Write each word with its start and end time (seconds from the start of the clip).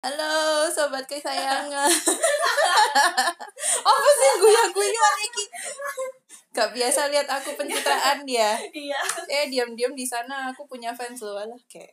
Halo 0.00 0.64
sobat 0.72 1.04
kesayangan. 1.04 1.92
Apa 3.84 4.08
sih 4.16 4.32
guya-guyu 4.40 5.02
iki? 5.28 5.44
Gak 6.56 6.72
biasa 6.72 7.12
lihat 7.12 7.28
aku 7.28 7.52
pencitraan 7.52 8.24
ya. 8.24 8.56
Iya. 8.72 8.96
Eh 9.28 9.52
diam-diam 9.52 9.92
di 9.92 10.08
sana 10.08 10.48
aku 10.48 10.64
punya 10.64 10.96
fans 10.96 11.20
loh 11.20 11.36
alah 11.36 11.60
kayak. 11.68 11.92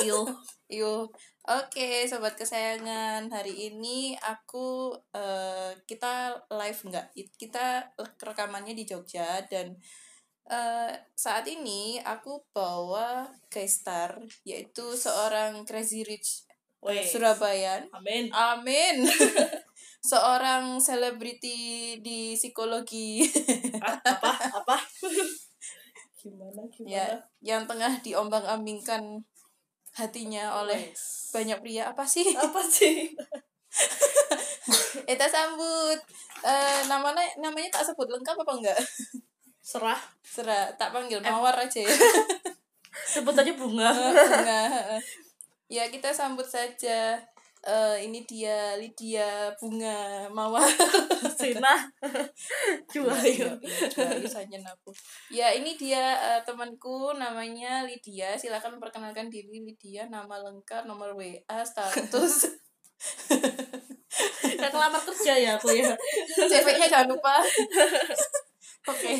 Yuk. 0.00 0.32
Yuk. 0.72 1.12
Oke, 1.44 2.08
sobat 2.08 2.40
kesayangan. 2.40 3.28
Hari 3.28 3.68
ini 3.68 4.16
aku 4.24 4.96
eh, 5.12 5.76
kita 5.84 6.40
live 6.48 6.80
enggak? 6.88 7.12
Kita 7.36 7.84
rekamannya 8.00 8.72
di 8.72 8.88
Jogja 8.88 9.44
dan 9.44 9.76
eh, 10.48 10.92
saat 11.12 11.44
ini 11.52 12.00
aku 12.00 12.48
bawa 12.56 13.28
guest 13.52 13.84
star 13.84 14.16
yaitu 14.48 14.96
seorang 14.96 15.68
Crazy 15.68 16.00
Rich 16.00 16.47
Surabaya. 16.82 17.82
Amin. 17.90 18.30
Amin. 18.30 18.96
Seorang 20.08 20.78
selebriti 20.78 21.98
di 22.00 22.32
psikologi 22.38 23.26
Ah, 23.82 23.98
apa? 23.98 24.30
Apa? 24.62 24.76
gimana? 26.22 26.62
Gimana? 26.70 26.90
ya 26.90 27.06
yang 27.42 27.66
tengah 27.66 27.98
diombang-ambingkan 28.02 29.22
hatinya 29.94 30.62
oleh 30.62 30.90
Wes. 30.94 31.34
banyak 31.34 31.58
pria 31.62 31.90
apa 31.90 32.06
sih? 32.06 32.30
Apa 32.38 32.62
sih? 32.62 33.10
Kita 35.08 35.26
sambut 35.26 35.98
eh 36.46 36.80
namanya 36.86 37.26
namanya 37.42 37.80
tak 37.80 37.90
sebut 37.90 38.06
lengkap 38.06 38.38
apa 38.38 38.52
enggak? 38.54 38.78
Serah. 39.58 39.98
Serah 40.22 40.70
tak 40.78 40.94
panggil 40.94 41.18
mawar 41.20 41.54
aja 41.58 41.82
ya. 41.82 41.90
Sebut 43.08 43.34
aja 43.34 43.52
bunga. 43.58 43.90
Bunga. 43.92 44.62
Ya 45.68 45.86
kita 45.92 46.10
sambut 46.10 46.48
saja 46.48 47.20
eh 47.58 47.96
ini 48.06 48.22
dia 48.22 48.78
Lydia 48.78 49.50
Bunga 49.58 50.30
Mawar. 50.30 50.64
Sina. 51.38 51.74
Cuayo 52.90 53.50
saja 54.26 54.58
aku. 54.62 54.90
Ya, 55.30 55.50
ini 55.54 55.74
dia 55.74 56.14
eh, 56.18 56.40
temanku 56.46 57.14
namanya 57.18 57.82
Lydia. 57.82 58.38
Silakan 58.38 58.78
memperkenalkan 58.78 59.26
diri 59.26 59.62
Lydia, 59.62 60.06
nama 60.06 60.38
lengkap, 60.38 60.86
nomor 60.86 61.18
WA, 61.18 61.58
status. 61.66 62.46
Yang 64.58 64.74
lamar 64.74 65.02
kerja 65.02 65.34
ya 65.38 65.50
aku 65.54 65.70
ya. 65.70 65.94
CV-nya 66.34 66.90
jangan 66.90 67.14
lupa. 67.14 67.38
Oke. 68.90 69.14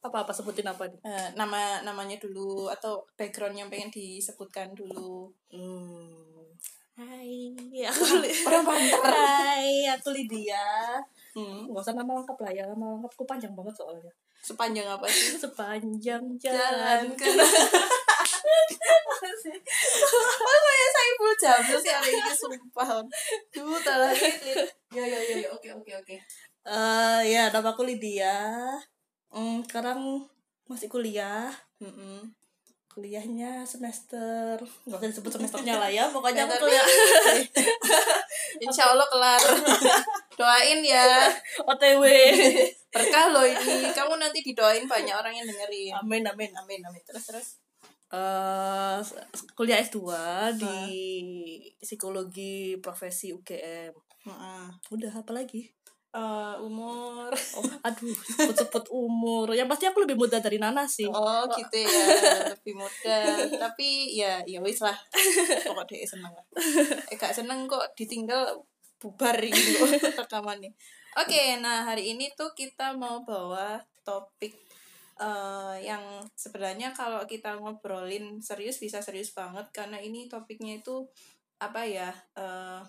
Apa-apa 0.00 0.32
sebutin 0.32 0.64
apa 0.64 0.88
nih? 0.88 1.00
Eh, 1.04 1.28
nama 1.36 1.84
namanya 1.84 2.16
dulu 2.16 2.72
atau 2.72 3.04
background 3.20 3.52
yang 3.52 3.68
pengen 3.68 3.92
disebutkan 3.92 4.72
dulu. 4.72 5.28
Hmm. 5.52 6.40
Hai, 6.96 7.52
aku 7.88 8.02
Orang 8.48 8.64
banter. 8.64 9.00
Hai, 9.04 9.88
aku 9.92 10.12
Lydia. 10.12 10.96
Hmm. 11.36 11.68
Gak 11.68 11.84
usah 11.84 11.96
nama 11.96 12.16
lengkap 12.16 12.38
lah 12.40 12.52
ya, 12.52 12.64
nama 12.64 12.96
lengkapku 12.96 13.28
panjang 13.28 13.52
banget 13.52 13.76
soalnya. 13.76 14.12
Sepanjang 14.40 14.88
apa 14.88 15.04
sih? 15.04 15.36
Sepanjang 15.44 16.24
Jalan 16.40 17.12
jalan 17.12 17.16
ke 17.16 17.24
Masa 19.10 19.52
ya 20.80 20.86
saya 20.88 21.12
full 21.20 21.34
jam 21.36 21.60
sih 21.60 21.92
hari 21.92 22.12
ini 22.16 22.32
sumpah. 22.32 23.04
Duh, 23.52 23.76
tak 23.84 23.96
lagi. 24.00 24.32
Ya 24.96 25.04
ya 25.04 25.20
ya 25.20 25.36
ya, 25.44 25.48
oke 25.52 25.68
oke 25.76 25.92
oke. 25.92 26.16
Eh 26.64 27.20
ya, 27.28 27.52
nama 27.52 27.76
aku 27.76 27.84
Lydia. 27.84 28.32
Hmm, 29.30 29.62
sekarang 29.66 30.26
masih 30.66 30.90
kuliah. 30.90 31.50
Mm-mm. 31.78 32.34
Kuliahnya 32.90 33.62
semester, 33.62 34.58
nggak 34.58 34.98
usah 34.98 35.10
disebut 35.14 35.32
semesternya 35.38 35.78
lah 35.78 35.86
ya. 35.86 36.10
Pokoknya 36.10 36.42
Ya, 36.42 36.50
aku 36.50 36.66
kuliah 36.66 36.84
Insya 38.66 38.90
Allah 38.90 39.06
kelar. 39.06 39.38
Doain 40.38 40.80
ya. 40.82 41.30
OTW. 41.62 42.02
Berkah 42.94 43.30
loh 43.30 43.46
ini. 43.46 43.94
Kamu 43.94 44.18
nanti 44.18 44.42
didoain 44.42 44.90
banyak 44.90 45.14
orang 45.14 45.30
yang 45.30 45.46
dengerin. 45.46 45.94
Amin, 46.02 46.26
amin. 46.26 46.50
Amin 46.58 46.80
amin. 46.82 47.02
Terus 47.06 47.24
terus. 47.30 47.48
Eh, 48.10 48.98
kuliah 49.54 49.78
S2 49.78 50.02
di 50.58 50.76
psikologi 51.78 52.74
profesi 52.82 53.30
UGM. 53.30 53.94
Heeh. 54.26 54.64
Udah 54.90 55.12
apa 55.14 55.30
lagi? 55.30 55.70
Eh, 56.10 56.54
umur. 56.58 57.30
Oh, 57.30 57.62
aduh, 57.86 58.10
sebut-sebut 58.10 58.90
umur. 58.90 59.46
Yang 59.54 59.68
pasti 59.70 59.84
aku 59.86 60.02
lebih 60.02 60.18
muda 60.18 60.42
dari 60.42 60.58
Nana 60.58 60.82
sih. 60.82 61.06
Oh 61.06 61.46
gitu 61.54 61.86
ya. 61.86 62.02
Lebih 62.58 62.74
muda. 62.74 63.18
Tapi 63.46 64.18
ya 64.18 64.42
ya 64.42 64.58
wis 64.58 64.82
lah. 64.82 64.98
Pokok 65.62 65.86
dia 65.86 66.02
seneng 66.02 66.34
lah. 66.34 66.42
Eh 67.06 67.14
gak 67.14 67.30
seneng 67.30 67.70
kok 67.70 67.94
ditinggal 67.94 68.58
bubar 68.98 69.38
kok 69.38 69.90
rekamannya. 70.26 70.74
Oke, 71.14 71.62
nah 71.62 71.86
hari 71.86 72.10
ini 72.18 72.34
tuh 72.34 72.50
kita 72.58 72.98
mau 72.98 73.22
bawa 73.22 73.78
topik 74.02 74.54
eh 75.20 75.76
yang 75.84 76.24
sebenarnya 76.32 76.96
kalau 76.96 77.20
kita 77.28 77.52
ngobrolin 77.60 78.40
serius 78.40 78.80
bisa 78.80 79.04
serius 79.04 79.36
banget 79.36 79.68
karena 79.68 80.00
ini 80.00 80.32
topiknya 80.32 80.80
itu 80.80 81.04
apa 81.60 81.84
ya 81.84 82.08
eh 82.40 82.80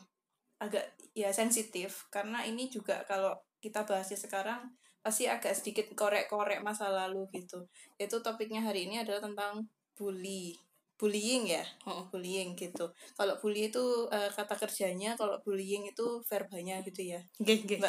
agak 0.62 0.94
ya 1.18 1.34
sensitif. 1.34 2.06
Karena 2.14 2.46
ini 2.46 2.70
juga 2.70 3.02
kalau 3.10 3.34
kita 3.58 3.82
bahasnya 3.84 4.22
sekarang 4.22 4.62
pasti 5.02 5.26
agak 5.26 5.58
sedikit 5.58 5.90
korek-korek 5.98 6.62
masa 6.62 6.94
lalu 6.94 7.26
gitu. 7.34 7.66
Itu 7.98 8.22
topiknya 8.22 8.62
hari 8.62 8.86
ini 8.86 9.02
adalah 9.02 9.26
tentang 9.26 9.66
bully. 9.98 10.54
Bullying 11.02 11.50
ya? 11.50 11.66
Oh, 11.90 12.06
bullying 12.14 12.54
gitu. 12.54 12.86
Kalau 13.18 13.34
bully 13.42 13.74
itu 13.74 14.06
eh, 14.14 14.30
kata 14.30 14.54
kerjanya 14.54 15.18
kalau 15.18 15.42
bullying 15.42 15.90
itu 15.90 16.22
verbanya 16.30 16.78
gitu 16.86 17.02
ya. 17.18 17.22
Geng, 17.42 17.66
geng. 17.66 17.82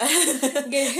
Geng. 0.73 0.93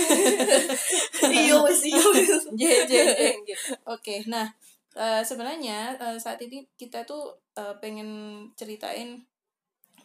Jeng, 2.61 3.41
gitu. 3.49 3.73
Oke, 3.89 4.21
nah 4.29 4.45
eh, 4.93 5.25
sebenarnya 5.25 5.97
eh, 5.97 6.21
saat 6.21 6.37
ini 6.45 6.69
kita 6.77 7.09
tuh 7.09 7.33
eh, 7.57 7.73
pengen 7.81 8.45
ceritain 8.61 9.25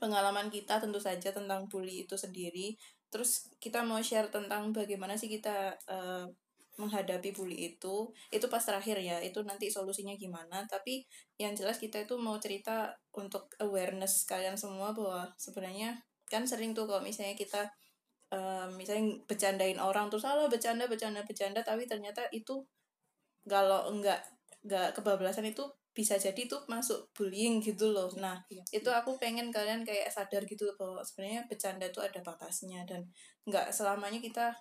pengalaman 0.02 0.48
kita 0.54 0.80
tentu 0.82 0.98
saja 1.02 1.30
tentang 1.34 1.66
bully 1.70 2.06
itu 2.08 2.16
sendiri. 2.18 2.78
Terus 3.10 3.52
kita 3.62 3.82
mau 3.84 4.00
share 4.04 4.30
tentang 4.32 4.72
bagaimana 4.76 5.16
sih 5.18 5.30
kita 5.32 5.74
eh, 5.90 6.26
menghadapi 6.78 7.34
bully 7.34 7.76
itu. 7.76 8.10
Itu 8.30 8.46
pas 8.48 8.62
terakhir 8.62 9.02
ya, 9.02 9.18
itu 9.22 9.42
nanti 9.44 9.68
solusinya 9.74 10.14
gimana. 10.16 10.64
Tapi 10.70 11.04
yang 11.42 11.58
jelas 11.58 11.82
kita 11.82 12.06
itu 12.06 12.16
mau 12.22 12.38
cerita 12.38 12.94
untuk 13.18 13.50
awareness 13.62 14.26
kalian 14.30 14.56
semua 14.56 14.94
bahwa 14.94 15.30
sebenarnya 15.36 15.98
kan 16.28 16.44
sering 16.44 16.76
tuh 16.76 16.86
kalau 16.86 17.02
misalnya 17.02 17.34
kita 17.34 17.66
eh, 18.32 18.68
misalnya 18.76 19.16
bercandain 19.26 19.80
orang 19.80 20.12
terus 20.12 20.28
salah 20.28 20.48
bercanda 20.52 20.86
bercanda 20.92 21.24
bercanda 21.24 21.64
tapi 21.64 21.88
ternyata 21.88 22.28
itu 22.36 22.64
kalau 23.48 23.88
enggak 23.88 24.20
enggak 24.68 24.92
kebablasan 24.92 25.48
itu 25.48 25.64
bisa 25.98 26.14
jadi 26.22 26.46
tuh 26.46 26.62
masuk 26.70 27.10
bullying 27.18 27.58
gitu 27.58 27.90
loh 27.90 28.06
nah 28.22 28.38
itu 28.70 28.86
aku 28.94 29.18
pengen 29.18 29.50
kalian 29.50 29.82
kayak 29.82 30.14
sadar 30.14 30.46
gitu 30.46 30.70
loh 30.70 30.78
bahwa 30.78 31.02
sebenarnya 31.02 31.50
bercanda 31.50 31.90
itu 31.90 31.98
ada 32.06 32.22
batasnya 32.22 32.86
dan 32.86 33.10
enggak 33.50 33.74
selamanya 33.74 34.22
kita 34.22 34.54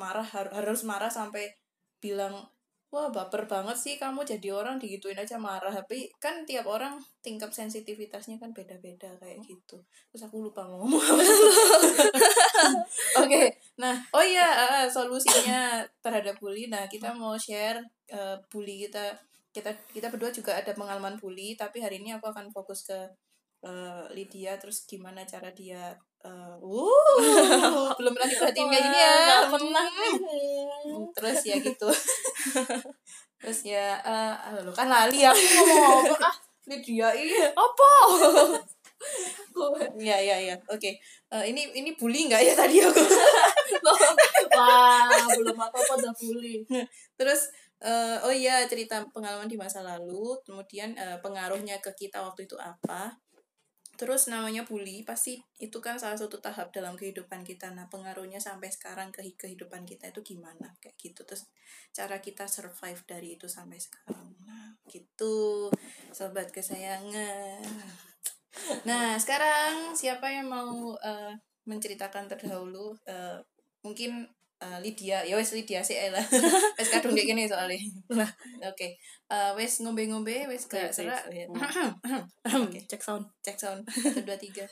marah 0.00 0.24
har- 0.24 0.48
harus 0.56 0.88
marah 0.88 1.12
sampai 1.12 1.52
bilang 2.00 2.48
wah 2.88 3.12
baper 3.12 3.44
banget 3.44 3.76
sih 3.76 3.94
kamu 4.00 4.24
jadi 4.24 4.56
orang 4.56 4.80
digituin 4.80 5.20
aja 5.20 5.36
marah 5.36 5.68
tapi 5.68 6.08
kan 6.16 6.48
tiap 6.48 6.64
orang 6.64 6.96
tingkat 7.20 7.52
sensitivitasnya 7.52 8.40
kan 8.40 8.56
beda-beda 8.56 9.12
kayak 9.20 9.44
gitu 9.44 9.84
terus 10.08 10.24
aku 10.24 10.48
lupa 10.48 10.64
mau 10.64 10.88
ngomong. 10.88 11.04
Oke, 13.20 13.42
nah, 13.76 13.94
oh 14.14 14.24
iya, 14.24 14.46
eh, 14.64 14.86
solusinya 14.88 15.84
terhadap 16.00 16.38
bully. 16.40 16.70
Nah, 16.70 16.88
kita 16.88 17.12
mau 17.14 17.34
share 17.36 17.82
eh, 18.08 18.36
bully 18.50 18.88
kita. 18.88 19.14
Kita 19.58 19.70
kita 19.90 20.06
berdua 20.14 20.30
juga 20.30 20.54
ada 20.54 20.70
pengalaman 20.70 21.18
bully, 21.18 21.58
tapi 21.58 21.82
hari 21.82 21.98
ini 21.98 22.14
aku 22.14 22.30
akan 22.30 22.54
fokus 22.54 22.86
ke 22.86 22.98
eh, 23.66 24.04
Lydia. 24.14 24.54
Terus 24.62 24.86
gimana 24.86 25.26
cara 25.26 25.50
dia? 25.50 25.98
eh, 26.18 26.54
uh, 26.58 27.94
belum 27.98 28.12
pernah 28.14 28.28
diperhatiin 28.30 28.66
kayak 28.66 28.84
gini 28.90 28.98
ya. 28.98 29.14
Pernah. 29.46 29.86
Terus 31.14 31.38
ya 31.46 31.56
gitu. 31.62 31.88
Terus 33.40 33.60
ya, 33.62 34.02
eh 34.02 34.58
lo 34.66 34.74
kan 34.74 34.90
lali 34.90 35.22
aku 35.22 35.38
ngomong 35.38 36.10
apa? 36.10 36.26
Ah, 36.26 36.34
Lydia 36.66 37.14
ini 37.14 37.38
Apa? 37.54 37.90
Ya 39.98 40.18
ya 40.18 40.38
ya, 40.38 40.54
oke. 40.70 40.90
Eh, 41.30 41.44
ini 41.50 41.70
ini 41.74 41.94
bully 41.94 42.26
nggak 42.30 42.42
ya 42.42 42.54
tadi 42.54 42.82
aku? 42.82 42.98
Wah, 44.54 45.26
belum 45.38 45.54
apa-apa 45.54 45.92
udah 45.98 46.14
bully. 46.18 46.62
Terus 47.18 47.50
eh, 47.82 48.18
oh 48.22 48.34
iya 48.34 48.66
cerita 48.66 49.02
pengalaman 49.10 49.50
di 49.50 49.58
masa 49.58 49.82
lalu, 49.82 50.38
kemudian 50.46 50.94
eh, 50.98 51.18
pengaruhnya 51.22 51.78
ke 51.78 51.94
kita 51.94 52.22
waktu 52.22 52.46
itu 52.46 52.56
apa? 52.58 53.18
Terus 53.98 54.30
namanya 54.30 54.62
bully 54.62 55.02
pasti 55.02 55.42
itu 55.58 55.82
kan 55.82 55.98
salah 55.98 56.14
satu 56.14 56.38
tahap 56.38 56.70
dalam 56.70 56.94
kehidupan 56.94 57.42
kita. 57.42 57.74
Nah 57.74 57.90
pengaruhnya 57.90 58.38
sampai 58.38 58.70
sekarang 58.70 59.10
ke 59.10 59.26
kehidupan 59.34 59.82
kita 59.82 60.14
itu 60.14 60.22
gimana 60.22 60.70
kayak 60.78 60.94
gitu. 61.02 61.26
Terus 61.26 61.50
cara 61.90 62.22
kita 62.22 62.46
survive 62.46 63.02
dari 63.02 63.34
itu 63.34 63.50
sampai 63.50 63.82
sekarang. 63.82 64.38
Nah 64.46 64.78
gitu 64.86 65.66
sobat 66.14 66.54
kesayangan. 66.54 67.58
Nah, 68.86 69.14
sekarang 69.18 69.94
siapa 69.94 70.30
yang 70.30 70.50
mau 70.50 70.94
eh, 70.98 71.34
menceritakan 71.68 72.26
terdahulu? 72.26 72.96
Eh, 73.06 73.38
mungkin 73.84 74.26
eh, 74.58 74.78
Lydia, 74.82 75.22
ya 75.22 75.34
wes 75.38 75.54
Lydia 75.54 75.80
sih 75.80 75.94
lah. 76.10 76.20
wes 76.78 76.88
kadung 76.90 77.14
kayak 77.14 77.28
gini 77.34 77.44
soalnya. 77.46 77.78
Oke. 78.66 78.98
Eh, 79.30 79.50
wes 79.54 79.80
ngombe-ngombe, 79.82 80.46
wes 80.50 80.66
gak 80.66 80.90
serak. 80.90 81.26
Oke. 81.30 81.46
cek 82.90 83.02
sound 83.06 83.24
Cek 83.42 83.56
sound. 83.58 83.82
Satu, 83.86 84.20
dua, 84.26 84.36
tiga. 84.38 84.66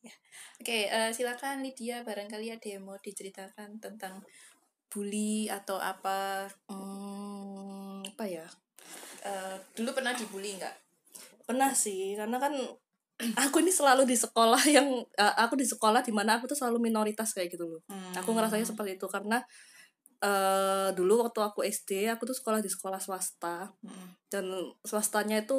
Ya. 0.00 0.14
Oke, 0.60 0.88
eh, 0.88 1.10
silakan 1.12 1.60
Lydia. 1.60 2.00
Barangkali 2.04 2.48
ada 2.52 2.68
yang 2.68 2.84
mau 2.84 2.96
diceritakan 2.96 3.80
tentang 3.80 4.20
bully 4.90 5.46
atau 5.46 5.78
apa. 5.78 6.50
hmm, 6.66 8.02
apa 8.16 8.24
ya 8.26 8.46
Eh, 9.20 9.56
dulu 9.76 9.92
pernah 9.92 10.16
dibully 10.16 10.56
nggak? 10.56 10.76
pernah 11.44 11.74
sih 11.74 12.14
karena 12.14 12.38
kan 12.38 12.54
aku 13.36 13.60
ini 13.60 13.68
selalu 13.68 14.04
di 14.04 14.14
sekolah 14.14 14.62
yang 14.66 14.86
eh, 15.14 15.34
aku 15.36 15.54
di 15.54 15.64
sekolah 15.64 16.00
di 16.00 16.10
mana 16.10 16.36
aku 16.36 16.46
tuh 16.46 16.56
selalu 16.56 16.80
minoritas 16.82 17.30
kayak 17.30 17.52
gitu 17.52 17.68
loh 17.68 17.80
aku 18.14 18.30
ngerasanya 18.30 18.64
seperti 18.64 18.96
itu 18.96 19.06
karena 19.06 19.38
eh 20.18 20.88
dulu 20.92 21.24
waktu 21.24 21.40
aku 21.40 21.60
SD 21.62 22.04
aku 22.08 22.24
tuh 22.24 22.34
sekolah 22.34 22.60
di 22.60 22.68
sekolah 22.68 22.96
swasta 22.96 23.72
Hmm. 23.80 24.12
dan 24.28 24.44
swastanya 24.80 25.40
itu 25.40 25.56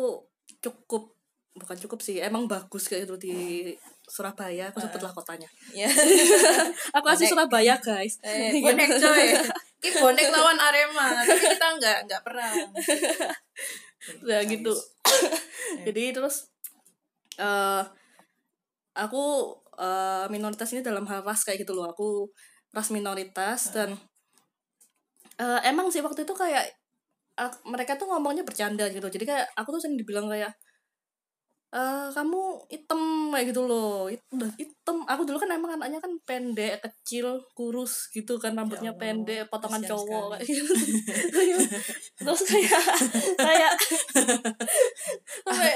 cukup 0.57 1.17
bukan 1.51 1.75
cukup 1.77 1.99
sih 1.99 2.17
emang 2.17 2.45
bagus 2.45 2.85
kayak 2.85 3.05
itu 3.05 3.15
di 3.17 3.35
Surabaya 4.05 4.69
aku 4.69 4.79
sebutlah 4.79 5.11
kotanya 5.11 5.49
Ya. 5.73 5.89
aku 6.95 7.05
asli. 7.07 7.25
Surabaya 7.25 7.75
guys 7.77 8.21
Eh, 8.21 8.53
bonek 8.55 8.87
coy. 8.93 9.25
Ini 9.81 9.89
bonek 10.03 10.27
lawan 10.29 10.55
Arema, 10.55 11.09
tapi 11.17 11.35
kita 11.41 11.67
nggak 11.75 11.97
nggak 12.05 12.21
perang. 12.21 12.55
ya 14.23 14.39
gitu 14.43 14.73
jadi 15.85 16.13
terus 16.13 16.50
eh 17.41 17.83
aku 19.03 19.17
eh, 19.81 20.25
minoritas 20.33 20.69
ini 20.73 20.81
dalam 20.89 21.05
hal 21.09 21.19
ras 21.27 21.41
kayak 21.45 21.59
gitu 21.63 21.73
loh. 21.77 21.85
Aku 21.93 22.05
ras 22.75 22.89
minoritas 22.95 23.71
dan 23.75 23.89
eh, 25.41 25.59
emang 25.71 25.87
sih 25.93 26.01
waktu 26.05 26.21
itu 26.25 26.33
kayak 26.43 26.63
ak- 27.43 27.63
mereka 27.73 27.93
tuh 27.99 28.07
ngomongnya 28.11 28.43
bercanda 28.49 28.85
gitu. 28.95 29.07
Jadi 29.15 29.25
kayak 29.31 29.45
aku 29.59 29.69
tuh 29.77 29.81
sering 29.83 29.97
dibilang 30.01 30.27
kayak 30.33 30.51
eh 31.71 32.07
kamu 32.11 32.39
hitam 32.67 33.01
kayak 33.31 33.45
gitu 33.55 33.63
loh. 33.63 34.11
It- 34.11 34.27
udah 34.29 34.51
hitam. 34.59 35.07
Aku 35.07 35.23
dulu 35.23 35.39
kan 35.39 35.47
emang 35.49 35.79
anaknya 35.79 36.03
kan 36.03 36.11
pendek 36.23 36.83
kecil 36.83 37.39
kurus 37.55 38.11
gitu 38.11 38.35
kan 38.35 38.51
rambutnya 38.53 38.91
Allah, 38.91 38.99
pendek 38.99 39.47
potongan 39.47 39.79
cowok 39.87 40.25
kayak 40.35 40.45
gitu. 40.45 40.73
Terus 42.27 42.41
kayak 42.43 42.83
kayak 43.39 43.71
sampai 45.47 45.73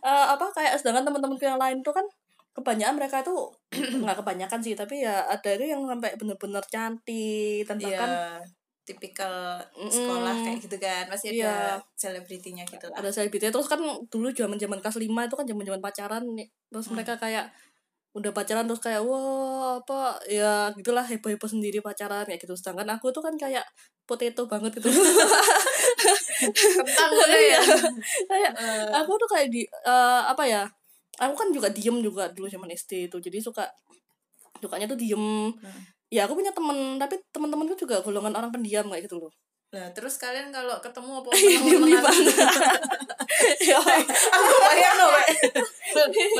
eh, 0.00 0.26
apa 0.32 0.46
kayak 0.52 0.74
sedangkan 0.80 1.04
teman-temanku 1.06 1.44
yang 1.44 1.60
lain 1.60 1.84
tuh 1.84 1.92
kan 1.92 2.06
kebanyakan 2.56 2.96
mereka 2.98 3.22
tuh 3.22 3.54
nggak 4.02 4.18
kebanyakan 4.18 4.58
sih 4.58 4.74
tapi 4.74 5.06
ya 5.06 5.22
ada 5.28 5.50
itu 5.54 5.70
yang 5.70 5.84
sampai 5.86 6.16
bener-bener 6.18 6.64
cantik 6.66 7.62
bahkan 7.78 8.10
Iya, 8.10 8.42
tipikal 8.88 9.60
sekolah 9.76 10.32
kayak 10.40 10.58
gitu 10.58 10.76
kan. 10.76 11.04
Masih 11.06 11.36
Iya. 11.36 11.44
ada 11.44 11.60
selebritinya 11.94 12.64
gitu 12.64 12.88
lah. 12.88 12.96
ada 12.96 13.10
selebriti 13.10 13.46
terus 13.46 13.68
kan 13.68 13.76
dulu 14.08 14.32
zaman 14.32 14.56
zaman 14.56 14.80
kelas 14.80 14.96
5 14.96 15.20
itu 15.22 15.34
kan 15.36 15.44
zaman 15.44 15.64
zaman 15.64 15.80
pacaran 15.80 16.24
nih. 16.32 16.48
terus 16.68 16.88
Hmm. 16.88 16.96
mereka 16.96 17.14
kayak 17.16 17.52
udah 18.10 18.32
pacaran 18.32 18.64
terus 18.64 18.80
kayak 18.80 19.04
wah 19.04 19.78
apa 19.78 20.16
ya 20.26 20.72
gitulah 20.72 21.04
heboh 21.04 21.28
heboh 21.28 21.46
sendiri 21.46 21.78
pacaran 21.78 22.24
kayak 22.24 22.40
gitu 22.40 22.56
sedangkan 22.56 22.88
aku 22.90 23.12
tuh 23.12 23.20
kan 23.20 23.36
kayak 23.36 23.62
potato 24.04 24.48
banget 24.48 24.74
gitu 24.74 24.88
Kentang 26.48 27.10
udah 27.12 27.28
ya. 27.52 27.60
kayak 28.26 28.52
Eh, 28.56 28.88
aku 28.94 29.12
tuh 29.16 29.28
kayak 29.28 29.48
di 29.52 29.62
eh, 29.64 30.22
apa 30.24 30.42
ya 30.42 30.64
aku 31.18 31.34
kan 31.34 31.48
juga 31.50 31.68
diem 31.68 31.98
juga 31.98 32.30
dulu 32.30 32.46
zaman 32.46 32.70
SD 32.70 33.06
itu 33.06 33.16
jadi 33.18 33.38
suka 33.38 33.66
sukanya 34.58 34.86
tuh 34.86 34.98
diem 34.98 35.52
Hmm. 35.52 35.82
Ya 36.08 36.24
aku 36.24 36.36
punya 36.36 36.52
temen 36.52 36.96
tapi 36.96 37.20
teman-temanku 37.32 37.76
juga 37.76 38.00
golongan 38.00 38.34
orang 38.36 38.50
pendiam 38.52 38.88
kayak 38.88 39.04
gitu 39.08 39.20
loh 39.20 39.32
Nah, 39.68 39.84
terus 39.92 40.16
kalian 40.16 40.48
kalau 40.48 40.80
ketemu 40.80 41.20
apa 41.20 41.28
diem 41.36 41.60
di 41.60 41.76
menang 41.76 42.00
ya 43.60 43.76
Aku 43.76 44.48
bayang 44.64 44.96
loh, 44.96 45.12
Pak. 45.12 45.28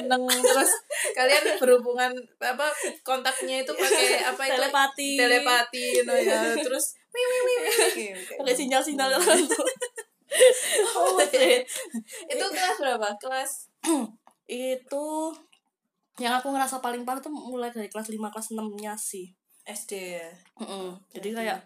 Menang 0.00 0.24
terus 0.24 0.72
kalian 1.12 1.60
berhubungan 1.60 2.08
apa 2.40 2.72
kontaknya 3.04 3.60
itu 3.60 3.72
pakai 3.76 4.24
apa 4.32 4.42
itu 4.48 4.56
telepati 4.56 5.10
telepati 5.20 5.84
no 6.08 6.16
ya. 6.16 6.56
Terus 6.56 6.96
wi 7.12 7.20
wi. 7.20 7.36
wi. 7.44 7.56
pakai 8.16 8.54
sinyal 8.56 8.80
sinyal 8.80 9.12
oh, 10.96 11.20
Itu 12.32 12.44
kelas 12.48 12.76
berapa? 12.80 13.08
Kelas 13.20 13.68
itu 14.48 15.06
yang 16.16 16.32
aku 16.40 16.48
ngerasa 16.48 16.80
paling 16.80 17.04
parah 17.04 17.20
tuh 17.20 17.28
mulai 17.28 17.68
dari 17.68 17.92
kelas 17.92 18.08
5 18.08 18.16
kelas 18.32 18.48
6 18.56 18.56
nya 18.80 18.96
sih 18.96 19.37
SD 19.68 19.92
ya. 20.16 20.28
Mm-mm. 20.56 20.96
jadi 21.08 21.28
kayak 21.34 21.58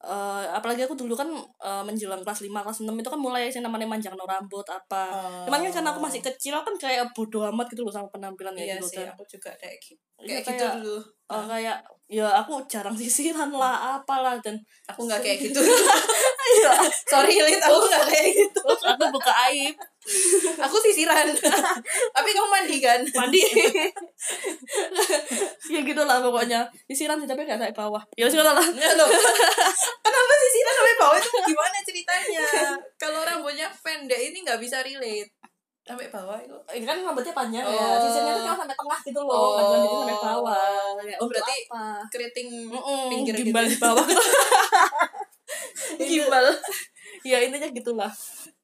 eh, 0.00 0.44
apalagi 0.50 0.80
aku 0.82 0.94
dulu 0.94 1.12
kan 1.12 1.28
eh, 1.60 1.82
menjelang 1.82 2.22
kelas 2.22 2.40
5 2.40 2.56
kelas 2.56 2.78
6 2.80 2.94
itu 2.94 3.08
kan 3.08 3.18
mulai 3.18 3.46
sih 3.46 3.58
namanya 3.58 3.84
manjang 3.84 4.14
no 4.14 4.24
rambut 4.24 4.64
apa 4.64 5.02
Oh. 5.10 5.44
cuman 5.44 5.60
kan 5.62 5.72
karena 5.74 5.90
aku 5.90 6.00
masih 6.00 6.20
kecil 6.20 6.54
aku 6.54 6.70
kan 6.70 6.76
kayak 6.80 7.04
bodo 7.12 7.44
amat 7.46 7.66
gitu 7.68 7.82
loh 7.82 7.90
sama 7.90 8.08
penampilan 8.08 8.54
Iya 8.54 8.78
gitu 8.78 8.86
sih, 8.88 8.96
kan 8.98 9.12
aku 9.12 9.24
juga 9.28 9.50
kayak 9.54 9.76
gitu. 9.78 10.00
Iya, 10.20 10.38
Kayak 10.38 10.44
gitu 10.46 10.52
kayak- 10.62 10.76
dulu. 10.78 10.96
Eh, 11.30 11.44
kayak 11.46 11.76
ya 12.08 12.26
aku 12.36 12.52
jarang 12.66 12.96
sisiran 12.96 13.50
lah 13.52 13.74
apalah 13.96 14.40
dan 14.40 14.56
Aku 14.88 15.04
nggak 15.04 15.20
kayak 15.20 15.38
gitu. 15.42 15.60
Iya. 16.50 16.72
Sorry, 17.04 17.34
Lid, 17.36 17.58
aku 17.58 17.78
nggak 17.82 18.04
kayak 18.06 18.28
gitu. 18.34 18.60
aku 18.66 19.04
buka 19.08 19.32
aib 19.46 19.74
Aku 20.58 20.76
sisiran. 20.78 21.28
Tapi 22.10 22.28
kamu 22.30 22.48
mandi 22.48 22.76
kan? 22.78 23.00
mandi 23.12 23.44
ya 25.70 25.80
gitu 25.80 26.02
lah 26.02 26.18
pokoknya 26.18 26.60
sisiran 26.84 27.16
sih 27.16 27.28
tapi 27.28 27.44
nggak 27.44 27.60
sampai 27.60 27.76
bawah 27.76 28.02
ya 28.14 28.26
sih 28.26 28.36
lah 28.36 28.50
loh. 28.50 28.64
Kenapa 30.00 30.32
sisiran 30.40 30.74
sampai 30.74 30.96
bawah 30.96 31.16
itu 31.16 31.30
gimana 31.46 31.78
ceritanya? 31.80 32.44
Kalau 32.96 33.20
rambutnya 33.22 33.68
pendek 33.78 34.20
ini 34.26 34.40
nggak 34.40 34.58
bisa 34.58 34.80
relate. 34.80 35.30
Sampai 35.80 36.06
bawah 36.06 36.38
itu. 36.38 36.54
ini 36.70 36.84
kan 36.84 36.96
rambutnya 37.00 37.32
panjang 37.32 37.64
ya 37.64 37.82
Oh. 37.88 37.98
sisirnya 37.98 38.32
tuh 38.32 38.42
cuma 38.44 38.56
sampai 38.56 38.76
tengah 38.76 39.00
gitu 39.02 39.20
loh 39.20 39.34
Oh. 39.34 39.50
cuma 39.58 39.76
jadi 39.76 39.96
sampai 39.96 40.18
bawah 40.22 40.68
Oh, 41.18 41.26
berarti 41.26 41.54
apa 41.66 41.82
Keriting 42.08 42.48
Mm-mm, 42.68 43.02
pinggir 43.10 43.34
gimbal 43.34 43.64
gitu. 43.64 43.74
di 43.74 43.78
bawah 43.80 44.04
Gimbal. 45.98 46.46
ya 47.30 47.38
intinya 47.42 47.68
gitulah 47.70 48.12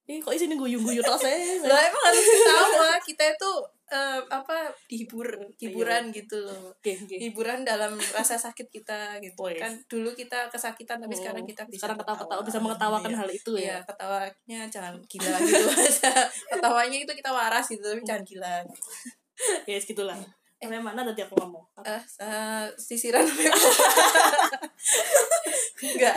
Ih, 0.06 0.22
kok 0.22 0.30
isinya 0.30 0.54
guyung-guyung 0.54 1.02
tos 1.02 1.26
eh 1.26 1.58
Lah 1.66 1.82
emang 1.82 1.98
harus 2.06 2.22
ketawa. 2.22 2.94
Kita 3.02 3.26
itu 3.26 3.50
eh, 3.90 4.22
apa 4.30 4.70
dihibur, 4.86 5.26
hiburan 5.58 6.14
gitu 6.14 6.46
loh. 6.46 6.70
Oke, 6.78 6.94
oke. 6.94 7.18
Hiburan 7.18 7.66
dalam 7.66 7.98
rasa 8.14 8.38
sakit 8.38 8.70
kita 8.70 9.18
gitu. 9.18 9.34
Oh, 9.34 9.50
yes. 9.50 9.66
Kan 9.66 9.72
dulu 9.90 10.14
kita 10.14 10.46
kesakitan 10.46 11.02
tapi 11.02 11.10
Oh, 11.10 11.18
sekarang 11.18 11.42
kita 11.42 11.66
bisa 11.66 11.90
sekarang 11.90 11.98
ketawa-ketawa 11.98 12.38
ketawa. 12.38 12.46
bisa 12.46 12.58
mengetawakan 12.62 13.10
Iya. 13.10 13.18
hal 13.18 13.28
itu 13.34 13.52
Iya, 13.58 13.66
ya 13.66 13.76
ketawanya 13.82 14.60
jangan 14.70 14.94
gila 15.10 15.38
gitu. 15.42 15.66
Ketawanya 16.54 16.98
itu 17.02 17.10
kita 17.10 17.30
waras 17.34 17.66
gitu, 17.66 17.82
tapi 17.82 18.02
jangan 18.06 18.22
gila. 18.22 18.54
ya 19.66 19.74
yes, 19.74 19.84
gitulah 19.84 20.16
sampai 20.56 20.80
mana 20.80 21.04
tadi 21.04 21.20
aku 21.20 21.36
ngomong 21.36 21.64
Eh, 21.82 22.02
eh, 22.18 22.66
sisiran 22.74 23.22
sampai 23.22 23.46
Enggak. 25.76 26.16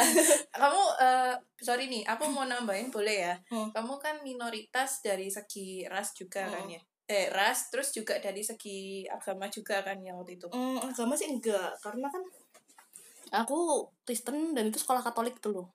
Kamu 0.49 0.83
eh, 0.97 1.33
sorry 1.59 1.85
nih, 1.85 2.03
aku 2.03 2.23
mau 2.27 2.43
nambahin 2.43 2.87
boleh 2.89 3.27
ya? 3.27 3.35
Hmm. 3.47 3.69
Kamu 3.69 3.99
kan 3.99 4.23
minoritas 4.23 5.03
dari 5.03 5.27
segi 5.27 5.83
ras 5.85 6.11
juga 6.13 6.47
kan 6.47 6.63
Hmm. 6.63 6.73
ya? 6.73 6.81
Eh, 7.05 7.27
ras 7.27 7.67
terus 7.67 7.89
juga 7.89 8.15
dari 8.17 8.39
segi 8.39 9.03
agama 9.05 9.49
juga 9.49 9.81
kan 9.81 9.97
ya 9.99 10.13
waktu 10.13 10.37
itu. 10.37 10.47
Hmm, 10.47 10.79
agama 10.79 11.13
sih 11.13 11.27
enggak 11.27 11.75
karena 11.79 12.07
kan 12.07 12.23
aku 13.31 13.85
Kristen 14.03 14.53
dan 14.53 14.69
itu 14.69 14.79
sekolah 14.79 15.01
Katolik 15.01 15.37
gitu 15.37 15.51
loh 15.51 15.67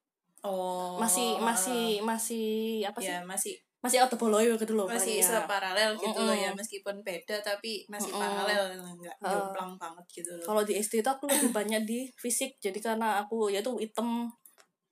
Oh. 0.45 1.01
masih 1.01 1.41
masih 1.41 2.05
masih 2.05 2.47
apa 2.85 3.01
sih 3.01 3.09
ya 3.09 3.25
masih 3.25 3.57
masih 3.85 4.01
auto 4.01 4.17
boloyo 4.17 4.57
gitu 4.57 4.73
loh 4.73 4.89
masih 4.89 5.21
kayaknya. 5.21 5.45
separalel 5.45 5.91
gitu 6.01 6.21
loh 6.25 6.33
ya 6.33 6.51
meskipun 6.57 7.05
beda 7.05 7.37
tapi 7.45 7.85
masih 7.93 8.09
Mm-mm. 8.17 8.25
paralel 8.25 8.63
enggak 8.81 9.17
Uh. 9.21 9.29
jomplang 9.29 9.77
banget 9.77 10.05
gitu 10.25 10.31
loh. 10.41 10.47
kalau 10.49 10.63
di 10.65 10.73
SD 10.81 11.05
itu 11.05 11.11
aku 11.13 11.29
lebih 11.29 11.53
banyak 11.53 11.83
di 11.85 12.09
fisik 12.17 12.57
jadi 12.57 12.81
karena 12.81 13.21
aku 13.21 13.53
ya 13.53 13.61
itu 13.61 13.77
hitam 13.77 14.33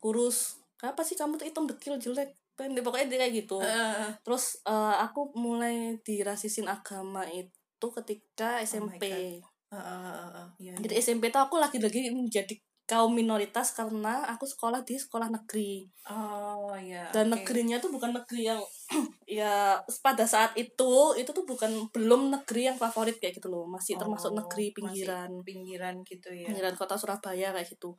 kurus. 0.02 0.58
Apa 0.82 1.06
sih 1.06 1.14
kamu 1.14 1.38
tuh 1.38 1.46
hitam 1.46 1.64
dekil 1.70 1.94
jelek? 1.94 2.34
Pendek 2.58 2.82
pokoknya 2.82 3.06
dia 3.06 3.18
kayak 3.22 3.34
gitu. 3.46 3.62
Eh, 3.62 4.10
terus 4.26 4.58
eh, 4.66 4.96
aku 4.98 5.30
mulai 5.38 5.94
dirasisin 6.02 6.66
agama 6.66 7.22
itu 7.30 7.86
ketika 8.02 8.58
Oh 8.58 8.60
my 8.60 8.66
SMP 8.66 9.02
eh, 9.06 9.38
eh, 9.72 9.78
eh, 9.78 10.28
eh, 10.42 10.46
iya, 10.60 10.74
jadi 10.76 10.94
SMP 11.00 11.30
tuh 11.30 11.40
aku 11.46 11.56
lagi-lagi 11.56 12.10
menjadi 12.12 12.58
kaum 12.92 13.12
minoritas 13.16 13.72
karena 13.72 14.28
aku 14.28 14.44
sekolah 14.44 14.84
di 14.84 15.00
sekolah 15.00 15.32
negeri 15.32 15.88
Oh 16.12 16.76
iya. 16.76 17.08
dan 17.16 17.32
oke. 17.32 17.40
negerinya 17.40 17.80
tuh 17.80 17.88
bukan 17.88 18.12
negeri 18.12 18.42
yang 18.52 18.60
ya 19.40 19.80
pada 20.04 20.28
saat 20.28 20.52
itu 20.60 20.92
itu 21.16 21.30
tuh 21.32 21.44
bukan 21.48 21.88
belum 21.94 22.28
negeri 22.34 22.68
yang 22.68 22.76
favorit 22.76 23.16
kayak 23.16 23.40
gitu 23.40 23.48
loh 23.48 23.64
masih 23.64 23.96
termasuk 23.96 24.30
Oh, 24.34 24.38
negeri 24.44 24.66
masih 24.68 24.76
pinggiran 24.76 25.30
pinggiran 25.48 25.94
gitu 26.04 26.28
ya. 26.36 26.46
pinggiran 26.52 26.74
kota 26.76 27.00
Surabaya 27.00 27.48
kayak 27.56 27.68
gitu 27.72 27.96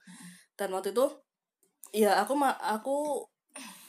dan 0.59 0.69
waktu 0.75 0.93
itu 0.93 1.05
ya 1.95 2.21
aku 2.21 2.33
ma 2.38 2.53
aku 2.59 3.25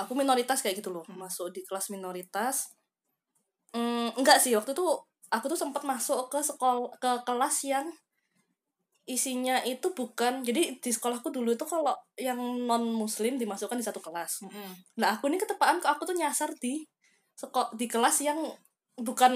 aku 0.01 0.13
minoritas 0.17 0.61
kayak 0.65 0.81
gitu 0.81 0.91
loh 0.95 1.05
Hmm. 1.05 1.21
masuk 1.21 1.53
di 1.53 1.61
kelas 1.69 1.93
minoritas 1.93 2.73
mm, 3.77 4.17
enggak 4.19 4.39
sih 4.41 4.53
waktu 4.57 4.73
itu 4.73 4.87
aku 5.35 5.45
tuh 5.53 5.59
sempat 5.59 5.83
masuk 5.83 6.31
ke 6.33 6.39
sekolah 6.41 6.89
ke 7.03 7.11
kelas 7.27 7.57
yang 7.67 7.87
isinya 9.05 9.61
itu 9.69 9.93
bukan 9.93 10.41
jadi 10.41 10.81
di 10.81 10.91
sekolahku 10.91 11.29
dulu 11.29 11.53
itu 11.53 11.65
kalau 11.69 11.93
yang 12.17 12.41
non 12.65 12.89
muslim 12.89 13.37
dimasukkan 13.37 13.77
di 13.77 13.85
satu 13.85 14.01
kelas. 14.01 14.49
Mm-mm. 14.49 14.73
nah 14.97 15.13
aku 15.17 15.29
ini 15.29 15.37
ketepaan 15.37 15.77
kok 15.77 15.93
aku 15.93 16.09
tuh 16.09 16.17
nyasar 16.17 16.49
di 16.57 16.81
seko 17.37 17.69
di 17.77 17.85
kelas 17.85 18.25
yang 18.25 18.41
bukan 18.95 19.35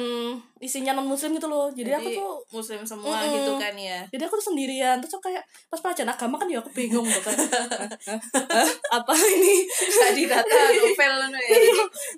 isinya 0.63 0.95
non 0.95 1.11
muslim 1.11 1.35
gitu 1.35 1.51
loh. 1.51 1.67
Jadi, 1.75 1.91
aku 1.91 2.15
Jadi, 2.15 2.19
tuh 2.23 2.33
muslim 2.55 2.81
semua 2.87 3.27
Mm-mm. 3.27 3.35
gitu 3.37 3.53
kan 3.59 3.75
ya? 3.75 3.99
Jadi 4.07 4.23
aku 4.23 4.39
tuh 4.39 4.55
sendirian 4.55 4.97
terus 5.03 5.19
aku 5.19 5.29
kayak 5.29 5.43
pas 5.67 5.83
pelajaran 5.83 6.15
agama 6.15 6.39
kan 6.39 6.47
ya 6.47 6.63
aku 6.63 6.71
bingung 6.71 7.03
gitu 7.03 7.21
kan. 7.21 7.35
Apa 9.03 9.13
ini? 9.19 9.67
Tadi 9.69 10.23
data 10.31 10.47
novel 10.79 11.13
ngono 11.27 11.39
ya 11.43 11.51
Jadi, 11.59 11.69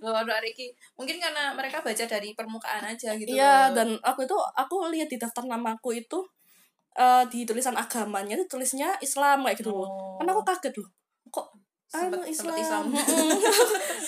loh 0.05 0.15
aduh 0.15 0.35
Ariki 0.37 0.69
mungkin 0.95 1.17
karena 1.17 1.57
mereka 1.57 1.81
baca 1.81 2.05
dari 2.05 2.37
permukaan 2.37 2.85
aja 2.85 3.17
gitu 3.17 3.33
Iya 3.33 3.73
dan 3.73 3.97
aku 4.05 4.29
itu 4.29 4.37
aku 4.37 4.87
lihat 4.93 5.09
di 5.09 5.17
daftar 5.17 5.49
namaku 5.49 5.97
itu 5.97 6.21
eh 6.97 7.23
di 7.31 7.47
tulisan 7.47 7.77
agamanya 7.79 8.35
itu 8.35 8.47
tulisnya 8.51 8.95
Islam 8.99 9.47
kayak 9.47 9.57
gitu 9.63 9.71
loh. 9.71 9.87
Oh. 9.87 10.19
Kan 10.19 10.27
aku 10.31 10.43
kaget 10.43 10.75
loh. 10.81 10.89
Kok 11.31 11.47
anu 11.91 12.23
Islam? 12.27 12.55
sempet 12.55 12.63
Islam. 12.63 12.85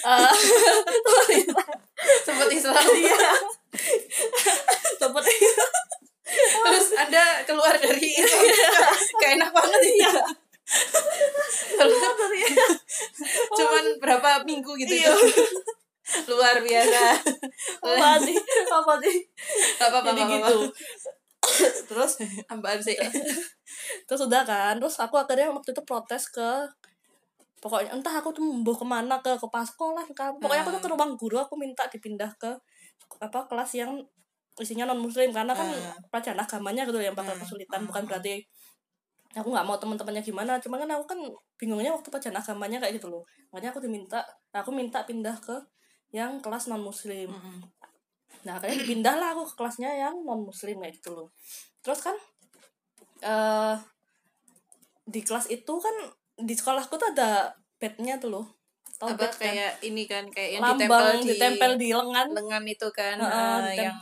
Eh, 0.03 0.31
sempet 2.27 2.51
Islam 2.51 2.75
Iya. 3.07 3.31
Sempet 4.99 5.25
terus 6.43 6.89
anda 6.97 7.45
keluar 7.45 7.77
dari 7.77 8.09
Islam 8.19 8.43
kayak 9.21 9.33
enak 9.37 9.51
banget 9.53 9.81
ya 10.01 10.13
cuman 13.53 13.85
berapa 14.01 14.41
minggu 14.49 14.73
gitu 14.81 14.95
Iya. 14.97 15.13
luar 16.29 16.57
biasa 16.61 17.03
apa 17.85 18.11
sih? 18.21 18.37
Apa 18.69 18.95
sih? 19.01 19.17
Apa-apa 19.81 20.13
Jadi 20.13 20.23
apa-apa. 20.25 20.37
gitu. 20.49 20.59
Terus? 21.91 22.13
Apaan 22.47 22.81
sih? 22.81 22.95
Terus 24.07 24.21
udah 24.27 24.43
kan 24.45 24.77
terus 24.79 24.99
aku 24.99 25.17
akhirnya 25.17 25.51
waktu 25.51 25.73
itu 25.73 25.83
protes 25.83 26.29
ke 26.29 26.67
pokoknya 27.59 27.95
entah 27.95 28.15
aku 28.19 28.35
tuh 28.35 28.43
mau 28.43 28.75
ke 28.75 28.83
mana 28.83 29.17
ke 29.23 29.39
kepala 29.39 29.63
sekolah 29.63 30.03
ke 30.11 30.25
pokoknya 30.43 30.63
aku 30.67 30.73
tuh 30.75 30.83
ke 30.83 30.89
ruang 30.91 31.13
guru 31.15 31.39
aku 31.39 31.55
minta 31.55 31.87
dipindah 31.87 32.31
ke 32.37 32.51
apa 33.23 33.47
kelas 33.47 33.71
yang 33.79 34.03
isinya 34.59 34.85
non 34.85 34.99
muslim 35.01 35.31
karena 35.33 35.55
kan 35.55 35.65
Ah. 35.65 35.95
pelajaran 36.11 36.43
agamanya 36.43 36.83
gitu 36.85 36.99
yang 37.01 37.15
bakal 37.17 37.33
Hmm. 37.33 37.41
kesulitan. 37.41 37.81
Hmm. 37.81 37.89
bukan 37.89 38.03
berarti 38.05 38.43
aku 39.33 39.49
nggak 39.49 39.65
mau 39.65 39.79
teman-temannya 39.81 40.21
gimana. 40.21 40.53
Cuma 40.61 40.77
kan 40.77 40.91
aku 40.93 41.05
kan 41.09 41.19
bingungnya 41.57 41.89
waktu 41.95 42.13
pelajaran 42.13 42.37
agamanya 42.37 42.77
kayak 42.83 43.01
gitu 43.01 43.09
loh. 43.09 43.25
Makanya 43.55 43.73
aku 43.73 43.81
diminta 43.81 44.21
aku 44.53 44.69
minta 44.75 45.01
pindah 45.09 45.39
ke 45.41 45.57
yang 46.13 46.37
kelas 46.45 46.69
non 46.69 46.85
muslim 46.85 47.33
Mm-mm. 47.33 47.65
Nah, 48.43 48.59
akhirnya 48.59 48.83
dipindah 48.83 49.15
lah 49.19 49.29
aku 49.35 49.47
ke 49.47 49.55
kelasnya 49.55 49.91
yang 49.95 50.15
non 50.27 50.43
muslim 50.43 50.83
kayak 50.83 50.99
gitu 50.99 51.11
loh. 51.15 51.29
Terus 51.83 52.01
kan 52.03 52.17
eh 53.23 53.77
di 55.03 55.21
kelas 55.23 55.47
itu 55.51 55.75
kan 55.79 55.95
di 56.39 56.55
sekolahku 56.55 56.95
tuh 56.95 57.09
ada 57.15 57.55
bednya 57.79 58.19
tuh 58.19 58.31
loh. 58.35 58.47
Tahu 58.99 59.15
apa 59.15 59.27
bed 59.27 59.33
kan? 59.35 59.41
kayak 59.51 59.73
ini 59.83 60.03
kan 60.07 60.25
kayak 60.31 60.51
yang 60.59 60.63
lambang 60.63 60.79
ditempel 60.79 61.07
di 61.19 61.29
ditempel 61.35 61.71
di 61.75 61.89
lengan. 61.91 62.27
lengan 62.31 62.65
itu 62.67 62.89
kan 62.95 63.17
Heeh, 63.19 63.59
ah, 63.59 63.73
yang 63.75 63.99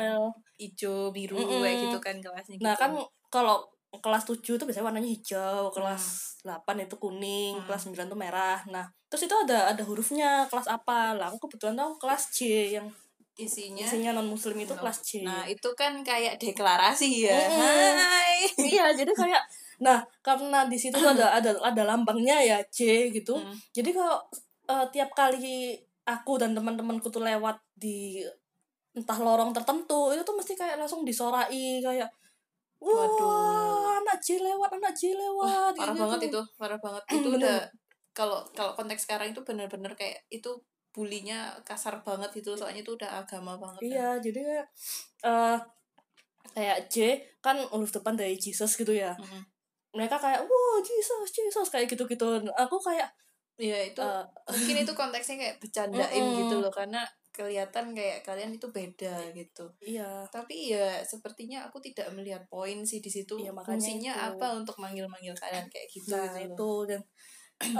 hijau 0.61 1.09
biru 1.09 1.41
Mm-mm. 1.41 1.65
kayak 1.65 1.77
gitu 1.89 1.99
kan 2.05 2.17
kelasnya 2.21 2.57
Nah, 2.61 2.77
gitu. 2.77 2.81
kan 2.85 2.93
kalau 3.33 3.65
kelas 3.91 4.23
7 4.23 4.55
itu 4.55 4.65
biasanya 4.69 4.87
warnanya 4.87 5.11
hijau, 5.11 5.73
kelas 5.75 6.05
8 6.47 6.85
itu 6.85 6.95
kuning, 7.01 7.59
Hmm. 7.59 7.65
kelas 7.67 7.89
9 7.89 8.07
itu 8.07 8.15
merah. 8.15 8.61
Nah, 8.69 8.87
terus 9.11 9.25
itu 9.27 9.35
ada 9.35 9.73
ada 9.73 9.83
hurufnya 9.83 10.47
kelas 10.47 10.69
apa? 10.69 11.17
Lah 11.17 11.33
aku 11.33 11.49
kebetulan 11.49 11.75
tahu 11.75 11.97
kelas 11.99 12.23
J 12.31 12.39
yang 12.77 12.87
isinya 13.41 13.81
isinya 13.83 14.11
non 14.13 14.27
muslim 14.27 14.57
itu 14.57 14.73
No. 14.73 14.81
kelas 14.81 14.99
J. 15.01 15.11
nah 15.23 15.43
itu 15.45 15.69
kan 15.73 16.01
kayak 16.01 16.37
deklarasi 16.37 17.25
ya 17.25 17.39
hai 17.97 18.45
iya 18.61 18.93
jadi 18.93 19.09
kayak 19.11 19.43
nah 19.79 19.99
karena 20.21 20.65
di 20.65 20.77
situ 20.77 20.97
ada 20.97 21.33
ada 21.33 21.57
ada 21.57 21.83
lambangnya 21.85 22.37
ya 22.39 22.59
C 22.67 23.09
gitu 23.09 23.37
Mm. 23.37 23.55
jadi 23.73 23.91
kalau 23.91 24.19
eh, 24.67 24.87
tiap 24.91 25.11
kali 25.13 25.77
aku 26.05 26.37
dan 26.37 26.53
teman-temanku 26.53 27.09
tuh 27.09 27.21
lewat 27.21 27.57
di 27.73 28.21
entah 28.91 29.17
lorong 29.17 29.51
tertentu 29.51 30.11
itu 30.11 30.21
tuh 30.21 30.35
mesti 30.35 30.53
kayak 30.53 30.77
langsung 30.77 31.01
disorai 31.01 31.79
kayak 31.79 32.11
wah 32.79 33.07
Waduh. 33.07 34.01
anak 34.01 34.19
J 34.19 34.41
lewat 34.41 34.71
anak 34.75 34.93
J 34.93 35.15
lewat 35.15 35.73
parah 35.75 35.93
gitu. 35.93 36.03
banget 36.03 36.21
itu 36.29 36.41
parah 36.57 36.79
banget 36.79 37.03
itu 37.13 37.29
Bener. 37.29 37.39
udah 37.39 37.59
kalau 38.11 38.43
kalau 38.51 38.73
konteks 38.75 39.07
sekarang 39.07 39.31
itu 39.31 39.41
bener-bener 39.41 39.95
kayak 39.95 40.27
itu 40.29 40.51
bulinya 40.91 41.55
kasar 41.63 42.03
banget 42.03 42.31
itu 42.43 42.51
soalnya 42.59 42.83
itu 42.83 42.99
udah 42.99 43.23
agama 43.23 43.55
banget 43.57 43.81
kan. 43.81 43.91
iya 43.91 44.09
jadi 44.19 44.41
kayak 44.43 44.67
eh 45.23 45.59
kayak 46.51 46.79
J 46.91 46.97
kan 47.39 47.57
huruf 47.71 47.95
depan 47.95 48.19
dari 48.19 48.35
Jesus 48.35 48.75
gitu 48.75 48.91
ya 48.91 49.15
Mm-mm. 49.15 49.43
mereka 49.95 50.19
kayak 50.19 50.43
wah 50.43 50.79
Jesus 50.83 51.31
Jesus 51.31 51.69
kayak 51.71 51.87
gitu 51.87 52.07
gitu 52.07 52.27
aku 52.55 52.77
kayak 52.83 53.11
Iya 53.61 53.93
itu 53.93 54.01
eh, 54.01 54.25
mungkin 54.49 54.77
itu 54.89 54.93
konteksnya 54.97 55.37
kayak 55.37 55.57
bercandain 55.61 56.09
Mm-mm. 56.17 56.39
gitu 56.43 56.65
loh 56.65 56.73
karena 56.73 57.05
kelihatan 57.31 57.93
kayak 57.95 58.25
kalian 58.27 58.57
itu 58.57 58.67
beda 58.73 59.21
gitu 59.37 59.69
iya 59.85 60.25
tapi 60.33 60.73
ya 60.75 60.99
sepertinya 61.07 61.69
aku 61.69 61.79
tidak 61.79 62.11
melihat 62.17 62.43
poin 62.51 62.83
sih 62.83 62.99
di 62.99 63.13
situ 63.13 63.39
Iya, 63.39 63.53
makanya 63.55 63.77
fungsinya 63.79 64.13
itu. 64.17 64.27
apa 64.35 64.47
untuk 64.59 64.77
manggil-manggil 64.83 65.37
kalian 65.39 65.69
kayak 65.71 65.87
gitu 65.93 66.11
nah 66.11 66.33
gitu 66.35 66.57
itu 66.57 66.71
dan 66.91 67.01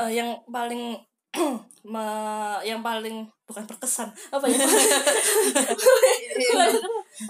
eh, 0.05 0.11
yang 0.21 0.31
paling 0.47 1.01
me- 1.93 2.61
yang 2.63 2.83
paling 2.83 3.25
bukan 3.47 3.65
berkesan 3.65 4.11
apa 4.31 4.45
ya 4.47 4.59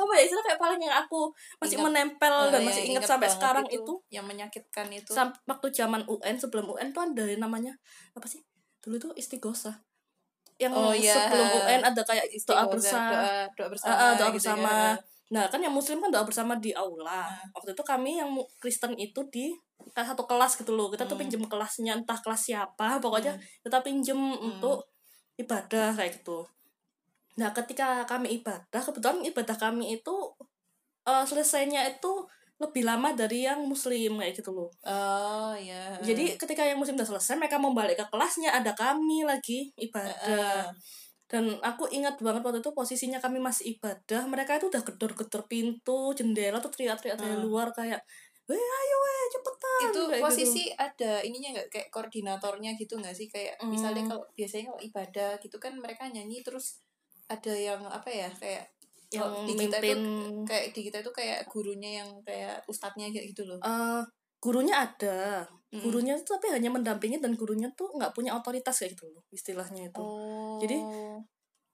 apa 0.00 0.12
ya 0.16 0.22
istilah 0.24 0.44
kayak 0.44 0.60
paling 0.60 0.80
yang 0.80 0.94
aku 0.96 1.30
masih 1.58 1.76
Ingat. 1.76 1.86
menempel 1.90 2.34
Eh, 2.34 2.50
dan 2.52 2.60
masih 2.64 2.82
ingat 2.86 3.02
sampai 3.06 3.28
sekarang 3.28 3.66
itu, 3.68 3.92
yang 4.08 4.24
menyakitkan 4.24 4.86
itu 4.90 5.10
sam 5.12 5.32
waktu 5.44 5.68
zaman 5.70 6.02
UN 6.06 6.36
sebelum 6.36 6.70
UN 6.70 6.90
tuh 6.90 7.02
ada 7.04 7.24
yang 7.26 7.42
namanya 7.42 7.72
apa 8.12 8.26
sih 8.26 8.40
dulu 8.80 8.96
tuh 8.98 9.12
istighosa 9.16 9.80
yang 10.56 10.76
Oh, 10.76 10.92
iya. 10.92 11.16
sebelum 11.16 11.46
UN 11.64 11.80
ada 11.82 12.02
kayak 12.04 12.28
doa 12.28 12.36
Istighfar, 12.36 12.68
bersama 12.68 13.12
doa, 13.16 13.48
doa 13.56 13.68
bersama 13.72 13.92
Ah, 13.92 13.96
ah, 13.96 14.12
doa 14.12 14.28
gitu 14.28 14.36
bersama. 14.36 14.68
ya. 14.68 14.92
Nah, 15.30 15.44
kan 15.48 15.60
yang 15.62 15.72
muslim 15.72 16.02
kan 16.04 16.10
doa 16.12 16.20
bersama 16.20 16.52
di 16.60 16.74
aula. 16.76 17.32
Ah. 17.32 17.40
Waktu 17.56 17.72
itu 17.72 17.80
kami 17.80 18.20
yang 18.20 18.28
Kristen 18.60 18.92
itu 19.00 19.24
di 19.32 19.56
satu 19.94 20.24
kelas 20.24 20.56
gitu 20.56 20.72
loh. 20.72 20.88
Kita 20.88 21.04
tuh 21.04 21.16
Hmm. 21.16 21.24
pinjem 21.26 21.42
kelasnya 21.46 21.92
entah 21.96 22.18
kelas 22.18 22.48
siapa, 22.48 22.98
pokoknya 22.98 23.34
kita 23.60 23.78
pinjem 23.80 24.18
untuk 24.36 24.88
ibadah 25.36 25.94
kayak 25.94 26.20
gitu. 26.20 26.44
Nah, 27.36 27.50
ketika 27.50 28.04
kami 28.04 28.40
ibadah, 28.42 28.80
kebetulan 28.80 29.24
ibadah 29.24 29.56
kami 29.56 29.96
itu 29.96 30.14
eh, 31.00 31.24
selesainya 31.24 31.88
itu 31.88 32.12
lebih 32.60 32.84
lama 32.84 33.16
dari 33.16 33.48
yang 33.48 33.64
muslim 33.64 34.20
kayak 34.20 34.36
gitu 34.36 34.52
loh. 34.52 34.68
oh 34.84 35.56
ya 35.56 35.96
Jadi 36.04 36.36
ketika 36.36 36.60
yang 36.60 36.76
muslim 36.76 37.00
udah 37.00 37.08
selesai, 37.08 37.40
mereka 37.40 37.56
mau 37.56 37.72
balik 37.72 37.96
ke 37.96 38.04
kelasnya, 38.12 38.52
ada 38.52 38.76
kami 38.76 39.24
lagi 39.24 39.72
ibadah. 39.80 40.68
Dan 41.24 41.56
aku 41.62 41.88
ingat 41.88 42.20
banget 42.20 42.44
waktu 42.44 42.60
itu 42.60 42.74
posisinya 42.76 43.16
kami 43.16 43.40
masih 43.40 43.78
ibadah, 43.78 44.28
mereka 44.28 44.60
itu 44.60 44.68
udah 44.68 44.82
gedor-gedor 44.84 45.48
pintu, 45.48 46.12
jendela 46.12 46.60
tuh 46.60 46.68
teriak-teriak 46.68 47.16
dari 47.16 47.32
Hmm. 47.32 47.48
luar 47.48 47.72
kayak, 47.72 48.02
"Weh, 48.50 48.58
ayo 48.58 48.96
weh, 48.98 49.22
cepetan." 49.30 49.80
itu 49.80 50.00
kayak 50.10 50.18
gitu. 50.18 50.24
posisi 50.26 50.64
ada 50.74 51.12
ininya 51.22 51.48
nggak 51.56 51.68
kayak 51.70 51.88
koordinatornya 51.94 52.70
gitu 52.76 52.98
nggak 52.98 53.14
sih 53.14 53.30
kayak 53.30 53.54
Hmm. 53.62 53.70
misalnya 53.70 54.02
kalau 54.04 54.26
biasanya 54.34 54.74
kalau 54.74 54.80
ibadah 54.82 55.30
gitu 55.40 55.56
kan 55.62 55.72
mereka 55.78 56.04
nyanyi 56.10 56.42
terus 56.42 56.82
ada 57.30 57.54
yang 57.54 57.80
apa 57.86 58.10
ya 58.10 58.28
kayak 58.34 58.66
yang 59.10 59.30
di 59.46 59.54
kita 59.54 59.78
mimpin 59.78 59.98
itu 60.02 60.46
kayak 60.46 60.64
di 60.74 60.80
kita 60.86 60.98
itu 61.02 61.10
kayak 61.14 61.40
gurunya 61.50 62.02
yang 62.02 62.10
kayak 62.26 62.62
ustadznya 62.66 63.10
kayak 63.10 63.30
gitu 63.32 63.42
loh 63.46 63.58
eh, 63.62 64.02
gurunya 64.40 64.74
ada. 64.88 65.44
Mm. 65.70 65.80
Gurunya 65.86 66.14
tuh 66.26 66.34
tapi 66.40 66.50
hanya 66.50 66.72
mendampingi 66.72 67.22
dan 67.22 67.36
gurunya 67.38 67.70
tuh 67.78 67.92
nggak 67.94 68.10
punya 68.16 68.34
otoritas 68.34 68.74
kayak 68.74 68.98
gitu 68.98 69.06
loh, 69.12 69.22
istilahnya 69.30 69.86
itu. 69.92 70.02
oh 70.02 70.58
Jadi, 70.58 70.76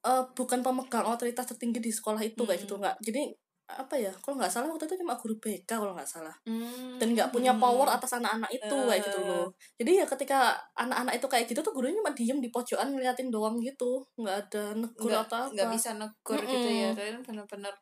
eh 0.06 0.22
bukan 0.36 0.60
pemegang 0.60 1.06
otoritas 1.08 1.46
tertinggi 1.48 1.80
di 1.80 1.90
sekolah 1.94 2.20
itu 2.20 2.42
kayak 2.44 2.60
Mm. 2.60 2.64
gitu 2.68 2.74
nggak. 2.76 2.96
Jadi 3.00 3.22
apa 3.66 3.94
ya? 3.98 4.12
Kalau 4.22 4.38
nggak 4.38 4.52
salah 4.52 4.70
waktu 4.70 4.86
itu 4.86 5.02
cuma 5.02 5.18
guru 5.18 5.34
BK 5.42 5.66
kalau 5.66 5.92
nggak 5.92 6.06
salah. 6.06 6.34
Hmm. 6.46 6.96
dan 6.96 7.12
nggak 7.12 7.28
punya 7.32 7.52
power 7.56 7.88
atas 7.88 8.16
anak-anak 8.16 8.50
itu 8.52 8.76
kayak 8.88 9.02
gitu 9.04 9.18
loh 9.24 9.46
jadi 9.76 9.90
ya 10.02 10.06
ketika 10.08 10.38
anak-anak 10.78 11.14
itu 11.18 11.26
kayak 11.28 11.44
gitu 11.48 11.60
tuh 11.60 11.72
gurunya 11.72 11.96
cuma 12.00 12.12
diem 12.16 12.38
di 12.40 12.48
pojokan 12.48 12.88
ngeliatin 12.92 13.28
doang 13.28 13.56
gitu 13.60 14.00
nggak 14.16 14.36
ada 14.48 14.64
negur 14.76 15.12
atau 15.12 15.22
apa 15.22 15.38
nggak 15.52 15.68
bisa 15.72 15.90
negur 15.98 16.40
gitu 16.40 16.68
ya 16.68 16.90
kalian 16.96 17.20
benar-benar 17.24 17.74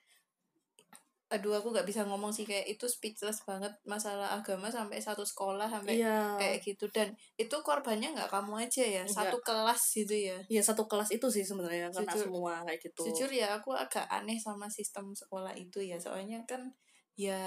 aduh 1.34 1.52
aku 1.52 1.68
nggak 1.68 1.82
bisa 1.84 2.02
ngomong 2.02 2.30
sih 2.30 2.42
kayak 2.42 2.64
itu 2.68 2.86
speechless 2.86 3.42
banget 3.42 3.74
masalah 3.82 4.30
agama 4.32 4.68
sampai 4.68 4.98
satu 4.98 5.22
sekolah 5.22 5.66
sampai 5.66 5.98
iya 5.98 6.34
kayak 6.34 6.62
gitu 6.62 6.86
dan 6.88 7.10
itu 7.34 7.56
korbannya 7.58 8.12
nggak 8.12 8.28
kamu 8.28 8.62
aja 8.62 8.82
ya 8.82 9.02
Nggak. 9.02 9.10
satu 9.10 9.36
kelas 9.40 9.82
gitu 9.96 10.14
ya 10.14 10.38
iya 10.46 10.62
satu 10.62 10.84
kelas 10.84 11.10
itu 11.10 11.26
sih 11.28 11.42
sebenarnya 11.42 11.90
karena 11.90 12.06
Jujur- 12.08 12.30
semua 12.30 12.62
kayak 12.62 12.80
gitu 12.80 13.02
jujur 13.04 13.30
ya 13.30 13.54
aku 13.54 13.74
agak 13.74 14.06
aneh 14.06 14.36
sama 14.36 14.66
sistem 14.68 15.10
sekolah 15.12 15.50
itu 15.52 15.82
ya 15.82 15.98
soalnya 15.98 16.38
kan 16.44 16.70
ya 17.14 17.38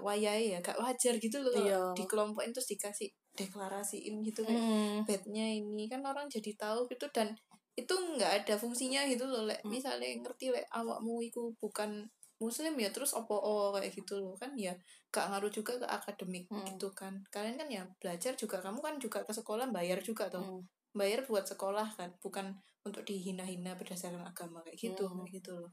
wayai 0.00 0.50
ya 0.50 0.58
gak 0.60 0.76
wajar 0.76 1.14
gitu 1.16 1.38
loh 1.38 1.50
Iya. 1.52 1.82
dikelompokin 1.94 2.50
terus 2.50 2.66
dikasih 2.68 3.10
deklarasiin 3.36 4.22
gitu 4.22 4.42
kayak 4.42 4.54
Mm. 4.56 4.98
bednya 5.02 5.46
ini 5.46 5.86
kan 5.86 6.00
orang 6.00 6.26
jadi 6.26 6.54
tahu 6.54 6.86
gitu 6.86 7.06
dan 7.10 7.34
itu 7.74 7.92
nggak 7.92 8.42
ada 8.42 8.54
fungsinya 8.56 9.04
gitu 9.04 9.24
loh 9.24 9.44
lek 9.44 9.60
Hmm. 9.60 9.68
misalnya 9.68 10.08
ngerti 10.16 10.48
lek 10.48 10.64
awakmu 10.70 11.20
itu 11.20 11.52
bukan 11.56 12.08
muslim 12.36 12.76
ya 12.76 12.92
terus 12.92 13.16
opo 13.16 13.32
oh 13.32 13.72
kayak 13.72 13.96
gitu 13.96 14.20
loh 14.20 14.36
kan 14.36 14.52
ya 14.58 14.76
gak 15.08 15.32
ngaruh 15.32 15.48
juga 15.48 15.80
ke 15.80 15.86
akademik 15.88 16.44
Hmm. 16.52 16.64
gitu 16.68 16.92
kan 16.92 17.16
kalian 17.32 17.56
kan 17.56 17.68
ya 17.72 17.82
belajar 17.96 18.36
juga 18.36 18.60
kamu 18.60 18.78
kan 18.84 18.94
juga 19.00 19.24
ke 19.24 19.32
sekolah 19.32 19.72
bayar 19.72 19.98
juga 20.04 20.28
tuh 20.28 20.44
Hmm. 20.44 20.62
bayar 20.92 21.24
buat 21.24 21.44
sekolah 21.48 21.96
kan 21.96 22.12
bukan 22.20 22.56
untuk 22.84 23.02
dihina-hina 23.08 23.76
berdasarkan 23.76 24.20
agama 24.24 24.60
kayak 24.64 24.76
gitu 24.76 25.04
Hmm. 25.08 25.24
kayak 25.24 25.32
gitu 25.40 25.52
loh 25.56 25.70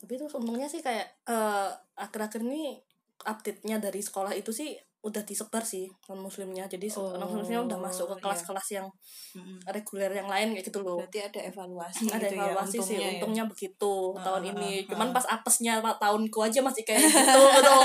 tapi 0.00 0.16
itu 0.16 0.24
untungnya 0.32 0.70
sih 0.70 0.80
kayak 0.80 1.06
eh 1.28 1.70
akhir-akhir 1.98 2.40
ini 2.46 2.80
update-nya 3.20 3.76
dari 3.82 4.00
sekolah 4.00 4.32
itu 4.32 4.48
sih 4.48 4.72
udah 5.00 5.24
disebar 5.24 5.64
sih 5.64 5.88
non 6.12 6.20
muslimnya 6.20 6.68
jadi 6.68 6.92
Oh, 6.92 7.16
non 7.16 7.24
muslimnya 7.24 7.64
udah 7.64 7.78
masuk 7.80 8.04
ke 8.12 8.14
iya. 8.14 8.22
kelas-kelas 8.22 8.68
yang 8.76 8.86
Mm-mm. 9.32 9.56
reguler 9.72 10.12
yang 10.12 10.28
lain 10.28 10.52
kayak 10.52 10.68
gitu 10.68 10.84
loh 10.84 11.00
berarti 11.00 11.24
ada 11.24 11.40
evaluasi 11.48 12.04
ada 12.12 12.28
gitu 12.28 12.36
ya, 12.36 12.52
evaluasi 12.52 12.76
sih 12.76 12.80
untungnya 12.84 13.00
ya. 13.00 13.12
untungnya 13.16 13.44
begitu 13.48 13.94
Ah, 14.12 14.22
tahun 14.28 14.42
ah, 14.44 14.50
ini 14.52 14.70
ah, 14.84 14.88
cuman 14.92 15.08
pas 15.16 15.24
apesnya 15.24 15.72
pak 15.80 15.96
tahunku 15.96 16.38
aja 16.44 16.60
masih 16.60 16.84
kayak 16.84 17.00
gitu 17.00 17.40
gitu 17.56 17.76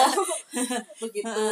begitu 1.07 1.45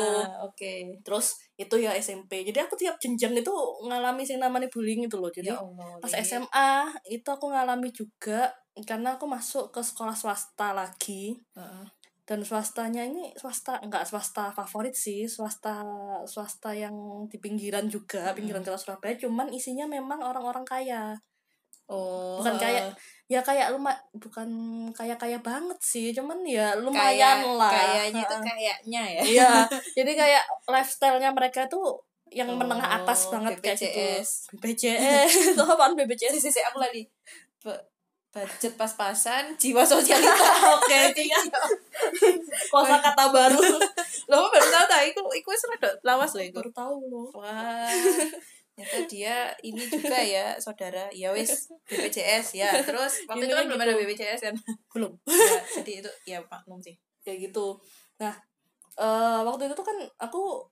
oke 0.43 0.73
terus 1.07 1.39
itu 1.55 1.75
ya 1.79 1.95
SMP 1.95 2.43
jadi 2.43 2.67
aku 2.67 2.75
tiap 2.75 2.99
jenjang 2.99 3.31
itu 3.31 3.53
ngalami 3.87 4.27
sih 4.27 4.35
namanya 4.35 4.67
bullying 4.67 5.07
itu 5.07 5.15
loh 5.15 5.31
jadi 5.31 5.55
ya 5.55 5.63
Allah 5.63 5.95
pas. 6.03 6.11
SMA 6.19 6.69
itu 7.07 7.27
aku 7.31 7.47
ngalami 7.47 7.87
juga 7.95 8.51
karena 8.83 9.15
aku 9.15 9.29
masuk 9.29 9.71
ke 9.71 9.79
sekolah 9.79 10.17
swasta 10.17 10.75
lagi 10.75 11.37
Heeh. 11.55 11.85
Dan 12.23 12.39
swastanya 12.41 13.03
ini 13.03 13.35
swasta 13.35 13.77
enggak 13.79 14.07
swasta 14.07 14.49
favorit 14.49 14.95
sih 14.95 15.27
swasta 15.27 15.83
swasta 16.23 16.71
yang 16.71 16.95
di 17.27 17.35
pinggiran 17.35 17.85
juga 17.85 18.31
Mm-mm. 18.31 18.35
pinggiran 18.39 18.61
kota 18.61 18.79
Surabaya. 18.79 19.15
Cuman 19.17 19.51
isinya 19.51 19.83
memang 19.85 20.19
orang-orang 20.19 20.63
kaya. 20.63 21.19
Oh 21.83 22.39
Bukan 22.39 22.55
kayak- 22.55 22.95
heeh. 22.95 22.95
ya 23.27 23.39
kayak 23.43 23.75
lumah 23.75 23.91
bukan 24.15 24.47
kaya 24.91 25.19
kaya 25.19 25.43
banget 25.43 25.75
sih 25.79 26.15
cuman 26.15 26.39
ya 26.47 26.79
lumayan 26.79 27.43
Kayak- 27.43 27.59
lah. 27.59 27.71
kayaknya 27.75 28.21
itu 28.23 28.35
kayaknya 28.39 29.03
ya. 29.09 29.21
Iya 29.21 29.51
jadi 29.91 30.11
kayak 30.15 30.43
lifestyle-nya 30.65 31.29
mereka 31.31 31.67
tuh 31.67 31.99
yang 32.31 32.47
Oh, 32.47 32.55
menengah 32.55 33.03
atas 33.03 33.27
banget 33.27 33.59
kayak 33.59 33.77
gitu. 33.77 33.93
BPJS. 33.93 34.29
BPJS 34.55 35.31
itu 35.53 35.61
apaan 35.61 35.93
BPJS 35.93 36.39
sisi 36.39 36.63
aku 36.63 36.79
lagi 36.79 37.03
budget 38.33 38.73
pas-pasan 38.73 39.53
jiwa 39.61 39.85
sosialita 39.85 40.49
oke 40.81 40.99
iya. 41.21 41.37
Kosa 42.73 42.97
kata 42.97 43.29
baru. 43.29 43.61
Lo 44.29 44.49
baru 44.49 44.67
tahu 44.73 44.85
tak 44.89 45.01
iku 45.13 45.21
iku 45.37 45.53
wis 45.53 45.63
rada 45.69 45.93
lawas 46.01 46.33
loh 46.33 46.41
iku. 46.41 46.65
Baru 46.65 46.71
tahu 46.73 46.97
loh. 47.13 47.29
Wah 47.37 47.93
ternyata 48.73 49.05
dia 49.05 49.53
ini 49.61 49.85
juga 49.85 50.17
ya 50.17 50.57
saudara. 50.57 51.05
Ya 51.13 51.29
wis 51.29 51.69
BPJS 51.85 52.57
ya. 52.57 52.73
Terus 52.81 53.21
waktu 53.29 53.45
itu 53.45 53.53
kan 53.53 53.69
belum 53.69 53.77
gitu. 53.77 53.85
ada 53.85 53.93
BPJS 54.01 54.41
kan? 54.49 54.55
Belum. 54.97 55.13
Ya, 55.29 55.61
jadi 55.77 55.91
itu 56.01 56.11
ya 56.25 56.37
maklum 56.49 56.81
sih. 56.81 56.97
Kayak 57.21 57.53
gitu. 57.53 57.77
Nah 58.17 58.33
eh 58.97 59.39
waktu 59.45 59.69
itu 59.69 59.77
tuh 59.77 59.85
kan 59.85 59.97
aku 60.17 60.65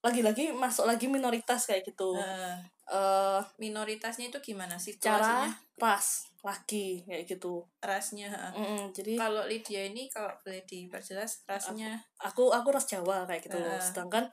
lagi-lagi 0.00 0.56
masuk 0.56 0.88
lagi 0.88 1.12
minoritas 1.12 1.68
kayak 1.68 1.84
gitu. 1.84 2.16
Heeh. 2.16 2.56
eh 2.92 3.40
minoritasnya 3.60 4.32
itu 4.32 4.40
gimana 4.40 4.80
sih 4.80 4.96
cara 4.98 5.46
ras 5.78 6.31
lagi 6.42 7.06
kayak 7.06 7.22
gitu 7.30 7.62
rasnya 7.78 8.26
heeh. 8.26 8.52
Mm-mm, 8.58 8.82
jadi 8.90 9.14
kalau 9.14 9.46
Lydia 9.46 9.86
ini 9.86 10.10
kalau 10.10 10.34
boleh 10.42 10.66
diperjelas 10.66 11.46
rasnya 11.46 12.02
aku 12.18 12.50
aku 12.50 12.68
ras 12.74 12.90
Jawa 12.90 13.22
kayak 13.30 13.46
gitu 13.46 13.62
loh 13.62 13.78
Ah. 13.78 13.78
sedangkan 13.78 14.26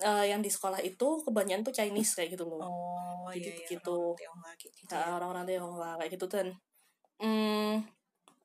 eh, 0.00 0.24
yang 0.32 0.40
di 0.40 0.48
sekolah 0.48 0.80
itu 0.80 1.20
kebanyakan 1.20 1.60
tuh 1.60 1.76
Chinese 1.76 2.16
kayak 2.16 2.32
gitu 2.32 2.48
loh 2.48 2.64
oh 2.64 3.28
Jadi 3.30 3.44
iya, 3.44 3.52
iya, 3.52 3.60
begitu. 3.76 3.92
orang 3.92 4.16
Tionghoa 4.16 4.50
kayak 4.56 4.72
gitu 4.74 4.90
ya. 4.90 4.96
Nah, 4.96 5.08
orang-orang 5.20 5.44
Tionghoa 5.46 5.90
kayak 6.00 6.10
gitu 6.16 6.26
dan 6.32 6.46
mm, 7.20 7.74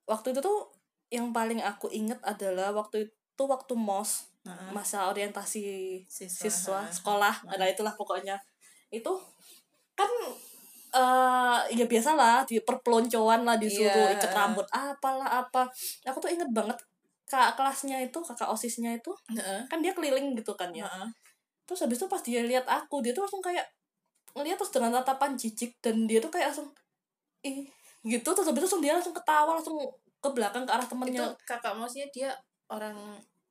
waktu 0.06 0.28
itu 0.36 0.40
tuh 0.44 0.60
yang 1.08 1.32
paling 1.32 1.64
aku 1.64 1.88
inget 1.96 2.20
adalah 2.22 2.76
waktu 2.76 3.08
itu 3.08 3.44
waktu 3.48 3.74
mos 3.80 4.28
Heeh. 4.44 4.70
masa 4.76 5.08
orientasi 5.10 5.64
Siswa, 6.06 6.52
siswa 6.52 6.80
sekolah 6.92 7.48
nah 7.48 7.66
itulah 7.66 7.96
pokoknya 7.98 8.36
itu 8.94 9.10
kan 9.96 10.12
eh 10.96 11.60
ya 11.76 11.86
biasalah 11.86 12.48
di 12.48 12.64
perpeloncoan 12.64 13.44
lah 13.44 13.60
disuruh 13.60 14.08
Iya, 14.08 14.16
ikat 14.16 14.32
rambut 14.32 14.64
apalah 14.72 15.44
apa 15.44 15.68
aku 16.08 16.18
tuh 16.24 16.32
inget 16.32 16.48
banget 16.56 16.80
kak 17.28 17.60
kelasnya 17.60 18.00
itu 18.00 18.16
kakak 18.24 18.48
osisnya 18.48 18.96
itu 18.96 19.12
Heeh. 19.36 19.68
kan 19.68 19.84
dia 19.84 19.92
keliling 19.92 20.32
gitu 20.40 20.56
kan 20.56 20.72
ya 20.72 20.88
Heeh. 20.88 21.08
terus 21.68 21.84
habis 21.84 22.00
itu 22.00 22.08
pas 22.08 22.22
dia 22.24 22.42
lihat 22.48 22.64
aku 22.70 23.04
dia 23.04 23.12
tuh 23.12 23.28
langsung 23.28 23.44
kayak 23.44 23.66
ngeliat 24.36 24.56
terus 24.56 24.72
dengan 24.72 24.96
tatapan 25.02 25.36
jijik 25.36 25.76
dan 25.84 26.08
dia 26.08 26.24
tuh 26.24 26.32
kayak 26.32 26.56
langsung 26.56 26.72
ih 27.44 27.68
gitu 28.06 28.30
terus 28.32 28.48
habis 28.48 28.64
itu 28.64 28.68
langsung 28.72 28.84
dia 28.84 28.94
langsung 28.96 29.16
ketawa 29.16 29.52
langsung 29.58 29.76
ke 30.22 30.30
belakang 30.32 30.64
ke 30.64 30.72
arah 30.72 30.86
itu 30.86 30.92
temennya 30.96 31.26
kakak 31.44 31.74
maksudnya 31.76 32.08
dia 32.14 32.30
orang 32.72 32.96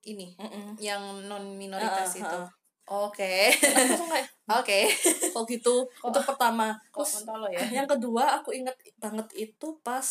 ini 0.04 0.32
Mm-mm. 0.38 0.76
yang 0.80 1.02
non 1.28 1.56
minoritas 1.60 2.16
Heeh, 2.16 2.24
itu 2.24 2.38
heeh. 2.38 2.48
oke 2.88 3.34
langsung 3.74 4.08
kayak 4.08 4.28
oke. 4.48 4.78
Kok 5.34 5.44
gitu? 5.48 5.86
Itu 5.88 6.20
pertama. 6.24 6.76
kok 6.92 7.04
terus 7.04 7.24
mentolo 7.24 7.46
ya? 7.48 7.60
yang 7.70 7.88
kedua 7.88 8.40
aku 8.40 8.52
inget 8.52 8.76
banget 9.00 9.28
itu 9.36 9.68
pas 9.80 10.04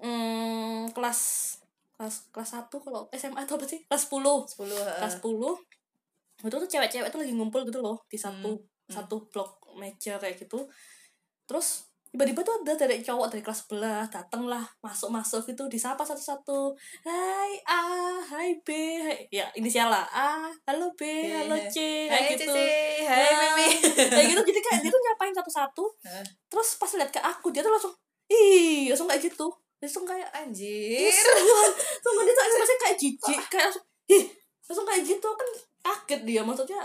hmm, 0.00 0.92
kelas 0.92 1.20
kelas 1.96 2.28
kelas 2.28 2.50
satu 2.52 2.76
kalau 2.84 3.08
SMA 3.16 3.44
atau 3.44 3.56
apa 3.56 3.64
sih? 3.64 3.80
Kelas 3.88 4.08
10 4.08 4.48
sepuluh 4.48 4.76
kelas 4.76 5.16
10 5.24 6.46
itu 6.46 6.52
tuh 6.52 6.68
cewek-cewek 6.68 7.08
tuh 7.08 7.20
lagi 7.24 7.32
ngumpul 7.32 7.64
gitu 7.64 7.80
loh 7.80 8.04
di 8.12 8.20
satu 8.20 8.60
Hmm, 8.86 8.94
satu 8.94 9.26
blok 9.34 9.66
meja 9.74 10.14
kayak 10.14 10.38
gitu. 10.38 10.62
Terus 11.50 11.90
tiba-tiba 12.14 12.46
tuh 12.46 12.62
ada 12.62 12.78
dari 12.78 13.02
cowok 13.02 13.34
dari 13.34 13.42
kelas 13.42 13.66
sebelah 13.66 14.06
dateng 14.06 14.46
lah 14.46 14.62
masuk 14.78 15.10
masuk 15.10 15.42
gitu 15.42 15.66
disapa 15.66 16.06
satu-satu. 16.06 16.70
Hai 17.02 17.58
A 17.66 17.82
hai 18.30 18.62
B 18.62 18.70
ya 19.28 19.46
inisial 19.52 19.86
lah. 19.86 20.04
A 20.06 20.46
halo 20.64 20.88
B 20.92 21.02
Iya, 21.04 21.42
halo 21.42 21.54
iya. 21.54 21.68
C 21.68 21.76
kayak 22.06 22.24
gitu. 22.34 22.50
Cici. 22.50 22.68
Hai 23.02 23.26
Nah, 23.26 23.38
Mimi. 23.54 23.68
kayak 24.06 24.26
gitu. 24.30 24.42
Jadi 24.42 24.60
kayak 24.60 24.78
dia 24.80 24.90
tuh 24.90 25.02
nyapain 25.02 25.32
satu-satu. 25.32 25.84
Terus 26.46 26.68
pas 26.76 26.90
lihat 26.94 27.10
ke 27.10 27.18
aku 27.18 27.48
dia 27.50 27.60
tuh 27.60 27.70
langsung 27.70 27.92
ih 28.26 28.88
langsung 28.88 29.06
kayak 29.06 29.22
gitu. 29.22 29.46
Langsung 29.76 30.04
kayak 30.04 30.28
anjir. 30.32 31.12
Sumpah 32.00 32.22
dia 32.22 32.32
tuh 32.32 32.44
ekspresinya 32.44 32.80
kayak 32.80 32.96
jijik 32.96 33.40
Kayak 33.46 33.64
langsung 33.68 33.84
Ih 34.08 34.24
Langsung 34.64 34.84
kayak 34.84 35.02
gitu. 35.04 35.28
Kan 35.30 35.48
kaget 35.82 36.20
dia 36.24 36.42
Maksudnya 36.42 36.82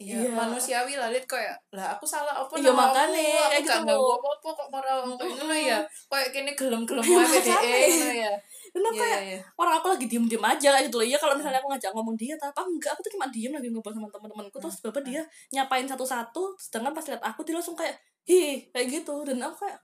Iya, 0.00 0.16
Iya. 0.16 0.32
manusiawi 0.32 0.96
lah. 0.96 1.12
Lihat 1.12 1.28
kayak 1.28 1.60
lah 1.76 1.92
aku 1.92 2.08
salah 2.08 2.32
apa 2.32 2.56
Iya, 2.56 2.72
nama 2.72 2.88
makanya, 2.88 3.20
aku, 3.20 3.20
kayak 3.20 3.52
aku 3.52 3.60
gitu 3.60 3.68
gak 3.68 3.80
loh. 3.84 3.84
nganggo 3.84 4.12
apa-apa 4.16 4.48
kok 4.56 4.68
marah 4.72 4.94
loh 5.04 5.52
ya. 5.52 5.78
Kayak 6.08 6.28
kini 6.32 6.50
gelem-gelem 6.56 7.04
wae 7.04 7.36
gitu 7.36 8.08
ya 8.16 8.32
Dan 8.70 8.82
aku 8.82 8.94
iya 8.94 9.02
kayak 9.02 9.20
iya 9.26 9.38
Orang 9.54 9.74
aku 9.76 9.86
lagi 9.90 10.06
diem-diem 10.06 10.44
aja 10.44 10.68
kayak 10.72 10.84
gitu 10.86 10.96
loh. 10.98 11.06
Iya 11.06 11.18
kalau 11.18 11.34
misalnya 11.34 11.58
aku 11.58 11.68
ngajak 11.70 11.92
ngomong 11.92 12.16
dia 12.16 12.34
Tapi 12.34 12.50
apa 12.50 12.62
enggak 12.62 12.90
Aku 12.94 13.00
tuh 13.02 13.12
cuma 13.18 13.26
diem 13.28 13.50
lagi 13.50 13.68
ngobrol 13.68 13.92
sama 13.92 14.08
teman-temanku 14.08 14.56
Terus 14.56 14.76
Hmm, 14.78 14.84
bapak 14.88 15.02
dia 15.04 15.22
Nyapain 15.50 15.86
satu-satu 15.86 16.42
Sedangkan 16.56 16.92
pas 16.92 17.04
lihat 17.04 17.22
aku 17.22 17.40
Dia 17.42 17.54
langsung 17.54 17.74
kayak 17.74 17.96
Hi 18.24 18.70
Kayak 18.70 18.86
gitu. 18.90 19.14
Dan 19.22 19.42
aku 19.42 19.66
kayak 19.66 19.78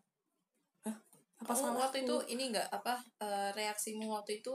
Hah? 0.86 0.96
Apa 1.42 1.50
Kamu 1.50 1.60
salah 1.60 1.80
waktu 1.82 1.98
itu 2.06 2.16
ini 2.30 2.42
enggak 2.50 2.68
apa 2.70 2.94
eh, 3.20 3.50
reaksimu 3.52 4.06
waktu 4.08 4.40
itu 4.40 4.52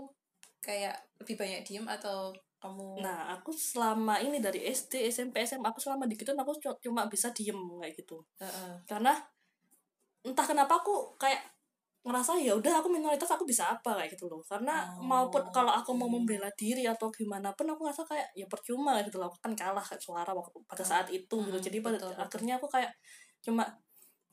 kayak 0.62 0.94
lebih 1.18 1.36
banyak 1.36 1.62
diem 1.62 1.86
atau 1.86 2.30
kamu 2.58 3.02
Nah 3.02 3.34
aku 3.34 3.50
selama 3.50 4.22
ini 4.22 4.38
dari 4.38 4.62
SD 4.64 5.10
SMP 5.10 5.42
SMA 5.42 5.66
Aku 5.68 5.82
selama 5.82 6.06
di 6.06 6.14
gitu 6.14 6.32
Aku 6.32 6.54
cu- 6.56 6.78
cuma 6.80 7.06
bisa 7.06 7.34
diem 7.34 7.58
kayak 7.82 7.94
gitu. 7.98 8.22
Heeh. 8.38 8.74
karena 8.86 9.18
entah 10.22 10.46
kenapa 10.46 10.78
aku 10.78 11.18
kayak 11.18 11.42
ngerasa 12.02 12.34
ya 12.42 12.58
udah 12.58 12.82
aku 12.82 12.90
minoritas 12.90 13.30
aku 13.30 13.46
bisa 13.46 13.70
apa? 13.78 13.94
kayak 14.02 14.10
gitu 14.18 14.26
loh. 14.32 14.42
Karena 14.42 14.90
Oh, 14.98 15.06
maupun 15.06 15.44
kalau 15.54 15.70
aku 15.70 15.94
mau 15.94 16.10
membela 16.10 16.50
diri 16.58 16.84
atau 16.90 17.14
gimana 17.14 17.54
pun 17.54 17.70
aku 17.70 17.86
ngerasa 17.86 18.04
kayak 18.10 18.28
ya 18.34 18.46
percuma 18.50 18.98
gitu 19.06 19.22
loh. 19.22 19.30
Aku 19.30 19.38
kan 19.44 19.54
kalah 19.54 19.84
kayak 19.86 20.02
suara 20.02 20.32
waktu 20.34 20.58
pada 20.66 20.82
saat 20.86 21.08
itu 21.14 21.36
gitu. 21.46 21.58
Jadi 21.62 21.78
pada 21.86 21.98
betul, 22.02 22.14
akhirnya 22.18 22.58
aku 22.58 22.68
kayak 22.70 22.92
cuma 23.46 23.64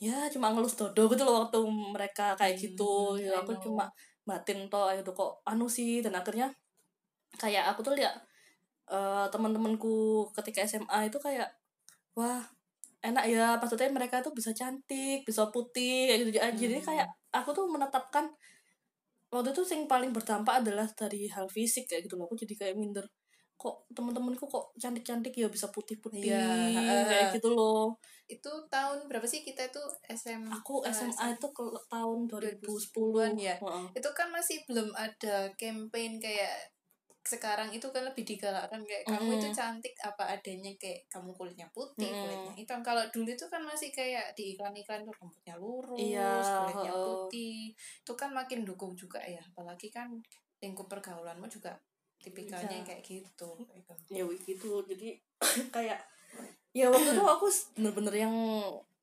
ya 0.00 0.30
cuma 0.32 0.54
ngelus 0.54 0.78
dodo 0.78 1.10
gitu 1.12 1.22
loh 1.26 1.44
waktu 1.48 1.58
mereka 1.68 2.32
kayak 2.40 2.56
Hmm, 2.56 2.62
gitu. 2.64 2.92
ya, 3.20 3.36
I 3.36 3.40
aku 3.44 3.52
know. 3.52 3.62
cuma 3.64 3.84
batin 4.24 4.58
toh 4.72 4.88
gitu. 4.96 5.10
Kok 5.12 5.44
anu 5.44 5.66
sih? 5.68 6.00
Dan 6.04 6.14
akhirnya 6.16 6.48
kayak 7.36 7.64
aku 7.74 7.80
tuh 7.84 7.94
lihat 7.98 8.14
eh 8.88 9.26
teman-temanku 9.28 10.24
ketika 10.32 10.64
SMA 10.64 11.12
itu 11.12 11.18
kayak 11.20 11.52
wah 12.16 12.40
enak 13.04 13.24
ya 13.30 13.46
maksudnya 13.60 13.88
mereka 13.94 14.20
tuh 14.26 14.34
bisa 14.34 14.50
cantik 14.56 15.22
bisa 15.28 15.48
putih 15.54 16.10
kayak 16.10 16.18
gitu 16.26 16.30
jadi 16.66 16.76
Hmm. 16.82 16.86
kayak 16.88 17.08
aku 17.34 17.50
tuh 17.54 17.66
menetapkan 17.70 18.26
waktu 19.28 19.52
itu 19.52 19.62
yang 19.76 19.84
paling 19.86 20.10
berdampak 20.16 20.64
adalah 20.64 20.88
dari 20.96 21.28
hal 21.28 21.46
fisik 21.52 21.84
kayak 21.88 22.08
gitu 22.08 22.16
loh 22.16 22.24
aku 22.28 22.36
jadi 22.40 22.54
kayak 22.56 22.76
minder 22.80 23.04
kok 23.58 23.90
teman-temanku 23.90 24.46
kok 24.46 24.70
cantik-cantik 24.78 25.34
ya 25.34 25.50
bisa 25.50 25.66
putih-putih 25.74 26.22
Iya, 26.22 26.38
kayak 26.46 26.78
heeh. 26.78 27.26
gitu 27.36 27.48
loh 27.52 27.98
itu 28.30 28.50
tahun 28.70 28.98
berapa 29.10 29.26
sih 29.26 29.42
kita 29.42 29.66
itu 29.68 29.82
SM 30.06 30.46
aku 30.46 30.86
SMA 30.86 31.34
itu 31.34 31.48
ke 31.50 31.64
tahun 31.90 32.18
2010 32.30 32.62
2010-an 32.62 33.34
ya? 33.34 33.54
Heeh. 33.58 33.86
itu 33.98 34.08
kan 34.14 34.28
masih 34.30 34.62
belum 34.70 34.88
ada 34.94 35.50
campaign 35.58 36.22
kayak 36.22 36.54
sekarang 37.28 37.68
itu 37.68 37.84
kan 37.92 38.08
lebih 38.08 38.24
digalakkan 38.24 38.80
kayak 38.88 39.04
kamu 39.04 39.36
itu 39.36 39.48
Mm. 39.52 39.56
cantik 39.56 39.94
apa 40.00 40.24
adanya 40.32 40.72
kayak 40.80 41.04
kamu 41.12 41.30
kulitnya 41.36 41.68
putih 41.76 42.08
Mm. 42.08 42.20
kulitnya 42.24 42.52
hitam 42.56 42.80
kalau 42.80 43.04
dulu 43.12 43.28
itu 43.28 43.44
kan 43.52 43.60
masih 43.60 43.92
kayak 43.92 44.32
di 44.32 44.56
iklan-iklan 44.56 45.04
tuh 45.04 45.12
rambutnya 45.12 45.54
lurus 45.60 46.00
Iya, 46.00 46.32
kulitnya 46.56 46.92
heeh. 46.96 47.04
putih 47.04 47.56
itu 47.76 48.12
kan 48.16 48.30
makin 48.32 48.64
dukung 48.64 48.96
juga 48.96 49.20
ya 49.20 49.44
apalagi 49.44 49.92
kan 49.92 50.08
lingkup 50.58 50.88
pergaulanmu 50.88 51.44
juga 51.46 51.76
tipikalnya 52.18 52.80
Iya. 52.82 52.86
kayak 52.88 53.02
gitu 53.04 53.50
ya 54.08 54.24
gitu 54.42 54.72
jadi 54.88 55.08
kayak 55.76 56.00
ya 56.72 56.88
waktu 56.88 57.10
itu 57.12 57.24
aku 57.24 57.46
bener-bener 57.76 58.14
yang 58.26 58.34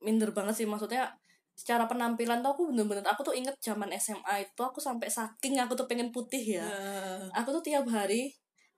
minder 0.01 0.29
banget 0.33 0.53
sih 0.57 0.67
maksudnya 0.67 1.13
secara 1.55 1.87
penampilan 1.87 2.43
tuh 2.43 2.51
aku 2.51 2.63
bener-bener 2.69 3.01
aku 3.07 3.23
tuh 3.23 3.35
inget 3.35 3.55
zaman 3.63 3.87
SMA 3.95 4.43
itu 4.43 4.61
aku 4.61 4.83
sampai 4.83 5.07
saking 5.07 5.55
aku 5.59 5.73
tuh 5.73 5.87
pengen 5.87 6.11
putih 6.11 6.59
ya. 6.59 6.67
Aku 7.31 7.49
tuh 7.55 7.63
tiap 7.63 7.87
hari 7.87 8.29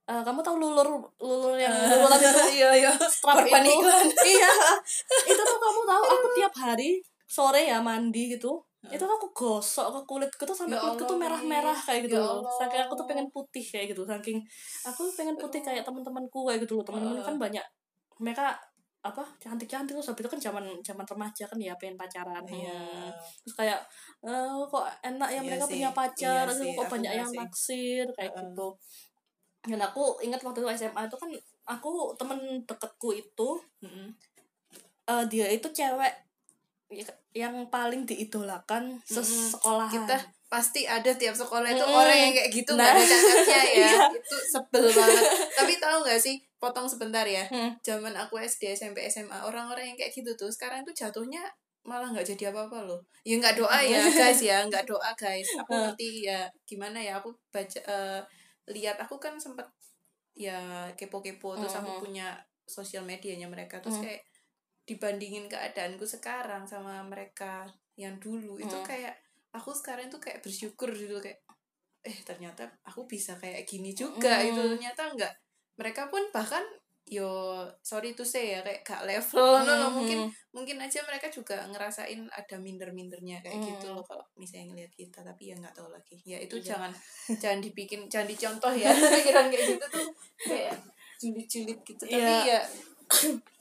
eh, 0.08 0.22
kamu 0.24 0.40
tahu 0.40 0.56
lulur 0.62 0.88
lulur 1.20 1.58
yang 1.60 1.74
luluran 1.74 2.20
itu? 2.22 2.42
Iya 2.64 2.70
iya. 2.80 2.92
Strap 2.96 3.44
itu. 3.44 3.84
iya. 4.38 4.52
Itu 5.28 5.42
tuh 5.42 5.60
kamu 5.60 5.82
tahu 5.84 6.04
aku 6.06 6.28
tiap 6.38 6.54
hari 6.56 6.90
sore 7.28 7.68
ya 7.68 7.84
mandi 7.84 8.32
gitu 8.38 8.64
itu 8.88 9.04
tuh 9.04 9.16
aku 9.20 9.28
gosok 9.36 9.92
ke 9.92 10.02
kulitku 10.08 10.44
tuh 10.48 10.56
sampai 10.56 10.78
Ya 10.78 10.80
kulitku 10.80 11.04
tuh 11.04 11.20
merah-merah 11.20 11.76
kayak 11.76 12.08
gitu 12.08 12.16
Ya 12.16 12.24
saking 12.56 12.82
aku 12.88 12.94
tuh 12.96 13.06
pengen 13.10 13.28
putih 13.36 13.66
kayak 13.66 13.92
gitu 13.92 14.08
saking 14.08 14.40
aku 14.88 15.12
pengen 15.12 15.36
putih 15.36 15.60
kayak 15.60 15.84
teman-temanku 15.84 16.48
kayak 16.48 16.64
gitu 16.64 16.80
loh. 16.80 16.86
Teman-teman 16.88 17.20
kan 17.20 17.36
banyak 17.36 17.66
mereka 18.22 18.56
apa 19.08 19.24
cantik-cantik 19.38 19.96
terus 19.96 20.08
habis 20.08 20.22
itu 20.22 20.30
kan 20.30 20.42
zaman 20.42 20.66
zaman 20.84 21.06
remaja 21.06 21.44
kan 21.46 21.58
ya 21.58 21.74
pengen 21.76 21.96
pacaran 21.96 22.44
Iya. 22.44 22.76
Hmm. 22.76 23.12
terus 23.42 23.56
kayak 23.56 23.80
eh, 24.22 24.60
kok 24.66 24.86
enak 25.02 25.30
ya 25.30 25.40
Iya 25.40 25.42
mereka 25.44 25.66
sih, 25.66 25.74
punya 25.74 25.90
pacar 25.92 26.46
iya 26.46 26.52
terus 26.52 26.76
kok 26.76 26.88
banyak 26.92 27.12
yang 27.16 27.32
naksir 27.32 28.06
kayak 28.14 28.32
Heeh. 28.32 28.44
gitu 28.46 28.68
dan 29.68 29.80
aku 29.82 30.04
ingat 30.22 30.40
waktu 30.42 30.60
itu 30.60 30.70
SMA 30.78 31.02
itu 31.04 31.18
kan 31.18 31.32
aku 31.66 32.16
temen 32.16 32.40
deketku 32.64 33.10
itu 33.12 33.50
Mm-mm. 33.84 34.08
eh, 35.06 35.24
dia 35.28 35.48
itu 35.48 35.68
cewek 35.68 36.14
y- 36.88 37.04
yang 37.36 37.68
paling 37.68 38.04
diidolakan 38.04 38.96
sesekolahan 39.04 39.92
kita 39.92 40.18
pasti 40.48 40.88
ada 40.88 41.12
tiap 41.12 41.36
sekolah 41.36 41.68
itu 41.68 41.84
Mm-mm. 41.84 41.92
orang 41.98 42.18
yang 42.18 42.34
kayak 42.34 42.50
gitu 42.50 42.72
nggak 42.72 42.88
Nah. 42.88 42.96
ada 42.96 43.06
cacatnya 43.06 43.62
ya 43.76 43.92
itu 44.16 44.36
sebel 44.48 44.86
banget 44.88 45.24
tapi 45.54 45.74
tahu 45.76 45.98
nggak 46.02 46.20
sih 46.20 46.36
potong 46.56 46.88
sebentar 46.88 47.28
ya 47.28 47.44
Hmm. 47.48 47.76
zaman 47.82 48.16
aku 48.16 48.40
SD 48.40 48.72
SMP 48.72 49.04
SMA 49.06 49.44
orang-orang 49.44 49.92
yang 49.92 49.98
kayak 49.98 50.12
gitu 50.12 50.32
tuh 50.34 50.48
sekarang 50.48 50.82
tuh 50.82 50.96
jatuhnya 50.96 51.44
malah 51.84 52.08
nggak 52.10 52.24
jadi 52.26 52.52
apa-apa 52.52 52.84
loh 52.84 53.00
ya 53.22 53.36
nggak 53.36 53.56
doa 53.56 53.80
ya 53.80 54.00
guys 54.10 54.40
ya 54.40 54.64
nggak 54.64 54.84
doa 54.84 55.12
guys 55.14 55.48
aku 55.58 55.72
Hmm. 55.72 55.84
ngerti 55.92 56.26
ya 56.26 56.48
gimana 56.64 56.98
ya 56.98 57.20
aku 57.20 57.30
baca 57.48 57.80
eh, 57.80 58.22
lihat 58.68 58.96
aku 58.98 59.16
kan 59.18 59.36
sempet 59.36 59.68
ya 60.34 60.56
kepo-kepo 60.94 61.56
terus 61.56 61.76
aku 61.76 62.00
punya 62.02 62.40
sosial 62.64 63.04
medianya 63.04 63.48
mereka 63.48 63.80
terus 63.80 64.00
Hmm. 64.00 64.08
kayak 64.08 64.24
dibandingin 64.84 65.48
keadaanku 65.48 66.04
sekarang 66.04 66.64
sama 66.64 67.04
mereka 67.04 67.68
yang 67.96 68.16
dulu 68.18 68.56
itu 68.56 68.72
Hmm. 68.74 68.88
kayak 68.88 69.16
aku 69.58 69.74
sekarang 69.74 70.08
tuh 70.08 70.18
kayak 70.18 70.40
bersyukur 70.40 70.90
gitu 70.90 71.18
kayak 71.18 71.42
eh 72.02 72.18
ternyata 72.24 72.64
aku 72.82 73.04
bisa 73.04 73.36
kayak 73.36 73.66
gini 73.66 73.92
juga 73.92 74.40
Hmm. 74.40 74.48
itu 74.48 74.62
ternyata 74.74 75.12
enggak 75.12 75.34
mereka 75.76 76.08
pun 76.08 76.24
bahkan 76.32 76.64
yo 77.04 77.64
sorry 77.80 78.12
to 78.12 78.28
say 78.28 78.52
ya 78.52 78.60
kayak 78.62 78.84
gak 78.84 79.04
level 79.04 79.40
no, 79.58 79.64
no, 79.66 79.88
Hmm. 79.88 79.96
mungkin 79.96 80.20
mungkin 80.52 80.78
aja 80.78 81.00
mereka 81.04 81.28
juga 81.28 81.64
ngerasain 81.66 82.28
ada 82.28 82.56
minder-mindernya 82.58 83.40
kayak 83.40 83.60
gitu 83.60 83.88
Hmm. 83.90 83.96
loh 83.96 84.04
kalau 84.04 84.24
misalnya 84.36 84.72
ngeliat 84.72 84.92
kita 84.92 85.20
tapi 85.22 85.52
ya 85.52 85.56
nggak 85.56 85.72
tahu 85.72 85.88
lagi 85.88 86.20
ya 86.22 86.36
itu 86.38 86.60
Iya. 86.60 86.76
jangan 86.76 86.92
jangan 87.42 87.60
dibikin 87.64 88.02
jangan 88.08 88.28
dicontoh 88.28 88.74
ya 88.74 88.92
pikiran 89.16 89.48
kayak 89.48 89.66
gitu 89.72 89.86
tuh 89.88 90.08
kayak 90.44 90.76
julid-julid 91.18 91.80
gitu 91.82 92.04
tapi 92.04 92.20
Iya. 92.20 92.60
ya 92.60 92.60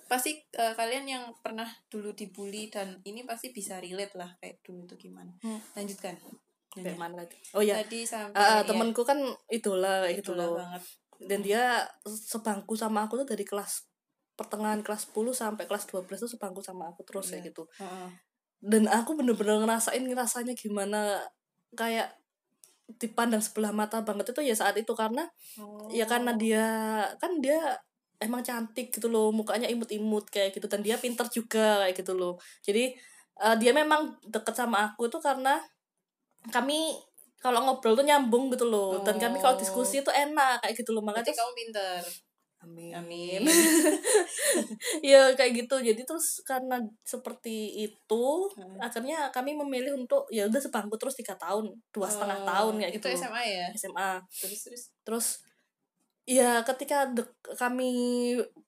pasti 0.06 0.38
eh, 0.54 0.74
kalian 0.74 1.04
yang 1.04 1.24
pernah 1.42 1.66
dulu 1.90 2.14
dibully 2.14 2.70
dan 2.70 2.98
ini 3.02 3.26
pasti 3.26 3.50
bisa 3.50 3.82
relate 3.82 4.14
lah 4.14 4.30
kayak 4.38 4.62
dulu 4.62 4.86
itu 4.86 5.10
gimana 5.10 5.34
Hmm. 5.42 5.58
lanjutkan 5.74 6.14
Kayak 6.76 7.00
mana 7.00 7.24
tadi? 7.24 7.36
Oh 7.56 7.64
ya, 7.64 7.80
tadi 7.80 8.04
sampai 8.04 8.36
ah, 8.36 8.60
ah, 8.60 8.60
ya, 8.60 8.84
kan 9.00 9.18
idola 9.48 10.04
gitu 10.12 10.36
itulah 10.36 10.44
loh. 10.44 10.60
banget 10.60 10.82
Dan 11.16 11.40
dia 11.40 11.62
sebangku 12.04 12.76
sama 12.76 13.08
aku 13.08 13.16
tuh 13.24 13.32
dari 13.32 13.48
kelas 13.48 13.88
pertengahan 14.36 14.84
kelas 14.84 15.08
10 15.08 15.32
sampai 15.32 15.64
kelas 15.64 15.88
12 15.88 16.20
tuh 16.20 16.28
sebangku 16.28 16.60
sama 16.60 16.92
aku 16.92 17.00
terus 17.08 17.32
kayak 17.32 17.40
Iya. 17.40 17.48
gitu. 17.48 17.64
Heeh. 17.80 18.08
Dan 18.60 18.84
aku 18.92 19.16
bener-bener 19.16 19.56
ngerasain 19.64 20.04
rasanya 20.12 20.52
gimana 20.52 21.24
kayak 21.72 22.12
dipandang 23.00 23.40
sebelah 23.40 23.72
mata 23.72 24.04
banget 24.04 24.36
itu 24.36 24.44
ya 24.44 24.52
saat 24.52 24.76
itu 24.76 24.92
karena 24.92 25.24
ya 25.88 26.04
karena 26.04 26.36
Oh. 26.36 26.38
dia 26.38 26.64
kan 27.16 27.40
dia 27.40 27.72
emang 28.18 28.40
cantik 28.40 28.88
gitu 28.90 29.06
loh 29.06 29.28
mukanya 29.30 29.66
imut-imut 29.66 30.28
kayak 30.28 30.54
gitu 30.54 30.66
dan 30.66 30.80
dia 30.80 30.96
pinter 30.96 31.26
juga 31.28 31.84
kayak 31.84 31.94
gitu 32.00 32.12
loh. 32.12 32.34
Jadi 32.60 32.92
eh, 33.36 33.56
dia 33.60 33.72
memang 33.72 34.16
deket 34.24 34.54
sama 34.54 34.88
aku 34.88 35.08
itu 35.08 35.18
karena 35.20 35.60
kami 36.48 36.94
kalau 37.36 37.60
ngobrol 37.62 37.94
tuh 37.94 38.02
nyambung 38.02 38.48
gitu 38.50 38.66
loh 38.66 39.04
dan 39.04 39.20
kami 39.20 39.36
kalau 39.38 39.54
Oh. 39.54 39.60
diskusi 39.60 40.00
itu 40.00 40.10
enak 40.10 40.62
kayak 40.62 40.74
gitu 40.74 40.90
loh. 40.90 41.02
Makanya 41.04 41.26
terus 41.26 41.38
kamu 41.38 41.52
pinter. 41.54 42.02
Amin. 42.64 42.90
Amin. 42.96 43.42
Ya 45.04 45.30
kayak 45.34 45.64
gitu. 45.64 45.76
Jadi 45.78 46.02
terus 46.02 46.40
karena 46.42 46.80
seperti 47.02 47.84
itu 47.86 48.24
Hmm. 48.56 48.78
akhirnya 48.80 49.28
kami 49.30 49.52
memilih 49.54 49.94
untuk 49.94 50.26
ya 50.28 50.48
udah 50.48 50.58
sebangku 50.58 50.96
terus 50.96 51.14
tiga 51.14 51.36
tahun 51.36 51.68
dua 51.92 52.08
setengah 52.08 52.42
tahun 52.42 52.74
kayak 52.80 52.92
itu 52.96 53.06
gitu. 53.06 53.20
SMA 53.20 53.42
ya? 53.44 53.66
SMA 53.76 54.10
terus 54.32 54.60
terus? 54.64 54.82
Terus 55.04 55.26
ya 56.26 56.60
ketika 56.66 57.06
dek- 57.08 57.54
kami 57.54 57.90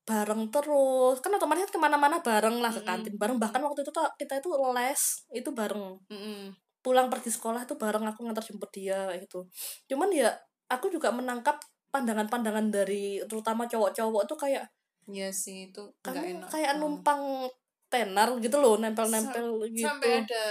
bareng 0.07 0.49
terus 0.49 1.18
kan 1.18 1.35
otomatis 1.35 1.68
ke 1.68 1.77
mana-mana 1.77 2.23
bareng 2.23 2.62
lah 2.62 2.71
ke 2.71 2.81
kantin 2.87 3.14
bareng. 3.18 3.37
Bahkan 3.37 3.61
waktu 3.61 3.83
itu 3.83 3.90
tuh 3.90 4.07
kita 4.14 4.38
itu 4.38 4.49
les 4.73 5.03
itu 5.35 5.51
bareng. 5.53 5.99
Mm-mm. 6.09 6.55
pulang 6.79 7.11
pergi 7.11 7.29
sekolah 7.35 7.66
tuh 7.66 7.75
bareng 7.75 8.07
aku 8.07 8.23
ngantar 8.23 8.40
jemput 8.40 8.71
dia 8.71 9.11
gitu. 9.18 9.44
Cuman 9.90 10.09
ya 10.14 10.31
aku 10.71 10.87
juga 10.88 11.11
menangkap 11.11 11.59
pandangan-pandangan 11.90 12.71
dari 12.71 13.18
terutama 13.27 13.66
cowok-cowok 13.66 14.23
tuh 14.25 14.38
kayak 14.38 14.64
Iya 15.11 15.29
sih 15.35 15.68
itu 15.68 15.83
kamu 16.01 16.38
enak. 16.38 16.49
kayak 16.49 16.73
Hmm. 16.77 16.81
numpang 16.81 17.51
tenar 17.90 18.31
gitu 18.38 18.61
loh 18.61 18.79
nempel-nempel 18.79 19.66
gitu. 19.73 19.85
sampai 19.85 20.23
ada 20.23 20.44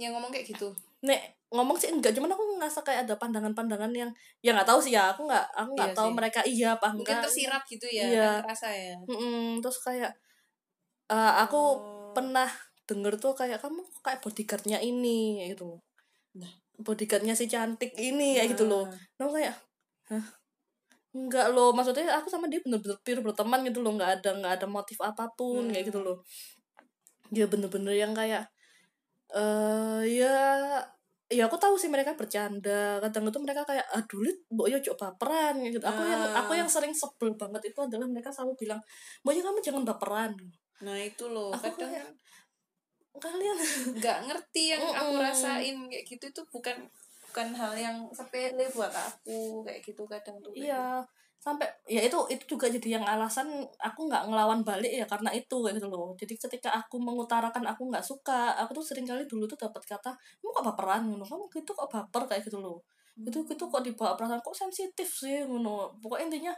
yang 0.00 0.16
ngomong 0.16 0.32
kayak 0.32 0.48
gitu. 0.48 0.72
Nek 1.04 1.20
ngomong 1.52 1.76
sih 1.76 1.92
enggak 1.92 2.16
cuman 2.16 2.32
aku 2.32 2.42
ngerasa 2.56 2.80
kayak 2.80 3.04
ada 3.04 3.14
pandangan-pandangan 3.20 3.92
yang 3.92 4.10
ya 4.40 4.56
nggak 4.56 4.64
tahu 4.64 4.80
sih 4.80 4.96
ya 4.96 5.12
aku 5.12 5.28
nggak 5.28 5.44
aku 5.52 5.70
nggak 5.76 5.90
Iya 5.92 5.98
tahu 5.98 6.08
sih. 6.08 6.16
mereka 6.16 6.40
iya 6.48 6.68
apa 6.74 6.86
mungkin 6.90 7.12
enggak 7.12 7.24
tersirat 7.28 7.62
gitu 7.68 7.86
ya 7.86 8.04
Iya. 8.08 8.28
terasa 8.40 8.68
ya 8.72 8.96
Mm-mm, 9.04 9.60
terus 9.60 9.78
kayak 9.80 10.12
eh, 11.08 11.32
aku 11.44 11.60
Oh. 11.60 12.10
pernah 12.12 12.48
denger 12.84 13.16
tuh 13.16 13.32
kayak 13.32 13.60
kamu 13.60 13.80
kayak 14.00 14.20
bodyguardnya 14.20 14.78
ini 14.80 15.38
kayak 15.38 15.48
gitu 15.54 15.68
Nah. 16.40 16.52
bodyguardnya 16.80 17.36
si 17.36 17.46
cantik 17.46 17.92
ini 17.94 18.40
kayak 18.40 18.56
gitu 18.56 18.64
loh 18.66 18.88
Nah, 19.20 19.28
kayak 19.28 19.54
hah 20.08 20.24
enggak 21.12 21.52
loh 21.52 21.76
maksudnya 21.76 22.08
aku 22.16 22.32
sama 22.32 22.48
dia 22.48 22.64
bener-bener 22.64 22.96
pure 23.04 23.20
berteman 23.20 23.60
gitu 23.68 23.84
loh 23.84 23.92
nggak 23.94 24.24
ada 24.24 24.30
nggak 24.32 24.52
ada 24.56 24.66
motif 24.66 24.96
apa 25.00 25.28
pun 25.36 25.68
kayak 25.68 25.92
gitu 25.92 26.00
Hmm. 26.00 26.08
loh 26.08 26.18
dia 27.28 27.44
bener-bener 27.44 27.92
yang 27.92 28.12
kayak 28.12 28.48
eh 29.32 30.00
ya 30.08 30.80
ya 31.32 31.48
aku 31.48 31.56
tahu 31.56 31.74
sih 31.74 31.88
mereka 31.88 32.12
bercanda. 32.12 33.00
Kadang 33.00 33.24
itu 33.26 33.38
mereka 33.40 33.64
kayak 33.64 33.86
aduh 33.88 34.20
lit 34.20 34.38
mbok 34.48 34.68
yo 34.68 34.78
cok 34.78 34.96
baperan 34.96 35.54
gitu. 35.64 35.80
Aku 35.80 36.02
yang 36.04 36.22
Ah. 36.22 36.44
aku 36.44 36.52
yang 36.54 36.68
sering 36.68 36.92
sebel 36.92 37.32
banget 37.34 37.72
itu 37.72 37.80
adalah 37.80 38.04
mereka 38.04 38.28
selalu 38.28 38.52
bilang 38.58 38.80
mbok 39.24 39.32
yo 39.32 39.42
kamu 39.42 39.58
jangan 39.60 39.82
baperan. 39.82 40.32
Nah 40.84 40.98
itu 40.98 41.24
loh. 41.26 41.50
Aku 41.50 41.72
kadang 41.72 41.90
kayak- 41.90 42.14
kalian 43.14 43.56
nggak 43.98 44.18
ngerti 44.24 44.62
yang 44.72 44.82
aku 44.84 45.12
Mm-mm. 45.12 45.24
rasain. 45.24 45.76
Kayak 45.88 46.04
gitu 46.06 46.24
itu 46.28 46.42
bukan 46.48 46.76
bukan 47.26 47.48
hal 47.56 47.72
yang 47.72 47.96
sepele 48.12 48.68
buat 48.70 48.92
aku 48.92 49.64
kayak 49.64 49.80
gitu 49.80 50.04
kadang 50.04 50.36
tuh 50.44 50.52
iya 50.52 51.00
sampai 51.42 51.66
ya 51.90 51.98
itu 51.98 52.14
itu 52.30 52.54
juga 52.54 52.70
jadi 52.70 53.02
yang 53.02 53.04
alasan 53.04 53.66
aku 53.82 54.06
nggak 54.06 54.30
ngelawan 54.30 54.62
balik 54.62 54.94
ya 54.94 55.02
karena 55.10 55.34
itu 55.34 55.58
kayak 55.58 55.74
gitu 55.82 55.90
loh. 55.90 56.14
Jadi 56.14 56.38
ketika 56.38 56.70
aku 56.70 57.02
mengutarakan 57.02 57.66
aku 57.66 57.90
nggak 57.90 58.04
suka 58.06 58.54
aku 58.62 58.78
tuh 58.78 58.84
sering 58.94 59.02
kali 59.02 59.26
dulu 59.26 59.50
tuh 59.50 59.58
dapat 59.58 59.82
kata 59.82 60.14
kamu 60.14 60.48
kok 60.54 60.64
baperan? 60.70 61.02
Ngono. 61.10 61.26
Kamu 61.26 61.50
gitu 61.50 61.74
kok 61.74 61.90
baper? 61.90 62.22
Kayak 62.30 62.46
gitu 62.46 62.62
loh. 62.62 62.78
Itu 63.18 63.42
gitu 63.42 63.64
kok 63.66 63.82
dibawa 63.82 64.14
perasaan 64.14 64.38
kok 64.38 64.54
sensitif 64.54 65.08
sih? 65.10 65.42
Ngono. 65.42 65.98
Pokoknya 65.98 66.30
intinya 66.30 66.54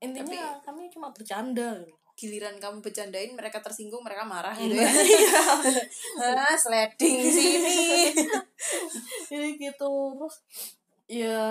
intinya 0.00 0.56
kami 0.64 0.88
cuma 0.88 1.12
bercanda 1.12 1.76
gitu. 1.78 1.92
giliran 2.12 2.56
kamu 2.60 2.84
bercandain 2.84 3.32
mereka 3.32 3.64
tersinggung 3.64 4.04
mereka 4.04 4.24
marah 4.24 4.52
gitu 4.52 4.72
Iya. 4.72 4.84
ya. 4.84 5.44
Ah 6.44 6.56
sliding 6.56 7.18
sini. 7.24 8.12
Jadi 9.28 9.48
gitu. 9.60 9.92
Terus 10.16 10.36
ya 11.12 11.44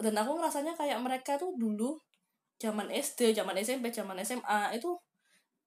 dan 0.00 0.14
aku 0.16 0.40
ngerasanya 0.40 0.72
kayak 0.72 0.96
mereka 1.04 1.36
tuh 1.36 1.52
dulu 1.60 2.00
zaman 2.56 2.88
SD 2.88 3.36
zaman 3.36 3.52
SMP 3.60 3.92
zaman 3.92 4.16
SMA 4.24 4.72
itu 4.72 4.88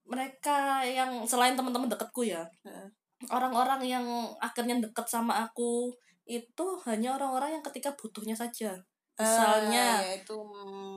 mereka 0.09 0.81
yang 0.81 1.21
selain 1.29 1.53
teman-teman 1.53 1.85
deketku 1.85 2.25
ya 2.25 2.41
Heeh. 2.65 2.89
orang-orang 3.29 3.85
yang 3.85 4.05
akhirnya 4.41 4.81
deket 4.81 5.05
sama 5.05 5.45
aku 5.45 5.93
itu 6.25 6.65
hanya 6.89 7.13
orang-orang 7.21 7.61
yang 7.61 7.63
ketika 7.69 7.93
butuhnya 7.93 8.33
saja 8.33 8.73
misalnya 9.19 9.99
Ah, 9.99 10.01
ya 10.01 10.13
itu 10.25 10.35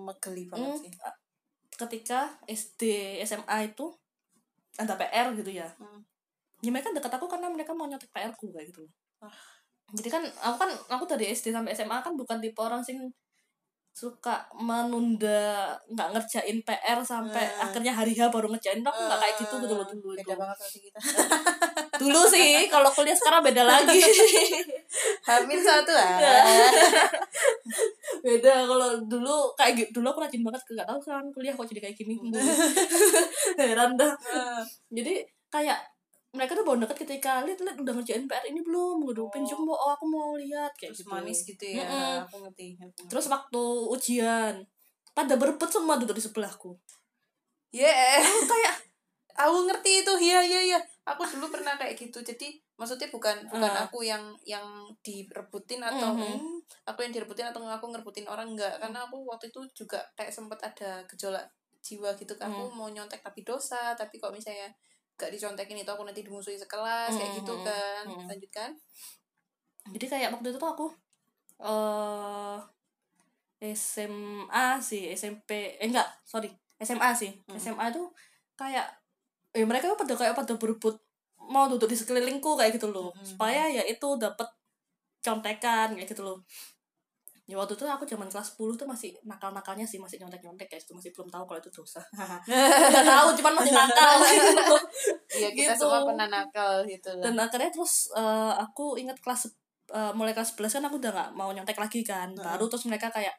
megeli 0.08 0.48
banget 0.48 0.72
Hmm, 0.72 0.80
sih 0.88 0.92
ketika 1.74 2.32
SD 2.46 2.82
SMA 3.26 3.56
itu 3.68 3.90
ada 4.78 4.96
PR 4.96 5.36
gitu 5.36 5.52
ya 5.52 5.68
Hmm. 5.76 6.00
ya 6.62 6.70
mereka 6.72 6.94
deket 6.96 7.12
aku 7.12 7.28
karena 7.28 7.52
mereka 7.52 7.76
mau 7.76 7.84
nyotek 7.84 8.08
PR 8.08 8.32
ku 8.32 8.48
kayak 8.48 8.72
gitu 8.72 8.88
Ah. 9.20 9.28
Jadi 9.90 10.08
kan 10.08 10.22
aku 10.40 10.56
kan 10.62 10.70
aku 10.88 11.04
dari 11.10 11.34
SD 11.34 11.50
sampai 11.50 11.74
SMA 11.74 11.98
kan 12.00 12.14
bukan 12.14 12.38
tipe 12.38 12.60
orang 12.62 12.80
sing 12.80 12.98
suka 13.92 14.40
menunda 14.56 15.68
nggak 15.84 16.08
ngerjain 16.16 16.64
PR 16.64 16.96
sampai 17.04 17.44
Hmm. 17.44 17.60
akhirnya 17.68 17.92
hari 17.92 18.16
H 18.16 18.24
baru 18.32 18.48
ngerjain. 18.48 18.80
Aku 18.80 18.96
nggak 18.96 19.20
kayak 19.20 19.34
gitu 19.36 19.54
gitu 19.60 19.74
loh 19.76 19.84
dulu 19.84 20.16
itu. 20.16 20.24
Beda 20.24 20.34
banget 20.40 20.56
kita. 20.80 20.98
Dulu 22.02 22.20
sih 22.24 22.72
kalau 22.72 22.88
kuliah 22.88 23.12
sekarang 23.12 23.44
beda 23.44 23.62
lagi. 23.68 24.00
Hamil 25.28 25.60
satu 25.60 25.92
ah 25.92 26.16
Ya. 26.18 26.40
beda. 28.26 28.64
Kalau 28.64 28.90
dulu 29.04 29.52
kayak 29.60 29.72
gitu 29.76 30.00
dulu 30.00 30.08
aku 30.08 30.24
rajin 30.24 30.40
banget 30.40 30.64
nggak 30.72 30.88
tahu 30.88 30.98
sekarang 31.04 31.26
kuliah 31.36 31.52
kok 31.52 31.68
jadi 31.68 31.80
kayak 31.84 31.96
gini. 32.00 32.16
Heran 33.60 33.92
dah. 34.00 34.12
Ah. 34.32 34.64
jadi 34.88 35.20
kayak 35.52 35.78
mereka 36.32 36.52
tuh 36.52 36.64
baru 36.64 36.80
deket 36.80 37.04
ketika 37.04 37.44
lihat 37.44 37.60
lihat 37.60 37.76
udah 37.76 37.92
ngerjain 37.92 38.24
PR 38.24 38.44
ini 38.46 38.60
belum 38.60 39.04
udah 39.04 39.22
Oh. 39.22 39.30
pinjam 39.30 39.60
oh 39.62 39.90
aku 39.90 40.04
mau 40.06 40.32
lihat 40.34 40.72
kayak 40.74 40.90
terus 40.90 41.00
gitu 41.00 41.12
manis 41.12 41.38
gitu 41.44 41.64
ya 41.66 41.84
Mm-mm. 41.84 42.24
aku 42.24 42.36
ngerti 42.40 42.66
aku 42.74 42.84
ngerti. 42.88 43.02
terus 43.06 43.26
waktu 43.28 43.62
ujian 43.90 44.54
pada 45.12 45.34
berebut 45.36 45.68
semua 45.68 45.96
duduk 45.96 46.16
di 46.16 46.22
sebelahku 46.22 46.72
ya 47.70 47.88
kayak 48.44 48.74
aku 49.34 49.56
ngerti 49.64 49.90
itu 50.00 50.12
iya 50.22 50.40
iya 50.40 50.60
iya 50.66 50.78
aku 51.02 51.24
dulu 51.26 51.48
pernah 51.50 51.74
kayak 51.74 51.96
gitu 51.96 52.20
jadi 52.20 52.48
maksudnya 52.74 53.08
bukan 53.08 53.36
bukan 53.46 53.68
Ah. 53.70 53.84
aku 53.84 54.00
yang 54.02 54.20
yang 54.42 54.64
direbutin 55.00 55.80
atau 55.80 56.12
Mhm. 56.12 56.20
hmm, 56.32 56.56
aku 56.84 56.98
yang 57.02 57.12
direbutin 57.12 57.46
atau 57.46 57.60
aku 57.60 57.86
ngerebutin 57.88 58.24
orang 58.24 58.48
enggak 58.50 58.76
karena 58.78 59.02
aku 59.02 59.20
waktu 59.22 59.48
itu 59.48 59.60
juga 59.74 60.00
kayak 60.14 60.30
sempat 60.30 60.60
ada 60.62 61.04
gejolak 61.06 61.44
jiwa 61.80 62.14
gitu 62.14 62.32
kan 62.34 62.46
aku 62.46 62.62
Hmm. 62.62 62.74
mau 62.74 62.88
nyontek 62.88 63.20
tapi 63.20 63.42
dosa 63.42 63.92
tapi 63.92 64.16
kok 64.16 64.30
misalnya 64.30 64.70
gak 65.20 65.30
dicontekin 65.30 65.78
itu 65.78 65.90
aku 65.92 66.02
nanti 66.02 66.24
dimusuhi 66.26 66.58
sekelas 66.58 67.14
kayak 67.14 67.32
gitu 67.38 67.52
Mhm. 67.54 67.64
kan 67.64 68.04
Mhm. 68.08 68.26
lanjutkan 68.28 68.70
jadi 69.92 70.06
kayak 70.08 70.28
waktu 70.34 70.48
itu 70.54 70.58
tuh 70.58 70.70
aku 70.72 70.86
eh 71.62 72.58
SMA 73.62 74.82
sih 74.82 75.14
SMP 75.14 75.78
eh 75.78 75.86
enggak 75.86 76.08
sorry 76.26 76.50
SMA 76.82 77.14
sih 77.14 77.30
Hmm. 77.46 77.54
SMA 77.58 77.86
tuh 77.94 78.10
kayak 78.58 78.86
eh 79.54 79.62
mereka 79.62 79.86
tuh 79.94 79.98
pada 80.02 80.14
kayak 80.18 80.34
pada 80.34 80.54
berebut 80.58 80.98
mau 81.38 81.70
duduk 81.70 81.86
di 81.90 81.98
sekelilingku 81.98 82.58
kayak 82.58 82.74
gitu 82.74 82.90
loh 82.90 83.14
Hmm. 83.14 83.22
supaya 83.26 83.70
ya 83.70 83.82
itu 83.86 84.08
dapat 84.18 84.48
contekan 85.22 85.94
kayak 85.94 86.08
gitu 86.10 86.22
loh 86.26 86.38
ya 87.42 87.58
waktu 87.58 87.74
itu 87.74 87.82
aku 87.84 88.06
zaman 88.06 88.30
kelas 88.30 88.54
10 88.54 88.78
tuh 88.78 88.86
masih 88.86 89.10
nakal-nakalnya 89.26 89.82
sih 89.82 89.98
masih 89.98 90.16
nyontek-nyontek 90.16 90.70
guys 90.70 90.86
itu 90.86 90.94
masih 90.94 91.10
belum 91.10 91.26
tahu 91.26 91.42
kalau 91.44 91.58
itu 91.58 91.70
dosa. 91.74 91.98
Nggak 92.46 93.02
tahu 93.04 93.28
cuman 93.42 93.52
masih 93.58 93.72
nakal. 93.74 94.14
Iya 95.32 95.48
kita 95.50 95.72
Gitu. 95.72 95.80
semua 95.82 96.04
pernah 96.04 96.28
nakal 96.28 96.84
gitu 96.84 97.08
lah 97.16 97.24
dan 97.24 97.34
akhirnya 97.40 97.70
terus 97.72 98.12
eh, 98.12 98.52
aku 98.54 98.94
ingat 98.94 99.16
kelas 99.18 99.48
eh, 99.90 100.12
mulai 100.12 100.30
kelas 100.30 100.52
11 100.54 100.76
kan 100.78 100.84
aku 100.86 100.96
udah 101.00 101.10
nggak 101.10 101.30
mau 101.34 101.50
nyontek 101.50 101.74
lagi 101.76 102.00
kan. 102.04 102.28
Heeh. 102.30 102.44
baru 102.44 102.68
terus 102.68 102.84
mereka 102.86 103.08
kayak 103.08 103.32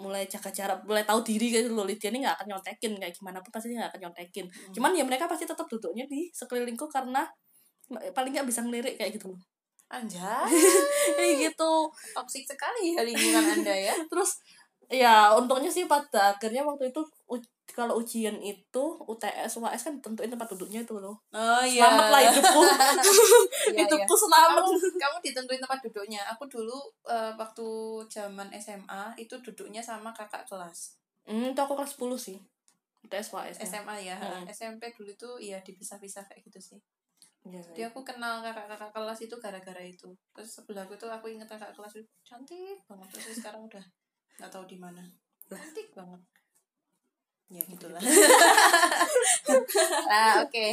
mulai 0.00 0.24
jaga 0.24 0.48
jarak 0.48 0.80
mulai 0.88 1.04
tahu 1.04 1.20
diri 1.20 1.52
kayak 1.52 1.68
gitu 1.68 1.76
loh 1.76 1.84
Lydia 1.84 2.08
ini 2.08 2.24
nggak 2.24 2.40
akan 2.40 2.46
nyontekin 2.56 2.92
kayak 2.96 3.12
gimana 3.12 3.36
pun 3.44 3.52
pasti 3.52 3.68
dia 3.68 3.84
nggak 3.84 3.90
akan 3.92 4.00
nyontekin. 4.08 4.46
Hmm. 4.48 4.72
cuman 4.72 4.90
ya 4.96 5.04
mereka 5.04 5.28
pasti 5.28 5.44
tetap 5.44 5.68
duduknya 5.68 6.08
di 6.08 6.32
sekelilingku 6.32 6.88
karena 6.88 7.28
paling 8.16 8.32
nggak 8.32 8.48
bisa 8.48 8.64
ngelirik 8.64 8.96
kayak 8.96 9.12
gitu 9.12 9.28
loh 9.28 9.40
anjay. 9.90 10.46
Kayak 11.18 11.34
gitu. 11.50 11.72
Toksik 12.14 12.46
sekali 12.46 12.94
ya 12.94 13.02
lingkungan 13.02 13.60
anda 13.60 13.74
ya. 13.74 13.94
Terus 14.10 14.40
ya 14.90 15.34
untungnya 15.34 15.70
sih 15.70 15.86
pada 15.86 16.34
akhirnya 16.34 16.66
waktu 16.66 16.90
itu 16.90 17.02
kalau 17.70 18.02
ujian 18.02 18.34
itu 18.42 18.84
UTS 19.06 19.62
UAS 19.62 19.86
kan 19.86 19.94
tentuin 20.02 20.26
tempat 20.26 20.50
duduknya 20.50 20.82
itu 20.82 20.98
loh. 20.98 21.22
Oh 21.30 21.62
iya. 21.62 21.86
Selamat 21.86 22.06
lah 22.10 22.20
hidupku. 22.26 22.60
Iya, 23.70 23.86
hidupku 23.86 24.14
selamat. 24.18 24.66
Kamu 24.66 24.98
kamu 24.98 25.16
ditentuin 25.22 25.62
tempat 25.62 25.78
duduknya. 25.86 26.26
Aku 26.34 26.50
dulu 26.50 26.74
eh, 27.06 27.30
waktu 27.38 27.66
zaman 28.10 28.50
SMA 28.58 29.14
itu 29.14 29.38
duduknya 29.38 29.78
sama 29.78 30.10
kakak 30.10 30.42
kelas. 30.50 30.98
Hmm, 31.22 31.54
itu 31.54 31.60
aku 31.62 31.78
kelas 31.78 31.94
10 31.94 32.18
sih. 32.18 32.38
UTS 33.06 33.30
UAS 33.30 33.56
ya. 33.62 33.64
SMA 33.64 33.96
ya. 34.02 34.16
Hmm. 34.18 34.42
SMP 34.50 34.90
dulu 34.90 35.14
tuh 35.14 35.38
ya 35.38 35.62
dipisah-pisah 35.62 36.26
kayak 36.26 36.42
gitu 36.50 36.58
sih 36.58 36.80
Iya, 37.40 37.62
dia 37.72 37.86
aku 37.88 38.04
kenal 38.04 38.44
kakak-kakak 38.44 38.92
kelas 38.92 39.20
itu 39.24 39.34
gara-gara 39.40 39.80
itu. 39.80 40.12
Terus 40.36 40.50
sebelahku 40.60 40.92
tuh 41.00 41.08
aku 41.08 41.32
inget 41.32 41.48
kakak 41.48 41.72
kelas 41.72 41.96
itu 41.96 42.08
cantik 42.20 42.76
banget. 42.84 43.08
Terus 43.16 43.40
sekarang 43.40 43.64
udah 43.64 43.84
nggak 44.36 44.50
tahu 44.52 44.64
di 44.68 44.76
mana. 44.76 45.00
Cantik 45.48 45.88
banget. 45.96 46.20
Ya 47.50 47.62
gitulah. 47.66 47.98
nah 50.06 50.32
oke. 50.44 50.66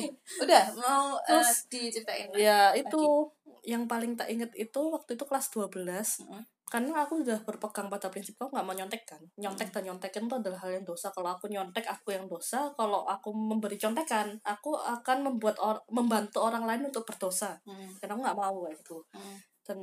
Udah 0.44 0.64
mau 0.76 1.16
eh, 1.24 1.40
Terus- 1.40 1.66
diceritain 1.72 2.28
ya 2.36 2.76
itu 2.76 3.32
yang 3.68 3.84
paling 3.88 4.16
tak 4.16 4.32
inget 4.32 4.52
itu 4.56 4.80
waktu 4.92 5.20
itu 5.20 5.24
kelas 5.28 5.48
12 5.52 5.84
Mm-mm. 6.24 6.44
Karena 6.68 7.08
aku 7.08 7.24
udah 7.24 7.48
berpegang 7.48 7.88
pada 7.88 8.12
prinsip 8.12 8.36
aku 8.36 8.52
nggak 8.52 8.68
mau 8.68 8.76
nyontek 8.76 9.08
kan? 9.08 9.24
Nyontek 9.40 9.72
dan 9.72 9.88
nyontekin 9.88 10.28
itu 10.28 10.36
adalah 10.36 10.60
hal 10.68 10.76
yang 10.76 10.84
dosa. 10.84 11.08
Kalau 11.16 11.32
aku 11.32 11.48
nyontek 11.48 11.88
aku 11.88 12.12
yang 12.12 12.28
dosa. 12.28 12.68
Kalau 12.76 13.08
aku 13.08 13.32
memberi 13.32 13.80
contekan 13.80 14.36
aku 14.44 14.76
akan 14.76 15.18
membuat 15.32 15.56
or 15.64 15.80
membantu 15.88 16.44
orang 16.44 16.68
lain 16.68 16.92
untuk 16.92 17.08
berdosa. 17.08 17.56
Hmm, 17.64 17.88
karena 18.04 18.20
aku 18.20 18.22
nggak 18.28 18.38
mau 18.38 18.56
kayak 18.68 18.78
gitu. 18.84 18.98
Hmm. 19.16 19.38
dan 19.68 19.80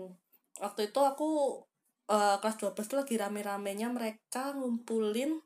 waktu 0.64 0.88
itu 0.88 1.00
aku 1.00 1.60
eh, 2.08 2.36
kelas 2.40 2.56
12 2.56 2.72
tuh 2.88 2.98
lagi 3.04 3.14
rame-ramenya 3.20 3.92
mereka 3.92 4.56
ngumpulin 4.56 5.40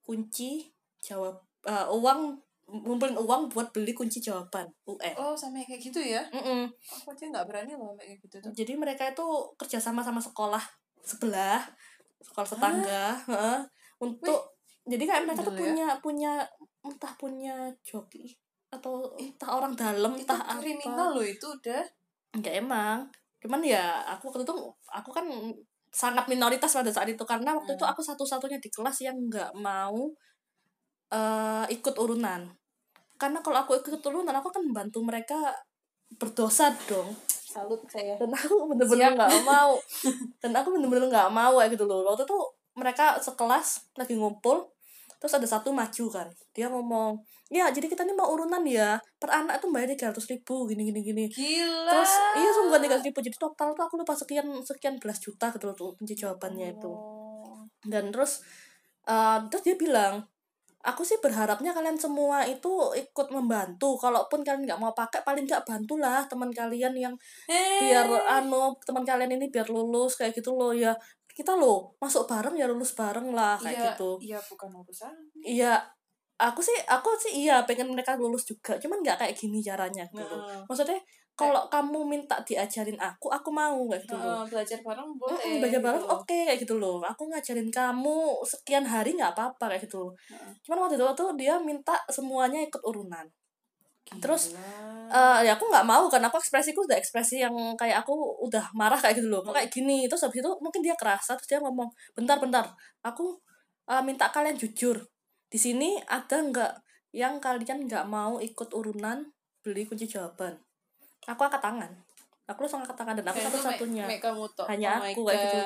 kunci 0.00 0.72
jawab 1.00 1.44
eh, 1.68 1.88
uang 1.92 2.45
ngumpulin 2.66 3.14
uang 3.14 3.46
buat 3.46 3.70
beli 3.70 3.94
kunci 3.94 4.18
jawaban 4.18 4.66
UN 4.90 5.14
oh 5.14 5.38
sampai 5.38 5.62
kayak 5.62 5.78
gitu 5.78 6.02
ya? 6.02 6.22
Mm-mm. 6.34 6.66
aku 6.66 7.14
aja 7.14 7.24
nggak 7.30 7.46
berani 7.46 7.78
loh 7.78 7.94
kayak 7.94 8.18
gitu 8.18 8.42
tuh? 8.42 8.50
Jadi 8.50 8.74
mereka 8.74 9.06
itu 9.06 9.26
kerja 9.54 9.78
sama 9.78 10.02
sama 10.02 10.18
sekolah 10.18 10.62
sebelah 11.06 11.62
sekolah 12.18 12.48
tetangga 12.50 13.14
heeh, 13.30 13.58
untuk 14.02 14.58
jadi 14.82 15.02
kayak 15.06 15.22
mereka 15.30 15.46
tuh 15.46 15.54
ya. 15.54 15.60
punya 15.62 15.86
punya 16.02 16.32
entah 16.82 17.12
punya 17.14 17.54
joki 17.86 18.34
atau 18.66 19.14
entah 19.14 19.50
orang 19.62 19.78
dalam 19.78 20.18
itu 20.18 20.26
entah 20.26 20.58
kriminal 20.58 21.14
apa 21.14 21.22
loh 21.22 21.26
itu 21.26 21.46
udah. 21.46 21.82
Enggak 22.34 22.54
emang. 22.58 22.98
Cuman 23.38 23.62
ya 23.62 24.02
aku 24.10 24.30
waktu 24.34 24.42
itu 24.42 24.54
aku 24.90 25.10
kan 25.14 25.26
sangat 25.94 26.26
minoritas 26.26 26.74
pada 26.74 26.90
saat 26.90 27.06
itu. 27.06 27.22
Karena 27.22 27.54
waktu 27.54 27.78
itu 27.78 27.84
Hmm. 27.86 27.94
aku 27.94 28.02
satu-satunya 28.02 28.58
di 28.58 28.68
kelas 28.74 28.98
yang 29.06 29.16
nggak 29.30 29.54
mau 29.54 30.10
eh 31.12 31.64
ikut 31.70 31.94
urunan. 31.94 32.50
Karena 33.16 33.38
kalau 33.40 33.64
aku 33.64 33.80
ikut 33.80 34.02
urunan 34.04 34.34
aku 34.36 34.52
akan 34.52 34.70
membantu 34.70 35.00
mereka 35.00 35.54
berdosa 36.14 36.70
dong. 36.86 37.14
Salut 37.26 37.80
saya. 37.88 38.14
Dan 38.20 38.30
aku 38.30 38.68
bener-bener 38.68 39.16
nggak 39.16 39.42
mau. 39.46 39.80
Dan 40.42 40.52
aku 40.52 40.76
bener-bener 40.76 41.08
nggak 41.08 41.30
mau 41.32 41.56
kayak 41.58 41.72
gitu 41.74 41.88
loh. 41.88 42.04
Waktu 42.04 42.28
itu 42.28 42.38
mereka 42.76 43.16
sekelas 43.18 43.96
lagi 43.96 44.14
ngumpul 44.14 44.68
terus 45.16 45.32
ada 45.32 45.48
satu 45.48 45.72
maju 45.72 46.04
kan. 46.12 46.28
Dia 46.52 46.68
ngomong 46.68 47.16
ya 47.48 47.70
jadi 47.70 47.88
kita 47.88 48.04
ini 48.04 48.12
mau 48.12 48.28
urunan 48.28 48.60
ya. 48.68 49.00
Per 49.16 49.32
anak 49.32 49.64
tuh 49.64 49.72
bayar 49.72 49.88
tiga 49.96 50.12
ratus 50.12 50.28
ribu 50.28 50.68
gini 50.68 50.92
gini 50.92 51.00
gini. 51.00 51.24
Gila. 51.32 51.88
Terus 51.88 52.12
iya 52.36 52.50
sungguh 52.52 52.78
tiga 52.84 53.00
ribu. 53.00 53.18
Jadi 53.24 53.36
total 53.40 53.72
tuh 53.72 53.84
aku 53.88 53.96
lupa 53.96 54.12
sekian 54.12 54.46
sekian 54.60 55.00
belas 55.00 55.16
juta 55.24 55.48
gitu 55.56 55.64
loh 55.72 55.74
tuh 55.74 55.96
jawabannya 56.04 56.76
itu. 56.76 56.92
Oh. 56.92 57.64
dan 57.86 58.10
terus 58.10 58.42
eh, 59.06 59.38
terus 59.46 59.62
dia 59.62 59.78
bilang 59.78 60.26
aku 60.86 61.02
sih 61.02 61.18
berharapnya 61.18 61.74
kalian 61.74 61.98
semua 61.98 62.46
itu 62.46 62.70
ikut 62.94 63.28
membantu 63.34 63.98
kalaupun 63.98 64.46
kalian 64.46 64.62
nggak 64.62 64.78
mau 64.78 64.94
pakai 64.94 65.26
paling 65.26 65.42
nggak 65.42 65.66
bantulah 65.66 66.22
teman 66.30 66.54
kalian 66.54 66.94
yang 66.94 67.14
Eh. 67.50 67.90
biar 67.90 68.06
anu 68.38 68.70
teman 68.86 69.02
kalian 69.02 69.34
ini 69.34 69.50
biar 69.50 69.66
lulus 69.66 70.14
kayak 70.14 70.38
gitu 70.38 70.54
loh 70.54 70.70
ya 70.70 70.94
kita 71.36 71.52
loh 71.58 71.92
masuk 71.98 72.24
bareng 72.24 72.54
ya 72.54 72.70
lulus 72.70 72.94
bareng 72.94 73.34
lah 73.34 73.58
kayak 73.60 73.76
iya, 73.76 73.86
gitu 73.92 74.10
iya 74.22 74.38
bukan 74.40 74.70
urusan 74.72 75.14
iya 75.44 75.74
aku 76.38 76.62
sih 76.62 76.78
aku 76.86 77.12
sih 77.18 77.44
iya 77.44 77.66
pengen 77.66 77.92
mereka 77.92 78.14
lulus 78.16 78.46
juga 78.46 78.78
cuman 78.80 79.02
nggak 79.02 79.20
kayak 79.20 79.34
gini 79.36 79.60
caranya 79.60 80.06
gitu. 80.08 80.22
Heeh. 80.22 80.64
maksudnya 80.64 80.96
kalau 81.36 81.62
kamu 81.68 81.98
minta 82.08 82.40
diajarin 82.48 82.96
aku 82.96 83.28
aku 83.28 83.52
mau 83.52 83.76
kayak 83.92 84.08
gitu 84.08 84.16
loh. 84.16 84.40
Heeh, 84.40 84.42
belajar 84.48 84.78
bareng 84.80 85.08
boleh 85.20 85.36
Mm-mm, 85.36 85.56
belajar 85.60 85.80
bareng 85.84 86.02
gitu. 86.02 86.14
oke 86.16 86.36
kayak 86.48 86.58
gitu 86.64 86.74
loh. 86.80 86.96
Aku 87.04 87.22
ngajarin 87.28 87.68
kamu 87.68 88.16
sekian 88.48 88.84
hari 88.88 89.12
nggak 89.14 89.36
apa-apa 89.36 89.64
kayak 89.76 89.84
gitu 89.84 89.96
loh. 90.00 90.12
Cuman 90.64 90.88
waktu 90.88 90.96
itu 90.96 91.04
tuh 91.12 91.28
dia 91.36 91.54
minta 91.60 91.94
semuanya 92.08 92.64
ikut 92.64 92.80
urunan. 92.88 93.28
Terus, 94.22 94.54
Gila. 94.56 94.84
Eh 95.06 95.40
ya 95.46 95.54
aku 95.54 95.70
nggak 95.70 95.86
mau 95.86 96.10
karena 96.10 96.26
aku 96.26 96.42
ekspresiku 96.42 96.82
udah 96.82 96.98
ekspresi 96.98 97.38
yang 97.38 97.54
kayak 97.78 98.02
aku 98.02 98.10
udah 98.42 98.74
marah 98.74 98.98
kayak 98.98 99.22
gitu 99.22 99.30
loh. 99.30 99.46
Kok 99.46 99.54
kayak 99.54 99.70
gini? 99.70 100.10
Terus 100.10 100.26
habis 100.26 100.42
itu 100.42 100.50
mungkin 100.58 100.82
dia 100.82 100.98
kerasa 100.98 101.38
terus 101.38 101.46
dia 101.46 101.62
ngomong 101.62 101.86
bentar 102.18 102.42
bentar. 102.42 102.66
Aku 103.06 103.38
eh, 103.86 104.02
minta 104.02 104.26
kalian 104.34 104.58
jujur. 104.58 104.98
Di 105.46 105.58
sini 105.62 106.02
ada 106.10 106.42
nggak 106.42 106.72
yang 107.14 107.38
kalian 107.38 107.86
nggak 107.86 108.04
mau 108.10 108.42
ikut 108.42 108.74
urunan? 108.74 109.30
Beli 109.62 109.86
kunci 109.86 110.10
jawaban 110.10 110.65
aku 111.26 111.40
angkat 111.46 111.62
tangan. 111.62 111.90
Aku 112.46 112.58
langsung 112.62 112.80
angkat 112.82 112.94
tangan 112.94 113.14
dan 113.18 113.26
aku 113.26 113.38
kamu 114.22 114.44
toh. 114.54 114.66
Hanya 114.70 115.02
Oh 115.02 115.06
aku 115.10 115.20
kayak 115.26 115.40
gitu. 115.42 115.58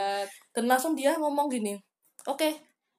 Dan 0.56 0.64
langsung 0.66 0.92
dia 0.96 1.12
ngomong 1.20 1.52
gini 1.52 1.76
oke 2.28 2.48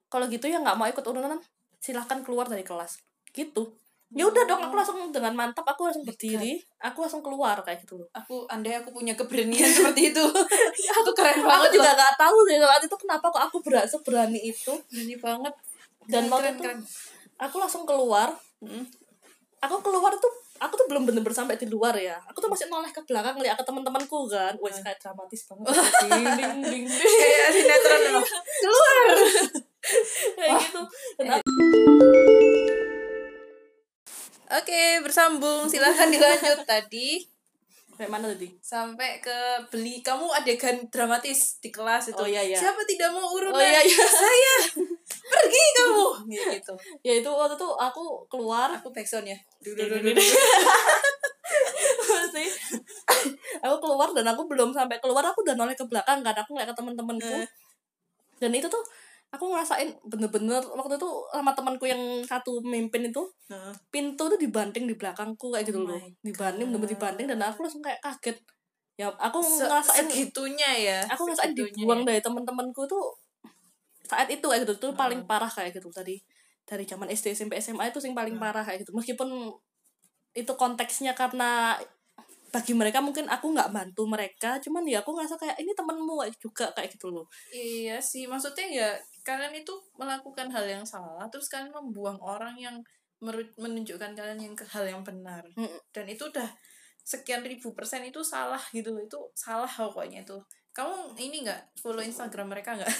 kalau 0.09 0.25
gitu 0.27 0.49
ya 0.49 0.57
nggak 0.59 0.75
mau 0.75 0.89
ikut 0.89 1.05
urunan 1.05 1.37
silahkan 1.81 2.21
keluar 2.25 2.45
dari 2.49 2.65
kelas. 2.65 2.99
Gitu. 3.31 3.63
Ya 4.11 4.27
udah 4.27 4.43
dong 4.43 4.59
aku 4.59 4.75
langsung 4.75 4.99
dengan 5.15 5.31
mantap 5.31 5.63
aku 5.63 5.87
langsung 5.87 6.03
berdiri 6.03 6.59
aku 6.83 7.07
langsung 7.07 7.23
keluar 7.23 7.55
kayak 7.63 7.87
gitu 7.87 8.03
loh. 8.03 8.07
Aku 8.11 8.43
andai 8.51 8.75
aku 8.75 8.91
punya 8.91 9.15
keberanian 9.15 9.71
seperti 9.77 10.11
itu. 10.11 10.25
Itu 10.99 11.11
keren 11.15 11.39
banget 11.47 11.71
aku 11.71 11.75
juga 11.79 11.91
gak 11.95 12.15
tahu 12.19 12.37
sih 12.43 12.59
saat 12.59 12.83
itu 12.83 12.97
kenapa 12.99 13.25
kok 13.31 13.43
aku 13.47 13.57
berat 13.63 13.87
seberani 13.87 14.39
itu. 14.51 14.73
Berani 14.91 15.15
banget. 15.15 15.53
Dan 16.11 16.27
Keren, 16.27 16.33
waktu 16.33 16.43
keren, 16.43 16.55
itu 16.57 16.63
keren. 16.67 16.79
aku 17.39 17.55
langsung 17.61 17.83
keluar. 17.87 18.29
Mm. 18.61 18.85
aku 19.61 19.77
keluar 19.81 20.13
tuh 20.17 20.33
aku 20.61 20.73
tuh 20.77 20.87
belum 20.93 21.09
bener-bener 21.09 21.33
sampai 21.33 21.57
di 21.57 21.65
luar 21.65 21.97
ya. 21.97 22.21
Aku 22.29 22.37
tuh 22.37 22.45
masih 22.45 22.69
noleh 22.69 22.93
ke 22.93 23.01
belakang 23.09 23.33
ngeliat 23.33 23.57
ke 23.57 23.65
teman-temanku 23.65 24.29
kan. 24.29 24.53
Wah 24.61 24.69
kayak 24.69 25.01
dramatis 25.01 25.49
banget. 25.49 25.73
Ding 26.05 26.11
ding 26.13 26.31
ding 26.37 26.55
ding. 26.61 26.83
Kayak 27.21 27.49
sinetron 27.49 28.01
loh. 28.13 28.25
Keluar. 28.61 29.05
Kayak 30.37 30.51
gitu. 30.61 30.81
Oke 34.51 34.81
bersambung. 35.01 35.65
Silahkan 35.65 36.13
dilanjut 36.13 36.61
tadi. 36.69 37.25
Kayak 37.97 38.11
mana 38.13 38.29
tadi? 38.29 38.53
Sampai 38.61 39.17
ke 39.17 39.65
beli. 39.73 40.05
Kamu 40.05 40.29
adegan 40.29 40.85
dramatis 40.93 41.57
di 41.57 41.73
kelas 41.73 42.13
itu. 42.13 42.21
Oh, 42.21 42.29
iya, 42.29 42.45
iya. 42.45 42.57
siapa 42.57 42.85
tidak 42.85 43.09
mau 43.17 43.25
urunan 43.33 43.57
Oh, 43.57 43.61
iya, 43.61 43.81
iya. 43.81 44.05
saya 44.05 44.55
pergi 45.21 45.63
kamu. 45.73 46.07
Gitu. 46.51 46.73
Ya 47.01 47.13
itu 47.15 47.29
waktu 47.29 47.55
itu 47.55 47.67
aku 47.69 48.03
keluar. 48.27 48.71
Aku 48.73 48.89
backsound 48.89 49.25
ya. 49.25 49.37
Pasti. 52.01 52.43
aku 53.63 53.75
keluar 53.79 54.09
dan 54.11 54.25
aku 54.27 54.41
belum 54.45 54.71
sampai 54.71 54.97
keluar 54.97 55.23
aku 55.23 55.43
udah 55.43 55.55
noleh 55.55 55.73
ke 55.73 55.85
belakang 55.85 56.21
kan. 56.21 56.35
Aku 56.35 56.53
ngeliat 56.53 56.69
ke 56.69 56.75
teman-temanku 56.75 57.27
Eh. 57.33 57.47
dan 58.37 58.51
itu 58.51 58.65
tuh 58.65 58.81
aku 59.29 59.47
ngerasain 59.47 59.85
bener-bener 60.03 60.59
waktu 60.65 60.97
itu 60.97 61.09
sama 61.29 61.53
temanku 61.53 61.85
yang 61.85 62.01
satu 62.21 62.57
mimpin 62.59 63.05
itu 63.05 63.21
pintu 63.87 64.25
tuh 64.25 64.35
dibanting 64.35 64.83
di 64.83 64.97
belakangku 64.97 65.47
kayak 65.47 65.63
gitu 65.63 65.79
Oh 65.79 65.87
loh. 65.87 66.01
dibanting 66.19 66.67
bener 66.67 66.83
God. 66.83 66.91
dibanting 66.91 67.25
dan 67.29 67.39
aku 67.39 67.61
langsung 67.61 67.79
kayak 67.79 68.01
kaget. 68.01 68.37
Ya 68.97 69.07
aku 69.13 69.39
se- 69.39 69.63
ngerasain 69.63 70.03
segitunya 70.03 70.69
ya 70.75 70.97
aku 71.07 71.25
ngerasain 71.25 71.53
segitunya 71.53 71.73
dibuang 71.79 72.01
ya. 72.01 72.07
dari 72.11 72.19
teman-temanku 72.19 72.81
tuh 72.85 73.13
saat 74.11 74.27
itu 74.27 74.43
kayak 74.43 74.67
gitu 74.67 74.75
tuh 74.75 74.91
Hmm. 74.91 74.99
paling 74.99 75.21
parah 75.23 75.47
kayak 75.47 75.71
gitu 75.79 75.87
tadi 75.87 76.19
dari 76.67 76.83
zaman 76.83 77.07
SD 77.07 77.31
SMP 77.31 77.55
SMA 77.63 77.87
itu 77.87 78.03
sing 78.03 78.11
paling 78.11 78.35
Hmm. 78.35 78.43
parah 78.43 78.63
kayak 78.67 78.83
gitu 78.83 78.91
meskipun 78.91 79.29
itu 80.35 80.53
konteksnya 80.59 81.15
karena 81.15 81.79
bagi 82.51 82.75
mereka 82.75 82.99
mungkin 82.99 83.31
aku 83.31 83.55
nggak 83.55 83.71
bantu 83.71 84.03
mereka 84.11 84.59
cuman 84.59 84.83
ya 84.83 84.99
aku 84.99 85.15
ngerasa 85.15 85.39
kayak 85.39 85.55
ini 85.63 85.71
temenmu 85.71 86.19
juga 86.35 86.67
kayak 86.75 86.99
gitu 86.99 87.07
loh 87.07 87.23
Iya 87.55 87.95
sih, 88.03 88.27
maksudnya 88.27 88.67
ya 88.67 88.89
kalian 89.23 89.55
itu 89.55 89.71
melakukan 89.95 90.51
hal 90.51 90.67
yang 90.67 90.83
salah, 90.83 91.23
terus 91.31 91.47
kalian 91.47 91.71
membuang 91.71 92.19
orang 92.19 92.59
yang 92.59 92.75
menunjukkan 93.55 94.17
kalian 94.17 94.39
yang 94.41 94.55
ke 94.57 94.65
hal 94.67 94.83
yang 94.83 94.99
benar. 95.05 95.45
Mm. 95.55 95.79
Dan 95.93 96.05
itu 96.09 96.27
udah 96.27 96.49
sekian 97.05 97.45
ribu 97.45 97.71
persen 97.71 98.01
itu 98.03 98.19
salah 98.25 98.59
gitu, 98.73 98.97
itu 98.97 99.19
salah 99.37 99.69
pokoknya 99.69 100.25
itu. 100.25 100.41
Kamu 100.71 100.95
ini 101.17 101.43
nggak 101.43 101.75
follow 101.75 101.99
Instagram 101.99 102.47
mereka 102.47 102.75
nggak? 102.75 102.91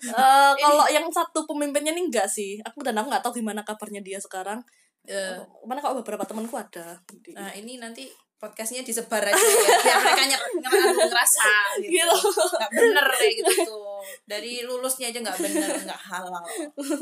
Eh, 0.00 0.52
kalau 0.56 0.86
yang 0.90 1.06
satu 1.08 1.44
pemimpinnya 1.44 1.92
nih 1.92 2.08
enggak 2.08 2.26
sih 2.26 2.58
aku 2.60 2.82
dan 2.82 2.96
aku 2.98 3.06
nggak 3.08 3.22
tahu 3.22 3.38
gimana 3.38 3.62
kabarnya 3.62 4.00
dia 4.00 4.18
sekarang 4.18 4.58
Eh, 5.02 5.36
mana 5.64 5.80
kok 5.80 5.96
beberapa 5.96 6.24
temanku 6.24 6.56
ada 6.56 6.98
nah 7.32 7.48
ini 7.52 7.76
nanti 7.76 8.04
podcastnya 8.36 8.80
disebar 8.80 9.20
aja 9.20 9.36
ya, 9.36 9.76
biar 9.80 9.98
mereka 10.00 10.22
ny- 10.24 10.44
ny- 10.60 11.08
ngerasa 11.08 11.44
gitu. 11.78 11.92
Gitu. 11.92 12.08
Nggak 12.32 12.70
bener 12.72 13.06
kayak 13.10 13.32
gitu 13.36 13.52
tuh. 13.64 14.00
Dari 14.24 14.52
lulusnya 14.64 15.12
aja 15.12 15.18
nggak 15.20 15.38
bener, 15.38 15.68
nggak 15.84 16.02
halal. 16.08 16.44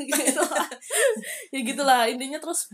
gitu 0.02 0.42
lah. 0.42 0.66
ya 1.50 1.60
gitulah 1.62 2.02
intinya 2.06 2.38
terus 2.38 2.66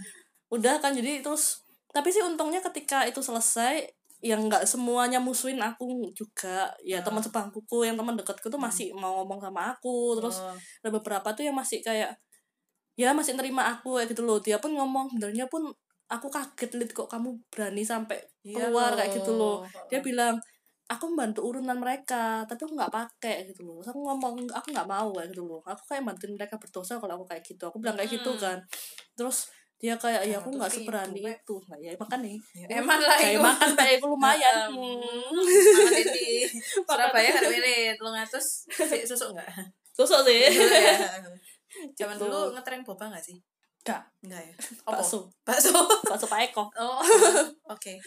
udah 0.49 0.81
kan 0.81 0.97
jadi 0.97 1.21
terus 1.21 1.61
tapi 1.93 2.09
sih 2.09 2.25
untungnya 2.25 2.65
ketika 2.65 3.05
itu 3.05 3.21
selesai 3.21 3.85
yang 4.25 4.49
nggak 4.49 4.65
semuanya 4.65 5.21
musuhin 5.21 5.61
aku 5.61 5.85
juga. 6.17 6.73
Ya 6.81 6.99
Ah. 6.99 7.05
teman 7.05 7.21
sebangkuku 7.21 7.85
yang 7.85 7.93
teman 7.95 8.17
dekatku 8.17 8.49
tuh 8.49 8.57
masih 8.57 8.97
mau 8.97 9.21
ngomong 9.21 9.37
sama 9.39 9.69
aku. 9.71 10.17
Terus 10.17 10.41
Oh. 10.41 10.57
ada 10.57 10.89
beberapa 10.91 11.29
tuh 11.31 11.45
yang 11.45 11.53
masih 11.53 11.85
kayak 11.85 12.17
ya 12.95 13.13
masih 13.13 13.37
nerima 13.37 13.69
aku 13.69 14.01
kayak 14.01 14.09
gitu 14.11 14.25
loh. 14.25 14.41
Dia 14.41 14.57
pun 14.57 14.73
ngomong 14.73 15.13
sebenarnya 15.13 15.45
pun 15.47 15.69
aku 16.07 16.27
kaget 16.29 16.73
lihat 16.75 16.91
kok 16.93 17.09
kamu 17.09 17.37
berani 17.49 17.85
sampai 17.85 18.17
Iya 18.43 18.69
keluar 18.69 18.97
kayak 18.97 19.13
gitu 19.13 19.33
loh. 19.35 19.61
Loh. 19.61 19.89
dia 19.89 20.01
bilang 20.01 20.41
aku 20.85 21.09
membantu 21.09 21.41
urunan 21.43 21.77
mereka 21.77 22.45
tapi 22.45 22.61
aku 22.61 22.77
nggak 22.77 22.93
pakai 22.93 23.37
gitu 23.49 23.61
loh. 23.63 23.81
Terus 23.81 23.93
aku 23.93 24.01
ngomong 24.05 24.35
aku 24.49 24.67
nggak 24.71 24.85
mau 24.87 25.09
kayak 25.13 25.29
gitu 25.33 25.43
loh. 25.43 25.61
Aku 25.65 25.85
kayak 25.85 26.01
bantuin 26.03 26.33
mereka 26.33 26.57
berdosa 26.57 26.97
kalau 26.97 27.19
aku 27.19 27.25
kayak 27.29 27.43
gitu. 27.43 27.65
Aku 27.69 27.77
bilang 27.77 27.97
kayak 27.97 28.09
gitu 28.11 28.31
Hmm. 28.31 28.41
kan. 28.41 28.59
Terus 29.13 29.49
dia 29.77 29.95
kayak 29.95 30.23
ya 30.25 30.39
aku 30.39 30.49
Seratus 30.49 30.57
nggak 30.57 30.71
ribu, 30.71 30.79
seberani 30.81 31.21
itu 31.27 31.57
nah 31.67 31.77
ya 31.77 31.91
makan 31.95 32.21
nih 32.23 32.37
Ya, 32.55 32.67
Eman 32.79 32.99
lah 32.99 33.17
kayak 33.17 33.41
makan 33.43 33.71
kayak 33.75 33.95
aku 33.99 34.07
lumayan 34.09 34.57
Um, 34.65 34.75
Hmm. 34.81 35.03
Mangan 35.77 35.95
ini 36.01 36.29
Surabaya 36.81 37.31
kan 37.31 37.43
milik 37.47 37.95
telung 37.95 38.17
atus 38.17 38.47
susu 39.05 39.27
enggak? 39.31 39.49
susah 39.91 40.21
sih 40.23 40.47
Zaman 41.95 42.15
Gitu. 42.15 42.23
dulu 42.23 42.55
ngetren 42.55 42.81
boba 42.81 43.11
enggak 43.11 43.25
sih? 43.25 43.37
Enggak. 43.83 44.03
Enggak 44.23 44.43
ya. 44.43 44.55
Apa? 44.83 44.91
bakso 44.97 45.19
Bakso. 45.43 45.71
bakso 46.03 46.27
Pak 46.27 46.41
Eko 46.47 46.65
Oh. 46.75 47.03
Oke. 47.69 47.99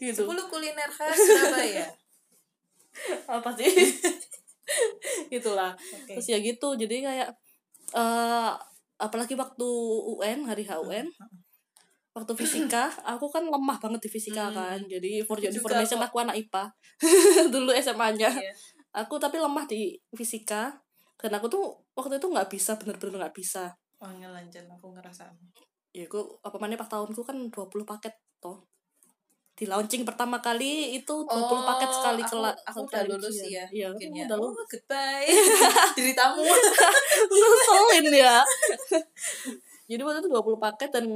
gitu 0.00 0.24
10 0.24 0.50
kuliner 0.50 0.88
khas 0.88 1.12
Surabaya. 1.14 1.86
apa 3.28 3.50
sih 3.52 3.68
gitulah 5.28 5.76
Oke. 5.76 6.16
terus 6.16 6.26
ya 6.26 6.38
gitu 6.38 6.74
jadi 6.74 6.96
kayak 7.02 7.28
eh 7.92 8.52
apalagi 8.96 9.34
waktu 9.34 9.68
UN 10.16 10.44
hari 10.44 10.64
HUN 10.64 11.06
waktu 12.16 12.32
fisika 12.32 12.88
aku 13.12 13.28
kan 13.28 13.44
lemah 13.44 13.76
banget 13.76 14.08
di 14.08 14.10
fisika 14.10 14.48
Hmm. 14.48 14.56
kan. 14.56 14.80
Jadi 14.84 15.20
for 15.22 15.36
your 15.36 15.52
information 15.52 16.00
aku 16.00 16.16
anak 16.18 16.36
IPA 16.38 16.64
dulu 17.54 17.70
SMA-nya 17.72 18.32
Iya. 18.32 18.52
aku 18.96 19.20
tapi 19.20 19.36
lemah 19.36 19.68
di 19.68 19.94
fisika. 20.12 20.72
Dan 21.16 21.32
aku 21.32 21.48
tuh 21.48 21.64
waktu 21.92 22.16
itu 22.16 22.28
nggak 22.28 22.48
bisa 22.48 22.76
bener-bener 22.76 23.24
nggak 23.24 23.36
bisa. 23.36 23.72
Oh, 24.00 24.08
ngelanjut 24.08 24.64
aku 24.68 24.92
ngerasa. 24.92 25.24
ya 25.92 26.04
aku 26.04 26.20
apa 26.44 26.56
mana 26.60 26.76
pas 26.76 26.84
tahunku 26.86 27.24
kan 27.24 27.48
20 27.48 27.88
paket 27.88 28.12
toh 28.36 28.68
di 29.56 29.64
launching 29.64 30.04
pertama 30.04 30.36
kali 30.38 30.94
itu 30.94 31.14
20 31.24 31.32
paket 31.64 31.88
sekali 31.90 32.20
Oh, 32.22 32.44
aku, 32.44 32.60
aku 32.62 32.78
udah 32.86 33.02
lulus 33.08 33.36
ya. 33.42 33.64
iya 33.68 33.88
Mungkin 33.88 34.12
ya. 34.12 34.24
udah 34.28 34.36
Oh, 34.36 34.52
lulus 34.52 34.68
goodbye. 34.68 35.24
Ceritamu. 35.96 36.44
ngeselin 37.32 38.06
ya 38.12 38.36
jadi 39.90 40.00
waktu 40.02 40.18
itu 40.20 40.30
20 40.30 40.60
paket 40.60 40.90
dan 40.90 41.06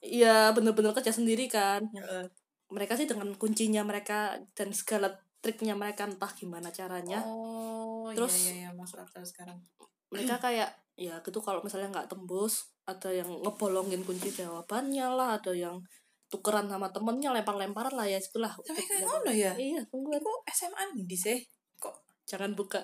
ya 0.00 0.50
bener-bener 0.50 0.90
kerja 0.92 1.12
sendiri 1.12 1.46
kan 1.46 1.84
Heeh. 1.92 2.26
mereka 2.68 2.96
sih 2.96 3.04
dengan 3.04 3.34
kuncinya 3.36 3.82
mereka 3.82 4.40
dan 4.54 4.72
segala 4.72 5.12
triknya 5.38 5.74
mereka 5.74 6.06
entah 6.06 6.32
gimana 6.32 6.70
caranya 6.70 7.20
Oh, 7.26 8.08
Terus- 8.10 8.46
iya 8.46 8.52
iya 8.52 8.54
iya 8.64 8.70
masuk 8.72 8.98
akal 8.98 9.22
sekarang. 9.22 9.58
mereka 10.08 10.36
kayak 10.38 10.70
ya 10.92 11.20
gitu 11.20 11.40
kalau 11.40 11.60
misalnya 11.60 11.88
nggak 11.90 12.08
tembus 12.08 12.68
ada 12.84 13.08
yang 13.08 13.28
ngebolongin 13.40 14.00
kunci 14.02 14.28
jawabannya 14.30 15.06
lah 15.08 15.40
ada 15.40 15.52
yang 15.52 15.80
tukeran 16.32 16.64
sama 16.64 16.88
temennya 16.88 17.28
lempar-lemparan 17.36 17.92
lah 17.92 18.08
ya 18.08 18.16
itulah 18.16 18.56
Tapi 18.56 18.80
kayak 18.88 19.04
ngono 19.04 19.28
ya. 19.28 19.52
iya 19.60 19.84
tunggu 19.92 20.16
Aku 20.16 20.32
SMA 20.48 20.96
di 21.04 21.12
sih. 21.12 21.36
Kok? 21.76 22.24
Jangan 22.24 22.56
buka. 22.56 22.80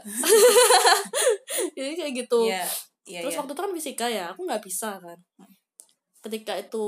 Jadi 1.76 1.92
kayak 1.96 2.12
gitu. 2.12 2.44
Iya, 2.44 2.68
iya 3.08 3.20
terus 3.24 3.32
iya. 3.32 3.40
waktu 3.40 3.52
itu 3.56 3.62
kan 3.64 3.72
fisika 3.72 4.06
ya 4.12 4.24
aku 4.36 4.44
nggak 4.44 4.60
bisa 4.60 5.00
kan. 5.00 5.18
Ketika 6.20 6.60
itu 6.60 6.84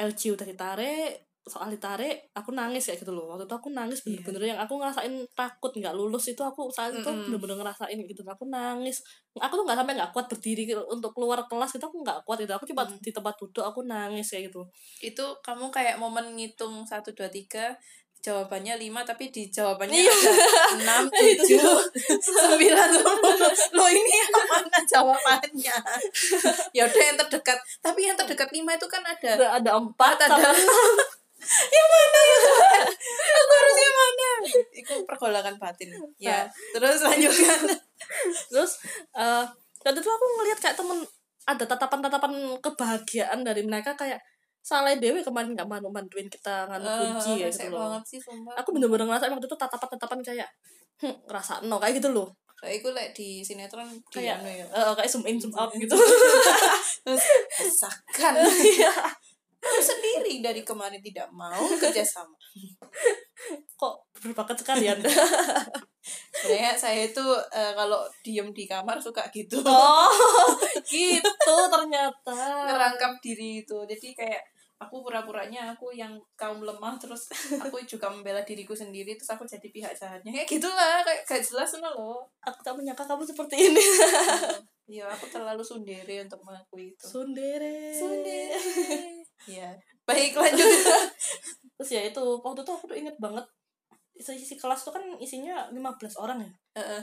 LG 0.00 0.32
udah 0.32 0.46
ditarik 0.48 1.31
soal 1.42 1.66
ditarik 1.66 2.30
aku 2.32 2.54
nangis 2.54 2.86
kayak 2.86 3.02
gitu 3.02 3.10
loh. 3.10 3.34
Waktu 3.34 3.50
itu 3.50 3.54
aku 3.58 3.68
nangis 3.70 3.98
Iya. 4.06 4.22
bener-bener 4.22 4.54
yang 4.54 4.60
aku 4.62 4.78
ngerasain 4.78 5.10
takut 5.34 5.74
nggak 5.74 5.90
lulus 5.90 6.30
itu 6.30 6.38
aku 6.38 6.70
saat 6.70 6.94
itu 6.94 7.02
Mm-mm. 7.02 7.26
bener-bener 7.34 7.58
ngerasain 7.58 7.98
gitu. 7.98 8.22
Aku 8.22 8.46
nangis. 8.46 9.02
Aku 9.34 9.58
tuh 9.58 9.64
nggak 9.66 9.78
sampai 9.82 9.98
nggak 9.98 10.10
kuat 10.14 10.30
berdiri 10.30 10.62
gitu, 10.64 10.82
untuk 10.86 11.10
keluar 11.12 11.42
kelas 11.46 11.74
itu 11.74 11.82
aku 11.82 11.98
nggak 12.00 12.22
kuat 12.22 12.38
itu 12.40 12.52
aku 12.52 12.64
cuma 12.70 12.86
Mm. 12.86 12.98
di 12.98 13.10
tempat 13.10 13.34
duduk 13.36 13.64
aku 13.64 13.82
nangis 13.82 14.30
kayak 14.30 14.54
gitu. 14.54 14.62
Itu 15.00 15.24
kamu 15.42 15.68
kayak 15.68 15.98
momen 15.98 16.38
ngitung 16.38 16.86
satu 16.86 17.10
dua 17.10 17.26
tiga 17.26 17.74
jawabannya 18.22 18.78
lima 18.78 19.02
tapi 19.02 19.34
di 19.34 19.50
jawabannya 19.50 19.98
Iya. 19.98 20.14
ada 20.14 20.30
enam 20.78 21.02
tujuh 21.18 21.74
sembilan 22.22 22.88
lo 23.74 23.86
ini 23.90 24.12
yang 24.14 24.30
mana 24.46 24.78
jawabannya? 24.86 25.76
Ya 26.76 26.86
udah 26.86 27.02
yang 27.02 27.18
terdekat. 27.18 27.58
Tapi 27.82 28.06
yang 28.06 28.14
terdekat 28.14 28.54
lima 28.54 28.72
itu 28.72 28.86
kan 28.86 29.02
ada 29.02 29.58
ada 29.58 29.70
empat 29.74 30.16
ada 30.22 30.54
yang 31.76 31.88
mana? 31.88 32.18
Ya 32.22 32.36
Tuhan 32.40 32.86
aku 33.36 33.52
harus 33.54 33.76
yang 33.76 33.96
mana? 33.96 34.28
Itu 34.72 34.94
pergolakan 35.04 35.54
batin. 35.56 35.90
Ya 36.16 36.46
terus 36.72 37.00
lanjutkan. 37.00 37.60
Terus 38.48 38.72
eh 39.12 39.44
waktu 39.82 39.98
itu 39.98 40.10
aku 40.10 40.26
ngelihat 40.38 40.58
kayak 40.58 40.76
temen 40.78 40.98
ada 41.42 41.64
tatapan-tatapan 41.66 42.32
kebahagiaan 42.62 43.42
dari 43.42 43.66
mereka 43.66 43.98
kayak 43.98 44.22
salah 44.62 44.94
dewe 44.94 45.18
kemarin 45.26 45.58
nggak 45.58 45.66
mau 45.66 45.90
bantuin 45.90 46.30
kita 46.30 46.70
nganu 46.70 46.86
kunci 46.86 47.42
ya 47.42 47.50
gitu 47.50 47.66
loh. 47.74 47.90
banget 47.90 48.02
sih 48.14 48.18
sumpah. 48.22 48.54
Aku 48.62 48.70
bener-bener 48.70 49.10
ngerasa 49.10 49.26
waktu 49.26 49.50
itu 49.50 49.58
tatapan-tatapan 49.58 50.22
kayak 50.22 50.48
hm, 51.02 51.14
ngerasa 51.26 51.66
no 51.66 51.82
kayak 51.82 51.98
gitu 51.98 52.14
loh. 52.14 52.30
Kayak 52.54 52.78
aku 52.78 52.88
like 52.94 53.10
di 53.10 53.42
sinetron 53.42 53.90
kayak 54.06 54.38
di 54.38 54.46
anu 54.46 54.50
ya. 54.54 54.66
eh, 54.70 54.92
kayak 54.94 55.10
zoom 55.10 55.26
in 55.26 55.34
zoom 55.34 55.50
out 55.58 55.74
gitu. 55.74 55.90
Rasakan 57.02 58.32
Iya. 58.78 58.92
Dari 60.42 60.66
kemarin 60.66 60.98
tidak 60.98 61.30
mau 61.30 61.62
kerjasama 61.78 62.34
kok 63.80 63.94
berbakat 64.18 64.58
sekali 64.58 64.90
anda 64.90 65.06
sebenarnya 66.42 66.74
saya 66.74 67.06
itu 67.06 67.22
uh, 67.32 67.72
kalau 67.78 68.02
diem 68.26 68.50
di 68.50 68.66
kamar 68.66 68.98
suka 68.98 69.22
gitu. 69.30 69.62
Oh 69.62 70.10
gitu 70.90 71.54
ternyata. 71.70 72.34
Ngerangkap 72.66 73.22
diri 73.22 73.62
itu. 73.62 73.78
Jadi 73.86 74.10
kayak 74.10 74.42
aku 74.82 74.98
pura-puranya 75.06 75.70
aku 75.70 75.94
yang 75.94 76.18
kaum 76.34 76.58
lemah 76.66 76.98
terus 76.98 77.30
aku 77.62 77.78
juga 77.86 78.10
membela 78.10 78.42
diriku 78.42 78.74
sendiri 78.74 79.14
terus 79.14 79.30
aku 79.30 79.46
jadi 79.46 79.68
pihak 79.70 79.94
jahatnya. 79.94 80.34
Kayak 80.34 80.48
gitulah 80.50 81.06
kayak 81.06 81.22
gak 81.22 81.42
jelas 81.46 81.70
loh 81.78 82.26
aku 82.42 82.58
tak 82.66 82.74
menyangka 82.74 83.06
kamu 83.06 83.22
seperti 83.22 83.70
ini. 83.70 83.84
Iya 84.90 85.06
aku 85.06 85.30
terlalu 85.30 85.62
sundere 85.62 86.26
untuk 86.26 86.42
mengakui 86.42 86.98
itu. 86.98 87.06
Sundere. 87.06 87.94
Sundere 87.94 89.21
iya. 89.48 89.70
Baik 90.08 90.34
lanjut. 90.34 90.66
Terus 91.78 91.90
ya 91.90 92.02
itu 92.06 92.22
waktu 92.42 92.60
itu 92.62 92.72
aku 92.74 92.84
tuh 92.90 92.96
inget 92.98 93.16
banget 93.22 93.46
isi, 94.18 94.38
isi 94.38 94.54
kelas 94.58 94.82
tuh 94.84 94.92
kan 94.94 95.02
isinya 95.18 95.70
15 95.70 95.78
orang 96.18 96.38
ya. 96.42 96.50
Uh 96.76 96.80
-uh. 96.80 97.02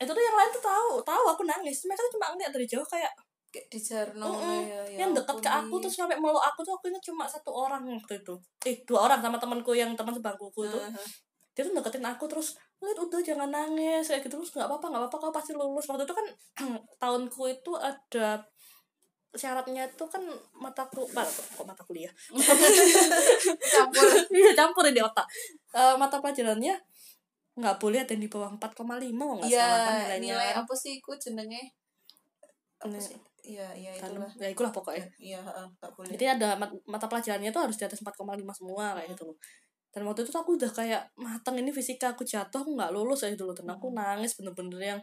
itu 0.00 0.08
tuh 0.08 0.24
yang 0.24 0.32
lain 0.32 0.48
tuh 0.48 0.64
tahu 0.64 0.92
tahu 1.04 1.24
aku 1.28 1.42
nangis. 1.44 1.84
Mereka 1.84 2.00
tuh 2.08 2.12
cuma 2.16 2.32
ngeliat 2.32 2.52
dari 2.56 2.64
jauh 2.64 2.84
kayak 2.88 3.12
kayak 3.50 3.66
di 3.66 3.78
Jarno 3.82 4.30
mm 4.30 4.38
-mm. 4.38 4.60
ya, 4.62 4.80
ya 4.94 4.98
yang 5.04 5.10
dekat 5.10 5.42
ke 5.42 5.50
aku 5.50 5.82
terus 5.82 5.98
sampai 5.98 6.16
meluk 6.16 6.38
aku 6.38 6.62
tuh 6.62 6.72
aku 6.78 6.86
ini 6.88 7.02
cuma 7.02 7.28
satu 7.28 7.52
orang 7.52 7.84
waktu 7.84 8.24
itu. 8.24 8.34
Eh 8.64 8.80
dua 8.88 9.10
orang 9.10 9.20
sama 9.20 9.36
temanku 9.36 9.76
yang 9.76 9.92
teman 9.92 10.16
sebangkuku 10.16 10.70
itu 10.70 10.78
uh 10.78 10.88
-huh. 10.88 11.06
dia 11.52 11.66
tuh 11.66 11.74
deketin 11.76 12.06
aku 12.06 12.24
terus 12.30 12.56
lihat 12.80 12.96
udah 12.96 13.20
jangan 13.20 13.50
nangis 13.52 14.08
kayak 14.08 14.24
gitu. 14.24 14.40
Terus 14.40 14.56
nggak 14.56 14.68
apa-apa 14.72 14.86
nggak 14.88 15.02
apa-apa 15.04 15.16
kau 15.20 15.32
pasti 15.34 15.52
lulus. 15.52 15.84
Waktu 15.84 16.08
itu 16.08 16.14
kan 16.16 16.26
tahunku 17.02 17.42
itu 17.50 17.72
ada 17.76 18.40
syaratnya 19.30 19.86
itu 19.86 20.04
kan 20.10 20.22
mata 20.58 20.82
ku 20.90 21.06
kok 21.06 21.66
mata 21.66 21.82
kuliah 21.86 22.10
campur 23.62 24.06
iya 24.34 24.50
campur 24.58 24.84
di 24.90 24.98
otak 24.98 25.26
uh, 25.74 25.94
mata 25.94 26.18
pelajarannya 26.18 26.74
nggak 27.54 27.76
boleh 27.78 28.02
ada 28.02 28.12
yang 28.14 28.22
di 28.26 28.30
bawah 28.30 28.50
4,5 28.58 28.82
nggak 29.10 29.50
ya, 29.50 29.62
salah 29.62 29.78
kan 29.86 29.94
nilainya 30.02 30.34
nilai 30.34 30.50
apa 30.58 30.74
sih 30.74 30.98
ku 30.98 31.14
jenenge 31.14 31.74
sih 32.98 33.18
Iya, 33.40 33.72
iya 33.72 33.90
itulah. 33.96 34.30
Ya 34.36 34.48
itulah 34.52 34.68
pokoknya. 34.68 35.08
Iya, 35.16 35.40
enggak 35.40 35.90
boleh. 35.96 36.12
Jadi 36.12 36.24
ada 36.28 36.60
mata 36.84 37.06
pelajarannya 37.08 37.50
tuh 37.50 37.62
harus 37.64 37.76
di 37.80 37.84
atas 37.88 38.04
4,5 38.04 38.36
semua 38.52 38.92
kayak 39.00 39.16
gitu 39.16 39.32
loh. 39.32 39.36
Dan 39.90 40.06
waktu 40.06 40.22
itu 40.22 40.30
tuh 40.30 40.44
aku 40.44 40.60
udah 40.60 40.70
kayak 40.70 41.02
mateng 41.18 41.56
ini 41.58 41.72
fisika 41.74 42.14
aku 42.14 42.22
jatuh 42.22 42.62
aku 42.62 42.76
nggak 42.78 42.92
lulus 42.92 43.24
kayak 43.24 43.34
gitu 43.40 43.48
loh. 43.48 43.56
Dan 43.56 43.66
aku 43.72 43.90
nangis 43.90 44.36
bener-bener 44.36 44.80
yang 44.96 45.00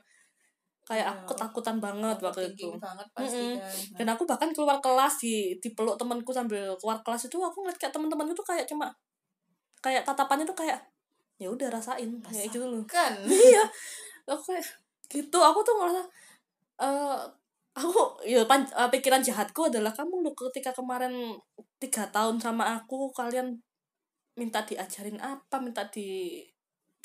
kayak 0.88 1.06
aku 1.12 1.36
ketakutan 1.36 1.84
banget 1.84 2.18
waktu 2.24 2.48
itu. 2.56 2.72
banget 2.80 3.04
pasti 3.12 3.36
mm 3.36 3.60
-hmm. 3.60 3.60
kan. 3.60 3.76
Dan 4.00 4.08
aku 4.16 4.24
bahkan 4.24 4.50
keluar 4.56 4.80
kelas 4.80 5.20
di 5.20 5.52
dipeluk 5.60 6.00
temanku 6.00 6.32
sambil 6.32 6.72
keluar 6.80 7.04
kelas 7.04 7.28
itu 7.28 7.36
aku 7.36 7.68
ngeliat 7.68 7.76
kayak 7.76 7.92
teman-teman 7.92 8.32
itu 8.32 8.44
kayak 8.48 8.64
cuma 8.64 8.88
kayak 9.84 10.08
tatapannya 10.08 10.48
tuh 10.48 10.56
kayak 10.56 10.80
ya 11.38 11.52
udah 11.52 11.68
rasain 11.70 12.10
kayak 12.24 12.48
gitu 12.50 12.64
loh. 12.64 12.82
kan 12.88 13.12
iya. 13.52 13.68
Aku 14.32 14.42
kayak 14.48 14.64
gitu 15.12 15.40
aku 15.44 15.60
tuh 15.64 15.76
ngerasa 15.76 16.04
uh, 16.80 17.20
aku 17.78 18.24
ya 18.26 18.42
pan, 18.48 18.64
uh, 18.74 18.90
pikiran 18.90 19.22
jahatku 19.22 19.70
adalah 19.70 19.94
kamu 19.94 20.24
lu 20.26 20.32
ketika 20.34 20.74
kemarin 20.74 21.36
tiga 21.78 22.10
tahun 22.10 22.42
sama 22.42 22.80
aku 22.80 23.12
kalian 23.14 23.60
minta 24.40 24.64
diajarin 24.64 25.20
apa 25.22 25.62
minta 25.62 25.86
di 25.92 26.42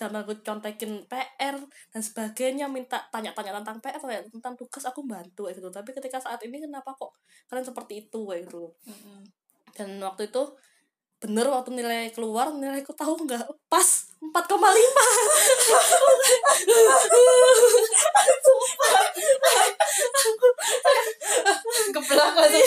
dan 0.02 0.18
aku 0.18 0.34
contekin 0.42 1.06
PR 1.06 1.54
dan 1.94 2.02
sebagainya 2.02 2.66
minta 2.66 2.98
tanya-tanya 3.14 3.62
tentang 3.62 3.78
PR 3.78 4.02
tentang 4.26 4.58
tugas 4.58 4.82
aku 4.82 5.06
bantu 5.06 5.46
gitu 5.46 5.70
tapi 5.70 5.94
ketika 5.94 6.18
saat 6.18 6.42
ini 6.42 6.58
kenapa 6.58 6.90
kok 6.98 7.14
kalian 7.46 7.62
seperti 7.62 8.10
itu 8.10 8.26
gitu 8.34 8.74
mm 8.82 8.90
-hmm. 8.98 9.20
dan 9.78 9.88
waktu 10.02 10.26
itu 10.26 10.42
bener 11.22 11.46
waktu 11.46 11.70
nilai 11.70 12.10
keluar 12.10 12.50
nilaiku 12.50 12.90
tahu 12.98 13.14
nggak? 13.22 13.46
Pas 13.70 14.10
4,5 14.18 14.34
keblak 21.94 22.34
sih? 22.50 22.66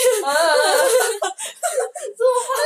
Sumpah. 2.16 2.58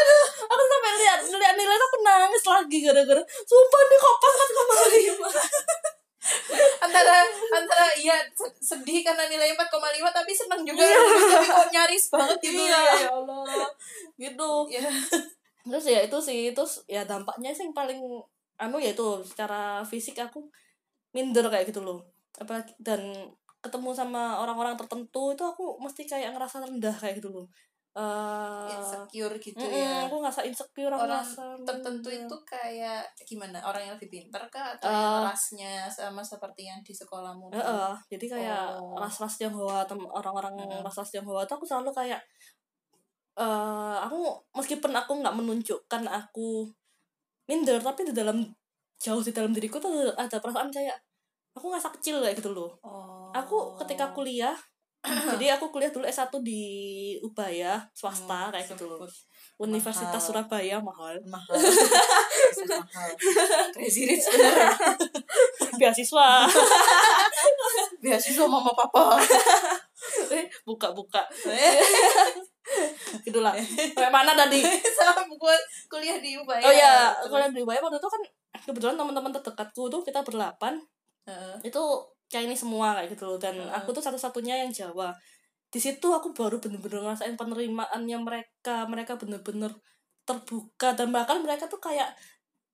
Aku 0.46 0.62
sampai 0.62 0.92
lihat 1.02 1.20
lihat 1.26 1.54
nilai 1.58 1.74
aku 1.74 1.98
nangis 2.06 2.44
lagi 2.46 2.78
gara-gara 2.86 3.22
sumpah 3.26 3.82
nih 3.90 3.98
kok 3.98 4.16
pas 4.22 4.34
4,5 4.38 5.26
antara 6.86 7.26
antara 7.50 7.86
iya 7.98 8.22
sedih 8.62 9.02
karena 9.02 9.26
nilai 9.26 9.50
4,5 9.58 9.66
tapi 10.14 10.30
senang 10.30 10.62
juga. 10.62 10.86
Iya. 10.86 11.00
tapi 11.02 11.48
kok 11.50 11.70
nyaris 11.74 12.04
banget 12.14 12.38
gitu. 12.38 12.62
Iya. 12.62 12.78
ya 13.02 13.10
Allah. 13.10 13.66
Gitu. 14.14 14.50
Ya 14.70 14.86
terus 15.66 15.86
ya 15.88 16.00
itu 16.04 16.18
sih 16.20 16.52
terus 16.56 16.84
ya 16.88 17.04
dampaknya 17.04 17.52
sih 17.52 17.68
yang 17.68 17.76
paling 17.76 18.00
anu 18.60 18.76
ya 18.76 18.92
itu 18.92 19.24
secara 19.24 19.80
fisik 19.84 20.20
aku 20.20 20.48
minder 21.16 21.46
kayak 21.48 21.68
gitu 21.68 21.80
loh. 21.82 22.04
Apa 22.38 22.62
dan 22.78 23.00
ketemu 23.60 23.92
sama 23.92 24.40
orang-orang 24.40 24.76
tertentu 24.76 25.36
itu 25.36 25.44
aku 25.44 25.76
mesti 25.80 26.08
kayak 26.08 26.32
ngerasa 26.32 26.64
rendah 26.64 26.96
kayak 26.96 27.20
gitu 27.20 27.32
loh. 27.32 27.46
Uh, 27.90 28.70
insecure 28.70 29.34
gitu 29.42 29.58
mm, 29.58 29.74
ya. 29.74 30.06
aku 30.06 30.22
ngerasa 30.22 30.46
insecure 30.46 30.94
orang 30.94 31.10
ngerasa 31.10 31.58
tertentu 31.66 32.06
minder. 32.06 32.22
itu 32.22 32.36
kayak 32.46 33.02
gimana? 33.26 33.58
Orang 33.66 33.82
yang 33.82 33.98
lebih 33.98 34.14
pintar 34.14 34.46
kah? 34.46 34.78
Atau 34.78 34.86
uh, 34.86 34.94
yang 34.94 35.26
rasnya 35.26 35.72
sama 35.90 36.22
seperti 36.22 36.70
yang 36.70 36.78
di 36.86 36.94
sekolahmu 36.94 37.50
uh, 37.50 37.58
uh, 37.58 37.92
jadi 38.06 38.38
kayak 38.38 38.78
oh. 38.78 38.94
ras-ras 38.94 39.42
Tionghoa 39.42 39.90
orang-orang 40.06 40.54
uh. 40.70 40.86
ras-ras 40.86 41.10
Tionghoa 41.10 41.42
aku 41.42 41.66
selalu 41.66 41.90
kayak 41.90 42.22
uh, 43.40 43.96
aku 44.04 44.44
meskipun 44.52 44.92
aku 44.92 45.12
nggak 45.24 45.32
menunjukkan 45.32 46.02
aku 46.04 46.68
minder 47.48 47.80
tapi 47.80 48.06
di 48.06 48.12
dalam 48.12 48.44
jauh 49.00 49.24
di 49.24 49.32
dalam 49.32 49.56
diriku 49.56 49.80
tuh 49.80 50.12
ada 50.12 50.36
perasaan 50.38 50.68
kayak 50.68 51.00
aku 51.56 51.72
ngerasa 51.72 51.90
kecil 51.98 52.20
kayak 52.20 52.36
gitu 52.38 52.52
loh. 52.52 52.76
Oh. 52.84 53.32
aku 53.32 53.74
ketika 53.82 54.12
kuliah 54.12 54.54
jadi 55.32 55.56
aku 55.56 55.72
kuliah 55.72 55.88
dulu 55.88 56.04
S1 56.04 56.28
di 56.44 56.60
Ubaya 57.24 57.80
swasta 57.96 58.48
hmm, 58.48 58.52
kayak 58.52 58.66
gitu 58.76 58.84
loh. 58.84 59.08
Universitas 59.56 60.12
mahal. 60.12 60.44
Surabaya 60.44 60.76
mahal. 60.76 61.16
Mahal. 61.24 61.56
Mahal. 62.68 63.10
Crazy 63.74 64.04
rich 64.04 64.28
beasiswa. 65.80 66.44
Beasiswa 68.04 68.44
mama 68.44 68.72
papa. 68.76 69.16
Eh 70.32 70.48
buka 70.64 70.96
buka 70.96 71.20
gitulah 73.26 73.52
kayak 73.98 74.12
mana 74.12 74.32
tadi? 74.34 74.60
Sama 74.98 75.26
buat 75.26 75.62
kuliah 75.90 76.18
di 76.18 76.38
Ubaya. 76.38 76.62
Oh 76.62 76.72
ya 76.72 76.92
kuliah 77.26 77.50
di 77.50 77.62
Ubaya 77.62 77.80
waktu 77.82 77.98
itu 77.98 78.08
kan 78.08 78.22
kebetulan 78.66 78.96
teman-teman 78.98 79.32
terdekatku 79.34 79.88
tuh 79.88 80.02
kita 80.04 80.20
berlapan 80.22 80.78
uh. 81.26 81.56
itu 81.64 81.82
kayak 82.30 82.50
ini 82.50 82.56
semua 82.56 82.94
kayak 82.98 83.14
gitu 83.16 83.24
loh. 83.26 83.38
Dan 83.40 83.58
uh. 83.58 83.74
aku 83.74 83.90
tuh 83.94 84.02
satu-satunya 84.04 84.62
yang 84.66 84.70
Jawa. 84.70 85.14
Di 85.70 85.78
situ 85.78 86.10
aku 86.10 86.34
baru 86.34 86.58
bener-bener 86.58 87.02
ngerasain 87.02 87.38
penerimaannya 87.38 88.18
mereka. 88.22 88.86
Mereka 88.90 89.18
bener-bener 89.18 89.70
terbuka. 90.26 90.94
Dan 90.98 91.14
bahkan 91.14 91.42
mereka 91.42 91.70
tuh 91.70 91.78
kayak 91.78 92.14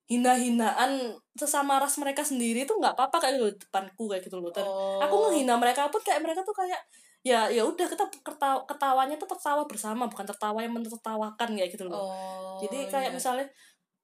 hina-hinaan 0.07 1.19
sesama 1.35 1.83
ras 1.83 1.99
mereka 1.99 2.23
sendiri 2.23 2.63
tuh 2.63 2.79
nggak 2.79 2.95
apa-apa 2.95 3.27
kayak 3.27 3.33
gitu 3.37 3.67
depanku 3.67 4.09
kayak 4.09 4.23
gitu 4.25 4.39
loh. 4.39 4.49
Dan 4.49 4.65
oh. 4.65 4.97
aku 5.03 5.29
ngehina 5.29 5.59
mereka 5.59 5.91
pun 5.93 6.01
kayak 6.01 6.23
mereka 6.23 6.41
tuh 6.41 6.55
kayak 6.55 6.79
ya 7.27 7.51
ya 7.51 7.63
udah 7.67 7.83
kita 7.83 8.05
ketawa, 8.23 8.63
ketawanya 8.63 9.15
tuh 9.19 9.27
tertawa 9.27 9.67
bersama 9.67 10.07
bukan 10.07 10.23
tertawa 10.23 10.63
yang 10.63 10.71
menertawakan 10.71 11.49
kayak 11.59 11.69
gitu 11.75 11.83
loh. 11.83 11.99
Oh, 12.07 12.55
jadi 12.63 12.87
kayak 12.87 13.11
iya. 13.11 13.15
misalnya 13.15 13.45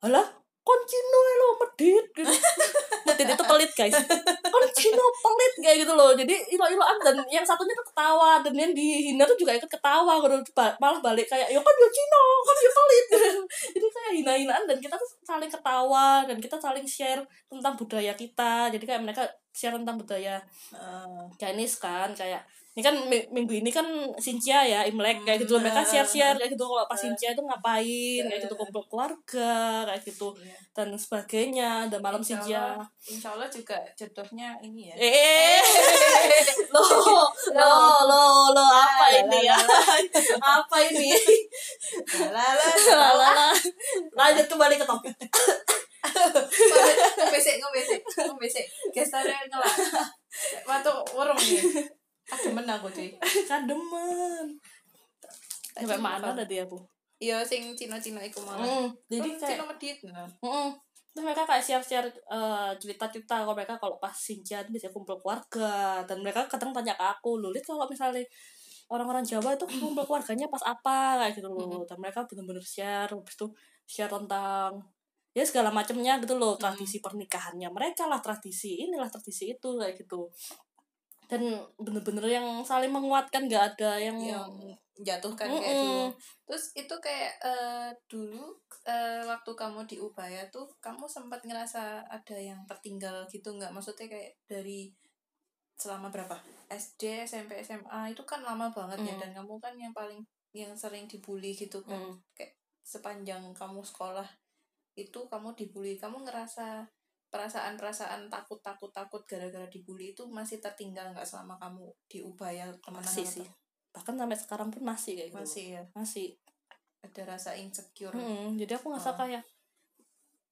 alah 0.04 0.28
koncino 0.64 1.20
lo 1.40 1.48
medit 1.60 2.08
gitu. 2.16 2.32
Medit 3.08 3.36
itu 3.36 3.44
pelit 3.44 3.72
guys. 3.76 3.96
Koncino 4.48 5.06
pelit 5.20 5.54
kayak 5.60 5.78
gitu 5.84 5.92
loh. 5.92 6.16
Jadi 6.16 6.36
ilo 6.56 6.66
iloan 6.72 6.98
dan 7.04 7.20
yang 7.28 7.44
satunya 7.44 7.76
tuh 7.76 7.84
ketawa 7.92 8.40
dan 8.40 8.56
yang 8.56 8.72
dihina 8.72 9.28
tuh 9.28 9.36
juga 9.36 9.52
ikut 9.60 9.68
ketawa 9.68 10.24
gitu 10.24 10.56
malah 10.80 11.04
balik 11.04 11.28
kayak 11.28 11.52
ya 11.52 11.60
kan 11.60 11.76
yo 11.76 11.88
cino 11.92 12.24
kan 12.48 12.56
yo 12.56 12.72
pelit. 12.72 13.06
Jadi 13.76 13.86
kayak 13.92 14.12
hina 14.16 14.34
hinaan 14.40 14.64
dan 14.64 14.78
kita 14.80 14.96
tuh 14.96 15.10
saling 15.28 15.52
ketawa 15.52 16.24
dan 16.24 16.40
kita 16.40 16.56
saling 16.56 16.88
share 16.88 17.22
tentang 17.52 17.76
budaya 17.76 18.16
kita. 18.16 18.72
Jadi 18.72 18.84
kayak 18.88 19.04
mereka 19.04 19.28
share 19.52 19.76
tentang 19.76 20.00
budaya 20.00 20.40
uh, 20.72 21.28
Chinese 21.36 21.76
kan 21.84 22.16
kayak 22.16 22.40
ini 22.74 22.82
kan 22.82 22.96
minggu 23.30 23.54
ini 23.62 23.70
kan 23.70 23.86
Sincia 24.18 24.66
ya 24.66 24.82
Imlek 24.90 25.22
kayak 25.22 25.46
gitu 25.46 25.62
mereka 25.62 25.86
share-share 25.86 26.34
kayak 26.42 26.58
gitu. 26.58 26.66
Kalau 26.66 26.90
pas 26.90 26.98
Sincia 26.98 27.30
itu 27.30 27.42
ngapain? 27.46 28.26
Kayak 28.26 28.50
gitu 28.50 28.58
kumpul 28.58 28.82
keluarga 28.90 29.86
kayak 29.86 30.02
gitu 30.02 30.34
iya. 30.42 30.58
dan 30.74 30.90
sebagainya. 30.98 31.86
Dan 31.94 32.02
malam 32.02 32.26
Sincia. 32.26 32.82
Insya 33.06 33.38
Allah 33.38 33.46
juga 33.46 33.78
jodohnya 33.94 34.58
ini 34.66 34.90
ya. 34.90 34.96
Eh 34.98 35.62
lo 36.74 36.82
lo 37.54 37.74
lo 38.10 38.22
lo 38.58 38.66
apa 38.66 39.06
ini 39.22 39.46
ya? 39.46 39.58
apa 40.42 40.78
ini? 40.90 41.14
Lala 42.90 43.54
lanjut 44.18 44.50
kembali 44.50 44.82
ke 44.82 44.86
topik. 44.90 45.14
Ngobesek 47.22 47.62
ngobesek 47.62 48.02
ngobesek 48.18 48.66
gestarnya 48.90 49.46
ngelak. 49.46 49.78
Waktu 50.66 50.92
warung 51.14 51.38
nih 51.38 52.02
kademen 52.28 52.66
aku 52.68 52.88
cuy. 52.90 53.10
Kademen 53.50 54.48
sampai 55.74 56.00
mana 56.00 56.30
tadi 56.38 56.62
aku? 56.62 56.78
Iya 57.18 57.42
sing 57.42 57.74
Cina-Cina 57.74 58.20
iku 58.22 58.44
malah. 58.44 58.68
Mm, 58.68 58.88
jadi 59.08 59.20
jadi 59.20 59.30
kayak 59.40 59.50
Cina 59.50 59.64
medit 59.66 59.98
nah. 60.06 60.28
Mm-mm. 60.44 60.70
Terus 61.14 61.24
mereka 61.30 61.44
kayak 61.46 61.64
share-share 61.64 62.10
eh, 62.10 62.72
cerita-cerita 62.82 63.46
kalau 63.46 63.56
mereka 63.56 63.78
kalau 63.78 63.98
pas 64.02 64.14
Xinjiang 64.14 64.70
bisa 64.74 64.90
kumpul 64.90 65.22
keluarga 65.22 66.02
dan 66.04 66.18
mereka 66.26 66.50
kadang 66.50 66.74
tanya 66.74 66.98
ke 66.98 67.06
aku 67.06 67.38
lu 67.38 67.54
lihat 67.54 67.70
kalau 67.70 67.86
misalnya 67.86 68.26
orang-orang 68.90 69.24
Jawa 69.24 69.56
itu 69.56 69.66
kumpul 69.66 70.04
keluarganya 70.04 70.50
pas 70.50 70.64
apa? 70.66 71.22
Kayak 71.22 71.42
gitu 71.42 71.50
loh. 71.54 71.86
Dan 71.86 71.98
mereka 72.02 72.26
bener-bener 72.28 72.66
share 72.66 73.10
habis 73.10 73.36
itu 73.38 73.48
share 73.88 74.12
tentang 74.12 74.84
ya 75.34 75.42
segala 75.42 75.74
macamnya 75.74 76.22
gitu 76.22 76.38
loh 76.38 76.54
tradisi 76.62 77.02
pernikahannya 77.02 77.66
mereka 77.74 78.06
lah 78.06 78.22
tradisi 78.22 78.86
inilah 78.86 79.10
tradisi 79.10 79.50
itu 79.50 79.82
kayak 79.82 79.98
gitu 79.98 80.30
dan 81.34 81.42
bener-bener 81.82 82.26
yang 82.30 82.46
saling 82.62 82.94
menguatkan 82.94 83.50
gak 83.50 83.74
ada 83.76 83.98
yang 83.98 84.18
yang 84.22 84.46
jatuhkan 84.94 85.50
Mm-mm. 85.50 85.58
kayak 85.58 85.78
dulu 85.82 86.06
terus 86.46 86.66
itu 86.78 86.96
kayak 87.02 87.34
eh, 87.42 87.90
dulu 88.06 88.54
eh, 88.86 89.26
waktu 89.26 89.52
kamu 89.58 89.90
di 89.90 89.98
Ubaya 89.98 90.46
tuh 90.54 90.70
kamu 90.78 91.10
sempat 91.10 91.42
ngerasa 91.42 92.06
ada 92.06 92.38
yang 92.38 92.62
tertinggal 92.70 93.26
gitu 93.26 93.50
nggak 93.58 93.74
maksudnya 93.74 94.06
kayak 94.06 94.38
dari 94.46 94.94
selama 95.74 96.14
berapa 96.14 96.38
SD 96.70 97.26
SMP 97.26 97.58
SMA 97.66 98.14
itu 98.14 98.22
kan 98.22 98.46
lama 98.46 98.70
banget 98.70 99.02
ya 99.02 99.14
Mm. 99.18 99.22
dan 99.26 99.32
kamu 99.42 99.54
kan 99.58 99.74
yang 99.82 99.94
paling 99.98 100.22
yang 100.54 100.78
sering 100.78 101.10
dibully 101.10 101.58
gitu 101.58 101.82
kan 101.82 101.98
Mm. 101.98 102.14
kayak 102.38 102.54
sepanjang 102.86 103.42
kamu 103.58 103.82
sekolah 103.82 104.30
itu 104.94 105.20
kamu 105.26 105.58
dibully 105.58 105.98
kamu 105.98 106.22
ngerasa 106.22 106.86
perasaan-perasaan 107.34 108.30
takut 108.30 108.62
takut 108.62 108.94
takut 108.94 109.26
gara-gara 109.26 109.66
dibully 109.66 110.14
itu 110.14 110.30
masih 110.30 110.62
tertinggal 110.62 111.10
nggak 111.10 111.26
selama 111.26 111.58
kamu 111.58 111.90
di 112.06 112.22
Ubaya 112.22 112.70
temenan 112.78 113.02
masih 113.02 113.26
sih. 113.26 113.48
bahkan 113.90 114.14
sampai 114.14 114.38
sekarang 114.38 114.70
pun 114.70 114.82
masih 114.82 115.14
kayak 115.16 115.30
gitu. 115.30 115.42
Masih 115.42 115.66
ya? 115.68 115.84
Masih. 115.94 116.28
Ada 117.02 117.22
rasa 117.28 117.52
insecure? 117.54 118.14
Mm-mm, 118.14 118.54
jadi 118.56 118.78
aku 118.78 118.90
ngerasa 118.90 119.12
Oh. 119.12 119.18
kayak 119.20 119.44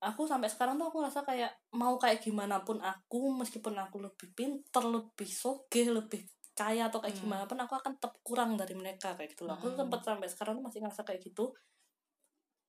aku 0.02 0.26
sampai 0.26 0.50
sekarang 0.50 0.76
tuh 0.76 0.90
aku 0.90 0.98
ngerasa 1.00 1.22
kayak 1.22 1.52
mau 1.72 1.94
kayak 1.96 2.20
gimana 2.20 2.60
pun 2.60 2.82
aku 2.82 3.30
meskipun 3.32 3.78
aku 3.78 4.02
lebih 4.02 4.34
pinter 4.34 4.82
lebih 4.84 5.30
sogeh 5.30 5.88
lebih 5.88 6.26
kaya 6.52 6.90
atau 6.90 7.00
kayak 7.00 7.14
Hmm. 7.16 7.24
gimana 7.24 7.44
pun 7.46 7.58
aku 7.58 7.74
akan 7.74 7.96
tetap 7.96 8.14
kurang 8.22 8.58
dari 8.58 8.74
mereka 8.74 9.14
kayak 9.14 9.32
gitu 9.32 9.46
loh. 9.46 9.54
Aku 9.56 9.70
Hmm. 9.70 9.78
sempat 9.80 10.02
sampai 10.02 10.28
sekarang 10.28 10.58
tuh 10.58 10.66
masih 10.66 10.80
ngerasa 10.82 11.02
kayak 11.02 11.22
gitu. 11.22 11.54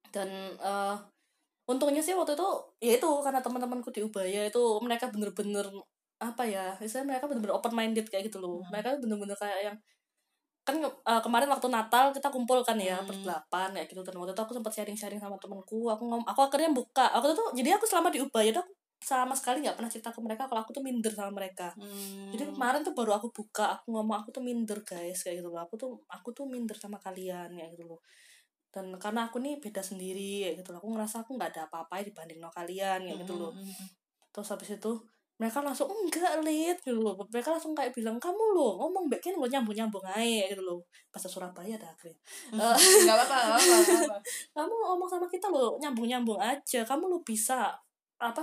Dan 0.09 0.29
eh 0.55 0.97
untungnya 1.73 2.03
sih 2.05 2.13
waktu 2.13 2.37
itu 2.37 2.49
ya 2.79 2.93
itu 3.01 3.09
karena 3.25 3.41
teman-temanku 3.41 3.89
di 3.91 4.01
Ubaya 4.05 4.47
itu 4.47 4.63
mereka 4.85 5.09
bener-bener 5.09 5.67
apa 6.21 6.43
ya 6.47 6.77
misalnya 6.79 7.17
mereka 7.17 7.25
bener-bener 7.27 7.55
open 7.57 7.73
minded 7.75 8.07
kayak 8.07 8.31
gitu 8.31 8.39
loh 8.39 8.63
Hmm. 8.63 8.71
mereka 8.71 8.89
bener-bener 9.03 9.35
kayak 9.35 9.61
yang 9.67 9.77
kan 10.63 10.79
eh, 10.79 11.21
kemarin 11.27 11.51
waktu 11.51 11.67
Natal 11.67 12.15
kita 12.15 12.31
kumpul 12.31 12.63
kan 12.63 12.79
ya 12.79 12.95
Hmm. 13.03 13.11
berdelapan 13.11 13.75
kayak 13.75 13.91
gitu 13.91 14.07
dan 14.07 14.15
waktu 14.15 14.31
itu 14.31 14.43
aku 14.47 14.55
sempat 14.55 14.73
sharing-sharing 14.77 15.19
sama 15.19 15.35
temenku 15.43 15.91
aku 15.91 16.03
ngom 16.07 16.23
aku 16.23 16.41
akhirnya 16.47 16.71
buka 16.71 17.11
aku 17.11 17.35
tuh 17.35 17.49
jadi 17.59 17.75
aku 17.75 17.85
selama 17.91 18.15
di 18.15 18.23
Ubaya 18.23 18.55
tuh 18.55 18.63
sama 19.03 19.35
sekali 19.35 19.67
nggak 19.67 19.75
pernah 19.75 19.91
cerita 19.91 20.15
ke 20.15 20.23
mereka 20.23 20.47
kalau 20.47 20.63
aku 20.63 20.71
tuh 20.71 20.79
minder 20.87 21.11
sama 21.11 21.35
mereka 21.35 21.75
Hmm. 21.75 22.31
jadi 22.31 22.55
kemarin 22.55 22.87
tuh 22.87 22.95
baru 22.95 23.19
aku 23.19 23.35
buka 23.35 23.75
aku 23.75 23.91
ngomong 23.91 24.23
aku 24.23 24.31
tuh 24.31 24.39
minder 24.47 24.79
guys 24.87 25.19
kayak 25.27 25.43
gitu 25.43 25.51
loh 25.51 25.59
aku 25.59 25.75
tuh 25.75 25.91
aku 26.07 26.31
tuh 26.31 26.47
minder 26.47 26.79
sama 26.79 27.03
kalian 27.03 27.51
kayak 27.51 27.75
gitu 27.75 27.91
loh 27.91 27.99
dan 28.73 28.89
karena 28.97 29.29
aku 29.29 29.37
nih 29.37 29.61
beda 29.61 29.85
sendiri 29.85 30.49
kayak 30.49 30.65
gitu 30.65 30.73
loh. 30.73 30.81
Aku 30.81 30.89
ngerasa 30.97 31.17
aku 31.23 31.37
nggak 31.37 31.51
ada 31.53 31.63
apa-apa 31.69 32.01
dibanding 32.01 32.41
no 32.41 32.49
kalian 32.49 33.05
kayak 33.05 33.19
gitu 33.23 33.35
loh. 33.37 33.53
Terus 34.33 34.49
habis 34.49 34.73
itu 34.73 34.93
mereka 35.37 35.59
langsung 35.61 35.93
enggak 35.93 36.41
lihat 36.41 36.81
gitu 36.81 36.97
loh. 36.97 37.13
Mereka 37.29 37.53
langsung 37.53 37.77
kayak 37.77 37.93
bilang 37.93 38.17
kamu 38.17 38.57
loh 38.57 38.81
ngomong 38.81 39.13
bekin 39.13 39.37
lo 39.37 39.45
nyambung 39.45 39.77
nyambung 39.77 40.05
aja 40.09 40.49
gitu 40.49 40.65
loh. 40.65 40.81
Bahasa 41.13 41.29
Surabaya 41.29 41.77
dah 41.77 41.93
akhirnya. 41.93 42.17
Eh, 42.49 42.57
nggak 42.57 42.77
nggak 43.05 43.17
apa-apa 43.29 43.59
kamu 44.57 44.75
ngomong 44.89 45.09
sama 45.11 45.27
kita 45.29 45.53
lo 45.53 45.77
nyambung 45.77 46.09
nyambung 46.09 46.41
aja. 46.41 46.81
Kamu 46.89 47.13
lo 47.13 47.21
bisa 47.21 47.77
apa 48.17 48.43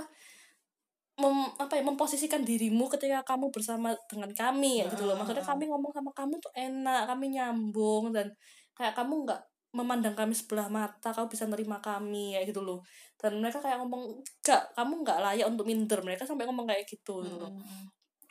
mem, 1.18 1.36
apa 1.58 1.74
ya 1.74 1.82
memposisikan 1.82 2.46
dirimu 2.46 2.86
ketika 2.86 3.20
kamu 3.34 3.50
bersama 3.50 3.92
dengan 4.06 4.30
kami 4.30 4.84
ya 4.84 4.86
gitu 4.94 5.10
loh. 5.10 5.18
Maksudnya 5.18 5.42
kami 5.42 5.66
ngomong 5.66 5.90
sama 5.90 6.10
kamu 6.14 6.38
tuh 6.38 6.52
enak 6.54 7.10
kami 7.10 7.34
nyambung 7.34 8.14
dan 8.14 8.30
kayak 8.78 8.94
kamu 8.94 9.26
nggak 9.26 9.40
memandang 9.70 10.18
kami 10.18 10.34
sebelah 10.34 10.66
mata 10.66 11.14
kamu 11.14 11.26
bisa 11.30 11.44
nerima 11.46 11.78
kami 11.78 12.34
ya 12.34 12.42
gitu 12.42 12.60
loh. 12.62 12.82
Dan 13.14 13.38
mereka 13.38 13.62
kayak 13.62 13.78
ngomong 13.82 14.18
enggak 14.18 14.62
kamu 14.74 14.92
nggak 15.06 15.18
layak 15.22 15.46
untuk 15.46 15.66
minder. 15.66 16.00
Mereka 16.02 16.26
sampai 16.26 16.44
ngomong 16.50 16.66
kayak 16.66 16.84
gitu 16.90 17.22
gitu 17.22 17.36
loh. 17.38 17.52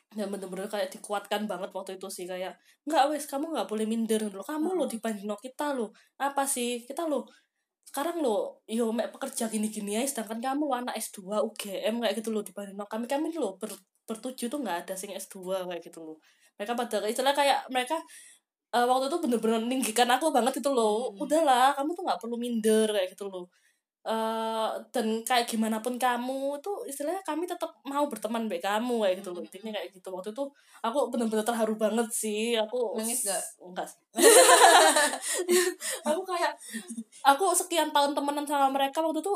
Dan 0.10 0.28
bener-bener 0.34 0.68
kayak 0.68 0.90
dikuatkan 0.92 1.46
banget 1.46 1.70
waktu 1.72 1.96
itu 1.96 2.08
sih 2.10 2.26
kayak 2.26 2.58
nggak 2.84 3.04
wes 3.14 3.30
kamu 3.30 3.56
nggak 3.56 3.68
boleh 3.70 3.86
minder 3.88 4.22
loh. 4.30 4.44
Kamu 4.44 4.76
lo 4.76 4.86
dibanding 4.90 5.30
kita 5.40 5.72
lo 5.78 5.96
apa 6.20 6.44
sih? 6.44 6.84
Kita 6.84 7.08
lo 7.08 7.30
sekarang 7.88 8.22
lo 8.22 8.62
yo 8.70 8.94
mek 8.94 9.10
pekerja 9.16 9.50
gini-gini 9.50 9.98
ya 9.98 10.06
sedangkan 10.06 10.38
kamu 10.44 10.64
lo 10.70 10.76
anak 10.78 10.96
S2 11.00 11.42
UGM 11.42 12.06
kayak 12.06 12.16
gitu 12.20 12.30
lo 12.36 12.44
dibanding 12.44 12.78
kami. 12.84 13.06
Kami 13.08 13.32
lo 13.40 13.56
ber, 13.56 13.72
bertujuh 14.06 14.52
tuh 14.52 14.60
nggak 14.60 14.86
ada 14.86 14.94
sing 15.00 15.16
S2 15.16 15.66
kayak 15.70 15.82
gitu 15.86 16.02
lo 16.04 16.16
mereka 16.60 16.76
pada 16.76 17.08
istilah 17.08 17.32
kayak 17.32 17.72
mereka 17.72 17.96
eh, 18.70 18.86
waktu 18.86 19.06
itu 19.10 19.18
bener-bener 19.24 19.62
ninggikan 19.66 20.10
aku 20.14 20.30
banget 20.30 20.62
itu 20.62 20.70
loh 20.70 21.10
Hmm. 21.14 21.26
udahlah 21.26 21.74
kamu 21.78 21.90
tuh 21.98 22.04
nggak 22.06 22.20
perlu 22.22 22.36
minder 22.38 22.88
kayak 22.90 23.10
gitu 23.14 23.26
loh 23.30 23.46
eh 24.00 24.70
dan 24.96 25.08
kayak 25.28 25.46
gimana 25.52 25.84
pun 25.84 26.00
kamu 26.00 26.56
tuh 26.64 26.88
istilahnya 26.88 27.20
kami 27.28 27.44
tetap 27.44 27.68
mau 27.84 28.08
berteman 28.08 28.48
baik 28.48 28.64
kamu 28.64 28.96
kayak 29.04 29.16
gitu 29.20 29.30
loh 29.36 29.44
Hmm. 29.44 29.50
intinya 29.52 29.72
kayak 29.76 29.90
gitu 29.92 30.08
waktu 30.16 30.30
itu 30.32 30.44
aku 30.80 30.98
bener-bener 31.12 31.44
terharu 31.44 31.76
banget 31.76 32.08
sih 32.14 32.56
aku 32.56 32.96
Nangis 32.96 33.28
nggak? 33.28 33.44
enggak 33.60 33.86
sih 33.92 34.00
aku 36.08 36.22
kayak 36.26 36.54
aku 37.28 37.46
sekian 37.56 37.92
tahun 37.92 38.16
temenan 38.16 38.48
sama 38.48 38.72
mereka 38.72 39.04
waktu 39.04 39.20
itu 39.20 39.36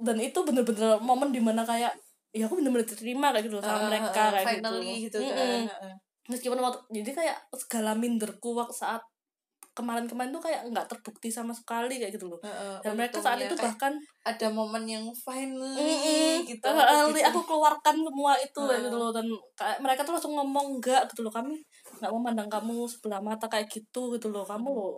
dan 0.00 0.16
itu 0.16 0.38
bener-bener 0.48 0.96
momen 1.04 1.28
di 1.28 1.40
mana 1.44 1.60
kayak 1.68 1.92
ya 2.32 2.48
aku 2.48 2.56
bener-bener 2.62 2.88
terima 2.88 3.36
kayak 3.36 3.52
gitu 3.52 3.60
sama 3.60 3.76
Ah, 3.76 3.86
mereka 3.92 4.08
kayak 4.32 4.46
finally 4.48 4.90
gitu, 5.06 5.18
gitu 5.20 5.28
kan 5.28 5.36
Mm-mm. 5.36 5.62
Heeh. 5.68 5.94
Meskipun 6.30 6.58
waktu 6.62 6.78
jadi 6.94 7.10
kayak 7.10 7.38
segala 7.58 7.98
minderku 7.98 8.54
waktu 8.54 8.72
saat 8.78 9.02
kemarin-kemarin 9.70 10.34
tuh 10.34 10.42
kayak 10.42 10.66
nggak 10.68 10.86
terbukti 10.90 11.30
sama 11.30 11.54
sekali 11.54 12.02
kayak 12.02 12.12
gitu 12.18 12.26
loh. 12.26 12.40
Heeh, 12.42 12.82
dan 12.82 12.92
mereka 12.98 13.22
saat 13.22 13.38
untungnya 13.38 13.48
itu 13.48 13.56
kayak 13.56 13.66
bahkan 13.70 13.92
ada 14.26 14.46
momen 14.50 14.84
yang 14.84 15.04
finally 15.14 15.78
Mm-mm. 15.78 16.34
gitu 16.44 16.66
Eh, 16.66 16.74
aku 16.74 17.16
eh, 17.16 17.24
aku 17.24 17.40
keluarkan 17.46 17.96
semua 18.02 18.32
itu 18.36 18.60
kayak 18.60 18.82
Heeh. 18.82 18.84
gitu 18.90 18.96
loh. 18.98 19.10
Dan 19.14 19.26
kayak 19.54 19.78
mereka 19.78 20.00
tuh 20.02 20.12
langsung 20.18 20.34
ngomong 20.34 20.66
enggak 20.78 21.06
gitu 21.14 21.22
loh. 21.22 21.32
Kami 21.32 21.54
nggak 22.02 22.12
memandang 22.12 22.50
kamu 22.50 22.76
sebelah 22.90 23.20
mata 23.22 23.46
kayak 23.46 23.70
gitu 23.70 24.18
gitu 24.18 24.28
loh. 24.28 24.42
Kamu 24.44 24.68
lo 24.74 24.90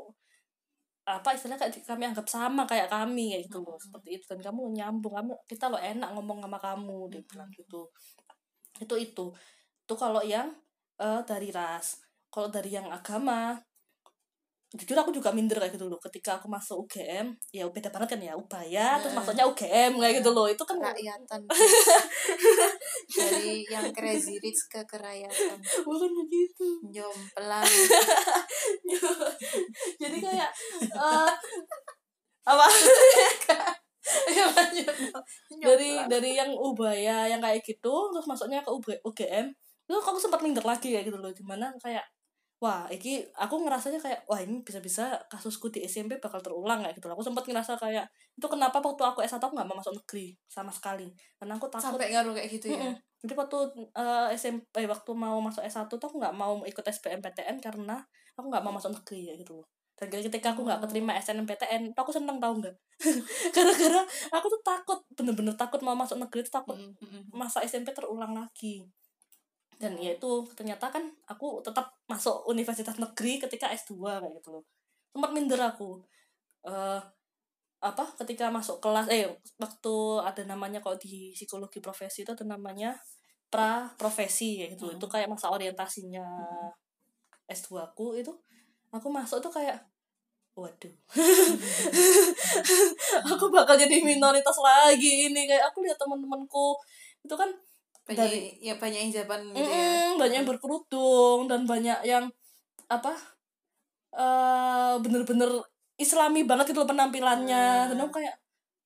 apa 1.03 1.35
istilahnya 1.35 1.59
kayak 1.59 1.83
kami 1.83 2.05
anggap 2.09 2.27
sama 2.31 2.63
kayak 2.63 2.89
kami 2.89 3.37
kayak 3.37 3.43
gitu 3.53 3.61
loh. 3.61 3.77
Seperti 3.77 4.09
itu. 4.19 4.25
Dan 4.25 4.41
kamu 4.41 4.73
nyambung 4.73 5.15
kamu 5.21 5.33
kita 5.47 5.69
lo 5.69 5.77
enak 5.77 6.11
ngomong 6.17 6.41
sama 6.41 6.59
kamu 6.59 7.13
dia 7.13 7.23
bilang 7.29 7.51
gitu. 7.53 7.87
Itu 8.81 8.95
itu. 8.97 9.27
Itu 9.85 9.95
kalau 10.01 10.25
yang 10.25 10.49
eh, 11.03 11.21
dari 11.27 11.49
ras. 11.51 11.99
Kalau 12.33 12.49
dari 12.49 12.71
yang 12.73 12.89
agama 12.89 13.59
jujur 14.73 14.97
aku 14.97 15.13
juga 15.13 15.29
minder 15.37 15.61
kayak 15.61 15.77
gitu 15.77 15.85
loh. 15.85 16.01
Ketika 16.01 16.41
aku 16.41 16.49
masuk 16.49 16.89
UGM 16.89 17.37
ya 17.53 17.69
beda 17.69 17.93
banget 17.93 18.17
kan 18.17 18.21
ya 18.25 18.33
Ubaya 18.33 18.97
terus 18.97 19.13
Heeh. 19.13 19.21
masuknya 19.21 19.45
UGM 19.45 19.93
kayak 20.01 20.15
gitu 20.25 20.31
loh. 20.33 20.49
Itu 20.49 20.65
kan 20.65 20.81
kerakyatan 20.81 21.41
dari 23.21 23.69
yang 23.69 23.87
crazy 23.93 24.41
rich 24.41 24.65
ke 24.73 24.81
kerakyatan. 24.89 25.61
Bukan 25.85 26.11
begitu. 26.25 26.67
Jomplang 26.89 27.69
jadi 30.03 30.17
kayak 30.19 30.51
eh 30.97 31.33
apa? 32.43 32.67
Ya, 34.35 34.51
lanjut. 34.51 34.97
dari 35.63 35.95
dari 36.11 36.31
yang 36.35 36.51
Ubaya 36.59 37.31
yang 37.31 37.39
kayak 37.39 37.63
gitu 37.63 38.11
terus 38.11 38.27
masuknya 38.27 38.65
ke 38.67 38.71
UGM 39.05 39.53
itu 39.87 39.97
aku 39.99 40.19
sempat 40.19 40.41
minder 40.41 40.63
lagi 40.63 40.93
kayak 40.93 41.05
gitu 41.09 41.19
loh 41.19 41.33
di 41.33 41.45
mana 41.45 41.71
kayak 41.79 42.05
wah 42.63 42.87
iki 42.87 43.27
aku 43.35 43.59
ngerasanya 43.67 43.99
kayak 43.99 44.21
wah 44.31 44.39
ini 44.39 44.63
bisa-bisa 44.63 45.19
kasusku 45.27 45.67
di 45.69 45.83
SMP 45.83 46.23
bakal 46.23 46.39
terulang 46.39 46.79
kayak 46.81 46.95
gitu 46.95 47.11
loh. 47.11 47.19
aku 47.19 47.27
sempat 47.27 47.43
ngerasa 47.43 47.75
kayak 47.75 48.07
itu 48.39 48.47
kenapa 48.47 48.79
waktu 48.79 49.03
aku 49.03 49.19
S1 49.27 49.43
aku 49.43 49.55
nggak 49.59 49.67
mau 49.67 49.77
masuk 49.83 49.99
negeri 49.99 50.31
sama 50.47 50.71
sekali 50.71 51.11
karena 51.37 51.59
aku 51.59 51.67
takut 51.67 51.99
sampai 51.99 52.15
ngaruh 52.15 52.35
kayak 52.39 52.49
gitu 52.55 52.71
ya 52.71 52.79
Mm-mm. 52.79 52.95
jadi 53.19 53.35
waktu 53.35 53.57
eh, 53.99 54.29
SMP 54.39 54.87
waktu 54.87 55.11
mau 55.19 55.43
masuk 55.43 55.67
S1 55.67 55.91
tuh 55.91 55.99
aku 55.99 56.23
nggak 56.23 56.35
mau 56.39 56.63
ikut 56.63 56.85
SBMPTN 56.87 57.59
karena 57.59 57.99
aku 58.39 58.47
nggak 58.47 58.63
mau 58.63 58.71
masuk 58.73 58.95
negeri 58.95 59.35
ya 59.35 59.35
gitu 59.35 59.59
loh 59.59 59.67
dan 59.99 60.07
ketika 60.09 60.55
aku 60.55 60.63
nggak 60.63 60.79
Oh. 60.79 60.83
keterima 60.87 61.13
SNMPTN 61.19 61.95
aku 61.95 62.11
seneng 62.15 62.39
tau 62.39 62.55
nggak 62.55 62.75
gara-gara 63.55 64.03
aku 64.31 64.47
tuh 64.49 64.63
takut 64.63 64.99
bener-bener 65.15 65.55
takut 65.55 65.83
mau 65.83 65.99
masuk 65.99 66.19
negeri 66.23 66.47
tuh 66.47 66.55
takut 66.59 66.77
Mm, 66.79 66.95
mm, 66.95 67.09
mm. 67.11 67.23
masa 67.35 67.59
SMP 67.63 67.91
terulang 67.91 68.33
lagi 68.33 68.87
dan 69.83 69.99
ya 69.99 70.15
itu 70.15 70.47
ternyata 70.55 70.95
kan 70.95 71.03
aku 71.27 71.59
tetap 71.59 71.99
masuk 72.07 72.47
universitas 72.47 72.95
negeri 73.03 73.43
ketika 73.43 73.67
S2 73.75 74.23
kayak 74.23 74.39
gitu 74.39 74.55
loh. 74.55 74.63
Sempat 75.11 75.35
minder 75.35 75.59
aku. 75.59 75.99
Eh 76.63 77.03
apa 77.83 78.05
ketika 78.23 78.47
masuk 78.47 78.79
kelas 78.79 79.11
eh 79.11 79.27
waktu 79.59 79.95
ada 80.23 80.47
namanya 80.47 80.79
kalau 80.79 80.95
di 80.95 81.35
psikologi 81.35 81.83
profesi 81.83 82.23
itu 82.23 82.31
ada 82.31 82.47
namanya 82.47 82.95
pra 83.51 83.91
profesi 83.99 84.63
ya 84.63 84.71
gitu. 84.71 84.87
Hmm. 84.87 85.03
itu 85.03 85.07
kayak 85.11 85.27
masa 85.27 85.51
orientasinya 85.51 86.23
S2 87.51 87.83
aku 87.83 88.23
itu. 88.23 88.31
Aku 88.95 89.11
masuk 89.11 89.43
tuh 89.43 89.51
kayak 89.51 89.83
waduh. 90.55 90.95
Aku 93.35 93.49
bakal 93.49 93.81
jadi 93.81 94.05
minoritas 94.05 94.61
lagi 94.61 95.33
ini. 95.33 95.49
Kayak 95.49 95.73
aku 95.73 95.81
lihat 95.81 95.97
teman-temanku. 95.97 96.77
Itu 97.25 97.33
kan 97.41 97.49
banyak 98.03 98.19
dari 98.19 98.41
ya 98.59 98.75
banyak 98.77 98.99
yang 99.09 99.13
jawaban 99.15 99.41
gitu 99.55 99.63
Mm, 99.63 99.71
ya 99.71 100.19
banyak 100.19 100.37
yang 100.43 100.49
berkerudung 100.49 101.47
dan 101.47 101.63
banyak 101.65 101.99
yang 102.03 102.25
apa 102.91 103.15
eh 104.13 104.95
bener-bener 105.01 105.49
islami 105.97 106.43
banget 106.45 106.75
itu 106.75 106.83
penampilannya. 106.83 107.95
Dan 107.95 107.99
aku 108.03 108.19
kayak 108.21 108.37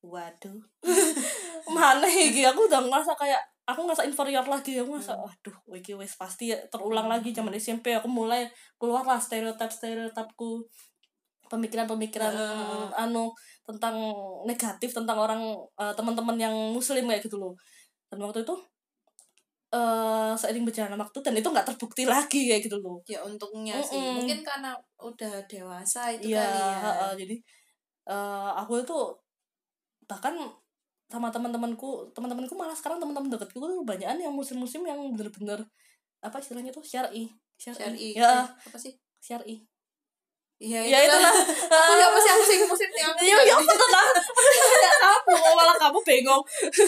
waduh. 0.05 0.61
Mana 1.75 2.07
iki 2.07 2.47
aku 2.47 2.71
udah 2.71 2.85
ngerasa 2.87 3.17
kayak 3.19 3.43
aku 3.67 3.89
ngerasa 3.89 4.05
inferior 4.07 4.47
lagi. 4.47 4.79
Aku 4.79 4.95
ngerasa 4.95 5.19
waduh 5.19 5.57
iki 5.75 5.97
wes 5.97 6.14
pasti 6.14 6.53
ya 6.55 6.59
terulang 6.71 7.09
lagi 7.11 7.33
zaman 7.33 7.57
SMP 7.57 7.97
aku 7.97 8.07
mulai 8.07 8.47
keluar 8.79 9.03
lah 9.03 9.19
stereotip 9.19 9.73
stereotipku 9.73 10.69
pemikiran-pemikiran 11.47 12.35
Heeh. 12.35 12.87
anu 12.99 13.31
tentang 13.62 13.95
negatif 14.47 14.91
tentang 14.91 15.19
orang 15.19 15.43
eh, 15.79 15.95
teman-teman 15.95 16.37
yang 16.39 16.55
muslim 16.75 17.07
kayak 17.11 17.23
gitu 17.27 17.39
loh. 17.41 17.55
Dan 18.07 18.23
waktu 18.23 18.47
itu 18.47 18.55
eh 19.77 20.33
seiring 20.41 20.64
berjalannya 20.64 20.97
waktu 20.97 21.18
dan 21.20 21.35
itu 21.37 21.49
nggak 21.53 21.66
terbukti 21.68 22.03
lagi 22.09 22.41
kayak 22.49 22.62
gitu 22.64 22.77
loh. 22.81 23.05
Ya 23.05 23.20
untungnya 23.29 23.77
sih. 23.85 23.99
Mm-mm. 24.01 24.24
mungkin 24.24 24.39
karena 24.41 24.72
udah 24.97 25.45
dewasa 25.51 26.09
itu 26.16 26.33
Iya, 26.33 26.41
kali 26.41 26.61
ya. 26.64 26.77
heeh, 26.81 27.12
jadi 27.20 27.37
eh 28.09 28.51
aku 28.62 28.72
itu 28.81 28.97
bahkan 30.07 30.35
sama 31.07 31.29
teman-temanku, 31.31 32.11
teman-temanku 32.16 32.55
malah 32.59 32.74
sekarang 32.74 32.99
teman-teman 32.99 33.31
dekatku 33.31 33.59
tuh 33.59 33.83
banyakan 33.87 34.18
yang 34.18 34.35
musim-musim 34.35 34.83
yang 34.87 34.99
bener-bener 35.14 35.62
apa 36.24 36.37
istilahnya 36.43 36.72
tuh 36.74 36.83
syar'i. 36.83 37.31
syari 37.61 38.14
Ya, 38.18 38.43
apa 38.49 38.77
sih? 38.79 38.97
Syar'i. 39.22 39.62
iya 40.57 40.81
Ya 40.89 40.99
itu 41.05 41.16
lah. 41.20 41.35
aku 41.68 41.93
ya 42.01 42.07
apa 42.09 42.18
sih 42.24 42.31
aku 42.33 42.45
sih 42.49 42.57
muslim 42.64 42.91
yang 42.97 43.12
Ya 43.20 43.37
ya 43.45 43.55
apa 43.61 43.72
tuh 44.77 44.91
lah? 44.93 45.18
Kamu 45.24 45.53
malah 45.57 45.77
kamu 45.79 45.99
bengong. 46.05 46.43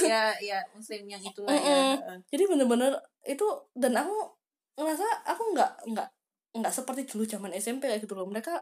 ya 0.04 0.22
ya 0.38 0.58
muslim 0.70 1.02
yang 1.06 1.22
itulah 1.22 1.50
ya 1.50 1.58
Mm-mm. 1.58 1.92
Heeh. 1.98 2.16
Jadi 2.28 2.42
bener-bener 2.46 2.92
itu 3.24 3.46
dan 3.74 3.92
aku 3.96 4.14
ngerasa 4.76 5.06
aku 5.26 5.42
nggak 5.56 5.72
nggak 5.90 6.08
nggak 6.58 6.72
seperti 6.72 7.04
dulu 7.04 7.24
zaman 7.24 7.50
SMP 7.52 7.86
kayak 7.86 8.04
gitu 8.04 8.14
loh. 8.14 8.28
Mereka 8.28 8.56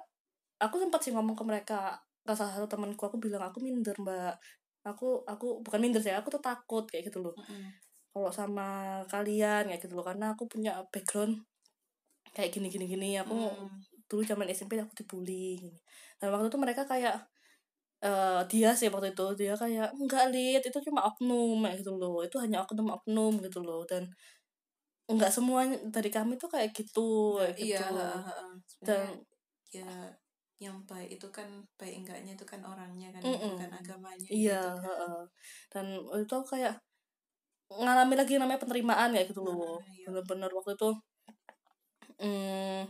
aku 0.56 0.80
sempat 0.80 1.00
sih 1.04 1.12
ngomong 1.12 1.36
ke 1.36 1.44
mereka 1.44 1.78
ke 2.26 2.32
salah 2.34 2.50
satu 2.50 2.66
temanku 2.66 3.06
aku 3.06 3.22
bilang 3.22 3.44
aku 3.44 3.62
minder 3.62 3.94
mbak 4.02 4.34
aku 4.82 5.22
aku 5.26 5.62
bukan 5.62 5.78
minder 5.78 6.02
sih 6.02 6.10
aku 6.10 6.26
tuh 6.34 6.42
takut 6.42 6.82
kayak 6.86 7.06
gitu 7.06 7.22
loh 7.22 7.34
Mm-mm. 7.38 7.70
kalau 8.10 8.30
sama 8.34 8.66
kalian 9.06 9.70
kayak 9.70 9.78
gitu 9.78 9.94
loh 9.94 10.02
karena 10.02 10.34
aku 10.34 10.50
punya 10.50 10.74
background 10.90 11.38
kayak 12.34 12.50
gini 12.50 12.66
gini 12.66 12.86
gini 12.90 13.10
aku 13.16 13.34
Mm. 13.34 13.68
dulu 14.06 14.22
zaman 14.22 14.46
SMP 14.50 14.74
aku 14.78 14.90
dibully 14.94 15.58
dan 16.18 16.34
waktu 16.34 16.50
itu 16.50 16.58
mereka 16.58 16.82
kayak 16.82 17.14
eh 18.04 18.40
dia 18.52 18.68
sih 18.78 18.88
waktu 18.92 19.08
itu 19.16 19.24
dia 19.40 19.52
kayak 19.56 19.88
enggak 19.96 20.24
lihat 20.34 20.62
itu 20.68 20.78
cuma 20.86 21.00
oknum 21.08 21.58
gitu 21.80 21.92
loh 22.00 22.20
itu 22.26 22.36
hanya 22.44 22.58
oknum 22.64 22.86
oknum 22.96 23.32
gitu 23.44 23.58
loh 23.64 23.82
dan 23.90 24.04
enggak 25.10 25.30
semuanya 25.36 25.76
dari 25.94 26.10
kami 26.10 26.34
tuh 26.42 26.50
kayak 26.50 26.70
gitu 26.74 27.00
kayak 27.38 27.54
gitu 27.62 27.82
iya 27.86 27.86
dan 28.86 29.22
ya 29.70 29.90
yang 30.64 30.76
baik 30.88 31.08
itu 31.20 31.26
kan 31.36 31.48
baik 31.78 31.94
enggaknya 32.00 32.32
itu 32.36 32.46
kan 32.48 32.60
orangnya 32.64 33.08
kan 33.14 33.22
Mm-mm. 33.24 33.52
bukan 33.54 33.70
agamanya 33.78 34.28
iya 34.32 34.52
gitu. 34.56 34.68
heeh. 34.84 35.16
dan 35.72 35.86
itu 36.22 36.36
kayak 36.50 36.74
ngalami 37.82 38.14
lagi 38.20 38.32
namanya 38.40 38.62
penerimaan 38.62 39.10
kayak 39.14 39.26
gitu 39.30 39.42
loh 39.46 39.82
iya. 39.94 40.06
bener-bener 40.06 40.50
waktu 40.56 40.72
itu 40.78 40.88
hmm, 42.18 42.86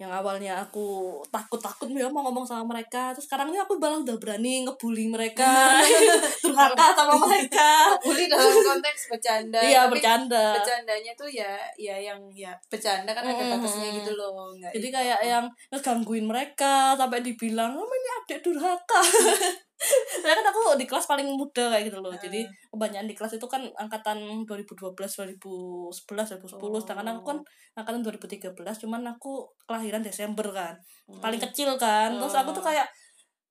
yang 0.00 0.10
awalnya 0.10 0.58
aku 0.58 1.20
takut-takut 1.30 1.86
ya 1.92 2.08
mau 2.10 2.26
ngomong 2.26 2.46
sama 2.46 2.74
mereka. 2.74 3.14
Terus 3.14 3.28
sekarang 3.28 3.52
ini 3.52 3.58
aku 3.60 3.78
malah 3.78 4.02
udah 4.02 4.16
berani 4.18 4.66
ngebully 4.66 5.06
mereka. 5.10 5.78
Durhaka 6.44 6.96
sama 6.96 7.14
mereka. 7.22 7.96
Bully 8.02 8.26
dalam 8.26 8.50
konteks 8.50 9.12
bercanda. 9.12 9.60
Iya 9.62 9.86
bercanda. 9.86 10.58
bercandanya 10.58 11.12
tuh 11.14 11.30
ya 11.30 11.58
ya 11.78 11.96
yang 11.98 12.20
ya 12.32 12.52
bercanda 12.70 13.10
kan 13.12 13.24
ada 13.24 13.44
batasnya 13.56 13.88
gitu 14.02 14.12
loh 14.14 14.52
nggak 14.56 14.72
jadi 14.76 14.88
kayak 14.92 15.20
yang 15.24 15.44
ngegangguin 15.72 16.26
mereka 16.28 16.94
sampai 16.94 17.24
dibilang 17.24 17.74
oh 17.74 17.86
ini 17.86 18.08
adik 18.22 18.38
durhaka 18.44 19.00
Soalnya 20.12 20.36
kan 20.38 20.48
aku 20.48 20.60
di 20.74 20.86
kelas 20.86 21.04
paling 21.04 21.28
muda 21.28 21.68
kayak 21.68 21.90
gitu 21.90 21.98
loh. 21.98 22.14
Jadi 22.14 22.40
kebanyakan 22.70 23.06
di 23.06 23.16
kelas 23.16 23.32
itu 23.34 23.46
kan 23.46 23.62
angkatan 23.74 24.46
2012 24.46 24.94
2011 24.94 26.38
2010 26.38 26.82
sedangkan 26.82 27.06
aku 27.12 27.22
kan 27.26 27.38
angkatan 27.74 28.00
2013 28.02 28.54
cuman 28.54 29.02
aku 29.10 29.32
kelahiran 29.64 30.00
Desember 30.00 30.46
kan. 30.48 30.74
Paling 31.08 31.40
kecil 31.40 31.74
kan. 31.76 32.14
Terus 32.14 32.34
aku 32.34 32.50
tuh 32.50 32.62
Oh. 32.62 32.66
kayak 32.66 32.86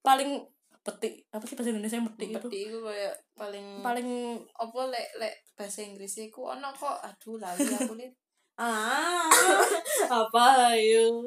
paling 0.02 0.40
petik 0.82 1.14
apa 1.30 1.46
sih 1.46 1.54
bahasa 1.54 1.70
Indonesia 1.70 1.94
yang 1.96 2.10
petik 2.10 2.28
itu? 2.28 2.38
Berarti 2.42 2.60
itu 2.66 2.78
kayak 2.82 3.14
paling 3.38 3.66
paling 3.80 4.10
apa 4.56 4.80
lek 4.90 5.08
lek 5.16 5.36
bahasa 5.54 5.86
Inggrisnya 5.86 6.26
ku 6.28 6.42
ono 6.44 6.74
kok 6.74 6.98
aduh 7.00 7.38
lali 7.38 7.62
aku 7.70 7.94
lihat 8.02 8.14
ah. 8.58 9.30
Apa 10.10 10.74
ayo? 10.74 11.22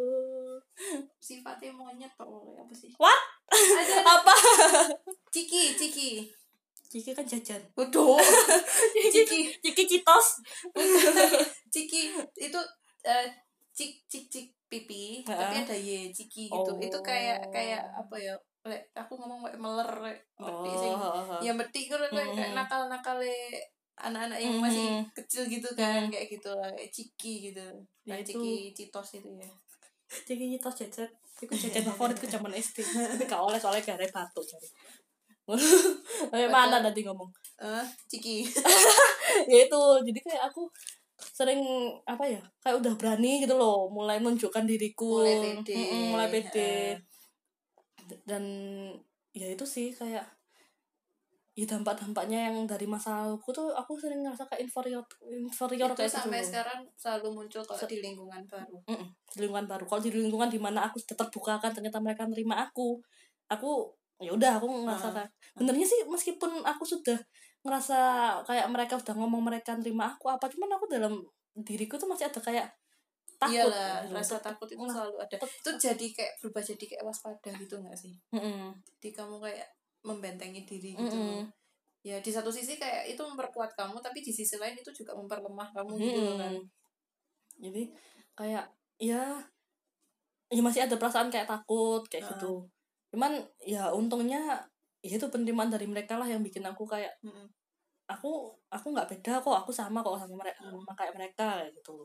Sifatnya 1.19 1.71
monyet 1.71 2.11
kok 2.13 2.27
apa 2.27 2.75
sih? 2.75 2.91
What 2.99 3.15
apa? 4.05 4.35
Ciki 5.31 5.75
ciki. 5.77 6.11
Ciki 6.89 7.11
kan 7.11 7.27
jajan. 7.27 7.61
Waduh, 7.75 8.19
ciki. 9.15 9.51
Ciki 9.59 9.83
citos. 9.89 10.29
Ciki 11.75 12.15
itu 12.39 12.61
eh, 13.03 13.27
cik 13.75 13.93
cik 14.07 14.25
cik 14.31 14.47
pipi. 14.71 15.27
Tapi 15.27 15.55
Heeh. 15.59 15.67
ada 15.67 15.75
y 15.75 16.09
ciki 16.15 16.47
gitu. 16.47 16.71
Itu 16.79 16.99
kayak 17.03 17.39
Oh. 17.47 17.51
kayak 17.51 17.83
apa 17.95 18.17
ya? 18.17 18.35
Lek 18.65 18.81
aku 18.97 19.19
ngomong 19.21 19.45
kayak 19.45 19.61
meler 19.61 19.91
lek 20.01 20.19
oh 20.41 20.65
metik 20.65 20.73
sing 20.81 20.93
ya 21.45 21.53
metik 21.53 21.85
kan 21.93 22.01
Mm. 22.09 22.57
nakal 22.57 22.89
nakal 22.89 23.21
anak-anak 23.95 24.41
yang 24.41 24.57
Mm. 24.57 24.65
masih 24.65 24.89
kecil 25.13 25.45
gitu 25.45 25.69
kan 25.77 26.09
Mm. 26.09 26.11
kayak 26.11 26.27
gitu 26.33 26.49
lah 26.49 26.73
kayak 26.73 26.89
ciki 26.89 27.53
gitu. 27.53 27.61
Ya, 28.09 28.17
kayak 28.17 28.25
itu- 28.25 28.41
ciki 28.41 28.55
citos 28.73 29.21
itu 29.21 29.29
ya 29.37 29.51
Ciki 30.23 30.55
citos 30.55 30.75
jajan. 30.79 31.11
Itu 31.43 31.51
jajan 31.51 31.83
favoritku 31.91 32.31
zaman 32.31 32.55
SD 32.55 32.87
Tapi 32.87 33.25
gak 33.27 33.43
oleh 33.43 33.59
soalnya 33.59 33.99
ada 33.99 34.07
batu 34.15 34.41
jadi. 34.47 34.69
Kayak 36.33 36.51
mana 36.55 36.81
nanti 36.81 37.05
ngomong? 37.05 37.29
Eh 37.61 37.85
ciki. 38.09 38.47
Ya 39.51 39.67
itu 39.67 39.81
jadi 40.07 40.21
kayak 40.23 40.43
aku 40.47 40.71
sering 41.19 41.59
apa 42.07 42.23
ya 42.23 42.39
kayak 42.63 42.79
udah 42.79 42.95
berani 42.95 43.43
gitu 43.43 43.59
loh 43.59 43.91
mulai 43.91 44.23
menunjukkan 44.23 44.63
diriku. 44.63 45.27
Mulai 45.27 45.37
pede. 45.43 45.83
Mulai 46.15 46.29
pede. 46.31 46.73
Heeh. 46.95 48.21
dan 48.29 48.45
ya 49.35 49.49
itu 49.51 49.65
sih 49.67 49.91
kayak 49.91 50.23
ya 51.55 51.65
dampak-dampaknya 51.65 52.51
yang 52.51 52.67
dari 52.67 52.83
masa 52.85 53.23
laluku 53.23 53.49
tuh 53.49 53.71
aku 53.71 53.95
sering 53.95 54.21
ngerasa 54.21 54.43
kayak 54.45 54.67
inferior 54.67 55.07
inferior 55.25 55.87
itu 55.87 55.97
kayak 55.97 56.11
gitu 56.11 56.19
sampai 56.21 56.41
loh. 56.41 56.49
sekarang 56.51 56.81
selalu 56.95 57.29
muncul 57.33 57.63
kalau 57.63 57.79
Se- 57.79 57.87
di 57.87 57.99
lingkungan 58.01 58.43
baru 58.45 58.77
Mm-mm, 58.85 59.07
di 59.31 59.39
lingkungan 59.39 59.67
baru 59.67 59.85
kalau 59.85 60.01
di 60.01 60.11
lingkungan 60.11 60.49
di 60.49 60.59
mana 60.59 60.83
aku 60.83 60.99
sudah 60.99 61.17
terbuka 61.17 61.59
kan 61.59 61.71
ternyata 61.71 61.99
mereka 61.99 62.27
nerima 62.27 62.59
aku 62.61 62.99
aku 63.47 63.87
ya 64.19 64.31
udah 64.31 64.59
aku 64.59 64.67
ngerasa 64.67 65.07
Ah. 65.09 65.15
kayak 65.17 65.31
benernya 65.55 65.87
sih 65.87 66.01
meskipun 66.05 66.51
aku 66.61 66.83
sudah 66.85 67.19
ngerasa 67.63 67.99
kayak 68.43 68.67
mereka 68.69 68.95
udah 68.97 69.15
ngomong 69.15 69.43
mereka 69.45 69.73
nerima 69.75 70.11
aku 70.11 70.27
apa 70.29 70.47
cuman 70.47 70.71
aku 70.73 70.85
dalam 70.87 71.23
diriku 71.57 71.95
tuh 71.95 72.07
masih 72.07 72.27
ada 72.27 72.41
kayak 72.41 72.67
takut 73.37 73.55
iyalah 73.55 74.03
gitu. 74.03 74.11
rasa 74.13 74.37
takut 74.39 74.67
itu 74.67 74.79
Nah, 74.81 74.91
selalu 74.91 75.17
ada 75.19 75.37
itu 75.39 75.71
jadi 75.73 76.07
kayak 76.11 76.33
berubah 76.41 76.63
jadi 76.65 76.85
kayak 76.85 77.03
waspada 77.05 77.51
gitu 77.55 77.75
nggak 77.79 77.95
sih 77.95 78.15
Mm-mm, 78.31 78.75
jadi 78.99 79.09
kamu 79.13 79.39
kayak 79.39 79.71
membentengi 80.05 80.63
diri 80.63 80.93
gitu 80.93 81.17
mm-mm, 81.17 81.43
ya 82.05 82.21
di 82.21 82.29
satu 82.29 82.53
sisi 82.53 82.77
kayak 82.77 83.09
itu 83.09 83.23
memperkuat 83.25 83.73
kamu 83.73 83.97
tapi 83.99 84.21
di 84.21 84.29
sisi 84.29 84.61
lain 84.61 84.77
itu 84.77 84.93
juga 84.93 85.17
memperlemah 85.17 85.73
kamu 85.73 85.93
gitu 85.97 86.21
loh 86.21 86.37
kan 86.37 86.53
mm-mm. 86.53 86.69
jadi 87.57 87.83
kayak 88.37 88.65
ya 89.01 89.23
ya 90.53 90.61
masih 90.61 90.85
ada 90.85 91.01
perasaan 91.01 91.33
kayak 91.33 91.49
takut 91.49 92.05
kayak 92.07 92.29
Ah. 92.29 92.31
gitu 92.37 92.53
cuman 93.11 93.33
ya 93.59 93.89
untungnya 93.91 94.61
ya 95.01 95.17
itu 95.17 95.27
penerimaan 95.33 95.73
dari 95.73 95.89
mereka 95.89 96.21
lah 96.21 96.29
yang 96.29 96.45
bikin 96.45 96.63
aku 96.63 96.85
kayak 96.85 97.11
Mm-mm. 97.25 97.49
aku 98.05 98.53
aku 98.69 98.93
nggak 98.93 99.09
beda 99.09 99.41
kok 99.41 99.57
aku 99.65 99.73
sama 99.73 100.05
kok 100.05 100.21
sama 100.21 100.45
mereka 100.45 100.61
Hmm. 100.69 100.77
sama 100.85 100.93
kayak 100.93 101.15
mereka 101.17 101.47
kayak 101.65 101.73
gitu 101.73 101.97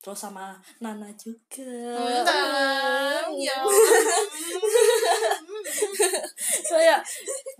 terus 0.00 0.20
sama 0.20 0.56
Nana 0.80 1.08
juga 1.16 1.96
Enggak, 1.96 3.28
ya 3.40 3.56
kayak 6.72 7.00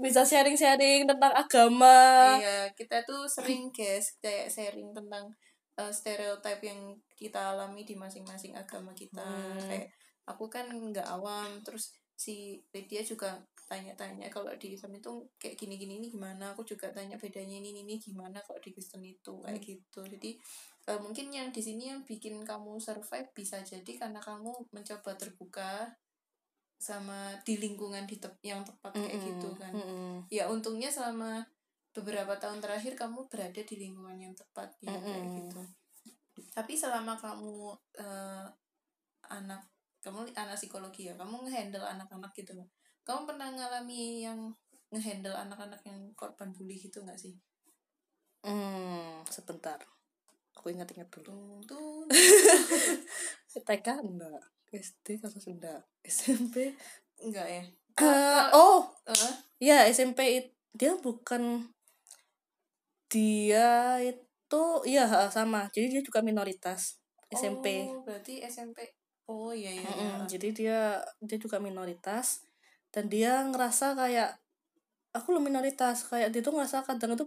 bisa 0.01 0.23
sharing-sharing 0.27 1.09
tentang 1.09 1.33
agama. 1.33 2.37
Iya 2.39 2.71
kita 2.77 3.03
tuh 3.05 3.25
sering 3.29 3.71
guys 3.73 4.17
kayak 4.21 4.51
sharing 4.51 4.93
tentang 4.93 5.33
uh, 5.79 5.93
stereotip 5.93 6.61
yang 6.63 6.95
kita 7.15 7.55
alami 7.55 7.83
di 7.87 7.95
masing-masing 7.97 8.55
agama 8.55 8.93
kita. 8.93 9.25
Hmm. 9.25 9.59
kayak 9.67 9.89
aku 10.25 10.49
kan 10.49 10.67
nggak 10.69 11.05
awam 11.05 11.61
terus 11.61 11.93
si 12.15 12.63
Lydia 12.71 13.03
juga 13.03 13.43
tanya-tanya 13.65 14.29
kalau 14.29 14.53
di 14.61 14.77
Islam 14.77 15.01
itu 15.01 15.25
kayak 15.41 15.57
gini-gini 15.57 15.99
ini 15.99 16.07
gimana? 16.13 16.53
Aku 16.53 16.63
juga 16.63 16.93
tanya 16.93 17.17
bedanya 17.17 17.59
ini 17.59 17.81
ini 17.83 17.97
gimana 17.97 18.39
kalau 18.45 18.61
di 18.61 18.71
Kristen 18.71 19.03
itu? 19.03 19.41
Kayak 19.41 19.57
Hmm. 19.61 19.67
gitu. 19.67 20.01
Jadi 20.05 20.31
uh, 20.93 21.01
mungkin 21.01 21.33
yang 21.33 21.49
di 21.49 21.61
sini 21.65 21.91
yang 21.91 22.05
bikin 22.05 22.45
kamu 22.45 22.77
survive 22.77 23.29
bisa 23.33 23.65
jadi 23.65 23.93
karena 23.97 24.21
kamu 24.21 24.53
mencoba 24.71 25.17
terbuka 25.17 25.91
sama 26.79 27.33
di 27.47 27.57
lingkungan 27.57 28.05
di 28.05 28.21
tep 28.21 28.37
yang 28.45 28.61
tepat 28.67 28.93
kayak 28.93 29.17
Mm-mm, 29.17 29.29
gitu 29.33 29.49
kan 29.57 29.73
mm-mm, 29.73 30.15
ya 30.29 30.51
untungnya 30.51 30.91
selama 30.93 31.45
beberapa 31.95 32.35
tahun 32.37 32.59
terakhir 32.61 32.99
kamu 32.99 33.31
berada 33.31 33.63
di 33.63 33.75
lingkungan 33.79 34.19
yang 34.19 34.35
tepat 34.35 34.69
ya 34.83 34.93
kayak 34.93 35.25
Mm-mm. 35.25 35.39
gitu 35.41 35.61
tapi 36.53 36.75
selama 36.75 37.15
kamu 37.17 37.73
eh, 37.99 38.47
anak 39.31 39.63
kamu 40.05 40.29
anak 40.37 40.59
psikologi 40.59 41.09
ya 41.09 41.15
kamu 41.17 41.49
ngehandle 41.49 41.81
anak-anak 41.81 42.31
gitu 42.37 42.53
nggak? 42.53 42.71
kamu 43.09 43.21
pernah 43.25 43.49
ngalami 43.55 44.27
yang 44.27 44.39
ngehandle 44.93 45.33
anak-anak 45.33 45.81
yang 45.89 45.99
korban 46.13 46.53
bully 46.53 46.77
gitu 46.77 47.01
nggak 47.01 47.17
sih 47.17 47.35
Hmm, 48.45 49.25
sebentar. 49.33 49.81
Aku 50.53 50.69
ingat-ingat 50.69 51.09
dulu. 51.09 51.65
Tung. 51.65 52.05
TK 53.65 53.89
enggak. 54.05 54.54
SD 54.75 55.23
kasus 55.23 55.47
enggak. 55.53 55.81
SMP. 56.03 56.75
enggak 57.23 57.47
ya 57.49 57.63
Eh, 57.95 58.45
oh, 58.51 58.91
Eh, 59.07 59.33
ya 59.63 59.87
SMP 59.87 60.21
it- 60.43 60.55
dia 60.75 60.99
bukan 60.99 61.71
dia 63.07 64.03
itu 64.03 64.65
ha, 65.07 65.31
sama. 65.31 65.71
Jadi 65.71 65.87
dia 65.99 66.03
juga 66.03 66.21
minoritas 66.27 66.99
SMP. 67.31 67.87
oh, 67.87 68.03
berarti 68.03 68.43
SMP 68.43 68.79
oh 69.31 69.55
iya 69.55 69.73
iya, 69.73 69.81
iya. 69.81 70.11
Mm-mm, 70.11 70.27
Jadi 70.29 70.49
dia 70.53 70.81
dia 71.23 71.39
juga 71.41 71.57
minoritas 71.63 72.45
dan 72.93 73.09
dia 73.09 73.41
ngerasa 73.47 73.95
kayak 73.97 74.31
aku 75.15 75.33
lo 75.33 75.41
minoritas 75.41 76.05
kayak 76.11 76.35
dia 76.35 76.43
tuh 76.43 76.53
ngerasa 76.55 76.83
kadang 76.85 77.15
itu 77.15 77.25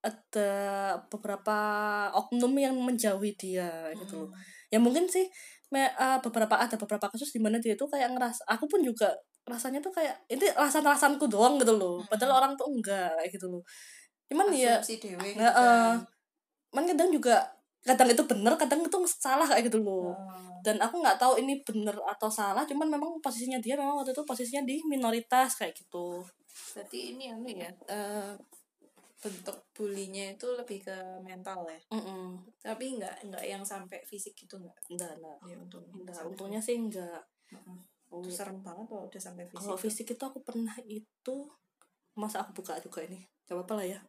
ada 0.00 0.50
beberapa 1.12 1.56
oknum 2.14 2.54
yang 2.56 2.76
menjauhi 2.78 3.34
dia 3.36 3.90
gitu 3.98 4.26
loh. 4.26 4.30
Mm. 4.30 4.40
ya 4.68 4.78
mungkin 4.78 5.04
sih 5.10 5.26
me- 5.68 5.94
uh, 5.94 6.18
beberapa 6.20 6.54
ada 6.56 6.76
beberapa 6.76 7.06
kasus 7.08 7.30
di 7.30 7.40
mana 7.40 7.60
dia 7.60 7.74
tuh 7.74 7.86
kayak 7.86 8.12
ngeras 8.14 8.40
aku 8.44 8.64
pun 8.64 8.80
juga 8.80 9.12
rasanya 9.44 9.80
tuh 9.80 9.92
kayak 9.92 10.16
itu 10.26 10.44
rasan-rasanku 10.52 11.24
doang 11.26 11.56
gitu 11.56 11.72
loh 11.72 12.00
Hmm. 12.00 12.08
padahal 12.08 12.32
orang 12.40 12.52
tuh 12.56 12.68
enggak 12.68 13.12
kayak 13.16 13.30
gitu 13.32 13.46
loh 13.48 13.62
cuman 14.28 14.52
ya 14.52 14.76
dewe 14.80 15.16
nggak, 15.36 15.54
kan. 15.56 15.96
cuman 16.68 16.84
kadang 16.92 17.10
juga 17.10 17.36
kadang 17.80 18.08
itu 18.12 18.22
bener 18.28 18.52
kadang 18.60 18.80
itu 18.84 18.98
salah 19.08 19.48
kayak 19.48 19.72
gitu 19.72 19.80
loh 19.80 20.12
Oh. 20.12 20.60
dan 20.60 20.76
aku 20.78 21.00
nggak 21.00 21.16
tahu 21.16 21.40
ini 21.40 21.64
bener 21.64 21.96
atau 22.04 22.28
salah 22.28 22.66
cuman 22.68 22.88
memang 22.90 23.08
posisinya 23.24 23.56
dia 23.56 23.72
memang 23.72 23.96
waktu 23.96 24.12
itu 24.12 24.20
posisinya 24.24 24.68
di 24.68 24.82
minoritas 24.84 25.56
kayak 25.56 25.72
gitu 25.72 26.20
berarti 26.74 27.16
ini 27.16 27.32
anu 27.32 27.48
ya 27.48 27.70
eh, 27.88 28.32
bentuk 29.18 29.58
bulinya 29.74 30.30
itu 30.38 30.46
lebih 30.54 30.86
ke 30.86 30.96
mental 31.26 31.66
ya. 31.66 31.80
Mm-mm. 31.90 32.38
tapi 32.62 32.94
nggak 32.94 33.26
nggak 33.26 33.44
yang 33.44 33.62
sampai 33.66 33.98
fisik 34.06 34.34
gitu 34.38 34.54
nggak? 34.62 34.78
Enggak 34.94 35.12
enggak 35.18 35.38
ya 35.50 35.56
untung. 35.58 35.84
Enggak 35.90 36.22
untungnya 36.22 36.60
sih 36.62 36.78
enggak 36.78 37.22
Oh, 38.08 38.24
serem 38.24 38.64
banget 38.64 38.88
kalau 38.88 39.04
udah 39.04 39.20
sampai 39.20 39.44
fisik 39.44 39.60
kalau 39.60 39.76
fisik 39.76 40.06
itu 40.16 40.24
aku 40.24 40.40
pernah 40.40 40.72
itu 40.88 41.34
masa 42.16 42.40
aku 42.40 42.64
buka 42.64 42.80
juga 42.80 43.04
ini. 43.04 43.20
Gak 43.44 43.52
apa-apa 43.52 43.84
lah 43.84 43.86
ya. 43.96 44.00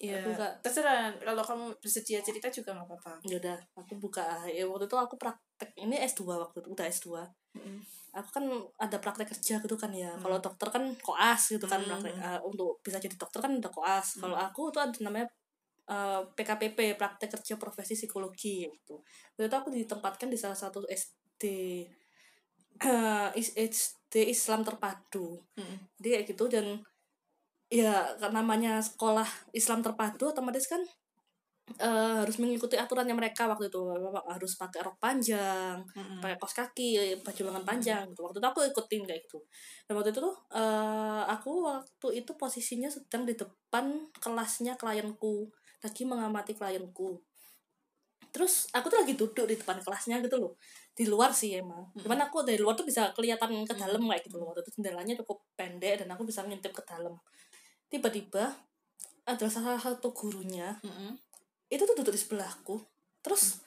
Ya 0.00 0.20
aku 0.20 0.32
nggak- 0.36 0.56
terserah. 0.60 1.12
Kalau 1.16 1.44
kamu 1.44 1.64
bersedia 1.80 2.20
cerita 2.20 2.52
juga 2.52 2.76
nggak 2.76 2.88
apa-apa. 2.88 3.12
Ya 3.24 3.36
udah 3.40 3.56
aku 3.80 3.96
buka. 3.96 4.44
Ya 4.48 4.68
waktu 4.68 4.84
itu 4.88 4.96
aku 4.96 5.16
praktek. 5.16 5.72
Ini 5.76 6.04
S2 6.04 6.36
waktu 6.36 6.60
itu 6.60 6.68
udah 6.72 6.86
S2 6.88 7.08
Mm-mm. 7.56 7.78
aku 8.10 8.28
kan 8.36 8.44
ada 8.78 8.98
praktek 8.98 9.30
kerja 9.30 9.62
gitu 9.62 9.76
kan 9.78 9.90
ya 9.94 10.10
Hmm. 10.10 10.22
kalau 10.22 10.38
dokter 10.42 10.66
kan 10.66 10.82
koas 10.98 11.54
gitu 11.54 11.66
kan 11.66 11.78
Hmm. 11.82 11.90
praktek 11.98 12.14
eh, 12.18 12.40
untuk 12.42 12.78
bisa 12.82 12.98
jadi 12.98 13.14
dokter 13.14 13.38
kan 13.38 13.52
ada 13.58 13.70
koas 13.70 14.18
kalau 14.18 14.34
aku 14.34 14.70
tuh 14.74 14.82
ada 14.82 14.98
namanya 15.02 15.26
eh, 15.86 16.20
PKPP 16.34 16.98
praktek 16.98 17.38
kerja 17.38 17.54
profesi 17.58 17.94
psikologi 17.94 18.66
gitu 18.66 19.02
waktu 19.34 19.46
itu 19.46 19.56
aku 19.56 19.68
ditempatkan 19.70 20.26
di 20.30 20.38
salah 20.38 20.58
satu 20.58 20.82
SD 20.90 21.44
eh, 22.80 23.28
is- 23.38 23.54
SD 23.54 24.30
Islam 24.30 24.66
terpadu 24.66 25.38
Mm-mm. 25.58 25.78
jadi 25.98 26.08
kayak 26.18 26.26
gitu 26.34 26.44
dan 26.50 26.66
ya 27.70 28.18
namanya 28.34 28.82
sekolah 28.82 29.26
Islam 29.54 29.78
terpadu 29.86 30.34
otomatis 30.34 30.66
kan 30.66 30.82
eh, 31.78 32.16
harus 32.24 32.36
mengikuti 32.42 32.74
aturannya 32.74 33.14
mereka 33.14 33.46
waktu 33.46 33.70
itu. 33.70 33.80
Harus 34.26 34.58
pakai 34.58 34.80
rok 34.82 34.96
panjang 34.98 35.78
Mm-mm. 35.94 36.18
pakai 36.18 36.36
kaos 36.40 36.54
kaki 36.56 37.20
baju 37.22 37.40
lengan 37.52 37.64
panjang 37.66 38.02
gitu. 38.10 38.26
Waktu 38.26 38.38
itu 38.42 38.48
aku 38.48 38.60
ikutin 38.74 39.02
kayak 39.06 39.20
gitu. 39.28 39.38
Dan 39.86 39.94
waktu 39.94 40.10
itu 40.10 40.20
tuh 40.24 40.34
eh, 40.54 41.22
aku 41.28 41.50
waktu 41.68 42.08
itu 42.24 42.32
posisinya 42.34 42.90
sedang 42.90 43.22
di 43.28 43.34
depan 43.38 44.10
kelasnya 44.18 44.74
klienku. 44.74 45.46
Lagi 45.80 46.02
mengamati 46.04 46.52
klienku. 46.58 47.20
Terus 48.30 48.70
aku 48.70 48.86
tuh 48.86 49.02
lagi 49.02 49.18
duduk 49.18 49.46
di 49.46 49.58
depan 49.58 49.82
kelasnya 49.82 50.22
gitu 50.22 50.38
loh. 50.38 50.54
Di 50.94 51.06
luar 51.06 51.34
sih 51.34 51.58
emang. 51.58 51.90
Cuman 51.98 52.18
aku 52.30 52.46
dari 52.46 52.62
luar 52.62 52.78
tuh 52.78 52.86
bisa 52.86 53.10
kelihatan 53.10 53.66
ke 53.66 53.74
dalam 53.74 54.02
kayak 54.06 54.22
gitu 54.22 54.38
loh. 54.38 54.54
Waktu 54.54 54.62
itu 54.66 54.70
jendelanya 54.78 55.14
cukup 55.22 55.42
pendek 55.58 56.06
dan 56.06 56.08
aku 56.14 56.22
bisa 56.22 56.46
ngintip 56.46 56.70
ke 56.70 56.82
dalam. 56.86 57.18
Tiba-tiba 57.90 58.70
ada 59.26 59.46
salah 59.46 59.78
satu 59.78 60.10
gurunya 60.10 60.78
Mm-mm. 60.82 61.14
Itu 61.70 61.80
tuh 61.80 61.94
duduk 61.94 62.10
di 62.10 62.20
sebelahku 62.20 62.76
terus 63.20 63.62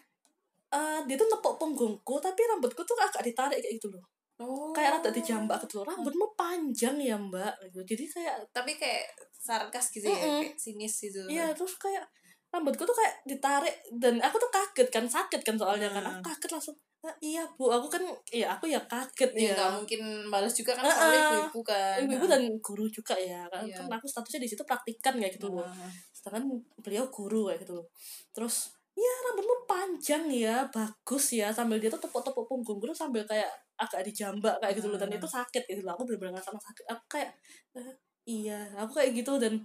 eh, 0.70 1.00
dia 1.06 1.16
tuh 1.16 1.28
nepuk 1.28 1.56
punggungku 1.56 2.20
tapi 2.20 2.42
rambutku 2.46 2.84
tuh 2.84 2.98
agak 2.98 3.22
ditarik 3.22 3.58
kayak 3.58 3.76
gitu 3.78 3.88
loh 3.90 4.04
oh 4.42 4.74
kayak 4.74 5.00
rada 5.00 5.10
dijambak 5.10 5.62
gitu 5.64 5.80
loh 5.80 5.86
rambutmu 5.88 6.26
panjang 6.34 6.98
ya 6.98 7.16
mbak 7.16 7.54
gitu. 7.70 7.80
jadi 7.86 8.04
kayak 8.10 8.36
tapi 8.52 8.76
kayak 8.76 9.06
sarkas 9.32 9.88
gitu 9.90 10.06
ya 10.06 10.18
Mm-mm. 10.18 10.42
kayak 10.44 10.58
sinis 10.58 10.94
gitu 11.00 11.22
iya 11.30 11.54
terus 11.54 11.78
kayak 11.78 12.04
rambutku 12.50 12.84
tuh 12.84 12.94
kayak 12.94 13.14
ditarik 13.24 13.76
dan 13.94 14.18
aku 14.20 14.38
tuh 14.38 14.50
kaget 14.50 14.90
kan 14.90 15.06
sakit 15.06 15.42
kan 15.42 15.56
soalnya 15.56 15.90
kan 15.90 16.04
aku 16.04 16.20
Hmm. 16.20 16.28
kaget 16.28 16.52
langsung 16.52 16.78
"Ah, 17.04 17.12
iya 17.20 17.44
bu 17.60 17.68
aku 17.68 17.92
kan 17.92 18.00
iya 18.32 18.48
aku 18.56 18.64
ya 18.66 18.80
kaget 18.88 19.32
ya 19.36 19.44
ya 19.44 19.54
nggak 19.54 19.72
mungkin 19.76 20.02
balas 20.32 20.56
juga 20.56 20.72
kan 20.72 20.88
Uh-uh. 20.88 20.96
soalnya 20.96 21.20
ibu-ibu 21.20 21.60
kan 21.62 21.98
ibu-ibu 22.00 22.26
dan 22.26 22.42
guru 22.58 22.86
juga 22.88 23.12
ya 23.14 23.44
kan 23.52 23.68
Iya. 23.68 23.76
kan 23.76 23.92
aku 23.92 24.08
statusnya 24.08 24.40
di 24.40 24.48
situ 24.48 24.64
praktikan 24.64 25.20
kayak 25.20 25.36
gitu 25.36 25.52
loh 25.52 25.68
Ah. 25.68 25.92
Sedangkan 26.24 26.64
beliau 26.80 27.06
guru 27.12 27.52
kayak 27.52 27.60
gitu. 27.68 27.76
Loh 27.84 27.88
terus 28.32 28.72
ya 28.96 29.12
rambutmu 29.28 29.56
panjang 29.68 30.24
ya 30.32 30.56
bagus 30.72 31.36
ya. 31.36 31.52
Sambil 31.52 31.78
dia 31.84 31.92
tuh 31.92 32.00
tepuk-tepuk 32.00 32.48
punggungku 32.48 32.88
tuh 32.90 32.96
sambil 32.98 33.28
kayak 33.28 33.50
agak 33.76 34.08
dijambak 34.08 34.56
kayak 34.64 34.74
gitu 34.80 34.88
loh. 34.88 34.96
Dan 35.02 35.12
Hmm. 35.12 35.20
itu 35.20 35.28
sakit 35.28 35.64
gitu 35.68 35.82
loh. 35.84 35.94
Aku 35.98 36.08
bener-bener 36.08 36.38
ngerasa 36.40 36.56
sakit. 36.56 36.86
Aku 36.94 37.04
kayak 37.12 37.30
"Eh, 37.76 37.94
iya. 38.30 38.72
Aku 38.80 38.96
kayak 38.96 39.12
gitu 39.18 39.36
dan 39.42 39.60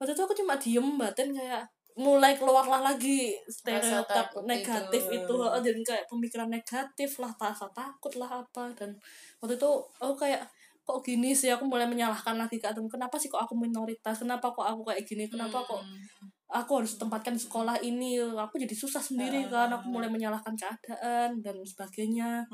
waktu 0.00 0.12
itu 0.16 0.22
aku 0.26 0.34
cuma 0.36 0.56
diem 0.58 0.88
batin 0.98 1.30
kayak 1.36 1.64
mulai 1.92 2.32
keluarlah 2.40 2.80
lagi 2.80 3.36
stereotip 3.46 4.32
negatif 4.48 5.02
itu. 5.12 5.28
itu, 5.28 5.36
dan 5.64 5.76
kayak 5.84 6.04
pemikiran 6.08 6.48
negatif 6.48 7.10
lah 7.20 7.28
rasa 7.36 7.68
takut 7.76 8.12
lah 8.16 8.40
apa. 8.42 8.72
Dan 8.72 8.96
waktu 9.44 9.54
itu 9.60 9.70
aku 10.00 10.14
kayak 10.16 10.42
kok 10.82 10.98
gini 11.06 11.30
sih? 11.32 11.48
Aku 11.54 11.64
mulai 11.66 11.86
menyalahkan 11.86 12.34
lagi 12.34 12.58
ke 12.58 12.68
kenapa 12.90 13.14
sih 13.18 13.30
kok 13.30 13.38
aku 13.42 13.54
minoritas? 13.54 14.18
Kenapa 14.22 14.50
kok 14.50 14.66
aku 14.66 14.82
kayak 14.90 15.02
gini? 15.06 15.24
Kenapa 15.30 15.62
kok 15.62 15.82
Mm. 15.82 16.28
aku 16.52 16.84
harus 16.84 16.98
tempatkan 17.00 17.32
sekolah 17.38 17.80
ini? 17.80 18.20
Aku 18.20 18.60
jadi 18.60 18.74
susah 18.76 19.00
sendiri 19.00 19.46
kan. 19.48 19.72
Aku 19.72 19.88
mulai 19.88 20.10
menyalahkan 20.12 20.52
keadaan 20.58 21.40
dan 21.40 21.56
sebagainya. 21.64 22.44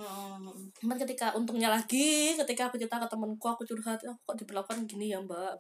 Cuman 0.79 0.97
ketika 1.01 1.35
untungnya 1.35 1.73
lagi 1.73 2.37
ketika 2.39 2.71
aku 2.71 2.79
cerita 2.79 3.03
ke 3.03 3.09
temanku 3.11 3.47
aku 3.49 3.67
curhat 3.67 3.99
aku 4.05 4.21
kok 4.23 4.37
diperlakukan 4.39 4.87
gini 4.87 5.11
ya 5.11 5.19
mbak? 5.19 5.59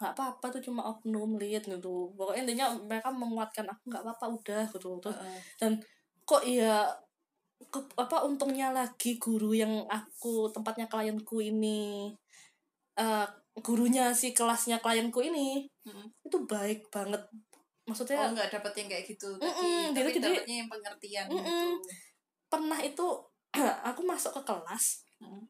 Nggak 0.00 0.12
apa-apa 0.16 0.46
tuh 0.58 0.62
cuma 0.64 0.82
oknum 0.88 1.36
lihat 1.36 1.68
gitu. 1.68 2.10
Pokoknya 2.16 2.42
intinya 2.48 2.66
mereka 2.78 3.12
menguatkan 3.12 3.66
aku 3.68 3.82
nggak 3.92 4.02
apa-apa 4.02 4.26
udah 4.32 4.64
gitu. 4.72 4.98
Terus 5.02 5.18
Heeh. 5.60 5.74
kok 6.22 6.42
iya 6.46 6.86
ke, 7.68 7.78
apa 7.94 8.24
untungnya 8.24 8.70
lagi 8.70 9.16
guru 9.16 9.52
yang 9.52 9.84
aku 9.86 10.48
tempatnya 10.48 10.86
klienku 10.86 11.38
ini 11.38 12.10
eh 12.92 13.26
gurunya 13.58 14.12
si 14.12 14.32
kelasnya 14.32 14.80
klienku 14.80 15.20
ini 15.20 15.68
Mm. 15.82 16.06
itu 16.22 16.38
baik 16.46 16.86
banget 16.88 17.18
maksudnya 17.82 18.14
oh 18.16 18.30
nggak 18.30 18.54
dapet 18.54 18.72
yang 18.78 18.88
kayak 18.88 19.04
gitu 19.04 19.34
Mm-mm, 19.34 19.90
dia 19.90 20.06
tapi 20.06 20.14
jadi- 20.14 20.22
dapetnya 20.38 20.56
yang 20.62 20.70
pengertian 20.70 21.26
Mm-mm. 21.26 21.42
gitu 21.42 21.68
pernah 22.46 22.78
itu 22.78 23.06
aku 23.90 24.00
masuk 24.02 24.32
ke 24.38 24.42
kelas 24.46 25.02
Mm. 25.18 25.42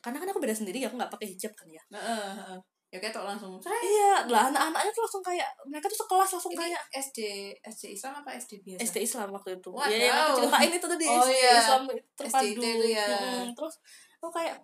karena 0.00 0.18
kan 0.18 0.28
aku 0.30 0.38
beda 0.38 0.54
sendiri 0.54 0.78
ya 0.78 0.86
aku 0.86 0.96
nggak 0.96 1.10
pakai 1.10 1.28
hijab 1.30 1.52
kan 1.52 1.66
ya 1.66 1.82
heeh. 1.90 2.56
Ya 2.92 3.00
kayak 3.00 3.16
tok 3.16 3.24
langsung 3.24 3.56
iya 3.80 4.20
lah 4.28 4.52
anak-anaknya 4.52 4.92
tuh 4.92 5.02
langsung 5.08 5.24
kayak 5.24 5.48
mereka 5.64 5.88
tuh 5.88 6.04
sekelas 6.04 6.28
langsung 6.36 6.52
ini 6.52 6.60
kayak 6.60 6.82
SD 6.92 7.18
SD 7.64 7.96
Islam 7.96 8.20
apa 8.20 8.36
SD 8.36 8.52
biasa? 8.60 8.80
SD 8.84 8.96
Islam 9.08 9.28
waktu 9.32 9.50
itu. 9.56 9.70
Wadaw. 9.72 9.88
ya 9.88 9.96
yang 9.96 10.16
aku 10.28 10.32
ceritain 10.44 10.72
itu 10.76 10.86
tadi 10.92 11.04
Oh, 11.08 11.24
SD 11.24 11.32
iya. 11.32 11.52
Islam 11.56 11.82
terpadu 11.88 12.44
SDIT 12.44 12.60
itu 12.60 12.86
ya. 12.92 13.06
Mm, 13.08 13.46
terus 13.56 13.74
aku 14.20 14.28
kayak 14.36 14.56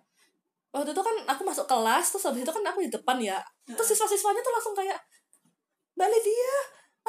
waktu 0.69 0.89
itu 0.93 1.01
kan 1.01 1.15
aku 1.25 1.41
masuk 1.41 1.65
kelas 1.65 2.05
terus 2.13 2.23
habis 2.29 2.45
itu 2.45 2.53
kan 2.53 2.63
aku 2.69 2.79
di 2.85 2.93
depan 2.93 3.17
ya 3.17 3.41
terus 3.65 3.97
siswa-siswanya 3.97 4.45
tuh 4.45 4.53
langsung 4.53 4.77
kayak 4.77 5.01
Mbak 5.97 6.07
Lydia 6.13 6.57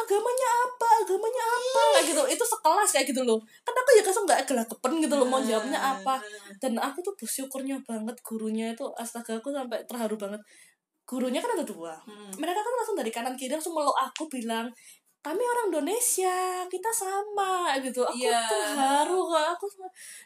agamanya 0.01 0.49
apa? 0.65 0.89
Agamanya 1.05 1.45
apa? 1.45 1.83
Kayak 1.99 2.05
gitu. 2.09 2.23
Itu 2.39 2.45
sekelas 2.47 2.89
kayak 2.95 3.07
gitu 3.13 3.23
loh. 3.27 3.39
Kan 3.63 3.75
aku 3.77 3.91
ya 3.99 4.03
kesel 4.03 4.25
nggak 4.25 4.41
gelagapan 4.49 4.93
gitu 5.03 5.15
loh 5.15 5.27
mau 5.29 5.41
jawabnya 5.43 5.79
apa. 5.79 6.15
Dan 6.59 6.81
aku 6.81 7.05
tuh 7.05 7.15
bersyukurnya 7.19 7.83
banget 7.85 8.17
gurunya 8.25 8.73
itu 8.73 8.89
astaga 8.97 9.39
aku 9.39 9.53
sampai 9.53 9.85
terharu 9.85 10.17
banget 10.17 10.41
gurunya 11.11 11.43
kan 11.43 11.51
ada 11.53 11.67
dua 11.67 11.99
Hmm. 12.07 12.31
mereka 12.39 12.63
kan 12.63 12.73
langsung 12.73 12.95
dari 12.95 13.11
kanan 13.11 13.35
kiri 13.35 13.51
langsung 13.51 13.75
meluk 13.75 13.91
aku 13.93 14.31
bilang 14.31 14.71
kami 15.21 15.43
orang 15.43 15.69
Indonesia 15.69 16.33
kita 16.65 16.89
sama 16.89 17.75
gitu 17.77 18.01
aku 18.01 18.17
Iya. 18.17 18.41
terharu 18.47 19.27
kak 19.27 19.47
aku 19.53 19.67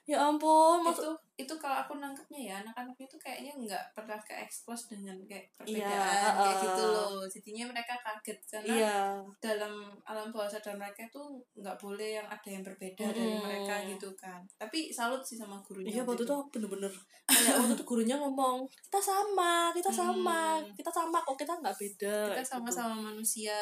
ya 0.05 0.23
ampun 0.23 0.85
maksud 0.85 1.03
itu 1.03 1.17
itu 1.35 1.51
kalau 1.59 1.75
aku 1.77 1.99
nangkepnya 1.99 2.41
ya 2.41 2.55
anak-anak 2.63 2.95
itu 2.95 3.17
kayaknya 3.19 3.51
nggak 3.57 3.85
pernah 3.91 4.15
ke 4.19 4.31
expose 4.39 4.87
dengan 4.87 5.19
kayak 5.27 5.51
Iya, 5.67 5.83
perbedaan 5.83 6.33
kayak 6.33 6.55
uh, 6.55 6.63
gitu 6.63 6.83
loh 6.87 7.15
jadinya 7.27 7.65
mereka 7.75 7.95
kaget 7.99 8.39
karena 8.47 8.71
iya 8.71 8.97
dalam 9.43 9.75
alam 10.03 10.31
bawah 10.31 10.47
sadar 10.47 10.79
mereka 10.79 11.03
tuh 11.11 11.35
nggak 11.55 11.75
boleh 11.75 12.23
yang 12.23 12.27
ada 12.27 12.47
yang 12.47 12.63
berbeda 12.63 13.11
dari 13.11 13.35
Mm. 13.35 13.43
mereka 13.43 13.75
gitu 13.85 14.09
kan 14.15 14.39
tapi 14.55 14.95
salut 14.95 15.21
sih 15.21 15.35
sama 15.35 15.59
gurunya 15.61 15.91
iya 15.91 16.03
waktu 16.03 16.23
itu 16.23 16.37
bener-bener 16.49 16.93
kayak 17.27 17.57
waktu 17.59 17.75
itu 17.75 17.85
gurunya 17.85 18.15
ngomong 18.15 18.63
kita 18.71 19.01
sama 19.01 19.75
kita 19.75 19.91
sama 19.91 20.41
Hmm. 20.55 20.71
kita 20.73 20.89
sama 20.89 21.19
kok 21.21 21.35
kita 21.35 21.51
nggak 21.57 21.75
beda 21.75 22.15
kita 22.15 22.31
kayak 22.31 22.47
gitu. 22.47 22.53
sama-sama 22.55 22.95
manusia 23.11 23.59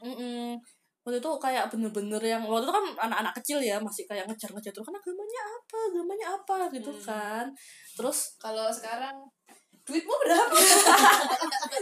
Mm-mm. 0.00 0.56
Waktu 1.00 1.16
itu 1.16 1.30
kayak 1.40 1.72
bener-bener 1.72 2.20
yang 2.20 2.44
waktu 2.44 2.68
itu 2.68 2.72
kan 2.76 2.86
anak-anak 3.08 3.32
kecil 3.40 3.58
ya 3.58 3.80
masih 3.80 4.04
kayak 4.04 4.28
ngejar-ngejar 4.28 4.68
tuh 4.72 4.84
kan 4.84 4.92
agamanya 4.92 5.42
apa? 5.48 5.76
Agamanya 5.88 6.26
apa? 6.36 6.56
Gitu 6.68 6.92
Hmm. 6.92 7.04
kan. 7.04 7.44
Terus 7.96 8.36
kalau 8.36 8.68
sekarang 8.68 9.16
duitmu 9.88 10.12
berapa? 10.12 10.52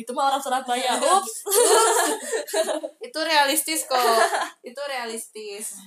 Itu 0.00 0.10
mah 0.14 0.30
orang 0.30 0.42
Surabaya 0.42 0.96
ups. 0.96 1.34
Itu 3.06 3.18
realistis 3.22 3.84
kok. 3.84 3.98
Itu 4.62 4.80
realistis. 4.86 5.78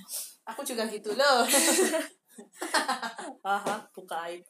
Aku 0.46 0.62
juga 0.62 0.86
gitu 0.86 1.12
loh. 1.16 1.44
Aha 3.44 3.76
buka 3.92 4.16
aib. 4.30 4.42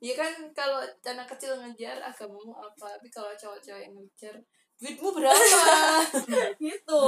Ya 0.00 0.14
kan 0.16 0.32
kalau 0.52 0.80
anak 1.04 1.26
kecil 1.36 1.56
ngejar 1.56 1.96
agamamu 2.00 2.52
apa? 2.52 2.98
Tapi 2.98 3.08
kalau 3.08 3.32
cowok-cowok 3.32 3.80
yang 3.80 3.94
ngejar 3.96 4.34
duitmu 4.82 5.08
berapa? 5.14 5.62
Gitu. 6.58 7.02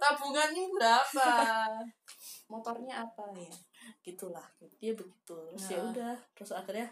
Tabungannya 0.00 0.64
berapa? 0.72 1.28
Motornya 2.48 3.04
apa 3.04 3.28
ya? 3.36 3.52
Gitulah 4.00 4.44
dia 4.80 4.96
begitu. 4.96 5.36
Terus 5.52 5.68
ya 5.68 5.78
Nah. 5.78 5.92
udah 5.92 6.14
terus 6.32 6.50
akhirnya 6.50 6.88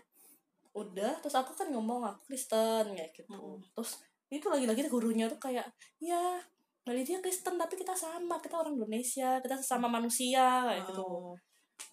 udah 0.76 1.12
terus 1.24 1.32
aku 1.32 1.56
kan 1.56 1.72
ngomong 1.72 2.04
aku 2.04 2.20
Kristen 2.28 2.92
kayak 2.92 3.08
gitu. 3.16 3.32
Mm-mm. 3.32 3.56
terus 3.72 3.96
itu 4.28 4.44
lagi-lagi 4.44 4.84
gurunya 4.92 5.24
tuh 5.24 5.40
kayak 5.40 5.64
ya 5.96 6.36
Mbak 6.84 7.02
dia 7.02 7.18
Kristen 7.18 7.56
tapi 7.56 7.74
kita 7.74 7.96
sama 7.96 8.36
kita 8.38 8.60
orang 8.60 8.76
Indonesia 8.76 9.40
kita 9.40 9.56
sesama 9.56 9.88
manusia 9.88 10.68
kayak 10.68 10.84
gitu. 10.84 11.00
Oh. 11.00 11.32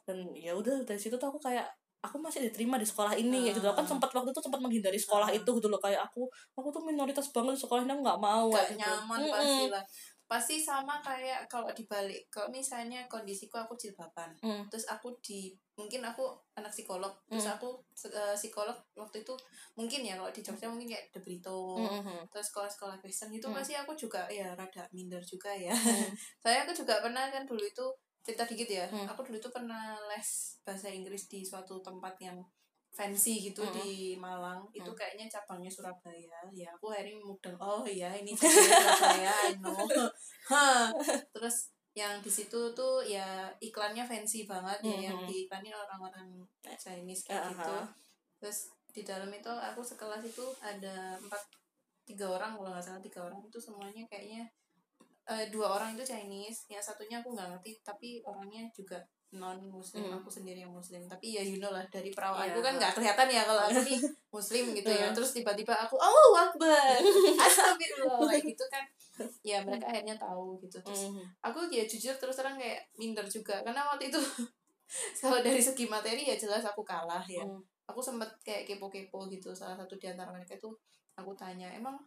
dan 0.03 0.19
ya 0.35 0.51
udah 0.51 0.83
dari 0.83 0.99
situ 0.99 1.15
tuh 1.15 1.31
aku 1.31 1.39
kayak 1.39 1.63
aku 2.03 2.19
masih 2.19 2.43
diterima 2.43 2.75
di 2.75 2.83
sekolah 2.83 3.15
ini 3.15 3.47
kayak 3.47 3.55
gitu 3.57 3.67
Ah. 3.67 3.73
kan 3.73 3.87
sempat 3.87 4.11
waktu 4.11 4.29
itu 4.29 4.41
sempat 4.41 4.59
menghindari 4.59 4.99
sekolah 4.99 5.25
Ah. 5.25 5.33
itu 5.33 5.49
gitu 5.49 5.67
loh 5.67 5.79
kayak 5.79 6.03
aku 6.03 6.27
aku 6.53 6.67
tuh 6.69 6.83
minoritas 6.83 7.31
banget 7.31 7.55
di 7.55 7.61
sekolah 7.63 7.81
ini 7.81 7.91
aku 7.91 8.03
nggak 8.03 8.21
mau 8.21 8.45
gak 8.49 8.67
gitu. 8.69 8.79
nyaman 8.79 9.19
Mm-mm. 9.19 9.31
pasti 9.33 9.65
lah 9.71 9.85
pasti 10.23 10.55
sama 10.57 10.97
kayak 10.99 11.45
kalau 11.45 11.69
dibalik 11.69 12.25
kalau 12.27 12.49
misalnya 12.49 13.05
kondisiku 13.07 13.55
aku 13.55 13.75
jilbaban 13.75 14.33
Mm. 14.41 14.65
terus 14.67 14.83
aku 14.85 15.13
di 15.21 15.53
mungkin 15.73 16.01
aku 16.01 16.25
anak 16.53 16.69
psikolog 16.69 17.11
terus 17.25 17.45
Mm. 17.45 17.53
aku 17.53 17.69
eh, 18.09 18.33
psikolog 18.33 18.73
waktu 18.93 19.21
itu 19.21 19.33
mungkin 19.73 20.01
ya 20.01 20.17
kalau 20.17 20.29
di 20.29 20.41
Jogja 20.41 20.67
mungkin 20.67 20.89
kayak 20.89 21.07
De 21.09 21.19
Brito 21.19 21.77
Mm-mm. 21.77 22.25
terus 22.27 22.49
sekolah-sekolah 22.49 22.97
Kristen 22.97 23.29
itu 23.31 23.45
Mm. 23.45 23.53
pasti 23.53 23.73
aku 23.73 23.93
juga 23.93 24.25
ya 24.27 24.51
rada 24.53 24.83
minder 24.91 25.21
juga 25.21 25.53
ya 25.53 25.69
Mm. 26.09 26.11
saya 26.41 26.65
aku 26.65 26.73
juga 26.73 26.99
pernah 26.99 27.29
kan 27.29 27.45
dulu 27.45 27.61
itu 27.61 27.85
cerita 28.23 28.47
dikit 28.47 28.69
ya 28.71 28.85
Hmm. 28.87 29.03
aku 29.05 29.21
dulu 29.27 29.37
itu 29.37 29.49
pernah 29.51 29.99
les 30.07 30.29
bahasa 30.63 30.87
Inggris 30.87 31.27
di 31.27 31.43
suatu 31.43 31.83
tempat 31.83 32.15
yang 32.17 32.39
fancy 32.89 33.41
gitu 33.43 33.65
Hmm. 33.65 33.73
di 33.73 34.15
Malang 34.15 34.63
itu 34.71 34.85
Hmm. 34.85 34.95
kayaknya 34.95 35.25
cabangnya 35.27 35.67
Surabaya 35.67 36.39
ya 36.53 36.69
aku 36.71 36.93
akhirnya 36.93 37.19
mudeng 37.19 37.57
oh 37.59 37.83
iya 37.83 38.13
ini 38.13 38.31
Surabaya 38.39 39.33
I 39.49 39.57
know 39.59 39.75
terus 41.35 41.73
yang 41.93 42.21
di 42.21 42.31
situ 42.31 42.73
tuh 42.73 43.05
ya 43.05 43.53
iklannya 43.59 44.01
fancy 44.01 44.49
banget 44.49 44.79
ya 44.81 44.97
yang 45.11 45.17
Mhm. 45.21 45.27
diiklanin 45.29 45.73
orang-orang 45.73 46.29
Chinese 46.79 47.21
kayak 47.27 47.43
Ah, 47.43 47.49
gitu 47.53 47.73
ah. 47.75 47.87
terus 48.41 48.57
di 48.89 49.01
dalam 49.01 49.29
itu 49.29 49.49
aku 49.49 49.81
sekelas 49.81 50.21
itu 50.23 50.45
ada 50.61 51.17
empat 51.17 51.41
tiga 52.03 52.29
orang 52.29 52.53
kalau 52.53 52.69
nggak 52.73 52.81
salah 52.83 53.01
tiga 53.01 53.25
orang 53.25 53.41
itu 53.41 53.57
semuanya 53.57 54.03
kayaknya 54.05 54.45
eh, 55.25 55.45
dua 55.47 55.67
orang 55.73 55.95
itu 55.95 56.03
Chinese 56.05 56.67
yang 56.67 56.79
satunya 56.79 57.19
aku 57.19 57.31
nggak 57.31 57.47
ngerti 57.51 57.71
tapi 57.79 58.19
orangnya 58.23 58.67
juga 58.71 58.99
non 59.33 59.57
muslim 59.65 60.05
Hmm. 60.05 60.21
aku 60.21 60.29
sendiri 60.29 60.61
yang 60.61 60.69
muslim 60.69 61.01
tapi 61.03 61.33
ya 61.33 61.41
you 61.41 61.57
know 61.57 61.73
lah 61.73 61.81
dari 61.89 62.13
perawaanku 62.13 62.53
Iya. 62.53 62.65
kan 62.69 62.73
nggak 62.77 62.91
kelihatan 62.93 63.27
ya 63.27 63.41
kalau 63.41 63.61
aku 63.65 63.81
nih 63.81 63.97
muslim 64.35 64.63
gitu 64.71 64.89
ya 64.89 65.09
Hmm. 65.09 65.15
terus 65.17 65.31
tiba-tiba 65.33 65.73
aku 65.73 65.95
oh 65.97 66.31
akbar 66.37 67.01
astagfirullah 67.41 68.29
kayak 68.29 68.45
gitu 68.45 68.65
kan 68.69 68.85
ya 69.41 69.57
mereka 69.61 69.89
akhirnya 69.89 70.15
tahu 70.15 70.57
gitu 70.59 70.77
terus 70.79 71.09
Mm. 71.09 71.25
aku 71.41 71.65
ya 71.69 71.81
jujur 71.83 72.13
terus 72.13 72.35
terang 72.35 72.57
kayak 72.57 72.85
minder 72.93 73.25
juga 73.25 73.57
karena 73.61 73.81
waktu 73.85 74.13
itu 74.13 74.19
kalau 75.21 75.41
dari 75.41 75.57
segi 75.57 75.85
materi 75.87 76.25
ya 76.25 76.35
jelas 76.35 76.61
aku 76.61 76.85
kalah 76.85 77.23
ya 77.25 77.41
Mm. 77.41 77.57
aku 77.83 77.99
sempet 77.99 78.29
kayak 78.41 78.69
kepo-kepo 78.69 79.25
gitu 79.27 79.49
salah 79.51 79.73
satu 79.73 79.97
di 79.97 80.07
antara 80.07 80.29
mereka 80.29 80.53
itu 80.53 80.69
aku 81.13 81.33
tanya 81.33 81.73
emang 81.73 81.97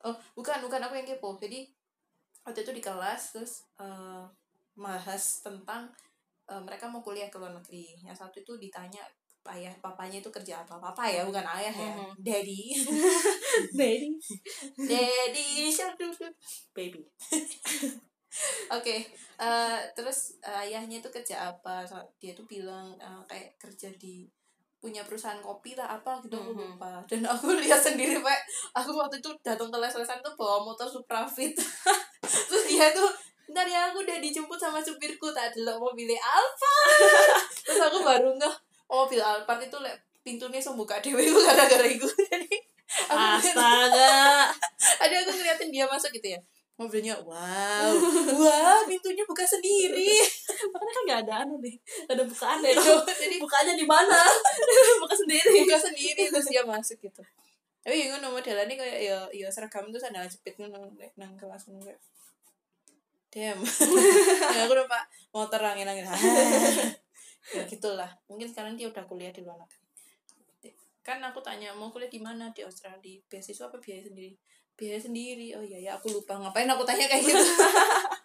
oh 0.00 0.14
bukan 0.32 0.62
bukan 0.62 0.80
aku 0.80 0.94
yang 0.94 1.08
kepo 1.08 1.34
jadi 1.34 1.66
waktu 2.50 2.66
itu 2.66 2.72
di 2.74 2.82
kelas 2.82 3.22
terus 3.32 3.62
bahas 4.74 5.24
tentang 5.44 5.86
eh, 6.48 6.58
mereka 6.58 6.90
mau 6.90 6.98
kuliah 7.00 7.30
ke 7.30 7.38
luar 7.38 7.54
negeri 7.54 7.94
yang 8.02 8.16
satu 8.16 8.42
itu 8.42 8.58
ditanya 8.58 9.02
ayah 9.50 9.72
papanya 9.80 10.20
itu 10.20 10.30
kerja 10.30 10.62
apa 10.62 10.76
papa 10.78 11.08
ya 11.08 11.24
bukan 11.24 11.42
ayah 11.58 11.72
ya 11.72 11.90
Mhm. 11.96 12.12
daddy 12.26 12.62
Daddy 13.70 14.12
daddy 14.78 15.66
baby 16.74 17.02
Oke, 18.70 19.02
eh, 19.42 19.78
terus 19.98 20.38
eh, 20.38 20.62
ayahnya 20.70 21.02
itu 21.02 21.10
kerja 21.10 21.50
apa? 21.50 21.82
So- 21.82 22.14
Dia 22.22 22.30
tuh 22.30 22.46
bilang 22.46 22.94
eh, 22.94 23.22
kayak 23.26 23.58
kerja 23.58 23.90
di 23.98 24.22
punya 24.78 25.02
perusahaan 25.02 25.42
kopi 25.42 25.74
lah 25.74 25.98
apa 25.98 26.22
gitu 26.22 26.38
aku 26.38 26.54
Mhm. 26.54 26.78
lupa. 26.78 27.02
Dan 27.10 27.26
aku 27.26 27.50
lihat 27.62 27.82
sendiri 27.82 28.22
pak, 28.22 28.38
aku 28.72 28.94
waktu 28.94 29.18
itu 29.18 29.34
datang 29.42 29.66
ke 29.66 29.78
les-lesan 29.82 30.22
tuh 30.22 30.30
bawa 30.38 30.62
motor 30.62 30.86
Suprafit. 30.86 31.58
Terus 32.48 32.64
dia 32.70 32.90
tuh 32.94 33.10
ntar 33.50 33.66
ya 33.66 33.90
aku 33.90 34.06
udah 34.06 34.22
dijemput 34.22 34.54
sama 34.54 34.78
supirku 34.78 35.34
tak 35.34 35.50
delok 35.50 35.82
mobilnya 35.82 36.18
Alphard. 36.22 37.42
terus 37.66 37.80
aku 37.82 37.98
baru 38.06 38.30
ngeh 38.38 38.54
oh, 38.90 39.04
mobil 39.04 39.18
Alphard 39.18 39.66
itu 39.66 39.78
lek 39.82 39.98
pintunya 40.22 40.62
so 40.62 40.76
buka 40.76 41.00
dewe 41.00 41.24
itu 41.24 41.38
gara-gara 41.40 41.88
itu. 41.88 42.04
Jadi 42.04 42.70
aku 42.90 43.38
astaga 43.38 44.50
ada 44.98 45.14
aku 45.22 45.30
ngeliatin 45.34 45.70
dia 45.70 45.86
masuk 45.86 46.10
gitu 46.14 46.34
ya 46.34 46.40
mobilnya 46.80 47.14
wow 47.22 47.92
wah 48.40 48.80
pintunya 48.88 49.22
buka 49.28 49.44
sendiri 49.44 50.16
makanya 50.72 50.92
kan 50.96 51.02
nggak 51.04 51.20
ada 51.28 51.34
anu 51.44 51.54
nih 51.60 51.76
nggak 52.08 52.16
ada 52.16 52.24
bukaan 52.24 52.58
deh 52.64 52.72
Cuk. 52.72 53.04
jadi 53.04 53.36
bukanya 53.36 53.74
di 53.76 53.84
mana 53.84 54.20
buka 55.04 55.14
sendiri 55.14 55.60
buka 55.68 55.78
sendiri 55.78 56.22
terus 56.32 56.48
dia 56.48 56.64
masuk 56.64 56.96
gitu 57.04 57.22
tapi 57.80 57.96
yang 57.96 58.16
ngono 58.16 58.40
modelannya 58.40 58.76
kayak 58.76 58.98
ya 59.00 59.18
ya 59.28 59.48
seragam 59.52 59.92
tuh 59.92 60.00
sandal 60.00 60.24
jepit 60.24 60.56
nek 60.56 61.12
nang 61.20 61.36
kelas 61.36 61.68
kayak 61.68 62.00
damn. 63.30 63.60
Ya 64.54 64.66
aku 64.66 64.74
lupa 64.74 64.98
motor 65.30 65.62
angin 65.62 65.86
angin. 65.86 66.06
Ya 67.50 67.64
gitulah. 67.66 68.06
Mungkin 68.28 68.46
sekarang 68.46 68.76
dia 68.76 68.86
udah 68.86 69.02
kuliah 69.06 69.32
di 69.32 69.40
luar 69.42 69.56
negeri. 69.56 69.80
Kan 71.00 71.18
aku 71.18 71.40
tanya 71.40 71.72
mau 71.72 71.88
kuliah 71.88 72.06
di 72.06 72.20
mana? 72.20 72.52
Di 72.52 72.62
Australia? 72.62 73.00
Beasiswa 73.26 73.66
apa 73.66 73.80
biaya 73.80 74.04
sendiri? 74.04 74.36
Biaya 74.76 75.00
sendiri. 75.00 75.56
Oh 75.56 75.64
iya 75.64 75.78
ya 75.80 75.90
aku 75.96 76.12
lupa. 76.12 76.36
Ngapain 76.36 76.68
aku 76.68 76.84
tanya 76.84 77.08
kayak 77.08 77.24
gitu? 77.24 77.40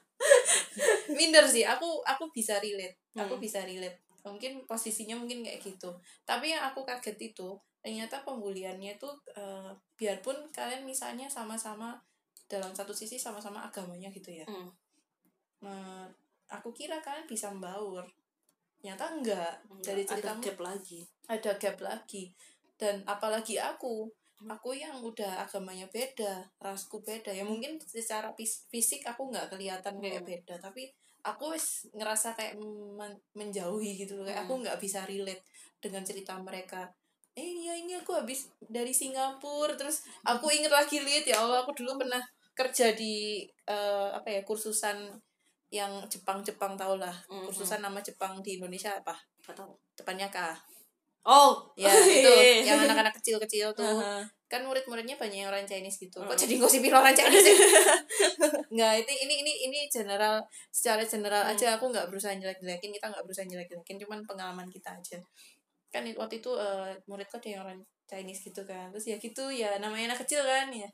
Minder 1.17 1.45
sih. 1.47 1.63
Aku 1.65 2.03
aku 2.03 2.29
bisa 2.29 2.59
relate. 2.59 2.99
Aku 3.15 3.37
Hmm. 3.37 3.41
bisa 3.41 3.63
relate. 3.63 4.03
Mungkin 4.21 4.65
posisinya 4.65 5.15
mungkin 5.15 5.41
kayak 5.41 5.61
gitu. 5.63 5.89
Tapi 6.27 6.53
yang 6.53 6.61
aku 6.67 6.83
kaget 6.83 7.33
itu 7.33 7.55
ternyata 7.81 8.25
pembuliannya 8.25 8.97
itu 8.97 9.09
eh, 9.33 9.71
biarpun 9.95 10.49
kalian 10.51 10.83
misalnya 10.83 11.29
sama-sama 11.29 11.93
dalam 12.45 12.73
satu 12.73 12.93
sisi 12.93 13.17
sama-sama 13.17 13.63
agamanya 13.65 14.09
gitu 14.11 14.33
ya. 14.33 14.45
Hmm. 14.45 14.69
Nah, 15.63 16.09
aku 16.51 16.73
kira 16.75 16.99
kalian 16.99 17.27
bisa 17.29 17.51
membaur. 17.51 18.03
Ternyata 18.79 19.05
enggak. 19.17 19.53
Dari 19.81 20.03
ada 20.05 20.09
ceritamu 20.13 20.41
gap 20.43 20.59
lagi. 20.61 20.99
Ada 21.25 21.51
gap 21.57 21.77
lagi. 21.81 22.23
Dan 22.77 23.01
apalagi 23.07 23.57
aku. 23.57 24.09
Aku 24.45 24.75
yang 24.75 24.99
udah 24.99 25.41
agamanya 25.47 25.87
beda 25.89 26.43
rasku 26.59 26.99
beda. 27.01 27.31
Ya 27.31 27.47
mungkin 27.47 27.79
secara 27.81 28.35
fis- 28.35 28.67
fisik 28.67 29.07
aku 29.07 29.31
nggak 29.31 29.47
kelihatan 29.49 29.95
kayak 29.97 30.21
Hmm. 30.21 30.29
beda. 30.29 30.55
Tapi 30.59 30.91
aku 31.23 31.55
wis 31.55 31.87
ngerasa 31.95 32.35
kayak 32.35 32.59
men- 32.93 33.21
menjauhi 33.33 33.95
gitu 34.05 34.19
loh. 34.19 34.27
Kayak 34.27 34.43
Hmm. 34.43 34.47
aku 34.51 34.53
nggak 34.67 34.77
bisa 34.77 35.01
relate 35.07 35.41
dengan 35.81 36.03
cerita 36.05 36.35
mereka. 36.37 36.91
Eh 37.33 37.47
iya 37.63 37.73
ini 37.79 37.95
aku 37.97 38.11
habis 38.13 38.51
dari 38.59 38.91
Singapura. 38.93 39.73
Terus 39.79 40.03
aku 40.21 40.51
inget 40.51 40.69
lagi 40.69 40.99
lihat 41.01 41.25
ya 41.25 41.41
Allah 41.41 41.63
aku 41.65 41.71
dulu 41.73 42.05
pernah 42.05 42.21
kerja 42.53 42.91
di 42.93 43.43
eh, 43.65 44.09
apa 44.13 44.29
ya 44.29 44.45
kursusan 44.45 45.09
yang 45.75 45.91
Jepang 46.07 46.39
Jepang 46.39 46.79
tau 46.79 46.95
lah. 46.95 47.13
Mhm. 47.27 47.51
kursusan 47.51 47.83
nama 47.83 47.99
Jepang 47.99 48.39
di 48.39 48.55
Indonesia 48.55 48.95
apa? 48.95 49.11
Nggak 49.43 49.55
tahu 49.59 49.71
depannya 49.99 50.27
K. 50.31 50.39
Oh. 51.25 51.67
Ya 51.75 51.89
itu. 52.21 52.31
Yang 52.63 52.85
anak-anak 52.87 53.13
kecil-kecil 53.19 53.73
tuh. 53.75 53.83
Uh-huh. 53.83 54.23
kan 54.45 54.61
murid-muridnya 54.61 55.17
banyak 55.17 55.41
yang 55.41 55.49
orang 55.49 55.65
Chinese 55.65 55.97
gitu. 55.97 56.21
Kok 56.21 56.37
jadi 56.37 56.61
ngosipin 56.61 56.93
orang 56.93 57.17
Chinese 57.17 57.49
sih? 57.49 57.57
Nggak 58.77 58.93
itu 59.01 59.11
ini 59.25 59.41
ini 59.41 59.53
ini 59.65 59.79
general 59.89 60.37
secara 60.69 61.01
general 61.01 61.41
Hmm. 61.41 61.57
aja 61.57 61.73
aku 61.75 61.89
nggak 61.89 62.07
berusaha 62.13 62.29
jelek-jelekin. 62.37 62.93
Kita 62.93 63.09
nggak 63.09 63.25
berusaha 63.25 63.41
jelek-jelekin 63.49 63.97
cuman 64.05 64.21
pengalaman 64.21 64.69
kita 64.69 64.93
aja. 64.93 65.17
Kan 65.89 66.05
waktu 66.13 66.45
itu 66.45 66.51
eh, 66.61 66.93
muridku 67.09 67.41
ada 67.41 67.49
yang 67.49 67.61
orang 67.65 67.81
Chinese 68.05 68.45
gitu 68.45 68.61
kan. 68.69 68.93
Terus 68.93 69.05
ya 69.09 69.17
gitu 69.17 69.49
ya 69.49 69.81
namanya 69.81 70.13
anak 70.13 70.21
kecil 70.23 70.45
kan 70.45 70.69
ya 70.69 70.85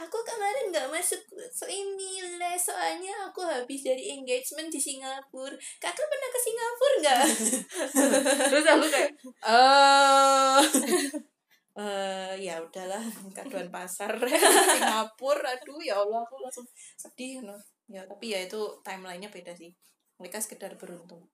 aku 0.00 0.18
kemarin 0.24 0.72
nggak 0.72 0.88
masuk 0.88 1.20
so 1.52 1.68
ini 1.68 2.24
les 2.40 2.56
soalnya 2.56 3.12
aku 3.28 3.44
habis 3.44 3.84
dari 3.84 4.16
engagement 4.16 4.72
di 4.72 4.80
Singapura. 4.80 5.52
Kakak 5.76 6.06
pernah 6.08 6.28
ke 6.32 6.40
Singapura 6.40 6.94
nggak? 7.00 7.20
Terus 8.50 8.66
aku 8.66 8.86
kayak 8.88 9.10
eh 9.44 10.60
eh 11.80 12.32
ya 12.40 12.56
udahlah 12.64 13.04
kaduan 13.36 13.68
pasar. 13.68 14.16
Singapura 14.76 15.52
aduh 15.52 15.80
ya 15.84 16.00
Allah 16.00 16.24
aku 16.24 16.40
langsung 16.40 16.66
sedih 16.96 17.44
no 17.44 17.56
ya 17.90 18.06
tapi 18.06 18.32
ya 18.32 18.40
itu 18.40 18.60
timelinenya 18.80 19.28
beda 19.28 19.52
sih. 19.52 19.70
Mereka 20.16 20.40
sekedar 20.40 20.72
beruntung. 20.80 21.28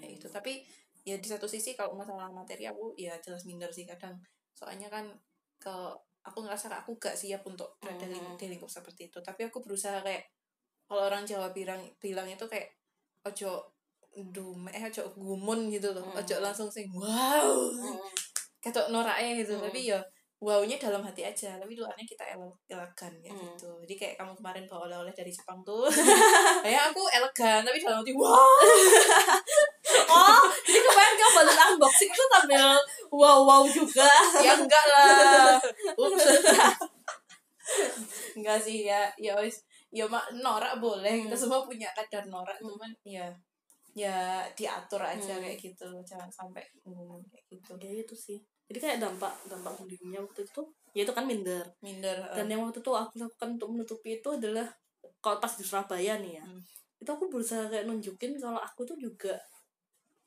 Ya 0.00 0.08
itu 0.08 0.28
tapi 0.32 0.64
ya 1.02 1.18
di 1.18 1.28
satu 1.28 1.50
sisi 1.50 1.74
kalau 1.76 1.98
masalah 1.98 2.30
materi 2.30 2.64
aku 2.64 2.96
ya 2.96 3.12
jelas 3.20 3.44
minder 3.44 3.68
sih 3.68 3.84
kadang. 3.84 4.16
Soalnya 4.56 4.88
kan 4.88 5.08
ke 5.60 5.76
aku 6.22 6.38
ngerasa 6.40 6.70
aku 6.72 6.94
gak 6.96 7.14
siap 7.14 7.42
untuk 7.42 7.76
berada 7.78 8.04
di, 8.04 8.14
Hmm. 8.14 8.34
di 8.36 8.46
lingkup 8.46 8.68
seperti 8.68 9.10
itu. 9.10 9.18
Tapi 9.18 9.46
aku 9.46 9.58
berusaha 9.58 9.98
kayak 10.00 10.22
kalau 10.84 11.06
orang 11.06 11.22
Jawa 11.22 11.50
bilang 11.50 11.82
bilang 11.98 12.26
itu 12.26 12.44
kayak 12.44 12.70
ojo 13.22 13.62
dum 14.12 14.68
eh 14.68 14.82
ojo 14.82 15.02
gumun 15.16 15.66
gitu 15.68 15.90
loh. 15.90 16.04
Hmm. 16.04 16.18
ojo 16.18 16.36
langsung 16.38 16.68
sing 16.68 16.86
wow. 16.92 17.48
Ketok 18.58 18.88
noraknya 18.88 19.40
gitu. 19.40 19.56
Hmm. 19.56 19.64
tapi 19.66 19.90
ya 19.90 19.98
wownya 20.38 20.74
dalam 20.76 21.02
hati 21.02 21.22
aja. 21.22 21.54
Tapi 21.54 21.74
luarnya 21.74 22.02
kita 22.02 22.22
ele- 22.28 22.58
elegan 22.66 23.12
kayak 23.16 23.30
Hmm. 23.32 23.42
gitu. 23.48 23.70
Jadi 23.82 23.94
kayak 23.96 24.14
kamu 24.18 24.32
kemarin 24.36 24.64
bawa 24.66 24.80
oleh-oleh 24.86 25.10
dari 25.12 25.30
Jepang 25.30 25.62
tuh. 25.62 25.86
Kayak 26.66 26.90
aku 26.90 27.02
elegan 27.08 27.62
tapi 27.62 27.78
dalam 27.78 27.98
hati 27.98 28.12
wow 28.12 28.54
oh 30.08 30.42
jadi 30.62 30.78
kemarin 30.80 31.14
kamu 31.14 31.32
balik 31.36 31.56
unboxing 31.68 32.10
itu 32.10 32.24
sambil 32.26 32.66
wow 33.10 33.38
wow 33.42 33.62
juga. 33.64 34.08
Ya 34.40 34.56
enggak 34.56 34.84
lah. 34.88 35.58
Ups. 35.94 36.26
enggak 38.36 38.58
sih 38.60 38.88
ya 38.88 39.08
ya 39.16 39.36
wis. 39.38 39.62
Ya 39.92 40.08
mak 40.08 40.32
norak 40.32 40.80
boleh. 40.80 41.28
Kita 41.28 41.36
Hmm. 41.36 41.42
semua 41.46 41.60
punya 41.62 41.88
kadar 41.92 42.24
norak 42.26 42.56
cuman 42.58 42.88
ya 43.04 43.28
ya 43.92 44.40
diatur 44.56 45.04
aja 45.04 45.36
Hmm. 45.36 45.42
kayak 45.44 45.58
gitu 45.60 45.88
jangan 46.02 46.30
sampai 46.32 46.64
ngomong 46.82 47.20
kayak 47.28 47.44
gitu. 47.52 47.72
Ya 47.78 47.92
itu 48.00 48.14
sih. 48.16 48.38
Jadi 48.66 48.78
kayak 48.80 48.98
dampak 49.04 49.32
dampak 49.46 49.76
bullyingnya 49.76 50.24
waktu 50.24 50.48
itu 50.48 50.62
ya 50.92 51.04
itu 51.04 51.12
kan 51.12 51.24
minder. 51.28 51.64
Minder 51.84 52.16
dan 52.32 52.48
yang 52.48 52.64
waktu 52.64 52.80
itu 52.80 52.88
aku 52.88 53.20
lakukan 53.20 53.48
untuk 53.56 53.68
menutupi 53.68 54.16
itu 54.16 54.28
adalah 54.32 54.64
kalau 55.20 55.36
pas 55.38 55.52
di 55.52 55.62
Surabaya 55.62 56.16
nih 56.18 56.40
ya 56.40 56.44
Hmm. 56.44 56.60
itu 56.98 57.10
aku 57.10 57.26
berusaha 57.26 57.66
kayak 57.66 57.84
nunjukin 57.84 58.38
kalau 58.38 58.58
aku 58.58 58.86
tuh 58.86 58.94
juga 58.94 59.34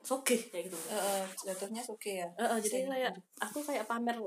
soge 0.06 0.38
kayak 0.53 0.70
gitu 0.70 0.78
eh, 0.88 0.95
eh, 0.95 1.24
jatuhnya 1.49 1.82
oke 1.89 2.12
ya 2.22 2.28
Eh, 2.38 2.45
eh, 2.45 2.60
jadi 2.62 2.78
kayak 2.86 3.14
aku 3.41 3.60
kayak 3.66 3.86
pamer 3.89 4.18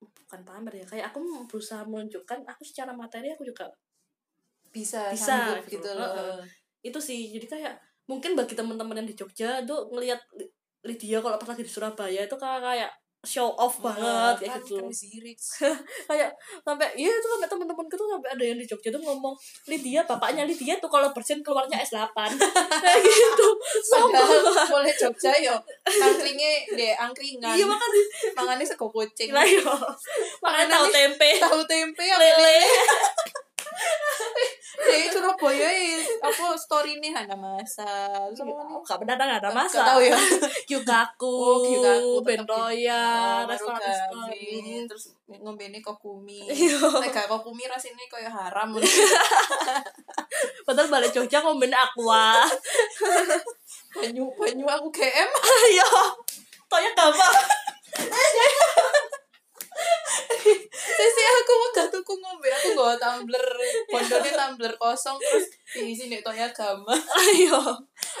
bukan 0.00 0.40
pamer 0.48 0.72
ya 0.80 0.86
kayak 0.88 1.04
aku 1.12 1.44
berusaha 1.44 1.84
menunjukkan 1.84 2.40
aku 2.48 2.62
secara 2.64 2.96
materi 2.96 3.28
aku 3.36 3.44
juga 3.44 3.68
bisa 4.72 5.10
Bisa, 5.12 5.60
gitu. 5.66 5.82
gitu 5.82 5.90
loh 5.98 6.08
Heeh. 6.08 6.40
itu 6.80 6.98
sih 7.02 7.20
jadi 7.36 7.46
kayak 7.46 7.74
mungkin 8.08 8.32
bagi 8.34 8.56
teman-teman 8.56 9.04
yang 9.04 9.08
di 9.08 9.14
Jogja 9.14 9.60
tuh 9.68 9.92
ngelihat 9.92 10.18
Li- 10.40 10.50
Lydia 10.88 11.20
kalau 11.20 11.36
pas 11.36 11.52
lagi 11.52 11.62
di 11.66 11.70
Surabaya 11.70 12.24
itu 12.24 12.36
kayak 12.40 12.60
kayak 12.64 12.90
show 13.20 13.52
off 13.60 13.84
banget 13.84 14.48
kayak 14.48 14.56
kan 14.56 14.60
gitu. 14.64 14.80
rich. 15.20 15.60
Kayak 16.08 16.32
sampai 16.64 16.88
iya 16.96 17.12
itu 17.12 17.28
sampai 17.28 17.48
teman-temanku 17.52 17.92
tuh 17.92 18.08
sampai 18.08 18.32
ada 18.32 18.44
yang 18.48 18.56
di 18.56 18.64
Jogja 18.64 18.88
tuh 18.88 19.02
ngomong 19.04 19.36
Lydia 19.68 20.00
bapaknya 20.08 20.48
Lydia 20.48 20.80
tuh 20.80 20.88
kalau 20.88 21.12
bersin 21.12 21.44
keluarnya 21.44 21.84
S8 21.84 22.16
kayak 22.84 23.00
gitu. 23.04 23.48
Sombong. 23.84 24.24
boleh 24.72 24.92
Jogja 24.96 25.36
yo. 25.36 25.52
Angkringnya 25.84 26.64
deh 26.72 26.92
angkringan. 26.96 27.52
Iya 27.52 27.68
makanya. 27.68 28.02
Mangannya 28.40 28.64
sego 28.64 28.88
kucing. 28.88 29.36
Lah 29.36 29.44
yo. 29.44 29.68
Makanya 30.40 30.80
tahu 30.80 30.86
tempe. 30.88 31.30
tahu 31.36 31.60
tempe 31.68 32.00
yang 32.00 32.20
lele 34.80 34.96
Jadi 34.96 35.12
Surabaya 35.12 35.68
ya, 35.68 36.00
apa 36.24 36.44
story 36.56 36.92
nih 37.04 37.12
ada 37.12 37.36
masa. 37.36 37.84
Terus 38.32 38.40
apa 38.42 38.48
nih? 38.48 38.54
Oh, 38.56 38.80
gak 38.80 38.98
pernah 39.00 39.14
nggak 39.14 39.40
ada 39.44 39.50
Nggak 39.52 39.56
masa 39.56 39.78
tahu 39.84 40.00
ya. 40.00 40.16
Kyukaku, 40.68 41.36
Oh, 41.60 42.20
Bentoya, 42.24 43.04
Oh, 43.44 43.50
restoran 43.50 43.80
terus 44.88 45.04
ngombene 45.28 45.78
kokumi. 45.84 46.48
Iya. 46.48 46.80
Nek 46.80 47.12
gak 47.12 47.28
kokumi 47.28 47.68
rasanya 47.68 48.08
kayak 48.08 48.32
haram. 48.32 48.74
Padahal 50.66 50.88
balik 50.88 51.12
Jogja 51.12 51.44
ngomben 51.44 51.74
aqua. 51.74 52.46
banyu 54.00 54.24
banyu 54.38 54.64
aku 54.64 54.88
GM. 54.94 55.28
Ayo, 55.28 55.90
toya 56.70 56.90
gampang. 56.96 57.36
Sisi 60.70 61.22
aku 61.22 61.52
mau 61.54 61.68
gak 61.72 61.88
tuku 61.92 62.12
ngombe, 62.16 62.48
aku 62.48 62.68
gak 62.72 62.98
tumbler, 62.98 63.46
pondoknya 63.86 64.32
tumbler 64.34 64.72
kosong 64.76 65.16
terus 65.18 65.46
diisi 65.70 66.08
nek 66.08 66.24
toya 66.24 66.48
gama. 66.50 66.92
Ayo. 66.94 67.60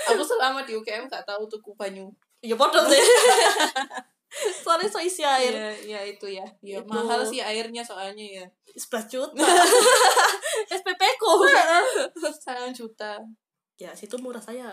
Aku 0.08 0.22
selama 0.22 0.62
di 0.62 0.76
UGM 0.76 1.08
gak 1.08 1.24
tahu 1.24 1.48
tuku 1.48 1.72
banyu. 1.74 2.06
Ya 2.40 2.56
podo 2.56 2.80
sih. 2.86 3.00
Soalnya 4.62 4.86
so 4.86 5.02
isi 5.02 5.26
air. 5.26 5.50
Ya, 5.50 5.98
ya 5.98 6.00
itu 6.06 6.24
ya. 6.30 6.46
Ya 6.62 6.78
Itu. 6.80 6.86
mahal 6.86 7.20
sih 7.26 7.42
airnya 7.42 7.82
soalnya 7.82 8.22
ya. 8.22 8.46
11 8.78 9.10
juta. 9.10 9.42
SPP 10.78 11.02
ku. 11.18 11.30
Sangat 12.44 12.70
juta. 12.72 13.18
Ya, 13.74 13.90
situ 13.96 14.14
murah 14.22 14.40
saya. 14.40 14.70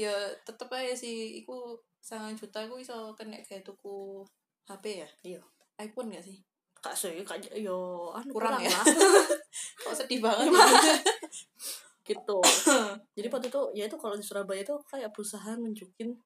ya 0.00 0.12
tetep 0.48 0.70
aja 0.72 0.96
sih 0.96 1.44
iku 1.44 1.76
sangat 2.00 2.32
juta 2.40 2.64
aku 2.64 2.80
iso 2.80 3.12
kena 3.12 3.36
kayak 3.44 3.60
tuku 3.60 4.24
HP 4.64 5.04
ya 5.04 5.08
Iya. 5.20 5.40
iPhone 5.76 6.08
gak 6.08 6.24
sih 6.24 6.40
Kak 6.80 6.96
sih, 6.96 7.20
kak 7.28 7.36
yo 7.52 8.08
anu 8.16 8.32
Kurang 8.32 8.56
ya? 8.64 8.72
lah. 8.72 8.84
kok 9.84 9.94
sedih 9.96 10.20
banget 10.24 10.48
gitu. 12.08 12.40
Jadi 13.14 13.26
waktu 13.28 13.48
itu 13.52 13.60
ya 13.76 13.84
itu 13.86 13.96
kalau 14.00 14.16
di 14.16 14.24
Surabaya 14.24 14.64
itu 14.64 14.74
kayak 14.88 15.12
berusaha 15.12 15.54
nunjukin 15.54 16.16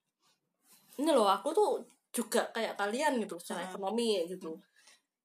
ini 0.95 1.11
loh 1.11 1.27
aku 1.27 1.51
tuh 1.51 1.83
juga 2.15 2.47
kayak 2.55 2.79
kalian 2.79 3.19
gitu 3.19 3.35
secara 3.43 3.67
Hmm. 3.67 3.75
ekonomi 3.75 4.23
gitu. 4.31 4.55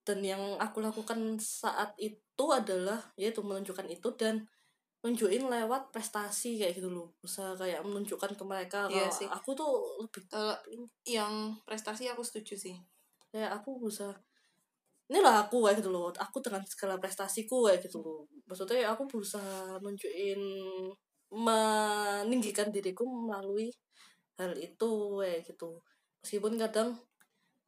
Dan 0.02 0.26
yang 0.26 0.42
aku 0.58 0.82
lakukan 0.82 1.38
saat 1.38 1.94
itu 2.02 2.46
adalah 2.50 2.98
yaitu 3.14 3.46
menunjukkan 3.46 3.86
itu 3.86 4.10
dan 4.18 4.50
nunjukin 5.06 5.46
lewat 5.46 5.94
prestasi 5.94 6.58
kayak 6.58 6.74
gitu 6.82 6.90
loh. 6.90 7.14
Usaha 7.22 7.54
kayak 7.54 7.86
menunjukkan 7.86 8.34
ke 8.34 8.44
mereka 8.44 8.90
Iya 8.90 9.06
kalau 9.06 9.14
sih. 9.14 9.28
aku 9.30 9.50
tuh 9.54 9.72
lebih 10.02 10.26
kalau 10.26 10.58
yang 11.06 11.54
prestasi 11.70 12.10
aku 12.10 12.26
setuju 12.26 12.58
sih 12.58 12.76
kayak 13.30 13.62
aku 13.62 13.78
berusaha 13.78 14.12
ini 15.10 15.20
lah 15.26 15.46
aku 15.48 15.66
kayak 15.66 15.82
gitu 15.82 15.90
loh. 15.90 16.14
Aku 16.14 16.38
dengan 16.46 16.62
segala 16.70 16.96
prestasiku 17.02 17.66
kayak 17.70 17.82
gitu 17.86 17.98
loh. 18.06 18.22
Maksudnya 18.46 18.94
aku 18.94 19.04
berusaha 19.10 19.82
nunjukin 19.82 20.40
meninggikan 21.34 22.70
diriku 22.74 23.06
melalui 23.06 23.70
hal 24.40 24.54
itu 24.58 24.90
kayak 25.22 25.42
gitu. 25.50 25.82
Meskipun 26.26 26.54
kadang 26.58 26.90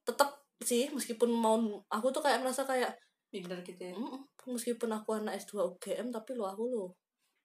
tetap 0.05 0.41
sih 0.61 0.89
meskipun 0.93 1.29
mau 1.33 1.57
aku 1.89 2.07
tuh 2.13 2.21
kayak 2.25 2.41
merasa 2.41 2.65
kayak 2.65 2.93
minder 3.33 3.61
gitu 3.65 3.81
ya? 3.89 3.93
"Mm, 3.97 4.21
meskipun 4.53 4.89
aku 4.93 5.09
anak 5.17 5.37
S2 5.41 5.65
UGM 5.65 6.09
tapi 6.13 6.33
lo 6.37 6.45
aku 6.49 6.63
lo 6.69 6.85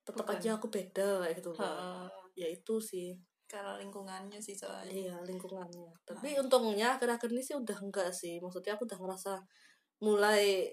tetap 0.06 0.24
Bukan. 0.28 0.38
aja 0.38 0.50
aku 0.56 0.66
beda 0.70 1.08
kayak 1.26 1.34
gitu 1.42 1.50
loh. 1.52 1.60
Heeh. 1.60 2.06
ya 2.36 2.48
itu 2.52 2.74
sih. 2.78 3.16
Karena 3.48 3.80
lingkungannya 3.80 4.38
sih 4.42 4.52
soalnya. 4.52 4.92
Iya 4.92 5.16
lingkungannya. 5.24 5.88
Tapi 6.04 6.36
untungnya 6.36 7.00
akhir-akhir 7.00 7.30
ini 7.32 7.42
sih 7.42 7.56
udah 7.56 7.78
enggak 7.80 8.10
sih. 8.12 8.36
Maksudnya 8.44 8.76
aku 8.76 8.84
udah 8.84 8.98
ngerasa 9.00 9.32
mulai 10.00 10.72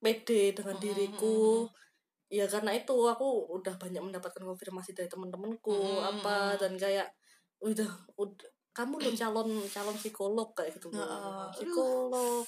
pede 0.00 0.52
dengan 0.52 0.76
diriku. 0.80 1.68
ya 2.32 2.50
karena 2.50 2.74
itu 2.74 2.96
aku 2.96 3.52
udah 3.60 3.78
banyak 3.78 4.00
mendapatkan 4.00 4.42
konfirmasi 4.42 4.96
dari 4.96 5.06
teman-temanku 5.06 6.02
apa 6.02 6.58
dan 6.58 6.74
kayak 6.74 7.06
udah 7.62 7.86
udah 8.18 8.48
kamu 8.74 8.98
lo 8.98 9.10
calon 9.14 9.48
calon 9.70 9.94
psikolog 9.94 10.50
kayak 10.50 10.74
gitu 10.74 10.90
Heeh. 10.90 11.46
psikolog 11.54 12.42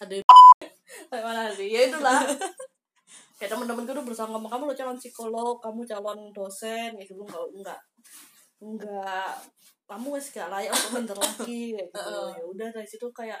ada 0.00 0.14
kayak 1.10 1.24
mana 1.24 1.48
sih? 1.52 1.72
Ya 1.72 1.88
itulah. 1.88 2.20
Kayak 3.40 3.56
teman-temanku 3.56 3.96
tuh 3.96 4.04
berusaha 4.04 4.28
ngomong 4.28 4.52
kamu 4.52 4.62
lo 4.68 4.74
calon 4.76 4.98
psikolog 5.00 5.56
kamu 5.64 5.80
calon 5.88 6.20
dosen 6.36 6.92
kayak 6.92 7.08
gitu. 7.08 7.24
Enggak 7.24 7.48
enggak 7.56 7.80
enggak 8.60 9.32
kamu 9.88 10.06
wes 10.14 10.28
gak 10.30 10.52
layak 10.52 10.70
untuk 10.70 10.92
minder 11.00 11.16
lagi 11.16 11.72
kayak 11.72 11.88
gitu. 11.88 12.16
Ya 12.36 12.44
udah 12.44 12.68
dari 12.68 12.88
situ 12.88 13.08
kayak 13.16 13.40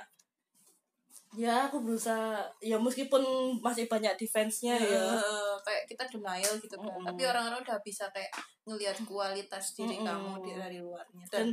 ya 1.38 1.70
aku 1.70 1.82
berusaha. 1.84 2.42
Ya 2.58 2.76
meskipun 2.80 3.22
masih 3.62 3.86
banyak 3.86 4.18
defense-nya 4.18 4.74
ya. 4.74 5.04
Heeh, 5.14 5.52
kayak 5.62 5.82
kita 5.86 6.04
denial 6.10 6.54
gitu 6.58 6.74
kan. 6.74 6.90
Tapi 7.14 7.22
orang-orang 7.22 7.62
udah 7.62 7.78
bisa 7.86 8.10
kayak 8.10 8.30
ngelihat 8.66 8.98
kualitas 9.06 9.74
diri 9.78 9.98
Mm-mm. 10.00 10.06
kamu 10.06 10.30
dari 10.58 10.78
luarnya. 10.82 11.24
Dan 11.30 11.38
dan 11.40 11.48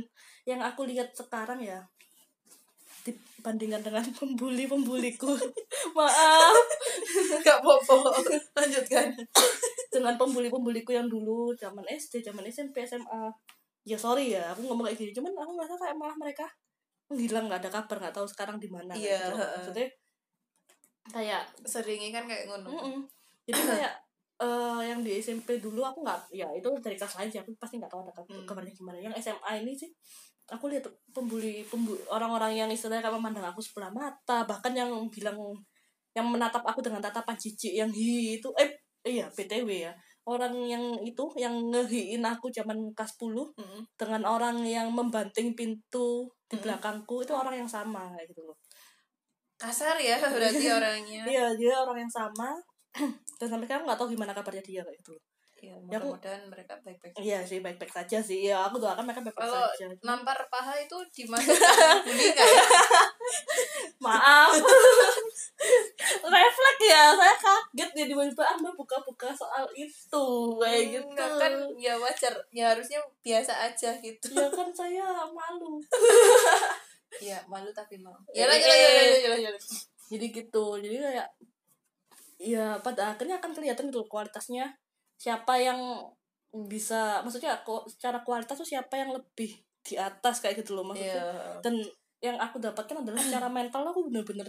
yang 0.46 0.60
aku 0.64 0.86
lihat 0.88 1.14
sekarang 1.14 1.62
ya 1.62 1.82
bandingkan 3.40 3.80
dengan 3.80 4.04
pembuli 4.18 4.66
pembuliku 4.66 5.32
maaf. 5.96 6.54
Nggak 7.42 7.58
apa-apa. 7.62 8.10
Lanjutkan. 8.58 9.14
Dengan 9.88 10.14
pembuli 10.20 10.52
pembuliku 10.52 10.92
yang 10.92 11.08
dulu 11.08 11.54
zaman 11.56 11.86
SD 11.88 12.20
zaman 12.20 12.44
SMP 12.50 12.84
SMA 12.84 13.32
ya 13.88 13.96
sorry 13.96 14.36
ya 14.36 14.52
aku 14.52 14.68
ngomong 14.68 14.84
kayak 14.90 14.98
gini. 15.00 15.12
Cuman 15.16 15.32
aku 15.32 15.52
merasa 15.56 15.74
kayak 15.78 15.96
malah 15.96 16.16
mereka 16.18 16.44
menghilang 17.08 17.48
nggak 17.48 17.60
ada 17.64 17.70
kabar 17.80 17.96
nggak 18.04 18.14
tahu 18.16 18.26
sekarang 18.28 18.56
di 18.60 18.68
mana 18.68 18.92
Iya, 18.92 19.32
gitu. 19.32 19.36
maksudnya 19.36 19.88
kayak 21.08 21.42
seringnya 21.64 22.20
kan 22.20 22.24
kayak 22.28 22.44
ngono 22.48 22.68
mm-mm. 22.68 22.96
jadi 23.48 23.60
kayak 23.64 23.92
eh 24.44 24.80
yang 24.86 25.00
di 25.02 25.18
SMP 25.18 25.58
dulu 25.58 25.82
aku 25.82 26.04
nggak 26.06 26.30
ya 26.30 26.46
itu 26.54 26.68
dari 26.78 26.94
kelas 26.94 27.18
lain 27.18 27.26
sih 27.32 27.40
aku 27.42 27.50
pasti 27.58 27.80
nggak 27.80 27.90
tahu 27.90 28.06
ada 28.06 28.12
Hmm. 28.14 28.44
kabarnya 28.46 28.70
gimana 28.70 29.00
yang 29.02 29.10
SMA 29.18 29.64
ini 29.64 29.74
sih 29.74 29.90
aku 30.46 30.70
lihat 30.70 30.86
pembuli 31.10 31.64
pembuli 31.66 31.98
orang-orang 32.06 32.54
yang 32.54 32.68
istilahnya 32.70 33.02
kayak 33.02 33.16
memandang 33.18 33.50
aku 33.50 33.58
sebelah 33.58 33.90
mata 33.90 34.46
bahkan 34.46 34.70
yang 34.76 34.92
bilang 35.10 35.34
yang 36.14 36.28
menatap 36.28 36.62
aku 36.62 36.78
dengan 36.84 37.02
tatapan 37.02 37.34
jijik 37.34 37.72
yang 37.72 37.90
hi 37.90 38.38
itu 38.38 38.48
eh 38.60 38.70
iya 39.08 39.26
btw 39.32 39.90
ya 39.90 39.92
orang 40.28 40.54
yang 40.68 40.84
itu 41.02 41.24
yang 41.40 41.56
ngehiin 41.72 42.20
aku 42.22 42.52
zaman 42.52 42.76
kelas 42.94 43.16
10 43.16 43.32
Mm-mm. 43.58 43.80
dengan 43.96 44.22
orang 44.28 44.60
yang 44.62 44.92
membanting 44.92 45.56
pintu 45.56 46.28
di 46.48 46.56
belakangku 46.56 47.20
itu 47.20 47.32
orang 47.32 47.54
yang 47.54 47.68
sama 47.68 48.08
kayak 48.16 48.32
gitu 48.32 48.42
loh. 48.48 48.56
Kasar 49.58 50.00
ya 50.00 50.16
berarti 50.18 50.64
orangnya. 50.78 51.22
Iya 51.28 51.46
dia 51.54 51.74
orang 51.76 52.02
yang 52.02 52.12
sama. 52.12 52.56
Dan 53.38 53.46
sampai 53.46 53.66
sekarang 53.68 53.84
nggak 53.84 53.98
tahu 54.00 54.08
gimana 54.10 54.32
kabarnya 54.32 54.64
dia 54.64 54.82
kayak 54.82 54.98
gitu 55.00 55.12
ya 55.14 55.22
Ya, 55.58 55.74
aku- 55.74 55.90
mudah-mudahan 56.14 56.46
mereka 56.46 56.78
baik-baik 56.86 57.18
iya 57.18 57.42
sih 57.42 57.58
baik-baik 57.58 57.90
saja 57.90 58.22
sih. 58.22 58.46
Ya 58.46 58.62
aku 58.62 58.78
doakan 58.78 59.02
mereka 59.02 59.26
baik-baik 59.26 59.42
Kalau 59.42 59.66
saja. 59.74 59.90
nampar 60.06 60.38
paha 60.46 60.78
itu 60.78 60.94
dimasukkan 61.10 61.98
ya? 62.06 62.46
Maaf 64.06 64.54
refleks 66.24 66.82
ya 66.84 67.02
saya 67.14 67.36
kaget 67.36 67.90
ya 67.94 68.04
tiba-tiba 68.06 68.44
anda 68.44 68.70
buka-buka 68.74 69.30
soal 69.34 69.64
itu 69.74 70.26
kayak 70.58 70.84
gitu. 70.94 71.08
Nggak 71.14 71.30
kan 71.38 71.54
ya 71.78 71.94
wajar 71.98 72.34
ya 72.54 72.74
harusnya 72.74 73.00
biasa 73.22 73.52
aja 73.70 73.90
gitu. 73.98 74.26
Ya 74.34 74.48
kan 74.50 74.68
saya 74.74 75.04
malu. 75.30 75.80
Ya 77.24 77.40
malu 77.48 77.72
tapi 77.72 77.96
mau. 78.04 78.12
Ya 78.36 78.44
lanjut 78.44 78.68
eh, 78.68 79.24
lanjut 79.32 79.56
eh. 79.56 79.64
jadi 80.12 80.26
gitu 80.28 80.76
jadi 80.76 80.96
kayak 81.08 81.28
ya 82.36 82.76
pada 82.84 83.16
akhirnya 83.16 83.40
akan 83.40 83.56
kelihatan 83.56 83.88
gitu 83.88 84.04
kualitasnya. 84.04 84.76
Siapa 85.16 85.56
yang 85.56 85.80
bisa 86.52 87.24
maksudnya 87.24 87.64
kok 87.64 87.88
secara 87.88 88.20
kualitas 88.20 88.60
tuh 88.60 88.68
siapa 88.68 88.96
yang 89.00 89.16
lebih 89.16 89.56
di 89.84 89.94
atas 89.96 90.44
kayak 90.44 90.60
gitu 90.64 90.76
loh 90.76 90.84
maksudnya. 90.84 91.16
Iya. 91.16 91.60
dan 91.64 91.74
yang 92.18 92.36
aku 92.36 92.58
dapatkan 92.58 93.06
adalah 93.06 93.20
secara 93.22 93.46
mental 93.46 93.86
aku 93.88 94.10
bener-bener 94.10 94.48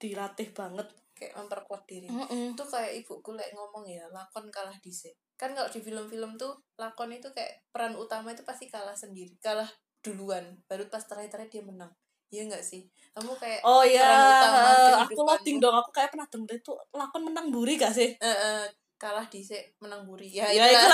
dilatih 0.00 0.48
banget 0.56 0.88
kayak 1.12 1.36
memperkuat 1.36 1.84
diri. 1.84 2.08
Mm-mm. 2.08 2.56
itu 2.56 2.64
kayak 2.64 3.04
ibuku 3.04 3.36
like 3.36 3.52
ngomong 3.52 3.84
ya 3.84 4.08
lakon 4.08 4.48
kalah 4.48 4.72
dhisik. 4.80 5.12
Kan 5.36 5.52
kalau 5.52 5.68
di 5.68 5.84
film-film 5.84 6.40
tuh 6.40 6.56
lakon 6.80 7.12
itu 7.12 7.28
kayak 7.36 7.60
peran 7.68 7.92
utama 7.92 8.32
itu 8.32 8.40
pasti 8.40 8.72
kalah 8.72 8.96
sendiri 8.96 9.36
kalah 9.44 9.68
duluan 10.00 10.56
baru 10.64 10.88
pas 10.88 11.04
terakhir-terakhir 11.04 11.60
dia 11.60 11.62
menang. 11.68 11.92
Iya 12.32 12.48
nggak 12.48 12.64
sih? 12.64 12.88
Kamu 13.12 13.36
kayak 13.36 13.60
oh 13.68 13.84
ya 13.84 14.08
utama 14.40 14.60
aku 15.04 15.20
loading 15.20 15.60
dong 15.60 15.76
aku 15.76 15.92
kayak 15.92 16.08
pernah 16.08 16.24
denger 16.32 16.56
itu 16.56 16.72
lakon 16.96 17.22
menang 17.28 17.52
buri 17.52 17.76
gak 17.76 17.92
sih? 17.92 18.16
Eh, 18.16 18.24
eh, 18.24 18.64
kalah 18.96 19.28
dhisik 19.28 19.76
menang 19.84 20.08
buri 20.08 20.32
ya, 20.32 20.48
ya 20.48 20.72
itu 20.72 20.88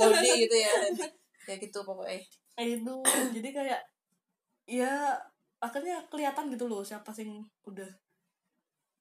lah 0.00 0.22
gitu 0.40 0.56
ya. 0.56 0.72
Ya 1.44 1.54
gitu 1.60 1.78
pokoknya. 1.84 2.22
Itu 2.56 3.04
jadi 3.34 3.48
kayak 3.52 3.80
ya 4.70 5.18
akhirnya 5.62 6.02
kelihatan 6.10 6.50
gitu 6.50 6.66
loh 6.66 6.82
siapa 6.82 7.14
sing 7.14 7.30
udah 7.62 7.86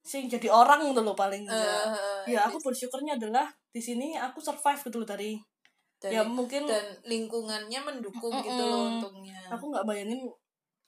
sing 0.01 0.25
jadi 0.29 0.49
orang 0.49 0.81
gitu 0.89 1.01
loh 1.05 1.13
paling 1.13 1.45
enggak. 1.45 1.85
Eh, 2.25 2.33
ya 2.37 2.45
aku 2.49 2.57
bersyukurnya 2.61 3.17
adalah 3.17 3.45
di 3.69 3.81
sini 3.81 4.17
aku 4.17 4.41
survive 4.41 4.81
gitu 4.81 4.97
loh 5.01 5.09
dari 5.09 5.37
dari, 6.01 6.17
ya 6.17 6.25
mungkin 6.25 6.65
dan 6.65 6.97
lingkungannya 7.05 7.79
mendukung 7.85 8.33
Mm-mm. 8.33 8.45
gitu 8.49 8.63
loh 8.65 8.81
untungnya. 8.97 9.37
Aku 9.53 9.69
nggak 9.69 9.85
bayangin 9.85 10.25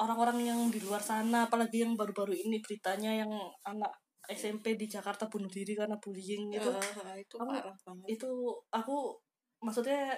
orang-orang 0.02 0.42
yang 0.42 0.60
di 0.74 0.82
luar 0.82 0.98
sana 1.06 1.46
apalagi 1.46 1.86
yang 1.86 1.94
baru-baru 1.94 2.34
ini 2.34 2.58
beritanya 2.66 3.14
yang 3.22 3.30
anak 3.70 3.94
SMP 4.26 4.74
di 4.74 4.90
Jakarta 4.90 5.30
bunuh 5.30 5.52
diri 5.54 5.78
karena 5.78 5.94
bullying 6.02 6.50
gitu. 6.50 6.74
Eh, 6.74 7.22
itu 7.22 7.36
Aku- 7.38 7.54
parah 7.54 7.78
banget. 7.86 8.08
itu 8.18 8.30
aku 8.74 9.14
maksudnya 9.62 10.18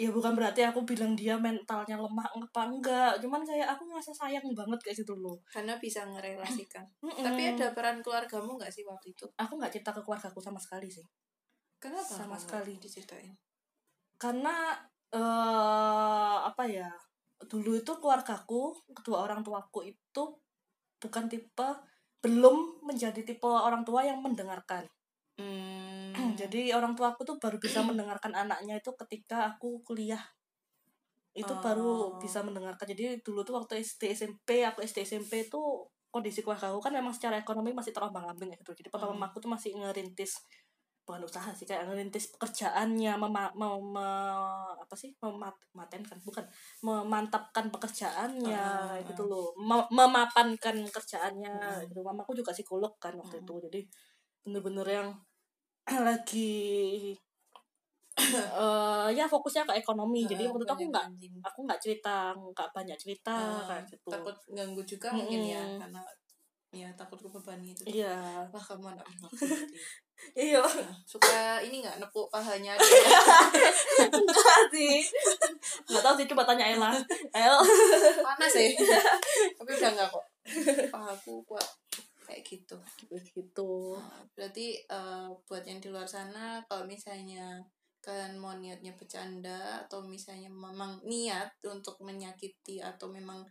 ya 0.00 0.08
bukan 0.08 0.32
berarti 0.32 0.64
aku 0.64 0.80
bilang 0.88 1.12
dia 1.12 1.36
mentalnya 1.36 2.00
lemah 2.00 2.24
apa 2.32 2.62
enggak. 2.72 3.12
Cuman 3.20 3.44
kayak 3.44 3.68
aku 3.76 3.84
ngerasa 3.92 4.16
sayang 4.16 4.48
banget 4.56 4.80
kayak 4.80 4.96
gitu 5.04 5.12
loh. 5.20 5.36
Karena 5.52 5.76
bisa 5.76 6.08
ngerelasikan. 6.08 6.88
Tapi 7.28 7.42
ada 7.52 7.76
peran 7.76 8.00
keluargamu 8.00 8.56
nggak 8.56 8.72
sih 8.72 8.80
waktu 8.88 9.12
itu? 9.12 9.28
Aku 9.36 9.60
nggak 9.60 9.76
cerita 9.76 9.92
ke 9.92 10.00
keluargaku 10.00 10.40
sama 10.40 10.56
sekali 10.56 10.88
sih. 10.88 11.04
Kenapa 11.76 12.08
Sama 12.08 12.36
sekali. 12.40 12.80
diceritain? 12.80 13.36
Karena 14.16 14.72
eh 15.10 16.38
apa 16.48 16.64
ya 16.70 16.86
dulu 17.40 17.74
itu 17.74 17.92
keluargaku 17.98 18.78
kedua 18.94 19.26
orang 19.26 19.42
tuaku 19.42 19.82
itu 19.88 20.24
bukan 21.00 21.24
tipe 21.26 21.68
belum 22.20 22.84
menjadi 22.84 23.24
tipe 23.24 23.48
orang 23.48 23.84
tua 23.84 24.04
yang 24.04 24.20
mendengarkan. 24.20 24.84
Hmm. 25.40 25.89
Jadi 26.40 26.60
orang 26.74 26.92
tuaku 26.96 27.22
tuh 27.24 27.36
baru 27.36 27.56
bisa 27.60 27.80
mendengarkan 27.88 28.32
anaknya 28.32 28.80
itu 28.80 28.90
ketika 29.06 29.54
aku 29.54 29.80
kuliah. 29.84 30.20
Itu 31.30 31.54
baru 31.62 32.16
Oh. 32.16 32.18
bisa 32.18 32.42
mendengarkan. 32.42 32.86
Jadi 32.90 33.22
dulu 33.22 33.46
tuh 33.46 33.54
waktu 33.60 33.78
SD 33.80 34.10
SMP 34.12 34.66
aku 34.66 34.82
SD 34.82 35.06
SMP 35.06 35.46
tuh 35.46 35.86
kondisi 36.10 36.42
keluarga 36.42 36.74
aku 36.74 36.82
kan 36.82 36.90
memang 36.90 37.14
secara 37.14 37.38
ekonomi 37.38 37.70
masih 37.70 37.94
terombang 37.94 38.26
ambing 38.26 38.50
gitu. 38.58 38.74
Jadi 38.74 38.90
papa 38.90 39.06
Hmm. 39.06 39.14
mamaku 39.14 39.38
tuh 39.38 39.50
masih 39.50 39.78
ngerintis 39.78 40.42
bukan 41.00 41.26
usaha 41.26 41.50
sih 41.54 41.66
kayak 41.66 41.90
ngerintis 41.90 42.30
pekerjaannya 42.38 43.18
mema, 43.18 43.50
mem- 43.54 43.82
me- 43.94 44.74
apa 44.78 44.94
sih? 44.94 45.10
Memat 45.22 45.54
matenkan 45.74 46.18
bukan. 46.22 46.42
Memantapkan 46.82 47.70
pekerjaannya 47.70 48.62
kayak 48.98 49.06
gitu 49.10 49.22
loh. 49.26 49.50
Me- 49.58 49.90
memapankan 49.90 50.76
kerjaannya 50.86 51.54
Hmm. 51.62 51.82
gitu. 51.86 52.02
Mamaku 52.02 52.34
juga 52.38 52.50
psikolog 52.50 52.94
kan 52.98 53.14
waktu 53.14 53.38
Hmm. 53.38 53.44
itu. 53.46 53.54
Jadi 53.70 53.80
bener-bener 54.42 54.86
yang 54.86 55.08
lagi 56.08 57.14
eh 58.62 59.06
ya 59.16 59.24
fokusnya 59.24 59.64
ke 59.64 59.74
ekonomi. 59.80 60.28
Jadi 60.28 60.44
waktu 60.44 60.64
itu 60.66 60.72
aku 60.76 60.84
nggak 60.92 61.06
aku 61.40 61.58
nggak 61.64 61.80
cerita 61.80 62.36
nggak 62.36 62.68
banyak 62.76 62.96
cerita 63.00 63.32
Ah, 63.32 63.64
kayak 63.64 63.84
gitu. 63.88 64.08
takut 64.12 64.36
ganggu 64.52 64.82
juga 64.84 65.08
mungkin 65.14 65.40
ya 65.40 65.62
karena 65.80 66.00
ya 66.70 66.86
takut 66.94 67.18
kebebani 67.18 67.72
itu. 67.74 67.82
Iya. 67.88 68.44
Wah 68.52 68.62
kamu 68.62 68.92
anak 68.92 69.06
iya. 70.36 70.60
Nah, 70.60 70.94
suka 71.08 71.64
ini 71.64 71.80
nggak 71.80 71.96
nepuk 71.96 72.28
pahanya 72.28 72.76
enggak 74.20 74.60
sih. 74.68 75.00
Nggak 75.88 76.02
tahu 76.04 76.14
sih 76.20 76.26
coba 76.28 76.44
tanya 76.44 76.68
Ella. 76.70 76.92
El 77.40 77.56
panas 78.20 78.52
ya. 78.52 78.68
Tapi 79.56 79.70
udah 79.80 79.90
nggak 79.96 80.08
kok. 80.12 80.24
Pahaku 80.92 81.40
kuat 81.48 81.79
kayak 82.30 82.46
gitu 82.46 82.78
gitu 83.34 83.98
berarti 84.38 84.78
eh, 84.86 85.28
buat 85.50 85.66
yang 85.66 85.82
di 85.82 85.90
luar 85.90 86.06
sana 86.06 86.62
kalau 86.70 86.86
misalnya 86.86 87.58
kalian 88.00 88.38
mau 88.38 88.54
niatnya 88.56 88.94
bercanda 88.96 89.84
atau 89.84 90.00
misalnya 90.06 90.48
memang 90.48 91.02
niat 91.04 91.50
untuk 91.66 91.98
menyakiti 92.00 92.80
atau 92.80 93.10
memang 93.10 93.44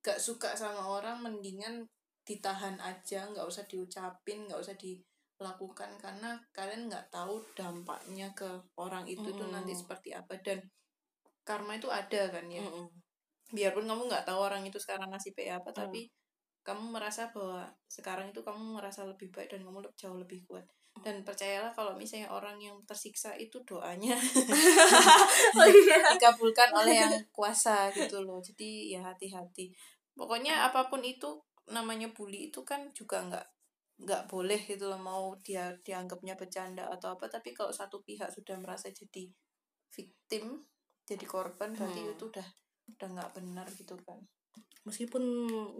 gak 0.00 0.16
suka 0.16 0.56
sama 0.56 0.86
orang 0.86 1.20
mendingan 1.20 1.84
ditahan 2.24 2.78
aja 2.80 3.26
nggak 3.28 3.44
usah 3.44 3.66
diucapin 3.68 4.46
nggak 4.48 4.60
usah 4.62 4.76
dilakukan 4.78 5.90
karena 6.00 6.38
kalian 6.54 6.88
nggak 6.88 7.10
tahu 7.12 7.42
dampaknya 7.52 8.32
ke 8.32 8.48
orang 8.78 9.04
itu 9.04 9.28
tuh 9.34 9.44
Mm-mm. 9.44 9.60
nanti 9.60 9.76
seperti 9.76 10.14
apa 10.14 10.38
dan 10.40 10.62
karma 11.44 11.76
itu 11.76 11.90
ada 11.90 12.30
kan 12.30 12.46
ya 12.48 12.62
Mm-mm. 12.62 12.86
biarpun 13.50 13.84
kamu 13.84 14.02
nggak 14.08 14.24
tahu 14.24 14.38
orang 14.40 14.62
itu 14.64 14.78
sekarang 14.78 15.10
nasibnya 15.10 15.58
apa 15.58 15.74
Hmm. 15.74 15.80
tapi 15.84 16.00
kamu 16.60 16.92
merasa 16.92 17.32
bahwa 17.32 17.64
sekarang 17.88 18.30
itu 18.30 18.40
kamu 18.44 18.76
merasa 18.78 19.04
lebih 19.08 19.32
baik 19.32 19.50
dan 19.52 19.64
kamu 19.64 19.80
jauh 19.96 20.18
lebih 20.20 20.44
kuat. 20.44 20.64
Dan 21.00 21.22
percayalah 21.24 21.72
kalau 21.72 21.96
misalnya 21.96 22.28
orang 22.34 22.60
yang 22.60 22.76
tersiksa 22.84 23.32
itu 23.38 23.62
doanya 23.64 24.12
oh 25.58 25.68
iya. 25.70 26.12
dikabulkan 26.12 26.68
oleh 26.76 27.00
yang 27.06 27.14
kuasa 27.32 27.88
gitu 27.94 28.20
loh. 28.26 28.42
Jadi 28.42 28.92
ya 28.92 29.00
hati-hati. 29.06 29.72
Pokoknya 30.12 30.66
apa 30.68 30.90
pun 30.92 31.00
itu 31.00 31.40
namanya 31.70 32.10
bully 32.12 32.50
itu 32.52 32.60
kan 32.66 32.90
juga 32.92 33.22
nggak 33.24 33.46
nggak 34.04 34.22
boleh 34.28 34.60
gitu 34.66 34.90
loh. 34.90 35.00
Mau 35.00 35.38
dia 35.40 35.72
dianggapnya 35.80 36.36
bercanda 36.36 36.90
atau 36.92 37.16
apa 37.16 37.30
tapi 37.30 37.56
kalau 37.56 37.72
satu 37.72 38.02
pihak 38.04 38.28
sudah 38.28 38.58
merasa 38.60 38.92
jadi 38.92 39.30
victim 39.90 40.66
jadi 41.06 41.26
korban 41.26 41.74
berarti 41.74 42.00
Hmm. 42.06 42.14
itu 42.14 42.24
udah 42.30 42.48
udah 42.94 43.08
nggak 43.10 43.30
benar 43.34 43.66
gitu 43.74 43.98
kan 44.06 44.18
meskipun 44.84 45.22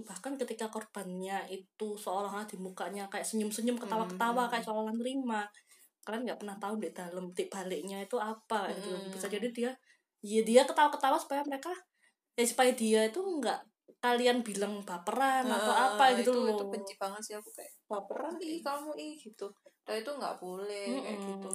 bahkan 0.05 0.37
ketika 0.37 0.69
korbannya 0.69 1.49
itu 1.49 1.97
seolah-olah 1.97 2.45
di 2.45 2.61
mukanya 2.61 3.09
kayak 3.09 3.25
senyum-senyum 3.25 3.81
ketawa-ketawa 3.81 4.47
Hmm. 4.47 4.51
kayak 4.53 4.65
seolah 4.69 4.93
nerima 4.93 5.49
kalian 6.05 6.29
nggak 6.29 6.41
pernah 6.41 6.57
tahu 6.61 6.75
di 6.81 6.89
dalam 6.93 7.33
di 7.33 7.45
baliknya 7.49 8.05
itu 8.05 8.17
apa 8.21 8.69
gitu 8.77 8.93
Hmm. 8.93 9.09
bisa 9.13 9.27
jadi 9.29 9.49
dia 9.53 9.71
ya 10.21 10.41
dia 10.45 10.63
ketawa-ketawa 10.69 11.17
supaya 11.17 11.41
mereka 11.49 11.73
ya 12.37 12.45
supaya 12.45 12.73
dia 12.77 13.09
itu 13.09 13.21
nggak 13.21 13.61
kalian 14.01 14.41
bilang 14.41 14.81
baperan 14.85 15.45
uh, 15.45 15.57
atau 15.61 15.75
apa 15.77 16.05
gitu 16.17 16.33
itu, 16.33 16.41
loh 16.41 16.57
itu 16.57 16.65
benci 16.73 16.95
banget 16.97 17.21
sih 17.21 17.35
aku 17.37 17.53
kayak 17.53 17.73
baperan 17.85 18.33
ih 18.41 18.61
kamu 18.65 18.93
ih 18.97 19.15
gitu 19.17 19.49
dan 19.85 20.01
itu 20.01 20.11
nggak 20.13 20.37
boleh 20.41 20.89
mm 20.89 20.97
-hmm. 20.97 21.05
kayak 21.05 21.19
gitu 21.21 21.49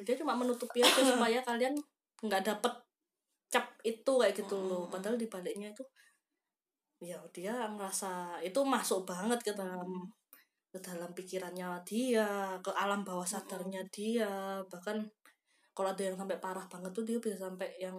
dia 0.00 0.14
cuma 0.24 0.32
menutupi 0.36 0.80
aja 0.80 1.00
supaya 1.04 1.40
kalian 1.48 1.76
nggak 2.24 2.42
dapet 2.44 2.72
cap 3.52 3.66
itu 3.84 4.12
kayak 4.16 4.32
gitu 4.32 4.56
mm 4.56 4.62
-hmm. 4.64 4.72
loh 4.72 4.84
padahal 4.88 5.16
di 5.20 5.28
baliknya 5.28 5.68
itu 5.72 5.84
ya 7.00 7.16
dia 7.32 7.56
ngerasa 7.72 8.44
itu 8.44 8.60
masuk 8.60 9.08
banget 9.08 9.40
ke 9.40 9.52
dalam 9.56 10.04
ke 10.70 10.78
dalam 10.78 11.10
pikirannya 11.16 11.66
dia 11.82 12.54
ke 12.62 12.70
alam 12.70 13.02
bawah 13.02 13.26
sadarnya 13.26 13.82
dia. 13.90 14.60
Bahkan 14.68 14.96
kalau 15.74 15.88
ada 15.90 16.02
yang 16.04 16.14
sampai 16.14 16.38
parah 16.38 16.68
banget 16.68 16.92
tuh 16.92 17.04
dia 17.08 17.18
bisa 17.18 17.40
sampai 17.40 17.72
yang 17.80 17.96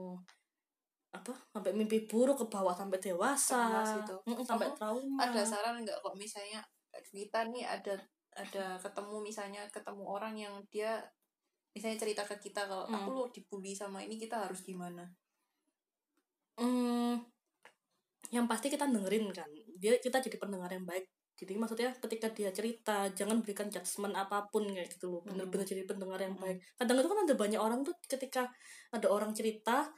apa 1.11 1.35
sampai 1.51 1.75
mimpi 1.75 2.07
buruk 2.07 2.39
ke 2.39 2.45
bawah 2.47 2.71
sampai 2.71 3.01
dewasa. 3.01 3.83
Itu. 3.99 4.15
Mm 4.23 4.45
sampai 4.47 4.69
trauma. 4.77 5.19
Ada 5.19 5.41
saran 5.43 5.83
nggak 5.83 5.99
kok 5.99 6.15
misalnya 6.15 6.63
kita 7.11 7.51
nih 7.51 7.67
ada 7.67 7.99
ada 8.31 8.79
ketemu 8.79 9.19
misalnya 9.19 9.61
ketemu 9.67 10.03
orang 10.07 10.39
yang 10.39 10.55
dia 10.71 11.03
misalnya 11.75 11.99
cerita 11.99 12.23
ke 12.23 12.35
kita 12.39 12.67
kalau 12.67 12.87
hmm. 12.87 12.95
aku 12.95 13.09
lo 13.11 13.23
dibully 13.31 13.75
sama 13.75 14.03
ini 14.03 14.15
kita 14.15 14.47
harus 14.47 14.63
gimana? 14.63 15.03
Hmm, 16.59 17.19
yang 18.29 18.45
pasti 18.45 18.69
kita 18.69 18.85
dengerin 18.85 19.33
kan. 19.33 19.49
Dia 19.81 19.97
kita 19.97 20.21
jadi 20.21 20.37
pendengar 20.37 20.69
yang 20.69 20.85
baik. 20.85 21.09
Jadi 21.41 21.57
maksudnya 21.57 21.89
ketika 21.97 22.29
dia 22.29 22.53
cerita 22.53 23.09
jangan 23.17 23.41
berikan 23.41 23.65
judgement 23.65 24.13
apa 24.13 24.45
pun 24.53 24.69
kayak 24.69 24.93
gitu 24.93 25.09
loh. 25.09 25.21
Bener-bener 25.25 25.65
jadi 25.65 25.89
pendengar 25.89 26.21
yang 26.21 26.37
baik. 26.37 26.61
Kadang 26.77 27.01
itu 27.01 27.09
kan 27.09 27.19
ada 27.25 27.33
banyak 27.33 27.57
orang 27.57 27.81
tuh 27.81 27.97
ketika 28.05 28.45
ada 28.93 29.07
orang 29.09 29.33
cerita 29.33 29.89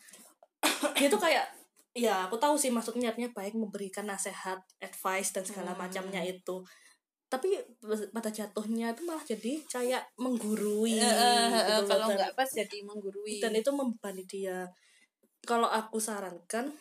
dia 0.99 1.11
tuh 1.11 1.19
kayak 1.19 1.43
ya 1.93 2.25
aku 2.25 2.39
tahu 2.39 2.55
sih 2.55 2.71
maksudnya 2.71 3.11
niatnya 3.11 3.29
baik 3.35 3.53
memberikan 3.53 4.07
nasihat 4.07 4.63
advice 4.79 5.35
dan 5.35 5.43
segala 5.43 5.75
macamnya 5.75 6.23
itu. 6.23 6.63
Tapi 7.27 7.59
pada 8.13 8.29
jatuhnya 8.31 8.95
itu 8.95 9.03
malah 9.03 9.25
jadi 9.25 9.59
kayak 9.67 10.15
menggurui 10.15 11.01
uh, 11.01 11.49
gitu 11.49 11.91
kalau 11.91 12.07
nggak 12.13 12.37
pas 12.37 12.45
jadi 12.45 12.77
menggurui. 12.85 13.41
dan 13.43 13.51
itu 13.51 13.69
membebani 13.73 14.23
dia. 14.23 14.69
Kalau 15.43 15.67
aku 15.67 15.99
sarankan 15.99 16.71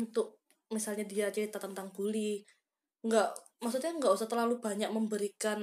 untuk 0.00 0.45
misalnya 0.72 1.06
dia 1.06 1.30
cerita 1.30 1.62
tentang 1.62 1.90
bully 1.94 2.42
nggak 3.06 3.30
maksudnya 3.56 3.94
nggak 3.96 4.12
usah 4.12 4.28
terlalu 4.28 4.60
banyak 4.60 4.90
memberikan 4.92 5.56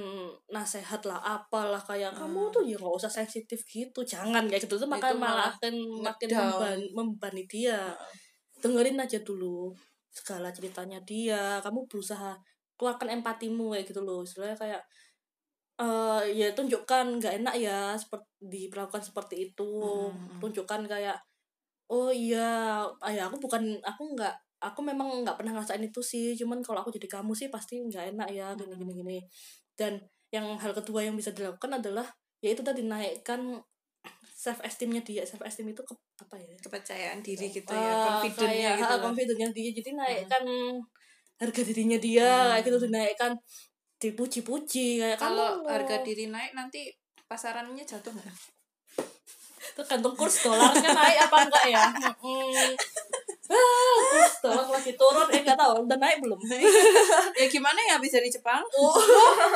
nasihat 0.50 0.98
lah 1.06 1.22
apalah 1.22 1.78
kayak 1.78 2.10
hmm. 2.10 2.18
kamu 2.26 2.40
tuh 2.50 2.62
ya 2.66 2.76
nggak 2.80 2.96
usah 2.98 3.12
sensitif 3.12 3.60
gitu 3.70 4.02
jangan 4.02 4.50
kayak 4.50 4.66
gitu 4.66 4.80
tuh 4.80 4.88
makan 4.90 5.20
malah 5.20 5.54
akan 5.54 5.74
makin 6.02 6.28
membani, 6.32 6.86
membani 6.90 7.42
dia 7.46 7.94
hmm. 7.94 8.60
dengerin 8.64 8.98
aja 8.98 9.18
dulu 9.22 9.70
segala 10.10 10.50
ceritanya 10.50 10.98
dia 11.06 11.62
kamu 11.62 11.86
berusaha 11.86 12.34
keluarkan 12.74 13.22
empatimu 13.22 13.78
kayak 13.78 13.86
gitu 13.86 14.02
loh 14.02 14.26
istilahnya 14.26 14.58
kayak 14.58 14.82
uh, 15.78 16.22
ya 16.26 16.50
tunjukkan 16.50 17.22
nggak 17.22 17.34
enak 17.42 17.54
ya 17.62 17.94
seperti 17.94 18.26
diperlakukan 18.42 19.02
seperti 19.02 19.50
itu 19.50 19.70
hmm. 20.10 20.42
tunjukkan 20.42 20.86
kayak 20.90 21.18
oh 21.90 22.10
iya 22.10 22.82
ayah 23.06 23.30
aku 23.30 23.38
bukan 23.38 23.78
aku 23.86 24.18
nggak 24.18 24.34
aku 24.62 24.80
memang 24.80 25.24
nggak 25.26 25.36
pernah 25.40 25.52
ngerasain 25.58 25.82
itu 25.82 26.00
sih 26.00 26.38
cuman 26.38 26.62
kalau 26.62 26.80
aku 26.80 26.94
jadi 26.94 27.20
kamu 27.20 27.32
sih 27.34 27.48
pasti 27.52 27.82
nggak 27.82 28.14
enak 28.14 28.28
ya 28.30 28.52
gini 28.54 28.74
gini 28.78 28.92
gini. 28.94 29.18
Dan 29.74 29.98
yang 30.30 30.56
hal 30.58 30.72
kedua 30.74 31.02
yang 31.04 31.14
bisa 31.18 31.34
dilakukan 31.34 31.78
adalah 31.82 32.06
yaitu 32.44 32.60
tadi 32.60 32.84
naikkan 32.84 33.60
self 34.34 34.60
esteemnya 34.62 35.02
dia. 35.02 35.22
Self 35.24 35.42
esteem 35.44 35.72
itu 35.72 35.82
ke, 35.82 35.94
apa 36.20 36.36
ya? 36.38 36.54
Kepercayaan 36.60 37.20
diri 37.24 37.50
gitu 37.50 37.72
ya 37.72 37.92
uh, 37.92 38.20
confidentnya 38.20 38.70
gitu 38.78 38.94
confidentnya 39.00 39.48
dia. 39.52 39.70
Jadi 39.74 39.90
naikkan 39.96 40.42
hmm. 40.44 40.76
harga 41.40 41.60
dirinya 41.66 41.98
dia 41.98 42.28
hmm. 42.28 42.48
kayak 42.54 42.62
gitu 42.64 42.78
dinaikkan 42.88 43.32
dipuji-puji 43.98 45.00
kayak 45.00 45.16
kalau 45.16 45.64
harga 45.64 46.04
diri 46.04 46.28
naik 46.28 46.52
nanti 46.52 46.92
pasarannya 47.26 47.84
jatuh 47.84 48.12
nggak? 48.12 48.36
Tergantung 49.74 50.14
kurs 50.14 50.44
dolarnya 50.44 50.90
naik 50.92 51.18
apa 51.26 51.36
enggak 51.42 51.64
ya. 51.68 51.84
Hmm 52.24 52.72
terus 53.44 54.34
tolong 54.40 54.70
lagi 54.72 54.92
turun 54.96 55.28
eh 55.28 55.40
nggak 55.44 55.58
tahu 55.58 55.84
udah 55.84 55.98
naik 56.00 56.18
belum? 56.24 56.40
Ya 57.40 57.46
gimana 57.50 57.76
ya 57.84 58.00
bisa 58.00 58.20
di 58.20 58.32
Jepang? 58.32 58.64
Oh. 58.76 58.96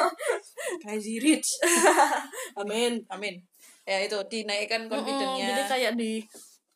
crazy 0.82 1.18
rich. 1.22 1.56
Amin 2.58 3.00
amin. 3.08 3.40
Ya 3.88 4.04
itu 4.04 4.18
dinaikkan 4.28 4.86
confidence-nya 4.92 5.56
jadi 5.56 5.64
kayak 5.64 5.92
di 5.96 6.20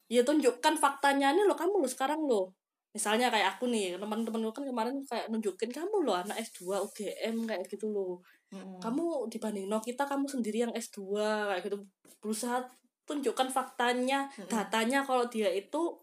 ya 0.08 0.24
tunjukkan 0.24 0.76
faktanya 0.76 1.36
nih 1.36 1.44
lo 1.44 1.56
kamu 1.56 1.84
lo 1.84 1.88
sekarang 1.88 2.20
lo 2.28 2.52
misalnya 2.92 3.32
kayak 3.32 3.56
aku 3.56 3.72
nih 3.72 3.96
teman-teman 3.96 4.44
kan 4.52 4.68
kemarin 4.68 5.00
kayak 5.08 5.32
nunjukin 5.32 5.72
kamu 5.72 6.04
lo 6.04 6.12
anak 6.12 6.36
S2 6.36 6.76
UGM 6.84 7.48
kayak 7.48 7.64
gitu 7.68 7.88
lo 7.88 8.20
kamu 8.52 9.32
dibanding 9.32 9.64
no 9.64 9.80
kita 9.80 10.04
kamu 10.04 10.28
sendiri 10.28 10.68
yang 10.68 10.72
S2 10.76 11.16
kayak 11.56 11.62
gitu. 11.64 11.76
Berusaha 12.20 12.60
tunjukkan 13.08 13.48
faktanya 13.50 14.28
datanya 14.46 15.02
kalau 15.02 15.26
dia 15.26 15.50
itu 15.50 15.96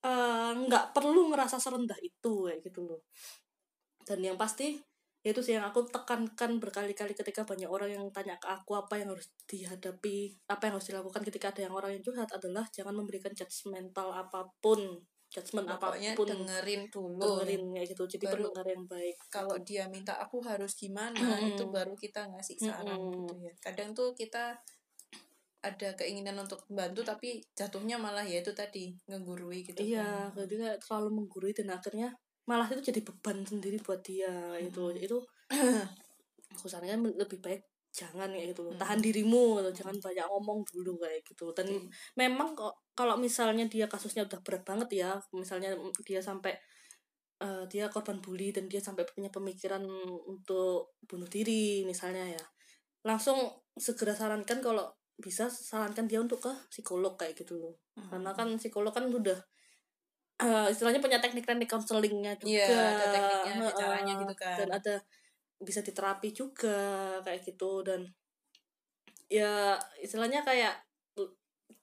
nggak 0.00 0.84
uh, 0.88 0.92
perlu 0.94 1.34
ngerasa 1.34 1.58
serendah 1.58 1.98
itu 1.98 2.46
kayak 2.46 2.60
gitu 2.62 2.86
loh. 2.86 3.02
Dan 4.06 4.22
yang 4.24 4.38
pasti 4.38 4.78
itu 5.26 5.42
sih 5.42 5.58
yang 5.58 5.66
aku 5.66 5.84
tekankan 5.90 6.62
berkali-kali 6.62 7.12
ketika 7.12 7.42
banyak 7.42 7.66
orang 7.66 7.90
yang 7.90 8.06
tanya 8.14 8.38
ke 8.38 8.46
aku 8.46 8.78
apa 8.78 9.02
yang 9.02 9.10
harus 9.10 9.28
dihadapi 9.50 10.38
apa 10.46 10.70
yang 10.70 10.78
harus 10.78 10.88
dilakukan 10.88 11.26
ketika 11.26 11.50
ada 11.50 11.66
yang 11.66 11.74
orang 11.74 11.98
yang 11.98 12.02
curhat 12.06 12.30
adalah 12.30 12.64
jangan 12.70 12.94
memberikan 12.94 13.34
judgmental 13.34 14.14
apa 14.14 14.46
pun 14.62 15.02
judgment 15.28 15.68
Pokoknya 15.68 16.16
apa 16.16 16.18
pun. 16.18 16.26
dengerin 16.32 16.82
dulu. 16.88 17.20
Dengerin 17.20 17.62
kayak 17.76 17.86
gitu. 17.92 18.04
Jadi 18.08 18.24
baru, 18.24 18.48
pendengar 18.48 18.66
yang 18.72 18.84
baik. 18.88 19.16
kalau 19.28 19.56
dia 19.60 19.84
minta 19.92 20.16
aku 20.16 20.40
harus 20.40 20.72
gimana 20.72 21.36
itu 21.44 21.64
baru 21.68 21.92
kita 21.92 22.32
ngasih 22.32 22.56
saran 22.56 22.96
gitu 22.96 23.34
ya. 23.44 23.52
Kadang 23.60 23.92
tuh 23.92 24.16
kita 24.16 24.56
ada 25.58 25.88
keinginan 25.98 26.38
untuk 26.38 26.62
membantu 26.70 27.02
tapi 27.02 27.42
jatuhnya 27.58 27.98
malah 27.98 28.22
ya 28.22 28.38
itu 28.38 28.54
tadi 28.54 28.94
ngegurui 29.10 29.66
gitu 29.66 29.82
iya 29.82 30.30
kan. 30.30 30.46
jadi 30.46 30.78
terlalu 30.78 31.22
menggurui 31.22 31.50
dan 31.50 31.74
akhirnya 31.74 32.14
malah 32.46 32.70
itu 32.70 32.80
jadi 32.80 33.02
beban 33.02 33.42
sendiri 33.42 33.82
buat 33.82 34.00
dia 34.06 34.30
hmm. 34.30 34.70
itu 34.70 34.82
itu 34.96 35.18
aku 36.54 36.66
sarankan 36.70 37.04
lebih 37.10 37.42
baik 37.42 37.66
jangan 37.90 38.30
kayak 38.30 38.54
gitu 38.54 38.62
hmm. 38.70 38.78
tahan 38.78 39.00
dirimu 39.02 39.58
atau 39.58 39.72
jangan 39.74 39.96
banyak 39.98 40.26
ngomong 40.30 40.62
dulu 40.70 40.94
kayak 41.02 41.20
gitu 41.26 41.50
dan 41.50 41.66
hmm. 41.66 41.90
memang 42.14 42.54
kok 42.54 42.78
kalau 42.94 43.18
misalnya 43.18 43.66
dia 43.66 43.90
kasusnya 43.90 44.24
udah 44.30 44.38
berat 44.46 44.62
banget 44.62 44.88
ya 45.02 45.10
misalnya 45.34 45.74
dia 46.06 46.22
sampai 46.22 46.54
uh, 47.42 47.66
dia 47.66 47.90
korban 47.90 48.22
bully 48.22 48.54
dan 48.54 48.70
dia 48.70 48.78
sampai 48.78 49.02
punya 49.08 49.32
pemikiran 49.34 49.82
untuk 50.28 50.94
bunuh 51.04 51.26
diri 51.26 51.82
misalnya 51.82 52.30
ya 52.30 52.44
langsung 53.02 53.38
segera 53.78 54.14
sarankan 54.14 54.58
kalau 54.58 54.97
bisa 55.18 55.50
sarankan 55.50 56.06
dia 56.06 56.22
untuk 56.22 56.38
ke 56.38 56.52
psikolog 56.70 57.18
kayak 57.18 57.34
gitu 57.34 57.58
loh. 57.58 57.74
Hmm. 57.98 58.14
karena 58.14 58.30
kan 58.30 58.48
psikolog 58.54 58.94
kan 58.94 59.10
udah 59.10 59.38
uh, 60.38 60.66
istilahnya 60.70 61.02
punya 61.02 61.18
teknik-teknik 61.18 61.66
counselingnya 61.66 62.38
juga. 62.38 62.54
Yeah, 62.54 62.94
ada 62.94 63.06
tekniknya 63.10 63.54
ada 63.58 63.68
caranya 63.74 64.12
gitu 64.22 64.34
kan. 64.38 64.56
Dan 64.62 64.68
ada 64.70 64.94
bisa 65.58 65.80
diterapi 65.82 66.28
juga 66.30 66.78
kayak 67.26 67.42
gitu. 67.42 67.82
Dan 67.82 68.06
ya 69.28 69.76
istilahnya 70.00 70.46
kayak 70.46 70.86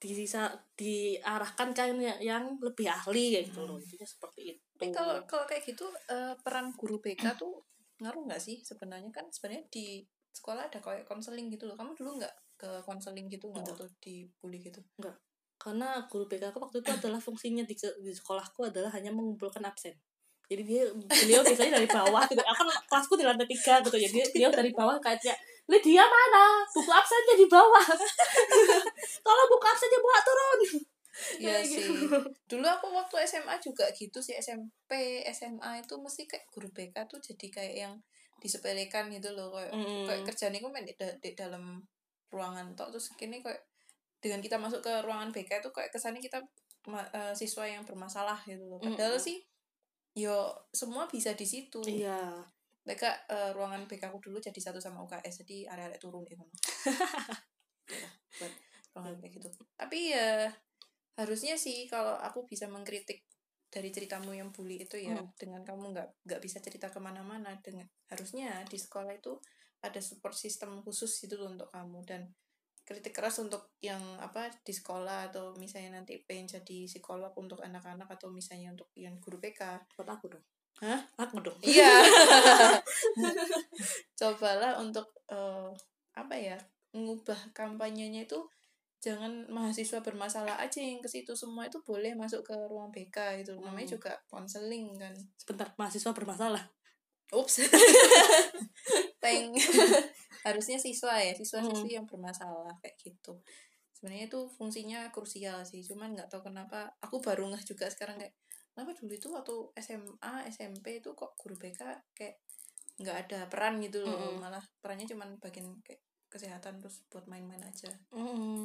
bisa 0.01 0.53
diarahkan 0.77 1.71
kan 1.73 1.97
yang 2.19 2.57
lebih 2.63 2.87
ahli 2.87 3.35
kayak 3.35 3.45
gitu 3.51 3.61
loh. 3.67 3.77
Intinya 3.77 4.07
seperti 4.07 4.41
itu. 4.55 4.63
Tapi 4.75 4.91
kalau 4.91 5.15
kalau 5.27 5.45
kayak 5.47 5.63
gitu 5.67 5.87
uh, 6.11 6.35
peran 6.39 6.71
guru 6.75 6.99
BK 7.03 7.35
tuh 7.35 7.63
ngaruh 7.99 8.27
nggak 8.31 8.41
sih 8.41 8.63
sebenarnya? 8.63 9.11
Kan 9.11 9.27
sebenarnya 9.27 9.67
di 9.67 10.03
sekolah 10.35 10.71
ada 10.71 10.79
kayak 10.79 11.03
konseling 11.03 11.51
gitu 11.51 11.67
loh. 11.67 11.75
Kamu 11.75 11.95
dulu 11.95 12.23
nggak 12.23 12.44
ke 12.55 12.69
konseling 12.87 13.27
gitu 13.27 13.51
nggak 13.51 13.67
waktu 13.67 13.87
dibully 13.99 14.59
gitu? 14.63 14.79
Enggak 14.99 15.19
karena 15.55 16.03
guru 16.11 16.27
BK 16.27 16.51
aku 16.51 16.59
waktu 16.67 16.83
itu 16.83 16.91
adalah 16.91 17.19
fungsinya 17.19 17.63
di, 17.63 17.75
di 17.79 18.11
sekolahku 18.11 18.67
adalah 18.67 18.91
hanya 18.91 19.09
mengumpulkan 19.09 19.63
absen. 19.63 19.95
Jadi 20.45 20.61
dia 20.61 20.83
beliau 20.93 21.41
biasanya 21.41 21.81
dari 21.81 21.89
bawah 21.89 22.21
gitu. 22.29 22.37
Aku 22.37 22.61
kan 22.61 22.77
kelasku 22.85 23.13
di 23.17 23.25
lantai 23.25 23.49
tiga 23.49 23.81
gitu 23.81 23.97
jadi 23.97 24.19
dia 24.29 24.47
dari 24.53 24.69
bawah 24.69 25.01
kayak 25.01 25.17
dia 25.81 26.05
mana? 26.05 26.61
Buku 26.69 26.91
absennya 26.93 27.33
di 27.33 27.47
bawah. 27.49 27.81
Tolong 29.25 29.47
buku 29.49 29.65
absennya 29.65 29.97
bawa 29.97 30.19
turun. 30.21 30.59
Iya 31.41 31.57
sih. 31.65 31.81
Gitu. 31.81 32.17
Dulu 32.45 32.65
aku 32.69 32.93
waktu 32.93 33.25
SMA 33.25 33.57
juga 33.57 33.89
gitu 33.97 34.21
sih 34.21 34.37
SMP, 34.37 35.25
SMA 35.33 35.81
itu 35.81 35.97
mesti 35.97 36.29
kayak 36.29 36.45
guru 36.53 36.69
BK 36.69 37.09
tuh 37.09 37.17
jadi 37.17 37.47
kayak 37.49 37.75
yang 37.89 37.93
disepelekan 38.37 39.09
gitu 39.09 39.33
loh. 39.33 39.57
Kayak 39.57 39.73
mm. 39.73 40.05
kayak 40.05 40.21
kerjaan 40.29 40.53
itu 40.53 40.69
main 40.69 40.85
di, 40.85 40.93
di 40.93 41.31
dalam 41.33 41.81
ruangan 42.35 42.75
tok 42.75 42.91
terus 42.91 43.07
kini 43.15 43.39
kayak 43.39 43.63
dengan 44.19 44.43
kita 44.43 44.59
masuk 44.59 44.83
ke 44.83 44.91
ruangan 45.05 45.31
BK 45.31 45.63
itu 45.63 45.69
kayak 45.71 45.93
kesannya 45.93 46.19
kita 46.19 46.43
uh, 46.91 47.33
siswa 47.37 47.63
yang 47.69 47.87
bermasalah 47.87 48.41
gitu 48.43 48.65
loh. 48.65 48.81
Padahal 48.81 49.15
mm 49.15 49.21
-hmm. 49.21 49.27
sih 49.31 49.37
yo 50.15 50.51
semua 50.73 51.07
bisa 51.07 51.31
di 51.37 51.47
situ. 51.47 51.79
Iya. 51.85 52.43
Mereka 52.85 53.29
uh, 53.29 53.51
ruangan 53.53 53.85
BK 53.85 54.09
aku 54.09 54.19
dulu 54.21 54.37
jadi 54.37 54.57
satu 54.57 54.77
sama 54.77 55.01
UKS 55.05 55.45
jadi 55.45 55.69
area-area 55.73 55.99
turun 56.01 56.25
itu. 56.33 56.41
ya, 57.89 58.09
buat 58.41 58.53
ruangan 58.97 59.15
kayak 59.21 59.31
gitu. 59.41 59.47
Tapi 59.77 59.99
ya 60.13 60.49
harusnya 61.15 61.55
sih 61.55 61.87
kalau 61.87 62.17
aku 62.19 62.43
bisa 62.43 62.67
mengkritik 62.67 63.23
dari 63.71 63.91
ceritamu 63.91 64.31
yang 64.31 64.55
bully 64.55 64.87
itu 64.87 64.95
ya 64.95 65.19
hmm. 65.19 65.35
dengan 65.35 65.61
kamu 65.67 65.91
nggak 65.91 66.09
nggak 66.23 66.41
bisa 66.43 66.63
cerita 66.63 66.87
ke 66.87 66.99
mana-mana 67.03 67.59
dengan 67.59 67.83
harusnya 68.07 68.63
di 68.71 68.79
sekolah 68.79 69.11
itu 69.11 69.35
ada 69.85 70.01
support 70.01 70.33
system 70.33 70.81
khusus 70.81 71.11
itu 71.25 71.37
untuk 71.37 71.69
kamu 71.69 72.01
dan 72.03 72.21
kritik 72.85 73.17
keras 73.17 73.41
untuk 73.41 73.73
yang 73.81 74.01
apa 74.21 74.53
di 74.61 74.69
sekolah 74.69 75.33
atau 75.33 75.57
misalnya 75.57 76.01
nanti 76.01 76.21
pengen 76.21 76.59
jadi 76.59 76.85
psikolog 76.85 77.33
untuk 77.33 77.57
anak-anak 77.65 78.05
atau 78.05 78.29
misalnya 78.29 78.77
untuk 78.77 78.93
yang 78.93 79.17
guru 79.17 79.41
PK 79.41 79.89
buat 79.97 80.09
aku 80.09 80.37
dong 80.37 80.45
Hah? 80.75 80.99
Aku 81.15 81.39
dong. 81.39 81.55
Iya. 81.63 82.03
Cobalah 84.19 84.75
untuk 84.83 85.07
uh, 85.31 85.71
apa 86.11 86.35
ya? 86.35 86.59
mengubah 86.95 87.51
kampanyenya 87.51 88.23
itu 88.23 88.39
jangan 89.03 89.43
mahasiswa 89.51 89.99
bermasalah 89.99 90.55
aja 90.63 90.79
yang 90.79 91.03
ke 91.03 91.11
situ 91.11 91.35
semua 91.35 91.67
itu 91.67 91.83
boleh 91.83 92.15
masuk 92.15 92.47
ke 92.47 92.55
ruang 92.71 92.89
BK 92.89 93.43
itu 93.43 93.51
hmm. 93.51 93.67
namanya 93.67 93.99
juga 93.99 94.15
konseling 94.31 94.95
kan 94.95 95.11
sebentar 95.35 95.75
mahasiswa 95.75 96.15
bermasalah 96.15 96.63
ups 97.33 97.65
teng 99.23 99.55
harusnya 100.45 100.77
siswa 100.77 101.17
ya 101.17 101.33
siswa 101.33 101.63
siswi 101.65 101.95
hmm. 101.95 101.97
yang 102.01 102.05
bermasalah 102.05 102.75
kayak 102.83 102.93
gitu 103.01 103.41
sebenarnya 103.97 104.29
itu 104.29 104.39
fungsinya 104.53 105.09
krusial 105.09 105.65
sih 105.65 105.81
cuman 105.81 106.13
nggak 106.13 106.29
tahu 106.29 106.45
kenapa 106.45 106.93
aku 107.01 107.17
baru 107.17 107.49
ngeh 107.49 107.65
juga 107.65 107.89
sekarang 107.89 108.21
kayak 108.21 108.37
kenapa 108.75 108.93
dulu 108.93 109.13
itu 109.15 109.27
waktu 109.33 109.55
SMA 109.81 110.33
SMP 110.53 111.01
itu 111.01 111.17
kok 111.17 111.33
guru 111.39 111.57
BK 111.57 111.81
kayak 112.13 112.37
nggak 113.01 113.17
ada 113.27 113.39
peran 113.49 113.81
gitu 113.81 114.05
loh 114.05 114.13
mm 114.13 114.23
-hmm. 114.37 114.39
malah 114.39 114.63
perannya 114.79 115.09
cuman 115.09 115.41
bagian 115.41 115.67
kayak 115.81 116.05
kesehatan 116.29 116.77
terus 116.83 117.01
buat 117.09 117.25
main-main 117.25 117.63
aja 117.63 117.89
mm 118.13 118.21
-hmm. 118.21 118.61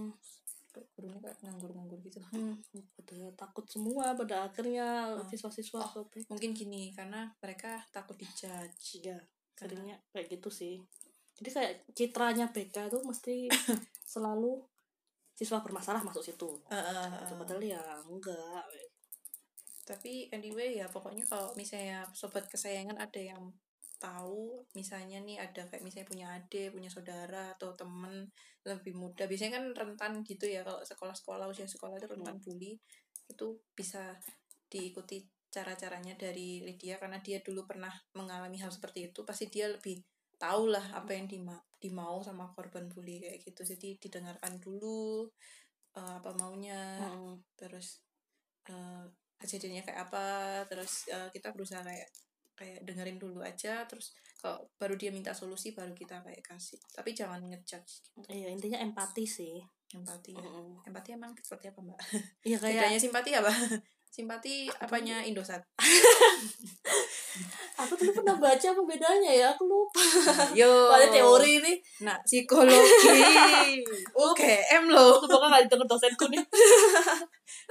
Gurunya 0.95 1.19
kayak 1.19 1.37
nganggur-nganggur 1.43 1.99
gitu. 2.05 2.21
Hmm. 2.31 2.57
pada 2.97 3.17
takut 3.35 3.67
semua 3.67 4.15
pada 4.15 4.47
akhirnya 4.47 5.17
oh. 5.19 5.27
siswa-siswa 5.27 5.83
oh, 5.99 6.07
mungkin 6.31 6.51
gini 6.55 6.95
karena 6.95 7.31
mereka 7.43 7.83
takut 7.91 8.15
dijudge. 8.15 9.03
Ya 9.03 9.19
seringnya 9.59 10.01
kayak 10.15 10.31
gitu 10.31 10.49
sih. 10.49 10.81
Jadi 11.37 11.49
kayak 11.53 11.73
citranya 11.93 12.47
BK 12.49 12.93
itu 12.93 12.99
mesti 13.05 13.37
selalu 14.13 14.61
siswa 15.37 15.61
bermasalah 15.65 16.05
masuk 16.05 16.25
situ. 16.25 16.49
Uh, 16.69 16.77
uh, 16.77 17.09
uh. 17.25 17.37
padahal 17.41 17.61
ya 17.61 17.81
enggak 18.09 18.65
tapi 19.91 20.31
anyway 20.31 20.79
ya 20.79 20.87
pokoknya 20.87 21.27
kalau 21.27 21.51
misalnya 21.59 22.07
sobat 22.15 22.47
kesayangan 22.47 22.95
ada 22.95 23.19
yang 23.19 23.51
tahu 24.01 24.65
misalnya 24.73 25.21
nih 25.21 25.37
ada 25.37 25.69
kayak 25.69 25.85
misalnya 25.85 26.09
punya 26.09 26.27
adik 26.33 26.73
punya 26.73 26.89
saudara 26.89 27.53
atau 27.53 27.77
temen 27.77 28.33
lebih 28.65 28.97
muda 28.97 29.29
biasanya 29.29 29.61
kan 29.61 29.65
rentan 29.77 30.13
gitu 30.25 30.49
ya 30.49 30.65
kalau 30.65 30.81
sekolah-sekolah 30.81 31.47
usia 31.53 31.69
sekolah 31.69 32.01
itu 32.01 32.09
rentan 32.09 32.41
hmm. 32.41 32.45
bully 32.45 32.81
itu 33.29 33.61
bisa 33.77 34.17
diikuti 34.73 35.29
cara-caranya 35.53 36.17
dari 36.17 36.65
Lydia 36.65 36.97
karena 36.97 37.21
dia 37.21 37.45
dulu 37.45 37.69
pernah 37.69 37.93
mengalami 38.17 38.57
hal 38.57 38.73
seperti 38.73 39.13
itu 39.13 39.21
pasti 39.29 39.53
dia 39.53 39.69
lebih 39.69 40.01
tahu 40.41 40.73
lah 40.73 40.97
apa 40.97 41.13
yang 41.13 41.29
dima 41.29 41.61
dimau 41.77 42.25
sama 42.25 42.49
korban 42.57 42.89
bully 42.89 43.21
kayak 43.21 43.45
gitu 43.45 43.61
jadi 43.77 44.01
didengarkan 44.01 44.57
dulu 44.57 45.29
uh, 45.99 46.15
apa 46.17 46.33
maunya 46.41 46.97
hmm. 46.97 47.37
terus 47.61 48.01
uh, 48.73 49.05
kejadiannya 49.41 49.85
kayak 49.85 50.09
apa 50.09 50.27
terus 50.69 51.09
uh, 51.13 51.29
kita 51.29 51.53
berusaha 51.53 51.85
kayak 51.85 52.09
kayak 52.61 52.85
dengerin 52.85 53.17
dulu 53.17 53.41
aja 53.41 53.89
terus 53.89 54.13
kalau 54.37 54.69
baru 54.77 54.93
dia 55.01 55.09
minta 55.09 55.33
solusi 55.33 55.73
baru 55.73 55.97
kita 55.97 56.21
kayak 56.21 56.45
kasih. 56.45 56.77
Tapi 56.93 57.17
jangan 57.17 57.41
ngejudge 57.45 58.05
gitu. 58.05 58.21
iya 58.29 58.53
intinya 58.53 58.77
empati 58.77 59.25
sih. 59.25 59.65
Empati 59.97 60.37
mm 60.37 60.45
-hmm. 60.45 60.89
empati 60.93 61.17
emang 61.17 61.33
seperti 61.41 61.73
apa 61.73 61.81
mbak? 61.81 61.99
Iya 62.49 62.61
kayak 62.61 62.85
Bedanya 62.85 63.01
simpati 63.01 63.31
apa? 63.33 63.53
Simpati 64.11 64.67
apanya 64.83 65.23
Indosat? 65.23 65.63
Aku 67.81 67.95
tuh 67.95 68.11
pernah 68.11 68.35
baca 68.43 68.67
apa 68.75 68.83
bedanya 68.83 69.31
ya? 69.31 69.47
Aku 69.55 69.71
lupa. 69.71 70.03
Yo. 70.51 70.91
Ada 70.91 71.15
teori 71.15 71.63
ini. 71.63 71.79
Nah 72.03 72.19
psikologi. 72.27 73.79
Oke 74.13 74.67
m 74.67 74.91
lo 74.91 75.23
semoga 75.23 75.55
nggak 75.55 75.71
denger 75.71 75.87
dosenku 75.87 76.27
nih. 76.27 76.43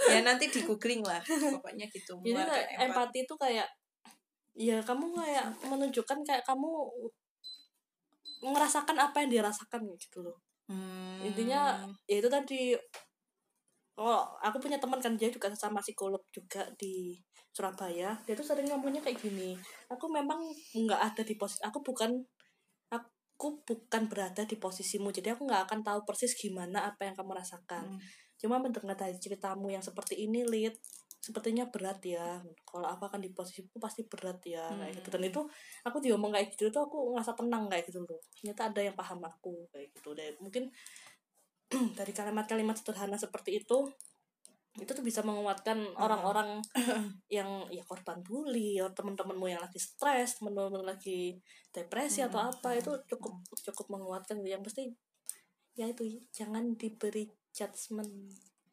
Ya 0.08 0.24
nanti 0.24 0.48
di 0.48 0.64
googling 0.64 1.04
lah. 1.04 1.20
Pokoknya 1.28 1.92
gitu 1.92 2.16
jadi 2.24 2.48
kayak 2.48 2.88
empati. 2.88 3.28
itu 3.28 3.36
kayak 3.36 3.68
ya 4.58 4.82
kamu 4.84 5.14
kayak 5.16 5.48
menunjukkan 5.66 6.20
kayak 6.26 6.44
kamu 6.46 6.70
merasakan 8.40 8.98
apa 8.98 9.24
yang 9.24 9.42
dirasakan 9.42 9.84
gitu 10.00 10.24
loh. 10.24 10.38
Hmm. 10.70 11.26
intinya 11.26 11.82
ya 12.06 12.22
itu 12.22 12.30
tadi. 12.30 12.78
Oh 14.00 14.24
aku 14.40 14.62
punya 14.64 14.80
teman 14.80 15.02
kan 15.02 15.18
dia 15.20 15.28
juga 15.28 15.52
sama 15.58 15.84
psikolog 15.84 16.22
juga 16.32 16.70
di 16.80 17.18
Surabaya. 17.52 18.16
Dia 18.24 18.34
tuh 18.38 18.46
sering 18.48 18.70
ngomongnya 18.70 19.04
kayak 19.04 19.20
gini 19.20 19.58
aku 19.92 20.06
memang 20.08 20.40
nggak 20.72 21.02
ada 21.02 21.22
di 21.26 21.36
posisi 21.36 21.60
aku 21.66 21.82
bukan 21.84 22.16
aku 23.40 23.64
bukan 23.64 24.12
berada 24.12 24.44
di 24.44 24.60
posisimu 24.60 25.16
jadi 25.16 25.32
aku 25.36 25.48
nggak 25.48 25.72
akan 25.72 25.80
tahu 25.80 26.00
persis 26.04 26.36
gimana 26.36 26.92
apa 26.92 27.08
yang 27.08 27.16
kamu 27.16 27.40
rasakan. 27.40 27.96
Hmm. 27.96 28.00
cuma 28.40 28.56
mendengar 28.56 28.96
dari 28.96 29.20
ceritamu 29.20 29.68
yang 29.68 29.84
seperti 29.84 30.16
ini 30.28 30.48
lid 30.48 30.72
sepertinya 31.20 31.68
berat 31.68 32.00
ya. 32.02 32.40
Kalau 32.64 32.88
aku 32.88 33.12
akan 33.12 33.20
di 33.20 33.30
posisiku 33.36 33.78
pasti 33.78 34.08
berat 34.08 34.40
ya 34.48 34.66
hmm. 34.72 34.80
kayak 34.80 34.94
gitu. 35.04 35.10
Dan 35.12 35.24
itu 35.28 35.42
aku 35.84 35.98
diomong 36.00 36.32
kayak 36.32 36.48
gitu 36.56 36.72
tuh 36.72 36.88
aku 36.88 37.14
ngerasa 37.16 37.36
tenang 37.36 37.68
kayak 37.68 37.84
gitu 37.92 38.00
loh. 38.08 38.20
Ternyata 38.34 38.62
ada 38.72 38.82
yang 38.82 38.96
paham 38.96 39.20
aku 39.22 39.68
kayak 39.70 39.92
gitu. 39.94 40.16
Dan 40.16 40.34
mungkin 40.40 40.72
dari 42.00 42.12
kalimat-kalimat 42.16 42.76
sederhana 42.80 43.20
seperti 43.20 43.62
itu 43.62 43.86
itu 44.80 44.92
tuh 44.96 45.04
bisa 45.04 45.20
menguatkan 45.26 45.82
orang-orang 46.00 46.64
yang 47.28 47.68
ya 47.68 47.84
korban 47.84 48.24
bully 48.24 48.80
atau 48.80 49.04
teman-temanmu 49.04 49.50
yang 49.52 49.60
lagi 49.60 49.82
stres 49.82 50.40
teman-teman 50.40 50.88
lagi 50.88 51.36
depresi 51.74 52.24
atau 52.24 52.48
apa 52.48 52.80
itu 52.80 52.96
cukup 53.12 53.44
cukup 53.52 53.86
menguatkan. 53.92 54.40
Yang 54.46 54.72
pasti 54.72 54.84
ya 55.76 55.90
itu 55.92 56.24
jangan 56.32 56.80
diberi 56.80 57.28
judgement 57.52 58.08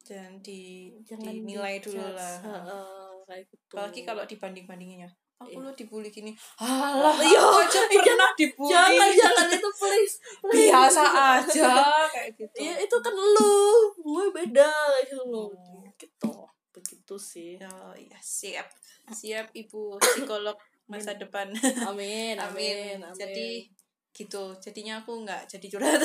dan 0.07 0.39
di 0.39 0.95
jangan 1.03 1.35
dinilai 1.35 1.83
dulu 1.83 1.99
lah 2.15 2.39
uh, 2.47 3.19
kayak 3.27 3.43
gitu. 3.51 3.75
apalagi 3.75 4.01
kalau 4.07 4.23
dibanding 4.23 4.63
bandinginnya 4.63 5.11
aku 5.37 5.61
iya. 5.61 5.65
lo 5.67 5.71
dibully 5.75 6.09
gini 6.09 6.31
halah 6.57 7.13
iya 7.21 7.43
aja 7.61 7.81
pernah 7.85 8.31
dibully 8.33 8.73
jangan 8.73 9.09
jangan 9.13 9.47
itu 9.53 9.69
please, 9.77 10.15
please. 10.41 10.71
biasa 10.73 11.03
aja 11.05 11.73
kayak 12.15 12.29
gitu 12.39 12.57
ya 12.57 12.73
itu 12.81 12.95
kan 12.97 13.13
lu 13.13 13.93
gue 14.01 14.25
beda 14.33 14.65
kayak 14.65 15.05
gitu 15.13 15.23
lo 15.29 15.53
hmm. 15.53 15.93
gitu 15.99 16.33
begitu 16.73 17.15
sih 17.21 17.61
ya 17.61 17.69
ya 17.93 18.17
siap 18.17 18.65
siap 19.13 19.53
ibu 19.53 20.01
psikolog 20.01 20.57
masa 20.89 21.13
depan 21.13 21.53
amin 21.85 22.33
amin, 22.39 22.39
amin. 22.41 22.97
amin. 23.03 23.13
jadi 23.13 23.69
gitu. 24.17 24.57
Jadinya 24.57 25.05
aku 25.05 25.21
nggak 25.21 25.45
jadi 25.45 25.67
curhat. 25.69 26.01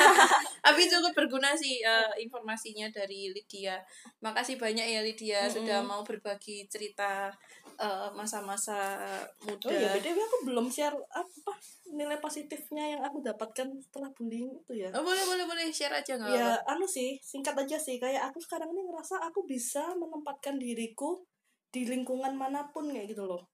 Tapi 0.66 0.82
cukup 0.92 1.16
berguna 1.16 1.56
sih 1.56 1.80
uh, 1.80 2.12
informasinya 2.20 2.92
dari 2.92 3.32
Lydia. 3.32 3.80
Makasih 4.20 4.60
banyak 4.60 4.84
ya 4.84 5.00
Lydia 5.00 5.40
mm 5.40 5.48
-hmm. 5.48 5.56
sudah 5.56 5.78
mau 5.80 6.04
berbagi 6.04 6.68
cerita 6.68 7.32
eh, 7.80 8.10
masa-masa 8.12 9.00
uh, 9.00 9.24
muda. 9.48 9.68
Oh 9.68 9.72
iya 9.72 9.96
btw 9.96 10.18
aku 10.20 10.38
belum 10.52 10.68
share 10.68 10.96
apa 11.12 11.52
nilai 11.96 12.20
positifnya 12.20 12.98
yang 12.98 13.02
aku 13.04 13.24
dapatkan 13.24 13.72
setelah 13.80 14.12
bullying 14.12 14.52
itu 14.52 14.72
ya. 14.76 14.92
Oh, 14.92 15.00
boleh 15.00 15.24
boleh 15.24 15.44
boleh. 15.48 15.64
Share 15.72 15.96
aja 15.96 16.20
nggak 16.20 16.36
ya 16.36 16.60
apa? 16.60 16.76
anu 16.76 16.84
sih 16.84 17.16
singkat 17.24 17.56
aja 17.56 17.80
sih. 17.80 17.96
Kayak 17.96 18.28
aku 18.28 18.44
sekarang 18.44 18.68
ini 18.76 18.84
ngerasa 18.84 19.24
aku 19.24 19.48
bisa 19.48 19.96
menempatkan 19.96 20.60
diriku 20.60 21.24
di 21.72 21.88
lingkungan 21.88 22.36
mana 22.36 22.68
pun 22.68 22.92
kayak 22.92 23.16
gitu 23.16 23.24
loh. 23.24 23.48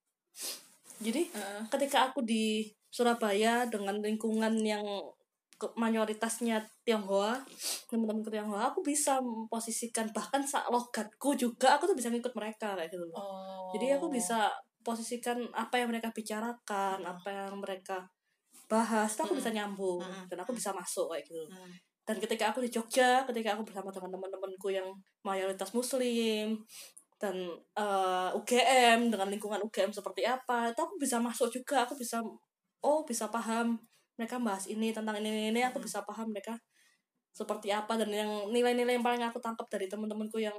Jadi 1.02 1.28
uh. 1.34 1.66
ketika 1.70 2.10
aku 2.10 2.22
di 2.22 2.66
Surabaya 2.92 3.64
dengan 3.72 4.04
lingkungan 4.04 4.52
yang 4.60 4.84
mayoritasnya 5.78 6.58
Tionghoa 6.82 7.38
teman-teman 7.86 8.26
Tionghoa 8.26 8.74
aku 8.74 8.82
bisa 8.82 9.22
memposisikan 9.22 10.10
bahkan 10.10 10.42
saat 10.42 10.66
logatku 10.66 11.38
juga 11.38 11.78
aku 11.78 11.94
tuh 11.94 11.96
bisa 11.96 12.10
ngikut 12.10 12.34
mereka 12.34 12.74
kayak 12.74 12.90
gitu 12.90 13.06
loh 13.06 13.14
oh. 13.14 13.70
jadi 13.70 14.02
aku 14.02 14.10
bisa 14.10 14.50
posisikan 14.82 15.38
apa 15.54 15.78
yang 15.78 15.94
mereka 15.94 16.10
bicarakan 16.10 16.98
hmm. 17.06 17.12
apa 17.14 17.28
yang 17.30 17.54
mereka 17.62 18.02
bahas 18.66 19.14
aku 19.14 19.36
hmm. 19.36 19.38
bisa 19.38 19.50
nyambung 19.54 20.02
hmm. 20.02 20.26
dan 20.26 20.38
aku 20.42 20.50
bisa 20.56 20.74
masuk 20.74 21.14
kayak 21.14 21.22
gitu 21.30 21.38
hmm. 21.46 21.72
dan 22.02 22.16
ketika 22.18 22.50
aku 22.50 22.58
di 22.66 22.70
Jogja 22.72 23.22
ketika 23.30 23.54
aku 23.54 23.62
bersama 23.62 23.94
dengan 23.94 24.10
teman-temanku 24.18 24.68
yang 24.74 24.88
mayoritas 25.22 25.70
Muslim 25.70 26.58
dan 27.22 27.38
uh, 27.78 28.34
eh, 28.34 28.38
UGM 28.38 29.14
dengan 29.14 29.30
lingkungan 29.30 29.62
UGM 29.62 29.94
seperti 29.94 30.26
apa 30.26 30.74
itu 30.74 30.80
aku 30.82 30.98
bisa 30.98 31.22
masuk 31.22 31.46
juga 31.54 31.86
aku 31.86 31.94
bisa 31.94 32.18
oh 32.82 33.06
bisa 33.06 33.30
paham 33.30 33.78
mereka 34.18 34.36
bahas 34.38 34.68
ini 34.68 34.92
tentang 34.92 35.18
ini 35.18 35.28
ini, 35.30 35.42
ini 35.54 35.60
aku 35.64 35.80
hmm. 35.80 35.86
bisa 35.86 36.04
paham 36.04 36.30
mereka 36.30 36.58
seperti 37.32 37.72
apa 37.72 37.96
dan 37.96 38.12
yang 38.12 38.30
nilai-nilai 38.52 39.00
yang 39.00 39.04
paling 39.04 39.24
aku 39.24 39.40
tangkap 39.40 39.64
dari 39.72 39.88
teman-temanku 39.88 40.36
yang 40.36 40.54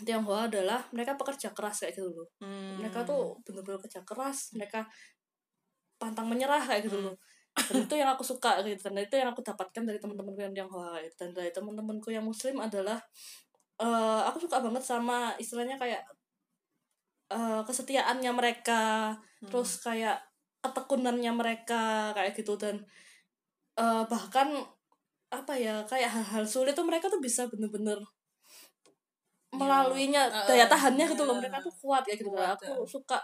Tionghoa 0.00 0.48
adalah 0.48 0.80
mereka 0.96 1.14
pekerja 1.14 1.52
keras 1.52 1.84
kayak 1.84 1.94
gitu 1.94 2.10
loh 2.10 2.28
hmm. 2.42 2.82
mereka 2.82 3.06
tuh 3.06 3.38
benar-benar 3.46 3.78
kerja 3.84 4.00
keras 4.02 4.50
mereka 4.56 4.88
pantang 6.00 6.26
menyerah 6.26 6.64
kayak 6.64 6.88
gitu 6.88 6.98
hmm. 6.98 7.06
loh 7.12 7.16
dan 7.50 7.76
itu 7.84 7.94
yang 7.98 8.10
aku 8.10 8.24
suka 8.24 8.62
gitu 8.64 8.88
dan 8.88 9.04
itu 9.04 9.14
yang 9.20 9.30
aku 9.30 9.44
dapatkan 9.44 9.82
dari 9.84 9.98
teman-temanku 10.00 10.40
yang 10.40 10.54
Tionghoa 10.56 10.98
dan 11.14 11.30
dari 11.36 11.50
teman-temanku 11.52 12.08
yang 12.10 12.24
Muslim 12.24 12.58
adalah 12.58 12.98
uh, 13.78 14.22
aku 14.26 14.48
suka 14.48 14.58
banget 14.64 14.82
sama 14.82 15.34
istilahnya 15.36 15.76
kayak 15.76 16.02
uh, 17.30 17.62
kesetiaannya 17.62 18.32
mereka 18.32 19.14
hmm. 19.44 19.50
terus 19.52 19.82
kayak 19.82 20.29
ketekunannya 20.60 21.32
mereka 21.32 22.12
kayak 22.16 22.36
gitu. 22.36 22.56
Dan 22.56 22.84
uh, 23.80 24.04
bahkan 24.06 24.64
apa 25.30 25.54
ya 25.54 25.86
kayak 25.86 26.10
hal-hal 26.10 26.44
sulit 26.44 26.74
tuh 26.74 26.82
mereka 26.82 27.06
tuh 27.06 27.22
bisa 27.22 27.46
bener-bener 27.46 28.02
ya. 28.02 29.54
melaluinya 29.54 30.26
uh, 30.26 30.46
daya 30.50 30.66
tahannya 30.66 31.06
uh, 31.06 31.10
gitu 31.14 31.22
loh. 31.22 31.38
mereka 31.38 31.62
tuh 31.62 31.74
kuat 31.78 32.02
ya 32.02 32.18
gitu 32.18 32.34
kuat, 32.34 32.58
aku 32.58 32.82
ya. 32.82 32.86
suka 32.90 33.18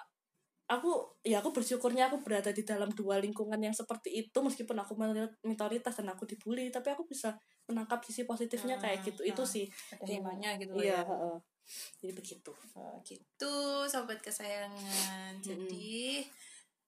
aku 0.67 1.19
ya 1.23 1.39
aku 1.39 1.55
bersyukurnya 1.55 2.11
aku 2.11 2.23
berada 2.23 2.51
di 2.51 2.67
dalam 2.67 2.91
dua 2.91 3.23
lingkungan 3.23 3.59
yang 3.59 3.75
seperti 3.75 4.27
itu 4.27 4.39
meskipun 4.39 4.75
aku 4.83 4.99
minoritas 5.47 5.95
dan 5.95 6.11
aku 6.11 6.27
dibully 6.27 6.75
tapi 6.75 6.91
aku 6.91 7.07
bisa 7.07 7.39
menangkap 7.71 8.03
sisi 8.03 8.27
positifnya 8.27 8.75
hmm, 8.79 8.83
kayak 8.83 8.99
gitu. 9.07 9.23
Hmm, 9.23 9.31
itu 9.31 9.43
sih. 9.47 9.67
Ada 9.95 10.11
himanya 10.11 10.51
gitu 10.59 10.75
iya, 10.79 11.03
ya. 11.03 11.07
uh, 11.07 11.39
jadi 12.03 12.13
begitu. 12.15 12.51
Uh, 12.75 12.99
gitu. 13.07 13.87
Sobat 13.87 14.19
kesayangan. 14.23 15.39
Hmm. 15.39 16.27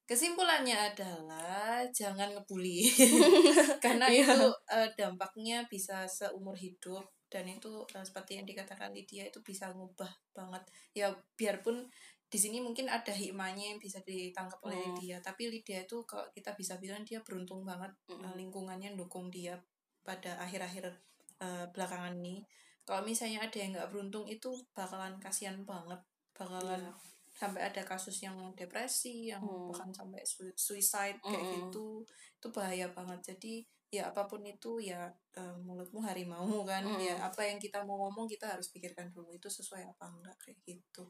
Kesimpulannya 0.09 0.73
adalah 0.73 1.85
jangan 1.93 2.33
ngebully 2.33 2.89
karena 3.85 4.09
iya. 4.09 4.25
itu 4.25 4.49
uh, 4.49 4.89
dampaknya 4.97 5.61
bisa 5.69 6.09
seumur 6.09 6.57
hidup 6.57 7.05
dan 7.29 7.45
itu 7.45 7.85
uh, 7.93 8.01
seperti 8.01 8.41
yang 8.41 8.49
dikatakan 8.49 8.89
Lydia 8.89 9.29
itu 9.29 9.37
bisa 9.45 9.69
ngubah 9.69 10.09
banget 10.33 10.65
ya 10.97 11.13
biarpun 11.37 11.85
di 12.25 12.37
sini 12.41 12.57
mungkin 12.57 12.89
ada 12.89 13.13
hikmahnya 13.13 13.77
yang 13.77 13.79
bisa 13.81 14.01
ditangkap 14.01 14.57
oleh 14.65 14.81
hmm. 14.81 14.97
dia 14.97 15.21
tapi 15.21 15.45
Lydia 15.45 15.85
itu 15.85 16.01
kalau 16.09 16.25
kita 16.33 16.57
bisa 16.57 16.81
bilang 16.81 17.05
dia 17.05 17.21
beruntung 17.21 17.61
banget 17.61 17.93
hmm. 18.09 18.33
lingkungannya 18.33 18.97
dukung 18.97 19.29
dia 19.29 19.61
pada 20.01 20.41
akhir-akhir 20.41 20.89
uh, 21.37 21.69
belakangan 21.69 22.17
ini 22.17 22.41
kalau 22.81 23.05
misalnya 23.05 23.45
ada 23.45 23.57
yang 23.61 23.77
nggak 23.77 23.93
beruntung 23.93 24.25
itu 24.25 24.49
bakalan 24.73 25.21
kasihan 25.21 25.61
banget 25.61 26.01
bakalan 26.33 26.81
yeah. 26.81 26.97
Sampai 27.39 27.71
ada 27.71 27.79
kasus 27.87 28.19
yang 28.19 28.35
depresi 28.51 29.31
yang 29.31 29.39
hmm. 29.39 29.71
bahkan 29.71 29.87
sampai 29.95 30.19
suicide 30.59 31.15
kayak 31.23 31.39
hmm. 31.39 31.55
gitu 31.71 32.03
itu 32.35 32.47
bahaya 32.51 32.91
banget 32.91 33.31
jadi 33.31 33.63
ya 33.89 34.11
apa 34.11 34.27
pun 34.27 34.43
itu 34.43 34.83
ya 34.83 35.07
uh, 35.39 35.55
mulutmu 35.63 36.03
harimau 36.03 36.43
kan 36.69 36.83
hmm. 36.83 36.99
ya 36.99 37.15
apa 37.23 37.47
yang 37.47 37.55
kita 37.55 37.79
mau 37.87 37.95
ngomong 37.95 38.27
kita 38.27 38.51
harus 38.51 38.67
pikirkan 38.75 39.07
dulu 39.15 39.31
itu 39.31 39.47
sesuai 39.47 39.87
apa 39.87 40.11
enggak 40.11 40.35
kayak 40.43 40.59
gitu 40.67 41.07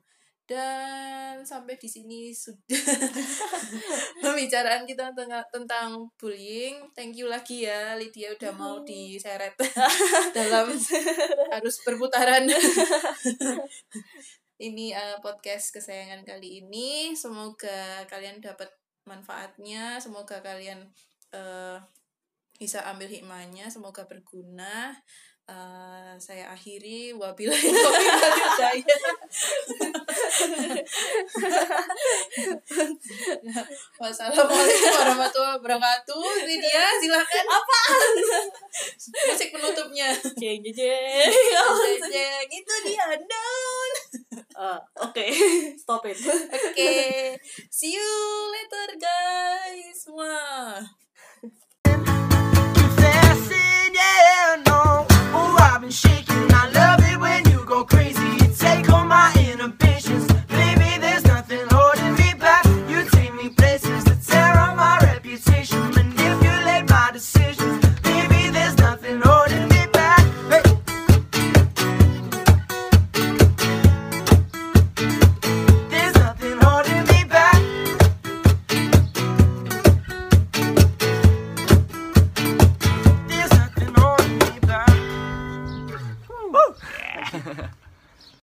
dan 0.49 1.45
sampai 1.45 1.77
di 1.77 1.85
sini 1.85 2.34
sudah 2.34 2.57
pembicaraan 4.26 4.81
kita 4.81 5.14
tentang, 5.14 5.45
tentang 5.53 6.10
bullying. 6.18 6.89
Thank 6.97 7.22
you 7.22 7.30
lagi 7.30 7.69
ya 7.69 7.93
Lydia 7.93 8.34
udah 8.34 8.57
mau 8.57 8.81
diseret 8.81 9.53
dalam 10.34 10.73
harus 11.53 11.76
perputaran. 11.85 12.49
Ini 14.60 14.91
uh, 14.91 15.18
podcast 15.23 15.72
kesayangan 15.72 16.27
kali 16.27 16.60
ini. 16.64 17.15
Semoga 17.15 18.03
kalian 18.11 18.44
dapat 18.44 18.68
manfaatnya, 19.07 19.98
semoga 20.03 20.44
kalian 20.44 20.84
uh, 21.31 21.80
bisa 22.60 22.84
ambil 22.91 23.07
hikmahnya, 23.07 23.72
semoga 23.72 24.03
berguna. 24.03 24.94
Uh, 25.49 26.14
saya 26.22 26.45
akhiri 26.53 27.10
wabillahi 27.18 27.73
taufiq 27.73 28.86
Wassalamualaikum 33.98 34.94
warahmatullahi 34.94 35.57
wabarakatuh. 35.57 36.26
Lydia, 36.45 36.86
silakan. 37.02 37.45
apa 37.49 37.81
Musik 39.26 39.49
penutupnya. 39.49 40.14
Jeng 40.38 40.61
jeng. 40.69 41.34
Jeng 42.14 42.49
Itu 42.53 42.73
dia 42.86 43.10
down. 43.18 43.91
Uh, 44.56 44.80
Oke, 45.02 45.10
okay. 45.10 45.76
stop 45.77 46.06
it. 46.06 46.18
Oke, 46.18 46.72
okay. 46.72 47.38
see 47.72 47.94
you 47.94 48.52
later 48.53 48.99
guys. 48.99 50.06
Wah. 50.07 50.81
Confessing, 52.73 53.94
yeah, 53.94 54.61
no. 54.68 55.06
Oh, 55.34 55.57
I've 55.60 55.81
been 55.81 55.90
shaking. 55.91 56.48
I 56.52 56.69
love 56.73 56.98